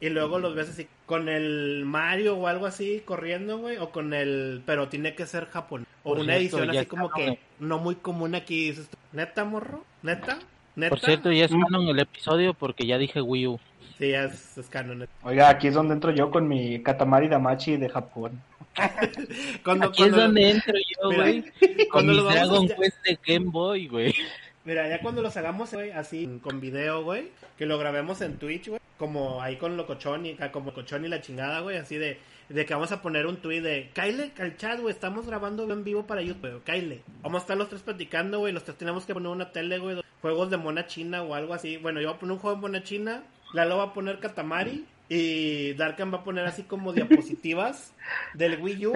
Y 0.00 0.08
luego 0.08 0.38
los 0.38 0.54
ves 0.54 0.70
así 0.70 0.88
con 1.04 1.28
el 1.28 1.84
Mario 1.84 2.36
o 2.36 2.46
algo 2.46 2.66
así 2.66 3.02
corriendo, 3.04 3.58
güey. 3.58 3.76
O 3.76 3.90
con 3.90 4.14
el. 4.14 4.62
Pero 4.64 4.88
tiene 4.88 5.14
que 5.14 5.26
ser 5.26 5.46
japonés. 5.46 5.86
O 6.02 6.10
Por 6.10 6.20
una 6.20 6.38
cierto, 6.38 6.58
edición 6.58 6.78
así 6.78 6.86
como 6.86 7.10
que 7.10 7.38
no 7.58 7.78
muy 7.78 7.96
común 7.96 8.34
aquí. 8.34 8.70
Dices 8.70 8.88
¿Neta, 9.12 9.44
morro? 9.44 9.84
¿Neta? 10.02 10.38
¿Neta? 10.74 10.90
Por 10.90 11.00
cierto, 11.00 11.30
ya 11.30 11.44
es 11.44 11.50
canon 11.50 11.88
el 11.88 11.98
episodio 11.98 12.54
porque 12.54 12.86
ya 12.86 12.96
dije 12.96 13.20
Wii 13.20 13.48
U. 13.48 13.60
Sí, 14.00 14.10
ya 14.10 14.24
es, 14.24 14.56
es 14.56 14.68
canon. 14.70 15.06
Oiga, 15.22 15.50
aquí 15.50 15.68
es 15.68 15.74
donde 15.74 15.92
entro 15.94 16.10
yo 16.10 16.30
con 16.30 16.48
mi 16.48 16.82
Katamari 16.82 17.28
Damachi 17.28 17.76
de 17.76 17.88
Japón. 17.90 18.42
Cuando, 19.64 19.88
Aquí 19.88 20.04
es 20.04 20.12
donde 20.12 20.50
entro 20.50 20.74
yo, 20.74 21.14
güey. 21.14 21.42
Con 21.60 21.86
cuando 21.90 22.12
mi 22.12 22.18
lo 22.18 22.24
vamos 22.24 22.36
a 22.40 22.44
Dragon 22.46 22.64
hacer- 22.64 22.76
Quest 22.76 22.96
de 23.04 23.18
Game 23.26 23.50
Boy, 23.50 23.88
güey. 23.88 24.14
Mira, 24.64 24.88
ya 24.88 25.00
cuando 25.00 25.20
los 25.22 25.36
hagamos, 25.36 25.72
güey, 25.72 25.90
así 25.90 26.40
con 26.42 26.60
video, 26.60 27.02
güey, 27.02 27.28
que 27.58 27.64
lo 27.66 27.78
grabemos 27.78 28.20
en 28.20 28.36
Twitch, 28.38 28.68
güey, 28.68 28.80
como 28.98 29.40
ahí 29.42 29.56
con 29.56 29.76
Locochón 29.76 30.26
y 30.26 30.34
como 30.52 30.66
Locochón 30.66 31.04
y 31.04 31.08
la 31.08 31.20
chingada, 31.22 31.60
güey, 31.60 31.78
así 31.78 31.96
de, 31.96 32.18
de 32.50 32.66
que 32.66 32.74
vamos 32.74 32.92
a 32.92 33.00
poner 33.00 33.26
un 33.26 33.36
tweet 33.38 33.62
de, 33.62 33.90
Kyle 33.94 34.30
al 34.38 34.56
chat, 34.58 34.78
güey, 34.78 34.92
estamos 34.94 35.26
grabando 35.26 35.70
en 35.72 35.82
vivo 35.82 36.06
para 36.06 36.20
YouTube, 36.22 36.62
Kyle. 36.64 37.02
Vamos 37.22 37.40
a 37.40 37.44
estar 37.44 37.56
los 37.56 37.68
tres 37.70 37.80
platicando, 37.82 38.38
güey, 38.38 38.52
los 38.52 38.62
tres 38.64 38.76
tenemos 38.76 39.06
que 39.06 39.14
poner 39.14 39.30
una 39.30 39.50
tele, 39.50 39.78
güey, 39.78 40.00
juegos 40.20 40.50
de 40.50 40.58
mona 40.58 40.86
china 40.86 41.22
o 41.22 41.34
algo 41.34 41.54
así. 41.54 41.78
Bueno, 41.78 42.00
yo 42.02 42.08
voy 42.08 42.16
a 42.16 42.20
poner 42.20 42.32
un 42.34 42.38
juego 42.38 42.56
de 42.56 42.60
mona 42.60 42.82
china, 42.82 43.22
Lalo 43.52 43.78
va 43.78 43.84
a 43.84 43.92
poner 43.94 44.18
Katamari 44.20 44.84
y 45.08 45.72
Darkan 45.74 46.12
va 46.12 46.18
a 46.18 46.24
poner 46.24 46.46
así 46.46 46.62
como 46.62 46.92
diapositivas 46.92 47.92
del 48.34 48.60
Wii 48.60 48.86
U 48.86 48.92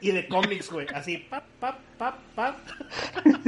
y 0.00 0.10
de 0.12 0.26
cómics, 0.28 0.70
güey, 0.70 0.86
así, 0.94 1.18
pap, 1.18 1.44
pap, 1.60 1.78
pap, 1.98 2.16
pap. 2.34 2.56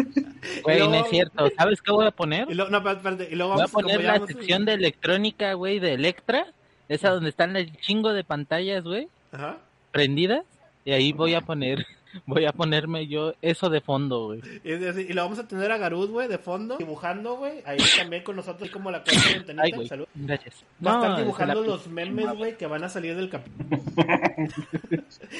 Güey, 0.62 0.78
no 0.78 0.94
es 0.94 1.08
cierto. 1.10 1.48
¿Sabes 1.58 1.82
qué 1.82 1.90
voy 1.90 2.06
a 2.06 2.10
poner? 2.12 2.46
Y 2.50 2.54
luego, 2.54 2.70
no, 2.70 2.78
espérate, 2.78 2.98
espérate, 2.98 3.28
y 3.32 3.36
luego 3.36 3.52
Voy 3.54 3.60
a 3.60 3.64
vamos, 3.64 3.72
como 3.72 3.88
poner 3.88 4.04
la 4.04 4.12
vamos- 4.14 4.28
sección 4.28 4.64
de 4.64 4.74
electrónica, 4.74 5.52
güey, 5.54 5.78
de 5.80 5.94
Electra. 5.94 6.46
Esa 6.88 7.10
donde 7.10 7.30
están 7.30 7.56
el 7.56 7.76
chingo 7.78 8.12
de 8.12 8.22
pantallas, 8.22 8.84
güey, 8.84 9.08
Ajá. 9.32 9.58
prendidas. 9.90 10.44
Y 10.84 10.92
ahí 10.92 11.12
voy 11.12 11.34
a 11.34 11.40
poner, 11.40 11.84
voy 12.24 12.46
a 12.46 12.52
ponerme 12.52 13.06
yo 13.06 13.34
eso 13.42 13.68
de 13.68 13.80
fondo, 13.80 14.26
güey. 14.26 14.40
Y, 14.64 15.12
lo 15.12 15.22
vamos 15.22 15.38
a 15.38 15.46
tener 15.46 15.70
a 15.72 15.76
Garud, 15.78 16.10
güey, 16.10 16.28
de 16.28 16.38
fondo, 16.38 16.76
dibujando, 16.78 17.36
güey. 17.36 17.62
Ahí 17.66 17.78
también 17.98 18.22
con 18.22 18.36
nosotros 18.36 18.70
como 18.70 18.90
la 18.90 19.02
cuarta 19.02 19.22
Ay, 19.26 19.34
ventanita. 19.34 19.76
güey, 19.76 19.88
Salud. 19.88 20.06
gracias. 20.14 20.64
Va 20.84 20.92
a 20.92 20.94
estar 20.96 21.10
No, 21.10 21.18
dibujando 21.18 21.60
la- 21.62 21.66
los 21.66 21.86
memes, 21.88 22.32
güey, 22.36 22.56
que 22.56 22.66
van 22.66 22.84
a 22.84 22.88
salir 22.88 23.14
del 23.16 23.28
capítulo. 23.28 23.80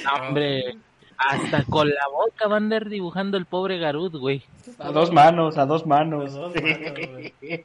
No, 0.05 0.27
hombre, 0.29 0.77
hasta 1.19 1.63
con 1.65 1.89
la 1.89 2.07
boca 2.13 2.45
van 2.49 2.53
a 2.53 2.57
andar 2.57 2.89
dibujando 2.89 3.37
el 3.39 3.47
pobre 3.47 3.79
Garud, 3.79 4.17
güey. 4.19 4.43
A 4.79 4.91
dos 4.93 5.13
manos, 5.13 5.57
a 5.59 5.65
dos 5.67 5.87
manos. 5.87 6.35
A 6.35 6.39
dos 6.39 6.55
manos, 6.55 6.93
güey. 7.41 7.65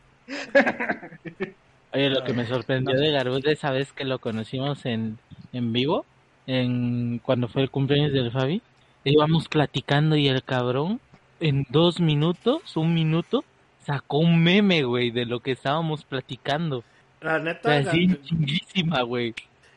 Oye, 1.93 2.09
lo 2.09 2.24
que 2.24 2.34
me 2.34 2.45
sorprendió 2.45 2.97
de 2.97 3.12
Garud 3.12 3.45
esa 3.47 3.72
vez 3.72 3.91
que 3.91 4.05
lo 4.05 4.20
conocimos 4.20 4.86
en, 4.86 5.18
en 5.51 5.74
vivo, 5.74 6.05
en 6.47 7.20
cuando 7.20 7.49
fue 7.49 7.62
el 7.64 7.70
cumpleaños 7.70 8.14
del 8.14 8.32
Fabi, 8.32 8.62
íbamos 9.04 9.47
platicando 9.47 10.16
y 10.16 10.28
el 10.28 10.43
cabrón, 10.43 10.99
en 11.39 11.66
dos 11.70 11.99
minutos, 11.99 12.76
un 12.78 12.93
minuto, 12.93 13.43
sacó 13.86 14.20
un 14.20 14.43
meme, 14.43 14.84
güey, 14.84 15.12
de 15.12 15.26
lo 15.26 15.39
que 15.39 15.52
estábamos 15.52 16.04
platicando. 16.06 16.84
La 17.22 17.39
neta, 17.39 17.78
así 17.78 18.08
Gar- 18.08 18.22
chinguísima, 18.24 19.02
güey. 19.02 19.34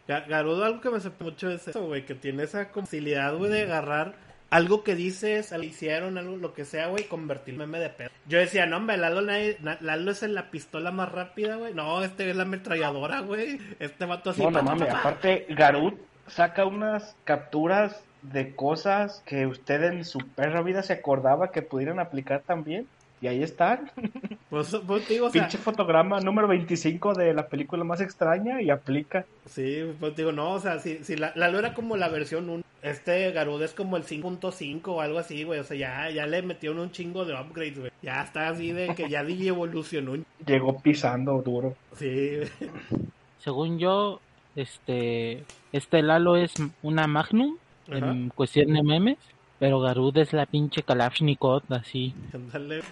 Ga- 0.09 0.27
Garudo, 0.27 0.65
algo 0.65 0.81
que 0.81 0.91
me 0.91 1.01
sorprende 1.01 1.33
mucho 1.33 1.51
es 1.51 1.69
eso, 1.69 1.87
güey, 1.87 2.05
que 2.05 2.15
tiene 2.15 2.43
esa 2.45 2.67
facilidad, 2.67 3.35
güey, 3.37 3.51
de 3.51 3.63
agarrar 3.63 4.15
algo 4.51 4.85
que 4.85 4.95
dices, 4.95 5.53
algo 5.53 5.63
que 5.63 5.69
hicieron, 5.69 6.19
algo, 6.19 6.37
lo 6.37 6.53
que 6.55 6.65
sea, 6.67 6.89
güey, 6.89 7.05
convertirlo 7.05 7.65
en 7.65 7.71
meme 7.71 7.83
de 7.83 7.91
pedo. 7.91 8.11
Yo 8.29 8.39
decía, 8.39 8.67
no, 8.67 8.77
hombre, 8.77 8.99
Lalo, 8.99 9.23
nadie- 9.23 9.57
Lalo 9.81 10.11
es 10.11 10.23
la 10.23 10.51
pistola 10.51 10.91
más 10.91 11.11
rápida, 11.11 11.57
güey. 11.57 11.73
No, 11.75 12.03
este 12.05 12.29
es 12.31 12.37
la 12.37 12.43
ametralladora, 12.43 13.21
güey. 13.21 13.59
Este 13.79 14.05
vato 14.05 14.31
así. 14.31 14.43
No, 14.43 14.51
no 14.51 14.63
mames, 14.63 14.87
pa, 14.89 14.93
pa. 14.93 14.99
aparte 15.01 15.47
Garut 15.51 15.95
saca 16.27 16.65
unas 16.67 17.17
capturas 17.25 18.03
de 18.33 18.55
cosas 18.55 19.23
que 19.27 19.47
usted 19.47 19.83
en 19.85 20.05
su 20.05 20.19
perra 20.19 20.63
vida 20.63 20.83
se 20.83 20.95
acordaba 20.95 21.51
que 21.51 21.63
pudieran 21.63 21.99
aplicar 22.01 22.43
también. 22.47 22.87
Y 23.21 23.27
ahí 23.27 23.43
están. 23.43 23.91
Pues, 24.51 24.77
pues, 24.87 25.09
digo, 25.09 25.27
o 25.27 25.31
sea, 25.31 25.43
Pinche 25.43 25.59
fotograma 25.59 26.21
número 26.21 26.47
25 26.47 27.15
de 27.15 27.35
la 27.35 27.49
película 27.49 27.83
más 27.83 28.01
extraña 28.01 28.63
y 28.63 28.71
aplica. 28.71 29.25
Sí, 29.47 29.83
pues 29.99 30.15
digo, 30.15 30.31
no, 30.31 30.53
o 30.53 30.61
sea, 30.61 30.79
si, 30.79 31.03
si 31.03 31.17
la, 31.17 31.33
Lalo 31.35 31.59
era 31.59 31.75
como 31.75 31.97
la 31.97 32.09
versión 32.09 32.49
1, 32.49 32.63
este 32.83 33.33
Garuda 33.33 33.65
es 33.65 33.75
como 33.75 33.97
el 33.97 34.05
5.5 34.05 34.81
o 34.87 35.01
algo 35.01 35.19
así, 35.19 35.43
güey, 35.43 35.59
o 35.59 35.65
sea, 35.65 35.77
ya, 35.77 36.09
ya 36.11 36.27
le 36.27 36.43
metieron 36.43 36.79
un 36.79 36.93
chingo 36.93 37.25
de 37.25 37.35
upgrades, 37.35 37.81
güey, 37.81 37.91
ya 38.01 38.23
está 38.23 38.47
así 38.49 38.71
de 38.71 38.95
que 38.95 39.09
ya 39.09 39.25
DJ 39.25 39.49
evolucionó, 39.49 40.15
Llegó 40.47 40.79
pisando 40.79 41.43
duro. 41.43 41.75
sí, 41.97 42.43
Según 43.41 43.81
yo, 43.81 44.21
este, 44.55 45.43
este 45.73 46.03
Lalo 46.03 46.37
es 46.37 46.53
una 46.83 47.09
Magnum 47.09 47.57
Ajá. 47.89 48.11
en 48.11 48.29
cuestión 48.31 48.73
de 48.73 48.83
memes, 48.83 49.19
pero 49.59 49.81
Garud 49.81 50.17
es 50.19 50.33
la 50.33 50.47
pinche 50.47 50.83
Kalashnikov, 50.83 51.63
así. 51.71 52.15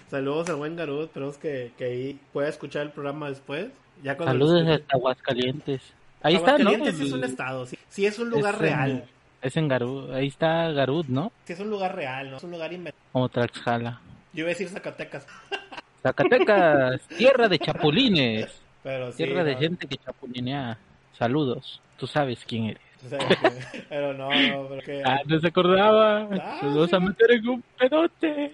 saludos 0.09 0.49
al 0.49 0.55
buen 0.55 0.75
Garud, 0.75 1.03
esperemos 1.05 1.37
que, 1.37 1.71
que 1.77 1.85
ahí 1.85 2.19
pueda 2.31 2.49
escuchar 2.49 2.83
el 2.83 2.91
programa 2.91 3.29
después, 3.29 3.67
ya 4.03 4.15
Saludos 4.17 4.67
hasta 4.67 4.95
Aguascalientes. 4.95 5.81
Ahí 6.21 6.35
está, 6.35 6.57
¿no? 6.57 6.71
Es 6.71 7.11
un 7.11 7.23
estado, 7.23 7.65
sí, 7.65 7.77
sí 7.89 8.05
es 8.05 8.17
un 8.19 8.29
lugar 8.29 8.55
Es 8.55 8.59
en- 8.61 8.65
real. 8.65 9.05
Es 9.41 9.57
en 9.57 9.67
Garud. 9.67 10.11
Ahí 10.13 10.27
está 10.27 10.71
Garud, 10.71 11.05
¿no? 11.07 11.31
Sí 11.43 11.51
es 11.53 11.59
un 11.59 11.69
lugar 11.69 11.93
real, 11.95 12.31
no 12.31 12.37
es 12.37 12.43
un 12.43 12.51
lugar 12.51 12.71
inventado. 12.71 13.03
Como 13.11 13.27
Tlaxcala. 13.27 13.99
Yo 14.31 14.39
iba 14.39 14.47
a 14.47 14.49
decir 14.49 14.69
Zacatecas, 14.69 15.27
Zacatecas, 16.01 17.01
tierra 17.17 17.47
de 17.47 17.59
chapulines. 17.59 18.61
pero 18.83 19.11
sí. 19.11 19.17
Tierra 19.17 19.43
de 19.43 19.55
gente 19.55 19.87
que 19.87 19.97
chapulinea. 19.97 20.77
Saludos. 21.17 21.81
Tú 21.97 22.07
sabes 22.07 22.43
quién 22.45 22.65
eres. 22.65 22.81
O 23.05 23.09
sea, 23.09 23.19
que- 23.19 23.83
pero 23.89 24.13
no, 24.13 24.29
no, 24.29 24.67
pero 24.69 24.81
que... 24.81 25.01
Ah, 25.05 25.19
no 25.25 25.39
se 25.39 25.47
acordaba. 25.47 26.27
Ah, 26.31 26.59
Nos 26.63 26.73
vamos 26.75 26.93
a 26.93 26.99
sí. 26.99 27.05
meter 27.05 27.31
en 27.31 27.47
un 27.49 27.63
pedote. 27.77 28.53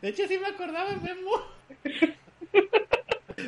De 0.00 0.08
hecho, 0.08 0.22
sí 0.26 0.38
me 0.38 0.48
acordaba, 0.48 0.90
Memo. 0.96 1.30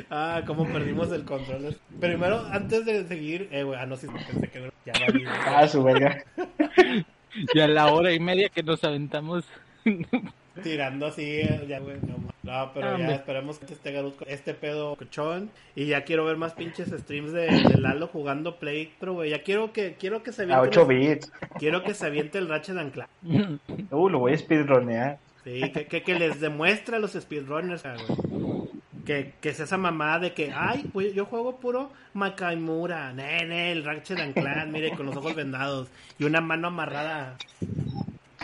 Ah, 0.09 0.41
cómo 0.45 0.65
perdimos 0.67 1.11
el 1.11 1.23
control. 1.25 1.77
Primero, 2.01 2.43
antes 2.51 2.85
de 2.85 3.07
seguir, 3.07 3.47
eh, 3.51 3.63
güey, 3.63 3.79
ah, 3.79 3.85
no, 3.85 3.95
sí, 3.95 4.07
pensé 4.07 4.47
que 4.49 4.71
ya 4.85 4.93
valí, 4.99 5.23
güey. 5.23 5.35
Ah, 5.45 5.67
su 5.67 5.83
verga. 5.83 6.23
Y 7.53 7.59
a 7.59 7.67
la 7.67 7.87
hora 7.93 8.13
y 8.13 8.19
media 8.19 8.47
que 8.49 8.63
nos 8.63 8.83
aventamos. 8.83 9.43
tirando 10.63 11.07
así, 11.07 11.23
eh, 11.23 11.65
ya, 11.67 11.79
güey, 11.79 11.97
no, 12.01 12.15
no, 12.43 12.71
pero 12.73 12.87
Ah, 12.89 12.97
ya 12.99 13.15
esperemos 13.15 13.59
que 13.59 13.73
este 13.73 13.91
Garut 13.91 14.15
con 14.17 14.27
este 14.29 14.53
pedo 14.53 14.95
cochón. 14.95 15.49
Y 15.75 15.85
ya 15.87 16.03
quiero 16.03 16.25
ver 16.25 16.37
más 16.37 16.53
pinches 16.53 16.89
streams 16.89 17.31
de, 17.31 17.47
de 17.47 17.77
Lalo 17.79 18.07
jugando 18.07 18.57
Play 18.57 18.91
Pro, 18.99 19.13
güey. 19.13 19.31
Ya 19.31 19.41
quiero 19.43 19.73
que, 19.73 19.95
quiero 19.99 20.23
que 20.23 20.31
se 20.31 20.43
A 20.43 20.57
aviente. 20.57 20.67
8 20.69 20.79
los- 20.81 20.87
bits. 20.87 21.31
quiero 21.59 21.83
que 21.83 21.93
se 21.93 22.05
aviente 22.05 22.37
el 22.37 22.47
Ratchet 22.47 22.77
and 22.77 22.91
Clank. 22.93 23.09
Uh, 23.91 24.09
lo 24.09 24.19
voy 24.19 24.33
a 24.33 24.37
speedronear. 24.37 25.17
Sí, 25.43 25.61
que, 25.71 25.85
que, 25.85 26.01
que 26.03 26.15
les 26.17 26.39
demuestre 26.41 26.95
a 26.95 26.99
los 26.99 27.13
speedrunners, 27.13 27.85
ah, 27.85 27.95
güey. 28.07 28.65
Que, 29.05 29.33
que 29.39 29.49
es 29.49 29.59
esa 29.59 29.77
mamada 29.77 30.17
de 30.17 30.33
que, 30.33 30.51
ay, 30.51 30.89
güey, 30.91 31.13
yo 31.13 31.25
juego 31.25 31.57
puro 31.57 31.91
Makaimura, 32.15 33.13
nene, 33.13 33.71
el 33.71 33.83
Ratchet 33.83 34.19
and 34.19 34.33
Clank, 34.33 34.71
mire, 34.71 34.91
con 34.95 35.05
los 35.05 35.15
ojos 35.15 35.35
vendados 35.35 35.89
y 36.17 36.23
una 36.23 36.41
mano 36.41 36.69
amarrada 36.69 37.37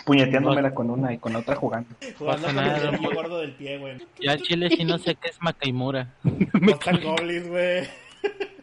Puñeteándomela 0.05 0.73
con 0.73 0.89
una 0.89 1.13
y 1.13 1.17
con 1.17 1.35
otra 1.35 1.55
jugando. 1.55 1.89
jugando 2.17 2.47
con 2.47 2.59
el 2.59 2.97
güey. 2.97 3.15
gordo 3.15 3.39
del 3.39 3.51
pie, 3.53 3.77
güey. 3.77 3.97
Ya 4.19 4.37
Chile 4.37 4.69
si 4.69 4.83
no 4.83 4.97
sé 4.97 5.15
qué 5.15 5.29
es 5.29 5.41
Macaimura. 5.41 6.07
Ghost 6.23 7.03
Goblins, 7.03 7.47
güey. 7.47 7.87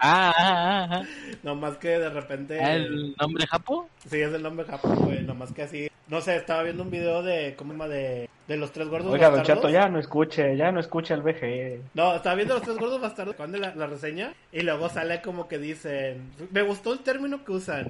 Ah, 0.01 0.33
ah, 0.37 0.37
ah, 0.39 0.89
ah. 0.91 1.03
Nomás 1.43 1.77
que 1.79 1.89
de 1.89 2.09
repente... 2.09 2.61
Ah, 2.61 2.75
¿El 2.75 3.17
nombre 3.17 3.47
japo? 3.47 3.89
Sí, 4.09 4.21
es 4.21 4.33
el 4.33 4.43
nombre 4.43 4.67
Japón, 4.67 4.97
güey. 5.05 5.23
Nomás 5.23 5.53
que 5.53 5.63
así. 5.63 5.89
No 6.09 6.21
sé, 6.21 6.37
estaba 6.37 6.63
viendo 6.63 6.83
un 6.83 6.91
video 6.91 7.23
de. 7.23 7.55
¿Cómo 7.57 7.73
se 7.73 7.79
llama? 7.79 7.89
De, 7.89 8.31
de 8.47 8.57
los 8.57 8.73
tres 8.73 8.89
gordos 8.89 9.13
Oiga, 9.13 9.29
don 9.29 9.39
bastardos. 9.39 9.63
Chato, 9.63 9.73
ya 9.73 9.89
no 9.89 9.99
escuche, 9.99 10.57
ya 10.57 10.73
no 10.73 10.81
escuche 10.81 11.13
al 11.13 11.23
VG. 11.23 11.81
No, 11.95 12.15
estaba 12.15 12.35
viendo 12.35 12.55
los 12.55 12.63
tres 12.63 12.79
gordos 12.79 13.01
bastardos 13.01 13.37
cuando 13.37 13.59
la, 13.59 13.75
la 13.75 13.87
reseña. 13.87 14.33
Y 14.51 14.63
luego 14.63 14.89
sale 14.89 15.21
como 15.21 15.49
que 15.49 15.59
dicen. 15.59 16.31
Me 16.51 16.63
gustó 16.63 16.93
el 16.93 17.01
término 17.01 17.45
que 17.45 17.53
usan. 17.53 17.87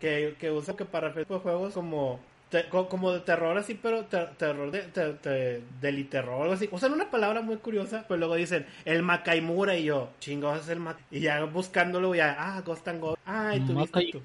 Que, 0.00 0.34
que 0.38 0.50
usan 0.50 0.76
que 0.76 0.84
para 0.84 1.08
referirse 1.08 1.34
a 1.34 1.38
juegos 1.38 1.72
como. 1.74 2.20
Te- 2.50 2.68
co- 2.68 2.88
como 2.88 3.12
de 3.12 3.20
terror 3.20 3.56
así, 3.58 3.74
pero 3.74 4.04
te- 4.04 4.26
terror 4.38 4.70
de, 4.70 4.82
te- 4.82 5.12
te- 5.14 5.62
así. 6.52 6.68
Usan 6.70 6.92
una 6.92 7.10
palabra 7.10 7.42
muy 7.42 7.56
curiosa, 7.56 8.04
pero 8.08 8.18
luego 8.18 8.34
dicen 8.34 8.66
el 8.84 9.02
Makaimura 9.02 9.76
y 9.76 9.84
yo, 9.84 10.10
chingados 10.20 10.62
es 10.62 10.68
el 10.68 10.80
Mac. 10.80 10.98
Y 11.10 11.20
ya 11.20 11.44
buscándolo, 11.44 12.14
ya, 12.14 12.36
ah, 12.38 12.62
Ghost 12.64 12.86
and. 12.88 13.02
Ay, 13.24 13.60
viste 13.60 14.08
tú. 14.12 14.22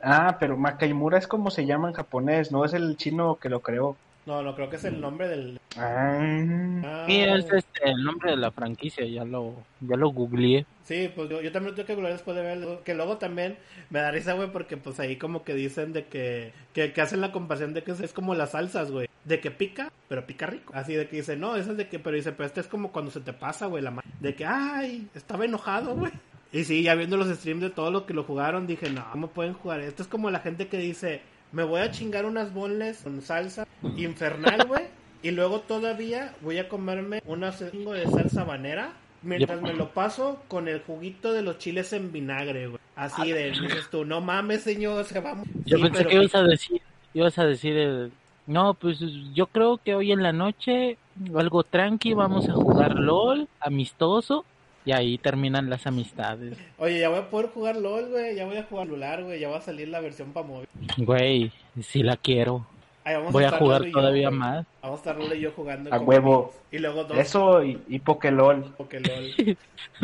Ah, 0.00 0.36
pero 0.38 0.56
Makaimura 0.56 1.18
es 1.18 1.26
como 1.26 1.50
se 1.50 1.66
llama 1.66 1.88
en 1.88 1.94
japonés, 1.94 2.52
no 2.52 2.64
es 2.64 2.72
el 2.72 2.96
chino 2.96 3.36
que 3.40 3.48
lo 3.48 3.60
creó. 3.60 3.96
No, 4.28 4.42
no, 4.42 4.54
creo 4.54 4.68
que 4.68 4.76
es 4.76 4.84
el 4.84 5.00
nombre 5.00 5.26
del. 5.26 5.58
Ah, 5.78 7.04
Sí, 7.06 7.18
es 7.18 7.46
este, 7.50 7.88
el 7.88 8.04
nombre 8.04 8.32
de 8.32 8.36
la 8.36 8.50
franquicia, 8.50 9.06
ya 9.06 9.24
lo, 9.24 9.54
ya 9.80 9.96
lo 9.96 10.10
googleé. 10.10 10.66
Sí, 10.84 11.10
pues 11.16 11.30
yo, 11.30 11.40
yo 11.40 11.50
también 11.50 11.74
tengo 11.74 11.86
que 11.86 11.94
googlear 11.94 12.12
después 12.12 12.36
de 12.36 12.42
verlo. 12.42 12.84
Que 12.84 12.94
luego 12.94 13.16
también 13.16 13.56
me 13.88 14.00
da 14.00 14.10
risa, 14.10 14.34
güey, 14.34 14.52
porque 14.52 14.76
pues 14.76 15.00
ahí 15.00 15.16
como 15.16 15.44
que 15.44 15.54
dicen 15.54 15.94
de 15.94 16.08
que, 16.08 16.52
que, 16.74 16.92
que 16.92 17.00
hacen 17.00 17.22
la 17.22 17.32
comparación 17.32 17.72
de 17.72 17.82
que 17.82 17.92
es, 17.92 18.00
es 18.00 18.12
como 18.12 18.34
las 18.34 18.50
salsas, 18.50 18.90
güey. 18.90 19.08
De 19.24 19.40
que 19.40 19.50
pica, 19.50 19.90
pero 20.08 20.26
pica 20.26 20.44
rico. 20.44 20.74
Así 20.76 20.92
de 20.92 21.08
que 21.08 21.16
dice, 21.16 21.34
no, 21.34 21.56
eso 21.56 21.70
es 21.70 21.78
de 21.78 21.88
que, 21.88 21.98
pero 21.98 22.14
dice, 22.14 22.32
pero 22.32 22.48
este 22.48 22.60
es 22.60 22.68
como 22.68 22.92
cuando 22.92 23.10
se 23.10 23.20
te 23.20 23.32
pasa, 23.32 23.64
güey, 23.64 23.82
la 23.82 23.92
mano. 23.92 24.10
De 24.20 24.34
que, 24.34 24.44
ay, 24.44 25.08
estaba 25.14 25.46
enojado, 25.46 25.94
güey. 25.94 26.12
Y 26.52 26.64
sí, 26.64 26.82
ya 26.82 26.94
viendo 26.94 27.16
los 27.16 27.28
streams 27.28 27.62
de 27.62 27.70
todos 27.70 27.90
los 27.90 28.02
que 28.02 28.12
lo 28.12 28.24
jugaron, 28.24 28.66
dije, 28.66 28.90
no, 28.90 29.06
¿cómo 29.10 29.28
pueden 29.28 29.54
jugar? 29.54 29.80
Esto 29.80 30.02
es 30.02 30.08
como 30.08 30.30
la 30.30 30.40
gente 30.40 30.68
que 30.68 30.76
dice, 30.76 31.22
me 31.52 31.62
voy 31.64 31.80
a 31.80 31.90
chingar 31.90 32.26
unas 32.26 32.52
bonles 32.52 33.00
con 33.02 33.20
salsa 33.22 33.66
infernal, 33.96 34.66
güey. 34.66 34.84
Y 35.22 35.30
luego 35.32 35.60
todavía 35.60 36.34
voy 36.42 36.58
a 36.58 36.68
comerme 36.68 37.22
una 37.26 37.52
chingo 37.56 37.92
de 37.92 38.06
salsa 38.06 38.42
habanera. 38.42 38.92
Mientras 39.22 39.60
me 39.60 39.72
lo 39.74 39.90
paso 39.92 40.40
con 40.46 40.68
el 40.68 40.80
juguito 40.82 41.32
de 41.32 41.42
los 41.42 41.58
chiles 41.58 41.92
en 41.92 42.12
vinagre, 42.12 42.68
güey. 42.68 42.80
Así 42.94 43.32
de, 43.32 43.50
dices 43.50 43.88
tú, 43.90 44.04
no 44.04 44.20
mames, 44.20 44.62
señor, 44.62 45.04
se 45.04 45.20
va. 45.20 45.42
Yo 45.64 45.76
Sí, 45.76 45.82
pensé 45.82 45.98
pero- 45.98 46.10
que 46.10 46.16
ibas 46.16 46.34
a 46.36 46.42
decir, 46.44 46.82
ibas 47.14 47.38
a 47.38 47.44
decir, 47.46 47.76
el- 47.76 48.12
no, 48.46 48.74
pues 48.74 48.98
yo 49.34 49.46
creo 49.46 49.78
que 49.78 49.94
hoy 49.96 50.12
en 50.12 50.22
la 50.22 50.32
noche 50.32 50.98
algo 51.36 51.64
tranqui, 51.64 52.14
vamos 52.14 52.48
a 52.48 52.52
jugar 52.52 52.94
LOL, 52.94 53.48
amistoso, 53.60 54.44
y 54.84 54.92
ahí 54.92 55.18
terminan 55.18 55.68
las 55.68 55.86
amistades. 55.86 56.56
Oye, 56.78 57.00
ya 57.00 57.08
voy 57.08 57.18
a 57.18 57.30
poder 57.30 57.50
jugar 57.50 57.76
LOL, 57.76 58.08
güey. 58.08 58.34
Ya 58.36 58.46
voy 58.46 58.56
a 58.56 58.62
jugar 58.64 58.86
celular, 58.86 59.22
güey. 59.24 59.40
Ya 59.40 59.48
va 59.48 59.58
a 59.58 59.60
salir 59.62 59.88
la 59.88 60.00
versión 60.00 60.32
para 60.32 60.46
móvil. 60.46 60.68
Güey, 60.96 61.52
si 61.80 62.02
la 62.02 62.16
quiero. 62.16 62.66
Vamos 63.04 63.32
Voy 63.32 63.44
a 63.44 63.52
jugar 63.52 63.84
yo, 63.84 63.92
todavía 63.92 64.28
güey. 64.28 64.38
más. 64.38 64.66
Vamos 64.82 64.96
a 64.96 65.00
estar 65.00 65.16
Lolo 65.16 65.34
y 65.34 65.40
yo 65.40 65.50
jugando. 65.52 65.92
A 65.92 65.98
con 65.98 66.08
huevo. 66.08 66.34
amigos. 66.34 66.54
Y 66.70 66.78
luego 66.78 67.04
dos. 67.04 67.16
eso 67.18 67.64
y, 67.64 67.80
y 67.88 67.98
Pokélol. 68.00 68.74
Porque 68.76 69.00
LOL. 69.00 69.56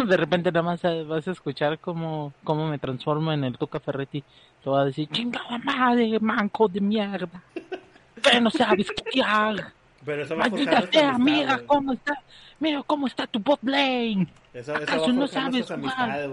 De 0.09 0.17
repente 0.17 0.51
nada 0.51 0.63
más 0.63 0.83
eh, 0.85 1.05
vas 1.05 1.29
a 1.29 1.33
escuchar 1.33 1.79
cómo, 1.79 2.33
cómo 2.45 2.67
me 2.69 2.79
transformo 2.79 3.31
en 3.33 3.45
el 3.45 3.59
Tuca 3.59 3.79
Ferretti. 3.81 4.25
Te 4.63 4.71
va 4.71 4.81
a 4.83 4.85
decir, 4.87 5.09
chingada 5.11 5.59
madre, 5.59 6.19
manco 6.21 6.69
de 6.69 6.81
mierda. 6.81 7.43
Que 8.23 8.41
no 8.41 8.49
sabes 8.49 8.87
qué 9.13 9.21
haga. 9.23 9.71
Pero 10.05 10.23
eso 10.23 10.37
va 10.37 10.49
Maldita 10.49 10.83
sea, 10.91 11.19
mira 11.19 11.55
güey. 11.55 11.67
cómo 11.67 11.93
está, 11.93 12.23
mira 12.61 12.83
cómo 12.87 13.07
está 13.07 13.27
tu 13.27 13.41
bot 13.41 13.63
lane. 13.63 14.27
Eso, 14.53 14.61
eso 14.61 14.73
va 14.73 14.79
a 14.79 14.83
¿Acaso 14.83 15.13
no 15.13 15.27
sabes 15.27 15.71
amistades, 15.71 16.31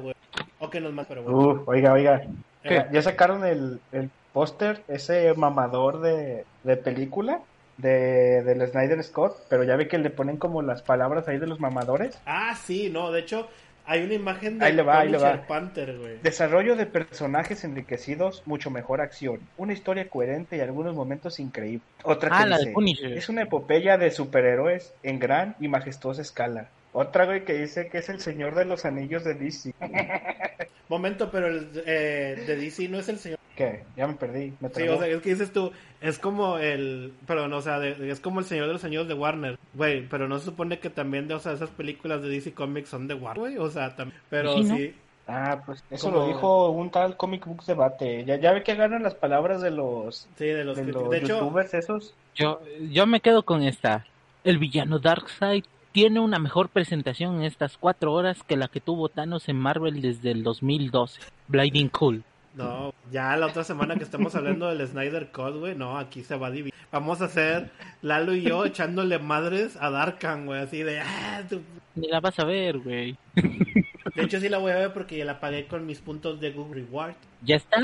que 0.72 0.80
nos 0.80 0.94
más, 0.94 1.06
pero 1.08 1.24
bueno. 1.24 1.38
Uh, 1.40 1.64
oiga, 1.66 1.94
oiga. 1.94 2.22
¿Qué? 2.64 2.76
Ya, 2.76 2.92
ya 2.92 3.02
sacaron 3.02 3.46
el, 3.46 3.80
el 3.92 4.10
póster, 4.34 4.84
ese 4.88 5.34
mamador 5.34 6.02
de, 6.02 6.46
de 6.64 6.78
película 6.78 7.42
de, 7.78 8.44
del 8.44 8.66
Snyder 8.68 9.04
Scott, 9.04 9.38
pero 9.50 9.64
ya 9.64 9.76
ve 9.76 9.88
que 9.88 9.98
le 9.98 10.10
ponen 10.10 10.38
como 10.38 10.62
las 10.62 10.82
palabras 10.82 11.28
ahí 11.28 11.40
de 11.40 11.48
los 11.48 11.60
mamadores. 11.60 12.20
Ah, 12.26 12.56
sí, 12.56 12.90
no, 12.90 13.12
de 13.12 13.22
hecho, 13.22 13.50
hay 13.92 14.04
una 14.04 14.14
imagen 14.14 14.58
de 14.58 14.66
Ahí 14.66 14.74
le 14.74 14.84
va, 14.84 15.00
ahí 15.00 15.10
le 15.10 15.18
va. 15.18 15.32
Punisher 15.32 15.48
Panther, 15.48 15.98
güey. 15.98 16.18
Desarrollo 16.24 16.78
de 16.78 16.86
personajes 16.86 17.66
enriquecidos, 17.66 18.42
mucho 18.46 18.70
mejor 18.70 19.02
acción, 19.02 19.42
una 19.58 19.74
historia 19.74 20.08
coherente 20.08 20.56
y 20.56 20.62
algunos 20.62 20.96
momentos 20.96 21.42
increíbles. 21.42 21.84
Otra 22.04 22.30
que 22.30 22.36
Ah, 22.38 22.46
la 22.46 22.56
de 22.58 22.64
dice, 22.64 22.74
Punisher. 22.74 23.12
es 23.12 23.28
una 23.28 23.42
epopeya 23.42 23.98
de 23.98 24.10
superhéroes 24.12 24.94
en 25.04 25.20
gran 25.20 25.58
y 25.60 25.68
majestuosa 25.68 26.22
escala. 26.22 26.70
Otra, 26.94 27.26
güey, 27.26 27.44
que 27.44 27.54
dice 27.54 27.90
que 27.90 27.98
es 27.98 28.08
el 28.08 28.22
señor 28.22 28.56
de 28.56 28.64
los 28.64 28.86
anillos 28.86 29.26
de 29.26 29.34
DC. 29.34 29.74
Momento, 30.88 31.30
pero 31.30 31.48
el 31.48 31.84
eh, 31.86 32.44
de 32.48 32.56
DC 32.56 32.88
no 32.88 32.98
es 32.98 33.10
el 33.10 33.18
señor. 33.18 33.40
¿Qué? 33.62 33.84
Ya 33.96 34.08
me 34.08 34.14
perdí. 34.16 34.54
Me 34.60 34.70
Sí, 34.70 34.88
o 34.88 34.98
sea, 34.98 35.08
es 35.08 35.22
que 35.22 35.30
dices 35.30 35.52
tú, 35.54 35.72
es 36.02 36.18
como 36.20 36.58
el, 36.58 37.14
perdón, 37.28 37.54
o 37.54 37.62
sea, 37.62 37.80
de- 37.80 38.10
es 38.10 38.20
como 38.20 38.40
el 38.40 38.46
Señor 38.46 38.68
de 38.68 38.74
los 38.74 38.84
Anillos 38.84 39.08
de 39.08 39.14
Warner, 39.14 39.60
güey, 39.74 40.08
pero 40.08 40.28
no 40.28 40.40
se 40.40 40.46
supone 40.46 40.80
que 40.80 40.90
también, 40.90 41.28
de, 41.28 41.36
o 41.36 41.40
sea, 41.40 41.52
esas 41.54 41.70
películas 41.70 42.22
de 42.24 42.30
DC 42.30 42.54
Comics 42.54 42.90
son 42.90 43.08
de 43.08 43.14
Warner, 43.14 43.40
güey, 43.40 43.58
o 43.58 43.70
sea, 43.70 43.96
también, 43.96 44.20
pero 44.30 44.54
Sí, 44.58 44.64
¿no? 44.64 45.02
Ah, 45.28 45.62
pues 45.66 45.84
eso 45.92 46.10
Como- 46.10 46.22
lo 46.22 46.28
dijo 46.28 46.70
un 46.72 46.90
tal 46.90 47.16
Comic 47.16 47.46
Books 47.46 47.68
Debate. 47.68 48.26
Ya, 48.26 48.38
ya 48.38 48.52
ve 48.52 48.64
que 48.64 48.72
agarran 48.72 49.04
las 49.04 49.14
palabras 49.16 49.62
de 49.62 49.70
los, 49.72 50.28
sí, 50.36 50.46
de 50.46 50.64
los, 50.66 50.76
de 50.78 50.86
los 50.92 51.10
de 51.10 51.18
hecho, 51.20 51.40
youtubers 51.40 51.74
esos. 51.76 52.16
Yo, 52.36 52.60
yo 52.90 53.06
me 53.06 53.22
quedo 53.22 53.44
con 53.44 53.62
esta. 53.62 54.06
El 54.44 54.58
villano 54.58 54.98
Darkseid 54.98 55.64
tiene 55.92 56.20
una 56.20 56.40
mejor 56.40 56.70
presentación 56.70 57.36
en 57.36 57.44
estas 57.44 57.78
cuatro 57.78 58.12
horas 58.14 58.42
que 58.44 58.58
la 58.58 58.68
que 58.68 58.82
tuvo 58.82 59.10
Thanos 59.10 59.48
en 59.48 59.58
Marvel 59.58 60.02
desde 60.02 60.32
el 60.32 60.42
2012. 60.44 61.22
Blinding 61.48 61.90
Cool. 61.90 62.24
No, 62.56 62.94
ya 63.12 63.36
la 63.38 63.48
otra 63.48 63.64
semana 63.64 63.96
que 63.96 64.04
estamos 64.04 64.36
hablando 64.36 64.68
del 64.68 64.86
Snyder 64.88 65.28
Cut, 65.32 65.56
güey, 65.58 65.76
no, 65.76 65.98
aquí 65.98 66.24
se 66.24 66.36
va 66.36 66.48
a 66.48 66.52
dividir, 66.52 66.74
vamos 66.92 67.22
a 67.22 67.26
hacer 67.26 67.70
Lalo 68.02 68.34
y 68.34 68.42
yo 68.42 68.66
echándole 68.66 69.20
madres 69.20 69.78
a 69.80 69.90
Darkan, 69.90 70.46
güey, 70.46 70.62
así 70.62 70.84
de, 70.84 71.00
ah, 71.00 71.42
tu- 71.50 71.62
Ni 71.96 72.08
la 72.10 72.20
vas 72.20 72.38
a 72.40 72.44
ver, 72.46 72.80
güey. 72.80 73.16
de 73.36 74.24
hecho 74.24 74.40
sí 74.40 74.50
la 74.50 74.58
voy 74.58 74.72
a 74.72 74.78
ver 74.78 74.94
porque 74.94 75.18
ya 75.18 75.26
la 75.26 75.40
pagué 75.40 75.66
con 75.68 75.86
mis 75.86 76.00
puntos 76.00 76.40
de 76.42 76.52
Google 76.52 76.82
Reward, 76.86 77.14
¿Ya 77.44 77.56
está? 77.56 77.78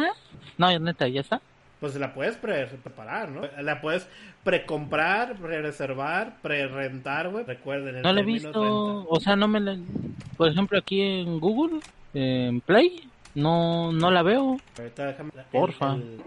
No, 0.57 0.80
neta, 0.80 1.07
¿ya 1.07 1.22
está? 1.22 1.41
Pues 1.80 1.95
la 1.95 2.13
puedes 2.13 2.36
pre 2.38 2.65
preparar, 2.65 3.30
¿no? 3.30 3.41
La 3.61 3.82
puedes 3.82 4.07
precomprar, 4.43 5.36
pre-reservar, 5.36 6.38
pre-rentar, 6.41 7.30
güey. 7.30 7.43
Recuerden, 7.45 7.97
el 7.97 8.01
No 8.01 8.13
la 8.13 8.22
he 8.22 8.24
visto. 8.24 8.47
renta. 8.47 9.07
O 9.09 9.20
sea, 9.20 9.36
no 9.36 9.47
me 9.47 9.59
la... 9.59 9.78
Por 10.38 10.47
ejemplo, 10.49 10.80
aquí 10.80 11.01
en 11.01 11.39
Google, 11.39 11.80
en 12.15 12.61
Play, 12.61 13.07
no, 13.38 13.92
no 13.92 14.12
la 14.12 14.24
veo. 14.24 14.58
Ahorita 14.78 15.06
déjame... 15.08 15.32
el- 15.36 15.44
Porfa. 15.52 15.94
el- 15.94 16.22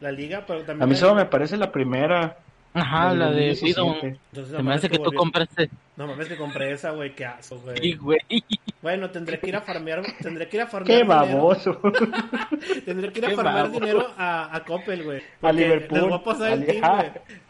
la 0.00 0.10
liga, 0.12 0.44
pero 0.46 0.60
también... 0.64 0.82
A 0.82 0.86
mí 0.86 0.94
solo 0.96 1.14
me 1.14 1.26
parece 1.26 1.56
la 1.56 1.70
primera. 1.70 2.36
Ajá, 2.74 3.12
la 3.14 3.30
de 3.30 3.48
2017. 3.50 3.60
Freedom. 3.74 3.96
Entonces, 4.30 4.50
Se 4.50 4.56
no 4.56 4.62
me 4.64 4.74
hace 4.74 4.88
que 4.88 4.98
tú 4.98 5.10
volví- 5.10 5.16
compraste. 5.16 5.70
No 5.94 6.06
mames 6.06 6.26
que 6.26 6.36
compré 6.38 6.72
esa, 6.72 6.90
güey, 6.92 7.14
qué 7.14 7.26
asco, 7.26 7.58
güey. 7.60 7.76
Sí, 7.76 7.92
güey. 7.94 8.18
Bueno, 8.80 9.10
tendré 9.10 9.38
que 9.38 9.48
ir 9.50 9.56
a 9.56 9.60
farmear, 9.60 10.02
tendré 10.22 10.48
que 10.48 10.56
ir 10.56 10.62
a 10.62 10.66
farmear 10.66 10.86
Qué 11.00 11.04
dinero. 11.04 11.20
baboso. 11.36 11.80
Tendré 12.86 13.12
que 13.12 13.18
ir 13.18 13.26
a 13.26 13.28
Qué 13.28 13.36
farmear 13.36 13.64
baboso. 13.66 13.80
dinero 13.80 14.06
a, 14.16 14.56
a 14.56 14.64
Coppel, 14.64 15.02
güey. 15.04 15.22
A 15.42 15.52
Liverpool. 15.52 15.98
Les 16.00 16.08
voy 16.08 16.18
a 16.18 16.24
pasar 16.24 16.52
el 16.52 16.64
güey. 16.64 16.80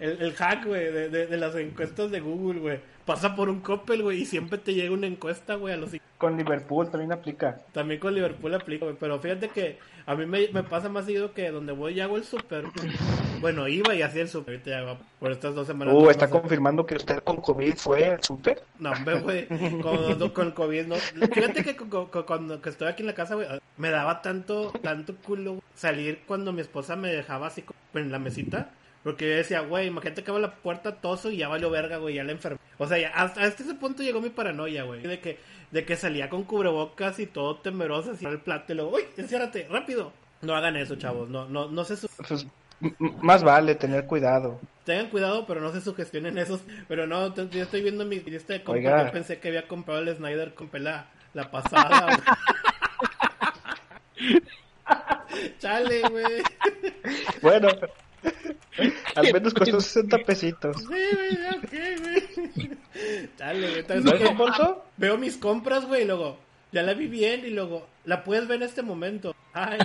El, 0.01 0.23
el 0.23 0.33
hack, 0.35 0.67
güey, 0.67 0.85
de, 0.93 1.09
de, 1.09 1.27
de 1.29 1.37
las 1.37 1.55
encuestas 1.55 2.11
de 2.11 2.21
Google, 2.21 2.61
güey. 2.61 2.81
Pasa 3.07 3.35
por 3.37 3.49
un 3.49 3.61
Coppel, 3.61 4.03
güey, 4.03 4.23
y 4.23 4.27
siempre 4.27 4.59
te 4.59 4.75
llega 4.75 4.93
una 4.93 5.07
encuesta, 5.07 5.55
güey, 5.55 5.73
a 5.73 5.77
los 5.77 5.95
Con 6.23 6.37
Liverpool 6.37 6.89
también 6.89 7.11
aplica. 7.13 7.59
También 7.73 7.99
con 7.99 8.15
Liverpool 8.15 8.55
aplica, 8.55 8.85
güey. 8.85 8.97
Pero 9.01 9.19
fíjate 9.19 9.49
que 9.49 9.81
a 10.07 10.15
mí 10.15 10.25
me, 10.25 10.47
me 10.53 10.63
pasa 10.63 10.89
más 10.89 11.05
seguido 11.05 11.33
que 11.35 11.51
donde 11.51 11.73
voy 11.73 11.95
y 11.95 12.01
hago 12.01 12.17
el 12.17 12.23
súper. 12.23 12.65
Bueno, 13.41 13.67
iba 13.67 13.93
y 13.93 14.03
hacía 14.03 14.23
el 14.23 14.29
súper. 14.29 14.55
Ahorita 14.55 14.71
ya 14.71 14.83
va 14.83 14.99
por 15.19 15.33
estas 15.33 15.57
dos 15.57 15.67
semanas. 15.67 15.93
Uh, 15.97 16.05
no 16.05 16.11
está 16.13 16.31
confirmando 16.31 16.87
que 16.87 16.95
usted 16.95 17.25
con 17.25 17.39
COVID 17.39 17.75
fue 17.75 18.05
al 18.07 18.23
súper. 18.23 18.63
No, 18.79 18.93
hombre, 18.93 19.19
güey. 19.19 19.49
Con, 19.83 20.29
con 20.31 20.51
COVID, 20.53 20.87
no. 20.87 20.95
Fíjate 20.95 21.65
que 21.65 21.75
con- 21.75 22.07
con- 22.07 22.23
cuando 22.23 22.63
que 22.63 22.69
estoy 22.71 22.87
aquí 22.87 23.03
en 23.03 23.09
la 23.09 23.15
casa, 23.15 23.35
güey, 23.35 23.49
me 23.77 23.91
daba 23.91 24.23
tanto, 24.23 24.71
tanto 24.81 25.17
culo 25.17 25.61
salir 25.75 26.21
cuando 26.27 26.53
mi 26.53 26.61
esposa 26.61 26.95
me 26.95 27.13
dejaba 27.13 27.49
así 27.49 27.65
en 27.95 28.13
la 28.13 28.21
mesita. 28.21 28.71
Porque 29.03 29.29
yo 29.29 29.35
decía, 29.35 29.63
güey, 29.63 29.89
imagínate 29.89 30.23
que 30.23 30.31
abro 30.31 30.41
la 30.41 30.55
puerta 30.55 30.95
toso 31.01 31.29
y 31.33 31.39
ya 31.39 31.49
valió 31.49 31.69
verga, 31.71 31.97
güey, 31.97 32.15
ya 32.15 32.23
la 32.23 32.31
enfermé. 32.31 32.61
O 32.79 32.87
sea, 32.87 32.99
ya 32.99 33.09
hasta, 33.09 33.43
hasta 33.43 33.65
ese 33.65 33.75
punto 33.75 34.05
llegó 34.05 34.21
mi 34.21 34.31
paranoia, 34.31 34.85
güey. 34.85 35.03
De 35.03 35.19
que, 35.19 35.41
de 35.73 35.85
que 35.85 35.97
salía 35.97 36.29
con 36.31 36.45
cubrebocas 36.45 37.19
y 37.19 37.27
todo 37.27 37.57
temeroso, 37.57 38.13
así 38.13 38.25
el 38.27 38.39
plato 38.41 38.73
y 38.73 38.77
luego, 38.77 38.93
uy, 38.97 39.03
enciérrate, 39.17 39.67
rápido. 39.69 40.13
No 40.43 40.55
hagan 40.55 40.77
eso, 40.77 40.97
chavos. 40.97 41.29
No, 41.29 41.49
no, 41.49 41.69
no 41.69 41.85
se 41.85 41.97
Pues, 42.29 42.47
más 43.01 43.43
vale 43.43 43.75
tener 43.75 44.07
cuidado. 44.07 44.61
tengan 44.85 45.09
cuidado, 45.09 45.47
pero 45.47 45.61
no 45.61 45.73
se 45.73 45.81
sugestionen 45.81 46.37
esos. 46.39 46.61
Pero 46.89 47.07
no, 47.07 47.35
yo 47.35 47.63
estoy 47.63 47.83
viendo 47.83 48.05
mi 48.05 48.21
lista 48.21 48.53
de 48.53 48.63
compras. 48.63 49.07
Yo 49.07 49.13
pensé 49.13 49.39
que 49.41 49.49
había 49.49 49.67
comprado 49.67 50.01
el 50.01 50.15
Snyder 50.17 50.55
compré 50.55 50.81
la, 50.81 51.07
la 51.33 51.51
pasada. 51.51 52.07
Chale, 55.59 56.03
güey. 56.09 56.43
Bueno, 57.41 57.69
al 59.17 59.33
menos 59.33 59.55
costó 59.55 59.81
60 59.81 60.19
pesitos. 60.19 60.77
Sí, 60.79 60.87
güey, 60.87 61.47
ok, 61.57 62.01
güey. 62.01 62.71
Chale, 63.37 63.71
güey. 63.71 63.85
¿sabes 63.85 64.05
¿No 64.05 64.35
bolso? 64.35 64.85
Veo 64.97 65.19
mis 65.19 65.37
compras, 65.37 65.87
güey, 65.87 66.03
y 66.03 66.07
luego, 66.07 66.39
ya 66.73 66.83
la 66.83 66.95
vi 66.95 67.07
bien, 67.07 67.45
y 67.45 67.51
luego, 67.51 67.87
la 68.05 68.25
puedes 68.25 68.47
ver 68.49 68.59
en 68.59 68.63
este 68.65 68.83
momento. 68.83 69.35
Ay. 69.53 69.79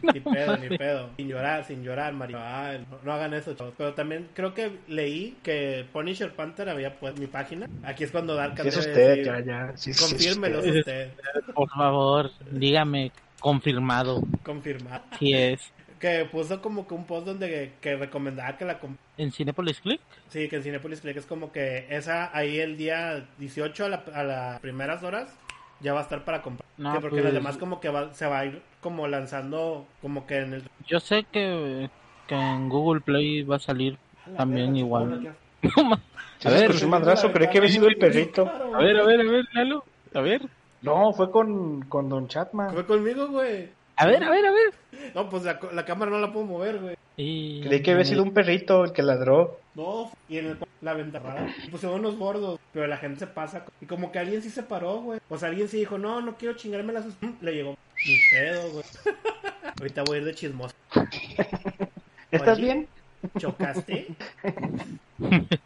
Ni 0.00 0.20
pedo, 0.20 0.56
ni 0.56 0.76
pedo. 0.76 1.10
Sin 1.16 1.28
llorar, 1.28 1.64
sin 1.64 1.82
llorar, 1.82 2.12
Mario. 2.12 2.38
Ay, 2.40 2.84
no, 2.90 2.98
no 3.02 3.12
hagan 3.12 3.34
eso, 3.34 3.54
chavos. 3.54 3.74
Pero 3.76 3.94
también 3.94 4.28
creo 4.32 4.54
que 4.54 4.78
leí 4.86 5.36
que 5.42 5.84
Punisher 5.92 6.32
Panther 6.32 6.68
había 6.68 6.98
puesto 6.98 7.20
mi 7.20 7.26
página. 7.26 7.68
Aquí 7.82 8.04
es 8.04 8.10
cuando 8.10 8.34
Dark 8.34 8.60
Si 8.62 8.68
es 8.68 8.76
usted, 8.76 9.08
decir, 9.08 9.24
ya, 9.24 9.40
ya. 9.40 9.76
Sí, 9.76 9.92
sí, 9.92 10.04
es 10.04 10.10
Confírmelo 10.10 10.58
usted. 10.58 10.78
usted. 10.78 11.10
Por 11.54 11.68
favor, 11.70 12.30
dígame 12.50 13.12
confirmado 13.40 14.22
Confirmar. 14.42 15.02
si 15.18 15.32
es 15.32 15.60
Que 16.00 16.24
puso 16.30 16.60
como 16.62 16.86
que 16.86 16.94
un 16.94 17.04
post 17.04 17.26
donde 17.26 17.72
que 17.80 17.96
recomendaba 17.96 18.56
que 18.56 18.64
la 18.64 18.78
en 19.16 19.32
Cinepolis 19.32 19.80
Click. 19.80 20.00
Sí, 20.28 20.48
que 20.48 20.56
en 20.56 20.62
Cinepolis 20.62 21.00
Click 21.00 21.16
es 21.16 21.26
como 21.26 21.50
que 21.50 21.86
esa 21.90 22.30
ahí 22.36 22.58
el 22.60 22.76
día 22.76 23.26
18 23.38 23.84
a, 23.84 23.88
la- 23.88 24.04
a 24.14 24.22
las 24.22 24.60
primeras 24.60 25.02
horas 25.02 25.34
ya 25.80 25.92
va 25.92 26.00
a 26.00 26.02
estar 26.04 26.24
para 26.24 26.40
comprar. 26.42 26.68
No, 26.76 26.92
Sí, 26.92 26.98
porque 27.00 27.16
pues- 27.16 27.24
los 27.24 27.32
demás 27.34 27.56
como 27.56 27.80
que 27.80 27.88
va- 27.88 28.12
se 28.14 28.26
va 28.26 28.40
a 28.40 28.44
ir 28.46 28.62
como 28.80 29.08
lanzando 29.08 29.86
como 30.00 30.26
que 30.26 30.38
en 30.38 30.54
el... 30.54 30.62
Yo 30.86 31.00
sé 31.00 31.24
que, 31.32 31.90
que 32.28 32.34
en 32.36 32.68
Google 32.68 33.00
Play 33.00 33.42
va 33.42 33.56
a 33.56 33.60
salir 33.60 33.98
también 34.36 34.76
igual. 34.76 35.34
A 36.44 36.50
ver, 36.50 36.70
un 36.84 36.90
madrazo, 36.90 37.32
creí 37.32 37.48
que 37.48 37.58
había 37.58 37.70
sido 37.70 37.88
el 37.88 37.96
perrito. 37.96 38.46
A 38.46 38.78
ver, 38.78 38.96
a 38.98 39.02
ver, 39.04 39.20
a 39.20 39.24
ver, 39.24 39.44
Lalo. 39.54 39.84
A 40.14 40.20
ver. 40.20 40.42
No, 40.82 41.12
fue 41.12 41.32
con, 41.32 41.82
con 41.88 42.08
Don 42.08 42.28
Chatman. 42.28 42.72
Fue 42.72 42.86
conmigo, 42.86 43.26
güey. 43.26 43.68
A 43.98 44.06
ver, 44.06 44.22
a 44.22 44.30
ver, 44.30 44.46
a 44.46 44.50
ver. 44.52 45.12
No, 45.14 45.28
pues 45.28 45.42
la, 45.42 45.58
la 45.72 45.84
cámara 45.84 46.10
no 46.10 46.20
la 46.20 46.32
puedo 46.32 46.46
mover, 46.46 46.78
güey. 46.78 46.96
Y... 47.16 47.62
Creí 47.62 47.82
que 47.82 47.90
había 47.90 48.04
sido 48.04 48.22
un 48.22 48.32
perrito 48.32 48.84
el 48.84 48.92
que 48.92 49.02
ladró. 49.02 49.58
No, 49.74 50.12
y 50.28 50.38
en 50.38 50.46
el, 50.46 50.58
la 50.80 50.94
ventana 50.94 51.52
pusieron 51.68 51.98
unos 51.98 52.16
gordos, 52.16 52.60
pero 52.72 52.86
la 52.86 52.96
gente 52.96 53.18
se 53.18 53.26
pasa. 53.26 53.64
Y 53.80 53.86
como 53.86 54.12
que 54.12 54.20
alguien 54.20 54.40
sí 54.40 54.50
se 54.50 54.62
paró, 54.62 55.00
güey. 55.00 55.18
O 55.28 55.36
sea, 55.36 55.48
alguien 55.48 55.68
sí 55.68 55.78
dijo, 55.78 55.98
no, 55.98 56.20
no 56.20 56.36
quiero 56.36 56.54
chingarme 56.54 56.92
las... 56.92 57.06
Le 57.40 57.52
llegó. 57.52 57.76
Ni 58.06 58.16
pedo, 58.30 58.70
güey. 58.70 58.84
Ahorita 59.80 60.04
voy 60.06 60.16
a 60.16 60.20
ir 60.20 60.26
de 60.26 60.34
chismoso. 60.34 60.76
¿Estás 62.30 62.58
Oye. 62.58 62.66
bien? 62.66 62.88
¿Chocaste? 63.36 64.06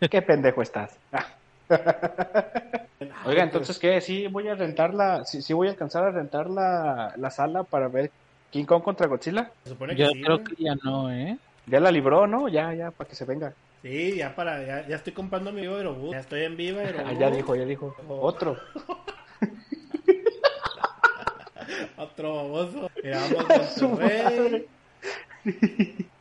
Qué 0.11 0.23
pendejo 0.23 0.63
estás. 0.63 0.97
Oiga, 3.27 3.43
entonces, 3.43 3.79
¿qué? 3.79 4.01
Sí, 4.01 4.27
voy 4.27 4.49
a 4.49 4.55
rentar 4.55 4.95
la... 4.95 5.25
Sí, 5.27 5.43
sí 5.43 5.53
voy 5.53 5.69
a 5.69 5.73
alcanzar 5.73 6.05
a 6.05 6.11
rentar 6.11 6.49
la, 6.49 7.13
la 7.17 7.31
sala 7.31 7.63
para 7.65 7.89
ver 7.89 8.11
King 8.53 8.65
Kong 8.67 8.83
contra 8.83 9.07
Godzilla. 9.09 9.51
Se 9.65 9.71
supone 9.71 9.97
que 9.97 10.03
Yo 10.03 10.09
sí, 10.11 10.23
creo 10.23 10.45
que 10.45 10.55
ya 10.63 10.75
no, 10.85 11.11
¿eh? 11.11 11.39
Ya 11.67 11.81
la 11.81 11.91
libró, 11.91 12.27
¿no? 12.27 12.49
Ya, 12.49 12.73
ya, 12.75 12.91
para 12.91 13.09
que 13.09 13.17
se 13.17 13.25
venga. 13.25 13.55
Sí, 13.81 14.17
ya 14.17 14.35
para, 14.37 14.63
ya, 14.65 14.87
ya 14.87 14.97
estoy 14.97 15.13
comprando 15.15 15.51
mi 15.53 15.63
Viva 15.63 15.77
Aerobús. 15.79 16.13
Ya 16.13 16.19
estoy 16.21 16.43
en 16.45 16.57
Viva 16.57 16.83
Aerobús. 16.83 17.07
Ah, 17.09 17.13
ya 17.19 17.31
dijo, 17.31 17.57
ya 17.57 17.65
dijo. 17.65 17.97
Otro. 18.09 18.57
Otro 21.97 22.35
baboso. 22.37 22.91
Mira, 23.03 23.21
vamos 23.35 23.51
a 23.51 23.65
Su 23.69 23.89
Monterrey. 23.89 24.67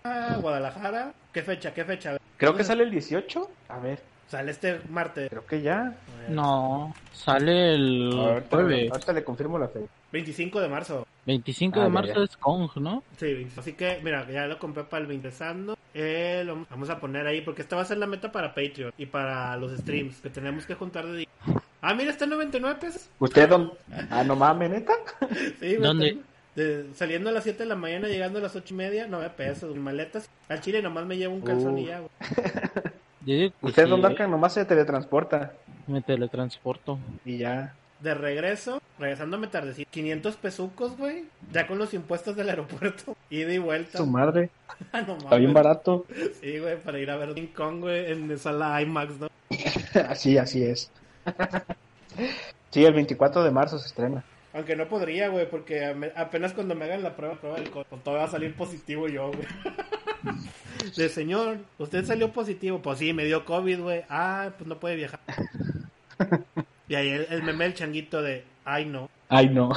Ah, 0.03 0.37
Guadalajara. 0.39 1.13
¿Qué 1.33 1.41
fecha? 1.43 1.73
¿Qué 1.73 1.83
fecha? 1.83 2.17
Creo 2.37 2.55
que 2.55 2.63
sale 2.63 2.83
el 2.83 2.91
18. 2.91 3.49
A 3.69 3.79
ver, 3.79 3.99
Sale 4.27 4.51
este 4.51 4.79
martes. 4.89 5.29
creo 5.29 5.45
que 5.45 5.61
ya. 5.61 5.93
Ver, 6.19 6.29
No, 6.29 6.93
sale 7.13 7.75
el 7.75 8.11
Ahorita, 8.17 8.49
jueves. 8.55 8.91
ahorita 8.91 9.13
le 9.13 9.23
confirmo 9.23 9.59
la 9.59 9.67
fecha. 9.67 9.87
25 10.11 10.59
de 10.59 10.67
marzo. 10.69 11.07
25 11.25 11.79
Ah, 11.79 11.83
de 11.83 11.89
marzo 11.89 12.13
ya. 12.15 12.23
es 12.23 12.35
Kong, 12.37 12.69
¿no? 12.77 13.03
Sí, 13.17 13.47
así 13.57 13.73
que, 13.73 13.99
mira, 14.03 14.27
ya 14.29 14.47
lo 14.47 14.57
compré 14.59 14.83
para 14.83 15.01
el 15.01 15.07
20 15.07 15.27
empezando. 15.27 15.77
Eh, 15.93 16.43
lo 16.45 16.65
vamos 16.69 16.89
a 16.89 16.99
poner 16.99 17.27
ahí 17.27 17.41
porque 17.41 17.61
esta 17.61 17.75
va 17.75 17.81
a 17.83 17.85
ser 17.85 17.97
la 17.97 18.07
meta 18.07 18.31
para 18.31 18.53
Patreon 18.55 18.91
y 18.97 19.05
para 19.05 19.55
los 19.57 19.71
streams 19.79 20.17
que 20.21 20.29
tenemos 20.29 20.65
que 20.65 20.75
juntar 20.75 21.05
de 21.05 21.17
día. 21.19 21.27
Ah, 21.81 21.93
mira, 21.93 22.11
está 22.11 22.25
en 22.25 22.31
99 22.31 22.79
pesos. 22.79 23.09
¿Usted 23.19 23.49
dónde? 23.49 23.73
Ah, 24.09 24.23
no 24.23 24.35
mames, 24.35 24.69
neta. 24.71 24.93
Sí, 25.59 25.75
¿Dónde? 25.75 26.17
de- 26.55 26.93
saliendo 26.95 27.29
a 27.29 27.33
las 27.33 27.43
7 27.43 27.63
de 27.63 27.69
la 27.69 27.75
mañana, 27.75 28.07
llegando 28.07 28.39
a 28.39 28.41
las 28.41 28.55
8 28.55 28.73
y 28.73 28.77
media, 28.77 29.07
9 29.09 29.29
pesos, 29.35 29.75
maletas. 29.77 30.29
Al 30.49 30.59
chile 30.61 30.81
nomás 30.81 31.05
me 31.05 31.17
llevo 31.17 31.33
un 31.35 31.41
calzón 31.41 31.77
y 31.77 31.85
ya, 31.85 32.01
Usted, 33.61 33.83
sí, 33.83 33.89
don 33.89 33.99
¿eh? 33.99 34.03
Darkan, 34.03 34.31
nomás 34.31 34.53
se 34.53 34.65
teletransporta. 34.65 35.53
Me 35.87 36.01
teletransporto. 36.01 36.99
Y 37.25 37.37
ya. 37.37 37.73
De 38.01 38.15
regreso, 38.15 38.81
regresándome 38.97 39.47
tardecito, 39.47 39.89
500 39.91 40.35
pesucos, 40.37 40.97
güey. 40.97 41.25
Ya 41.51 41.67
con 41.67 41.77
los 41.77 41.93
impuestos 41.93 42.35
del 42.35 42.49
aeropuerto. 42.49 43.15
Ida 43.29 43.53
y 43.53 43.59
vuelta. 43.59 43.97
Su 43.97 44.05
madre. 44.05 44.49
Ah, 44.93 45.01
no 45.01 45.15
Está 45.15 45.35
bien 45.35 45.53
barato. 45.53 46.07
Sí, 46.41 46.57
güey, 46.57 46.79
para 46.79 46.97
ir 46.97 47.11
a 47.11 47.15
ver 47.15 47.35
King 47.35 47.53
Kong, 47.55 47.81
güey, 47.81 48.11
en 48.11 48.35
sala 48.39 48.81
IMAX, 48.81 49.19
¿no? 49.19 49.27
así, 50.09 50.39
así 50.39 50.63
es. 50.63 50.89
sí, 52.71 52.83
el 52.83 52.93
24 52.93 53.43
de 53.43 53.51
marzo 53.51 53.77
se 53.77 53.85
estrena. 53.85 54.23
Aunque 54.53 54.75
no 54.75 54.87
podría, 54.87 55.27
güey, 55.27 55.47
porque 55.47 56.11
apenas 56.15 56.53
cuando 56.53 56.73
me 56.73 56.85
hagan 56.85 57.03
la 57.03 57.15
prueba, 57.15 57.35
prueba 57.35 57.57
del 57.57 57.69
COVID, 57.69 57.85
todo 58.03 58.15
va 58.15 58.23
a 58.23 58.27
salir 58.27 58.55
positivo 58.55 59.07
yo, 59.07 59.27
güey. 59.27 59.47
De 60.95 61.09
señor, 61.09 61.59
usted 61.77 62.03
salió 62.03 62.31
positivo. 62.31 62.81
Pues 62.81 62.97
sí, 62.97 63.13
me 63.13 63.25
dio 63.25 63.45
COVID, 63.45 63.81
güey. 63.81 64.03
Ah, 64.09 64.49
pues 64.57 64.67
no 64.67 64.79
puede 64.79 64.95
viajar. 64.95 65.19
Y 66.91 66.95
ahí 66.95 67.07
el, 67.09 67.25
el 67.29 67.43
meme 67.43 67.63
del 67.63 67.73
changuito 67.73 68.21
de, 68.21 68.43
ay 68.65 68.83
no. 68.83 69.09
Ay, 69.29 69.47
no. 69.47 69.71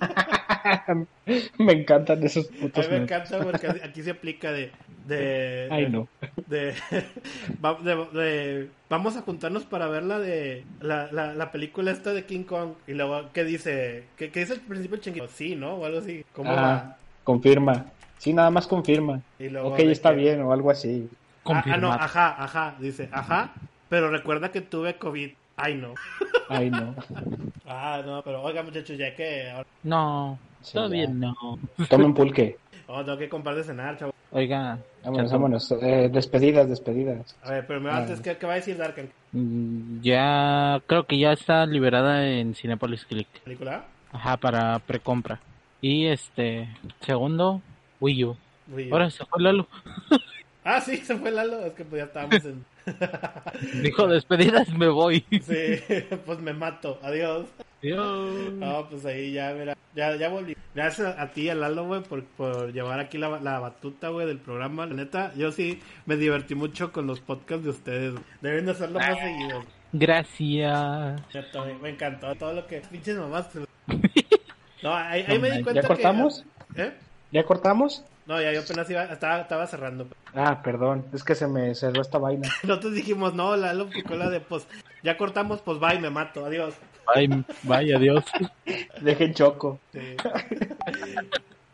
me 1.58 1.72
encantan 1.74 2.22
esos 2.22 2.46
A 2.46 2.60
putos 2.60 2.86
mí 2.86 2.92
me 2.92 3.00
memes. 3.00 3.10
encanta 3.12 3.44
porque 3.44 3.66
aquí 3.84 4.02
se 4.02 4.12
aplica 4.12 4.52
de... 4.52 4.70
de 5.06 5.68
Ay, 5.70 5.90
no. 5.90 6.08
de, 6.46 6.72
va- 7.62 7.74
de- 7.74 8.18
de- 8.18 8.70
vamos 8.88 9.18
a 9.18 9.20
juntarnos 9.20 9.64
para 9.66 9.86
ver 9.88 10.04
la 10.04 10.18
de 10.18 10.64
la, 10.80 11.12
la, 11.12 11.34
la 11.34 11.52
película 11.52 11.90
esta 11.90 12.14
de 12.14 12.24
King 12.24 12.44
Kong 12.44 12.70
y 12.86 12.94
luego 12.94 13.28
qué 13.34 13.44
dice 13.44 14.04
qué, 14.16 14.30
qué 14.30 14.40
dice 14.40 14.54
el 14.54 14.60
principio 14.60 14.96
chinguito 14.96 15.28
sí 15.28 15.56
no 15.56 15.74
o 15.74 15.84
algo 15.84 15.98
así 15.98 16.24
cómo 16.32 16.50
Ah, 16.52 16.54
va 16.62 16.96
confirma. 17.22 17.84
Sí, 18.16 18.32
nada 18.32 18.48
más 18.50 18.66
confirma. 18.66 19.20
y 19.38 19.50
luego 19.50 19.68
Ok, 19.68 19.80
está 19.80 20.10
que- 20.10 20.16
bien 20.22 20.40
o 20.40 20.54
algo 20.54 20.70
así. 20.70 21.06
ah, 21.10 21.12
ah, 21.12 21.52
no 21.52 21.62
Confirmar. 21.62 22.00
ajá 22.00 22.42
ajá 22.42 22.74
dice 22.80 23.10
ajá 23.12 23.52
pero 23.90 24.08
recuerda 24.10 24.50
que 24.50 24.62
tuve 24.62 24.96
covid 24.96 25.32
ay 25.56 25.74
no 25.74 25.94
Ay, 26.48 26.70
no. 26.70 26.94
ah 27.66 28.02
no 28.04 28.22
pero 28.22 28.42
oiga 28.42 28.62
muchachos 28.62 28.96
ya 28.98 29.14
que 29.14 29.50
ahora 29.50 29.66
No, 29.82 30.38
Sí, 30.62 30.74
todavía 30.74 31.04
ya. 31.06 31.10
no. 31.12 31.34
Tomen 31.88 32.12
pulque. 32.14 32.56
oh, 32.88 33.04
tengo 33.04 33.18
que 33.18 33.28
comprar 33.28 33.54
de 33.56 33.64
cenar 33.64 33.96
chavo 33.98 34.12
Oiga, 34.32 34.78
Vámonos, 35.04 35.30
vámonos. 35.32 35.72
Eh, 35.80 36.10
despedidas, 36.12 36.68
despedidas. 36.68 37.36
a 37.42 37.52
ver 37.52 37.66
pero 37.66 37.80
me 37.80 37.90
Ah. 37.90 37.98
antes 37.98 38.20
¿qué, 38.20 38.36
qué 38.36 38.46
va 38.46 38.54
a 38.54 38.56
decir 38.56 38.76
Darken 38.76 39.10
mm, 39.32 40.00
ya 40.02 40.82
creo 40.86 41.04
que 41.04 41.18
ya 41.18 41.32
está 41.32 41.64
liberada 41.66 42.26
en 42.28 42.54
Cinepolis 42.54 43.04
Click. 43.04 43.28
película 43.44 43.84
Ajá, 44.12 44.36
para 44.36 44.78
precompra. 44.80 45.40
Y 45.80 46.06
este, 46.06 46.68
segundo, 47.00 47.60
Wii 48.00 48.24
U. 48.24 48.36
Wii 48.72 48.90
U. 48.90 48.92
Ahora 48.94 49.10
se 49.10 49.24
fue 49.26 49.42
Lalo. 49.42 49.66
ah 50.64 50.80
sí 50.80 50.96
se 50.98 51.16
fue 51.16 51.30
Lalo 51.30 51.60
es 51.66 51.72
que 51.74 51.84
pues 51.84 52.00
ya 52.00 52.06
estábamos 52.06 52.44
en 52.44 52.64
Dijo 53.82 54.06
despedidas, 54.06 54.68
me 54.70 54.88
voy. 54.88 55.24
Sí, 55.30 55.80
pues 56.24 56.38
me 56.40 56.52
mato. 56.52 56.98
Adiós. 57.02 57.46
Adiós. 57.82 58.52
No, 58.54 58.88
pues 58.88 59.04
ahí 59.06 59.32
ya, 59.32 59.52
mira, 59.58 59.76
ya, 59.94 60.16
ya 60.16 60.28
volví. 60.28 60.56
Gracias 60.74 61.18
a 61.18 61.28
ti, 61.32 61.48
a 61.48 61.54
Lalo, 61.54 61.86
güey, 61.86 62.02
por, 62.02 62.24
por 62.24 62.72
llevar 62.72 63.00
aquí 63.00 63.18
la, 63.18 63.40
la 63.40 63.58
batuta, 63.60 64.08
güey, 64.10 64.26
del 64.26 64.38
programa. 64.38 64.86
La 64.86 64.94
neta, 64.94 65.32
yo 65.36 65.52
sí 65.52 65.80
me 66.06 66.16
divertí 66.16 66.54
mucho 66.54 66.92
con 66.92 67.06
los 67.06 67.20
podcasts 67.20 67.64
de 67.64 67.70
ustedes. 67.70 68.12
güey. 68.12 68.24
Deben 68.42 68.66
de 68.66 68.72
hacerlo 68.72 68.98
más 68.98 69.18
seguido. 69.18 69.64
Gracias. 69.92 71.20
Cierto, 71.30 71.64
me- 71.82 71.88
encantó 71.90 72.34
todo 72.34 72.52
lo 72.52 72.66
que... 72.66 72.80
Pinches 72.90 73.16
mamás. 73.16 73.48
No, 74.82 74.94
ahí, 74.94 75.24
ahí 75.26 75.38
me 75.38 75.50
di 75.50 75.62
cuenta 75.64 75.80
¿Ya 75.82 75.88
cortamos? 75.88 76.44
que... 76.74 76.82
¿Eh? 76.82 76.92
¿Ya 77.32 77.42
cortamos? 77.44 78.04
No, 78.26 78.40
ya 78.42 78.52
yo 78.52 78.60
apenas 78.60 78.90
iba, 78.90 79.04
estaba, 79.04 79.40
estaba 79.40 79.66
cerrando. 79.66 80.08
Ah, 80.34 80.60
perdón, 80.62 81.06
es 81.12 81.22
que 81.22 81.36
se 81.36 81.46
me 81.46 81.74
cerró 81.74 82.02
esta 82.02 82.18
vaina. 82.18 82.48
Nosotros 82.64 82.94
dijimos, 82.94 83.34
no, 83.34 83.56
Lalo 83.56 83.88
picó 83.88 84.16
la 84.16 84.28
de, 84.28 84.40
pues, 84.40 84.66
ya 85.02 85.16
cortamos, 85.16 85.60
pues, 85.60 85.78
bye, 85.78 86.00
me 86.00 86.10
mato, 86.10 86.44
adiós. 86.44 86.74
Bye, 87.14 87.44
bye, 87.62 87.94
adiós. 87.94 88.24
Dejen 89.00 89.32
choco. 89.32 89.78
Sí. 89.92 90.16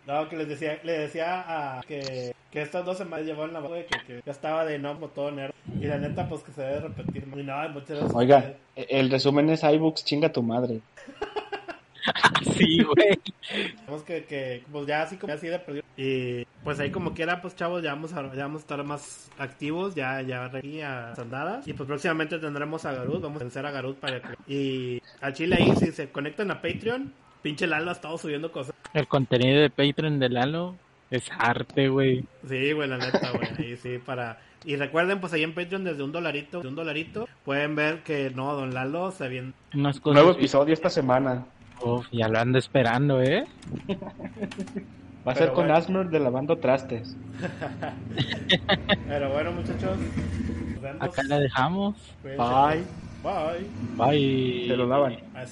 No, 0.07 0.29
que 0.29 0.37
les 0.37 0.49
decía, 0.49 0.79
le 0.83 0.93
decía 0.93 1.45
a 1.47 1.81
que, 1.83 2.35
que 2.51 2.61
estas 2.61 2.85
dos 2.85 2.99
semanas 2.99 3.25
llevaron 3.25 3.55
la 3.55 3.61
güey, 3.61 3.87
que, 3.87 3.99
que 4.05 4.23
ya 4.27 4.33
estaba 4.33 4.67
de 4.67 4.79
no 4.79 4.97
todo 5.09 5.31
nerd. 5.31 5.55
Y 5.81 5.87
la 5.87 5.97
neta, 5.97 6.29
pues 6.29 6.43
que 6.43 6.53
se 6.53 6.61
debe 6.61 6.81
repetir. 6.81 7.27
Y 7.35 7.43
no, 7.43 7.69
muchas 7.71 7.91
gracias. 7.91 8.15
Oiga, 8.15 8.55
el 8.77 9.11
resumen 9.11 9.49
es 9.49 9.63
iBooks, 9.63 10.05
chinga 10.05 10.31
tu 10.31 10.43
madre. 10.43 10.81
Sí, 12.57 12.83
güey. 12.83 13.19
Tenemos 13.77 14.03
que, 14.03 14.25
que, 14.25 14.65
pues 14.71 14.87
ya 14.87 15.03
así 15.03 15.17
como 15.17 15.33
así 15.33 15.49
de 15.49 15.59
perdido. 15.59 15.85
Y 15.97 16.45
pues 16.65 16.81
ahí 16.81 16.91
como 16.91 17.15
quiera, 17.15 17.41
pues 17.41 17.57
chavos, 17.57 17.83
ya 17.83 17.95
vamos 17.95 18.13
a, 18.13 18.35
ya 18.35 18.45
vamos 18.45 18.61
a 18.61 18.65
estar 18.65 18.85
más 18.85 19.31
activos, 19.39 19.95
ya, 19.95 20.23
ya 20.23 20.45
aquí 20.45 20.81
a 20.81 21.09
las 21.11 21.19
andadas. 21.19 21.67
Y 21.67 21.73
pues 21.73 21.87
próximamente 21.87 22.39
tendremos 22.39 22.85
a 22.85 22.93
Garud, 22.93 23.21
vamos 23.21 23.41
a 23.41 23.45
vencer 23.45 23.67
a 23.67 23.71
Garud 23.71 23.95
para 23.97 24.21
que... 24.21 24.53
Y 24.53 25.03
a 25.21 25.33
Chile 25.33 25.57
ahí, 25.59 25.75
si 25.77 25.93
se 25.93 26.11
conectan 26.11 26.51
a 26.51 26.61
Patreon, 26.61 27.13
pinche 27.43 27.67
Lalo 27.67 27.91
ha 27.91 27.95
estado 27.95 28.19
subiendo 28.19 28.53
cosas. 28.53 28.75
El 28.95 29.07
contenido 29.09 29.61
de 29.61 29.71
Patreon 29.71 30.19
de 30.19 30.29
Lalo 30.29 30.77
es 31.11 31.31
arte, 31.39 31.89
güey. 31.89 32.25
Sí, 32.49 32.73
güey, 32.73 32.89
la 32.89 32.99
neta, 32.99 33.31
güey. 33.33 33.49
Ahí 33.59 33.77
sí, 33.77 33.99
para. 33.99 34.41
Y 34.65 34.77
recuerden, 34.77 35.21
pues 35.21 35.33
ahí 35.33 35.43
en 35.43 35.55
Patreon, 35.55 35.85
desde 35.85 36.03
un 36.03 36.13
dolarito, 36.13 36.63
de 36.63 36.69
un 36.69 36.77
dolarito, 36.77 37.29
pueden 37.45 37.75
ver 37.75 38.03
que 38.03 38.31
no, 38.31 38.55
Don 38.55 38.73
Lalo 38.73 39.11
se 39.11 39.29
viene. 39.29 39.53
Nuevo 39.73 40.31
episodio 40.31 40.73
esta 40.73 40.89
semana. 40.89 41.45
Uf, 41.85 42.07
ya 42.13 42.29
lo 42.29 42.39
ando 42.39 42.59
esperando, 42.59 43.21
¿eh? 43.23 43.45
Va 45.27 45.33
a 45.33 45.35
Pero 45.35 45.47
ser 45.47 45.49
con 45.53 45.67
bueno. 45.67 45.75
Asmer 45.77 46.09
de 46.09 46.19
lavando 46.19 46.59
trastes. 46.59 47.17
Pero 49.07 49.31
bueno, 49.33 49.53
muchachos, 49.53 49.99
nos 49.99 50.83
vemos. 50.83 51.03
Acá 51.03 51.23
la 51.25 51.39
dejamos. 51.39 51.97
Cuídense. 52.23 52.43
Bye. 52.43 52.85
Bye. 53.23 53.67
Bye. 53.97 54.65
Se 54.67 54.77
lo 54.77 54.87
lavan. 54.87 55.17
Así 55.33 55.51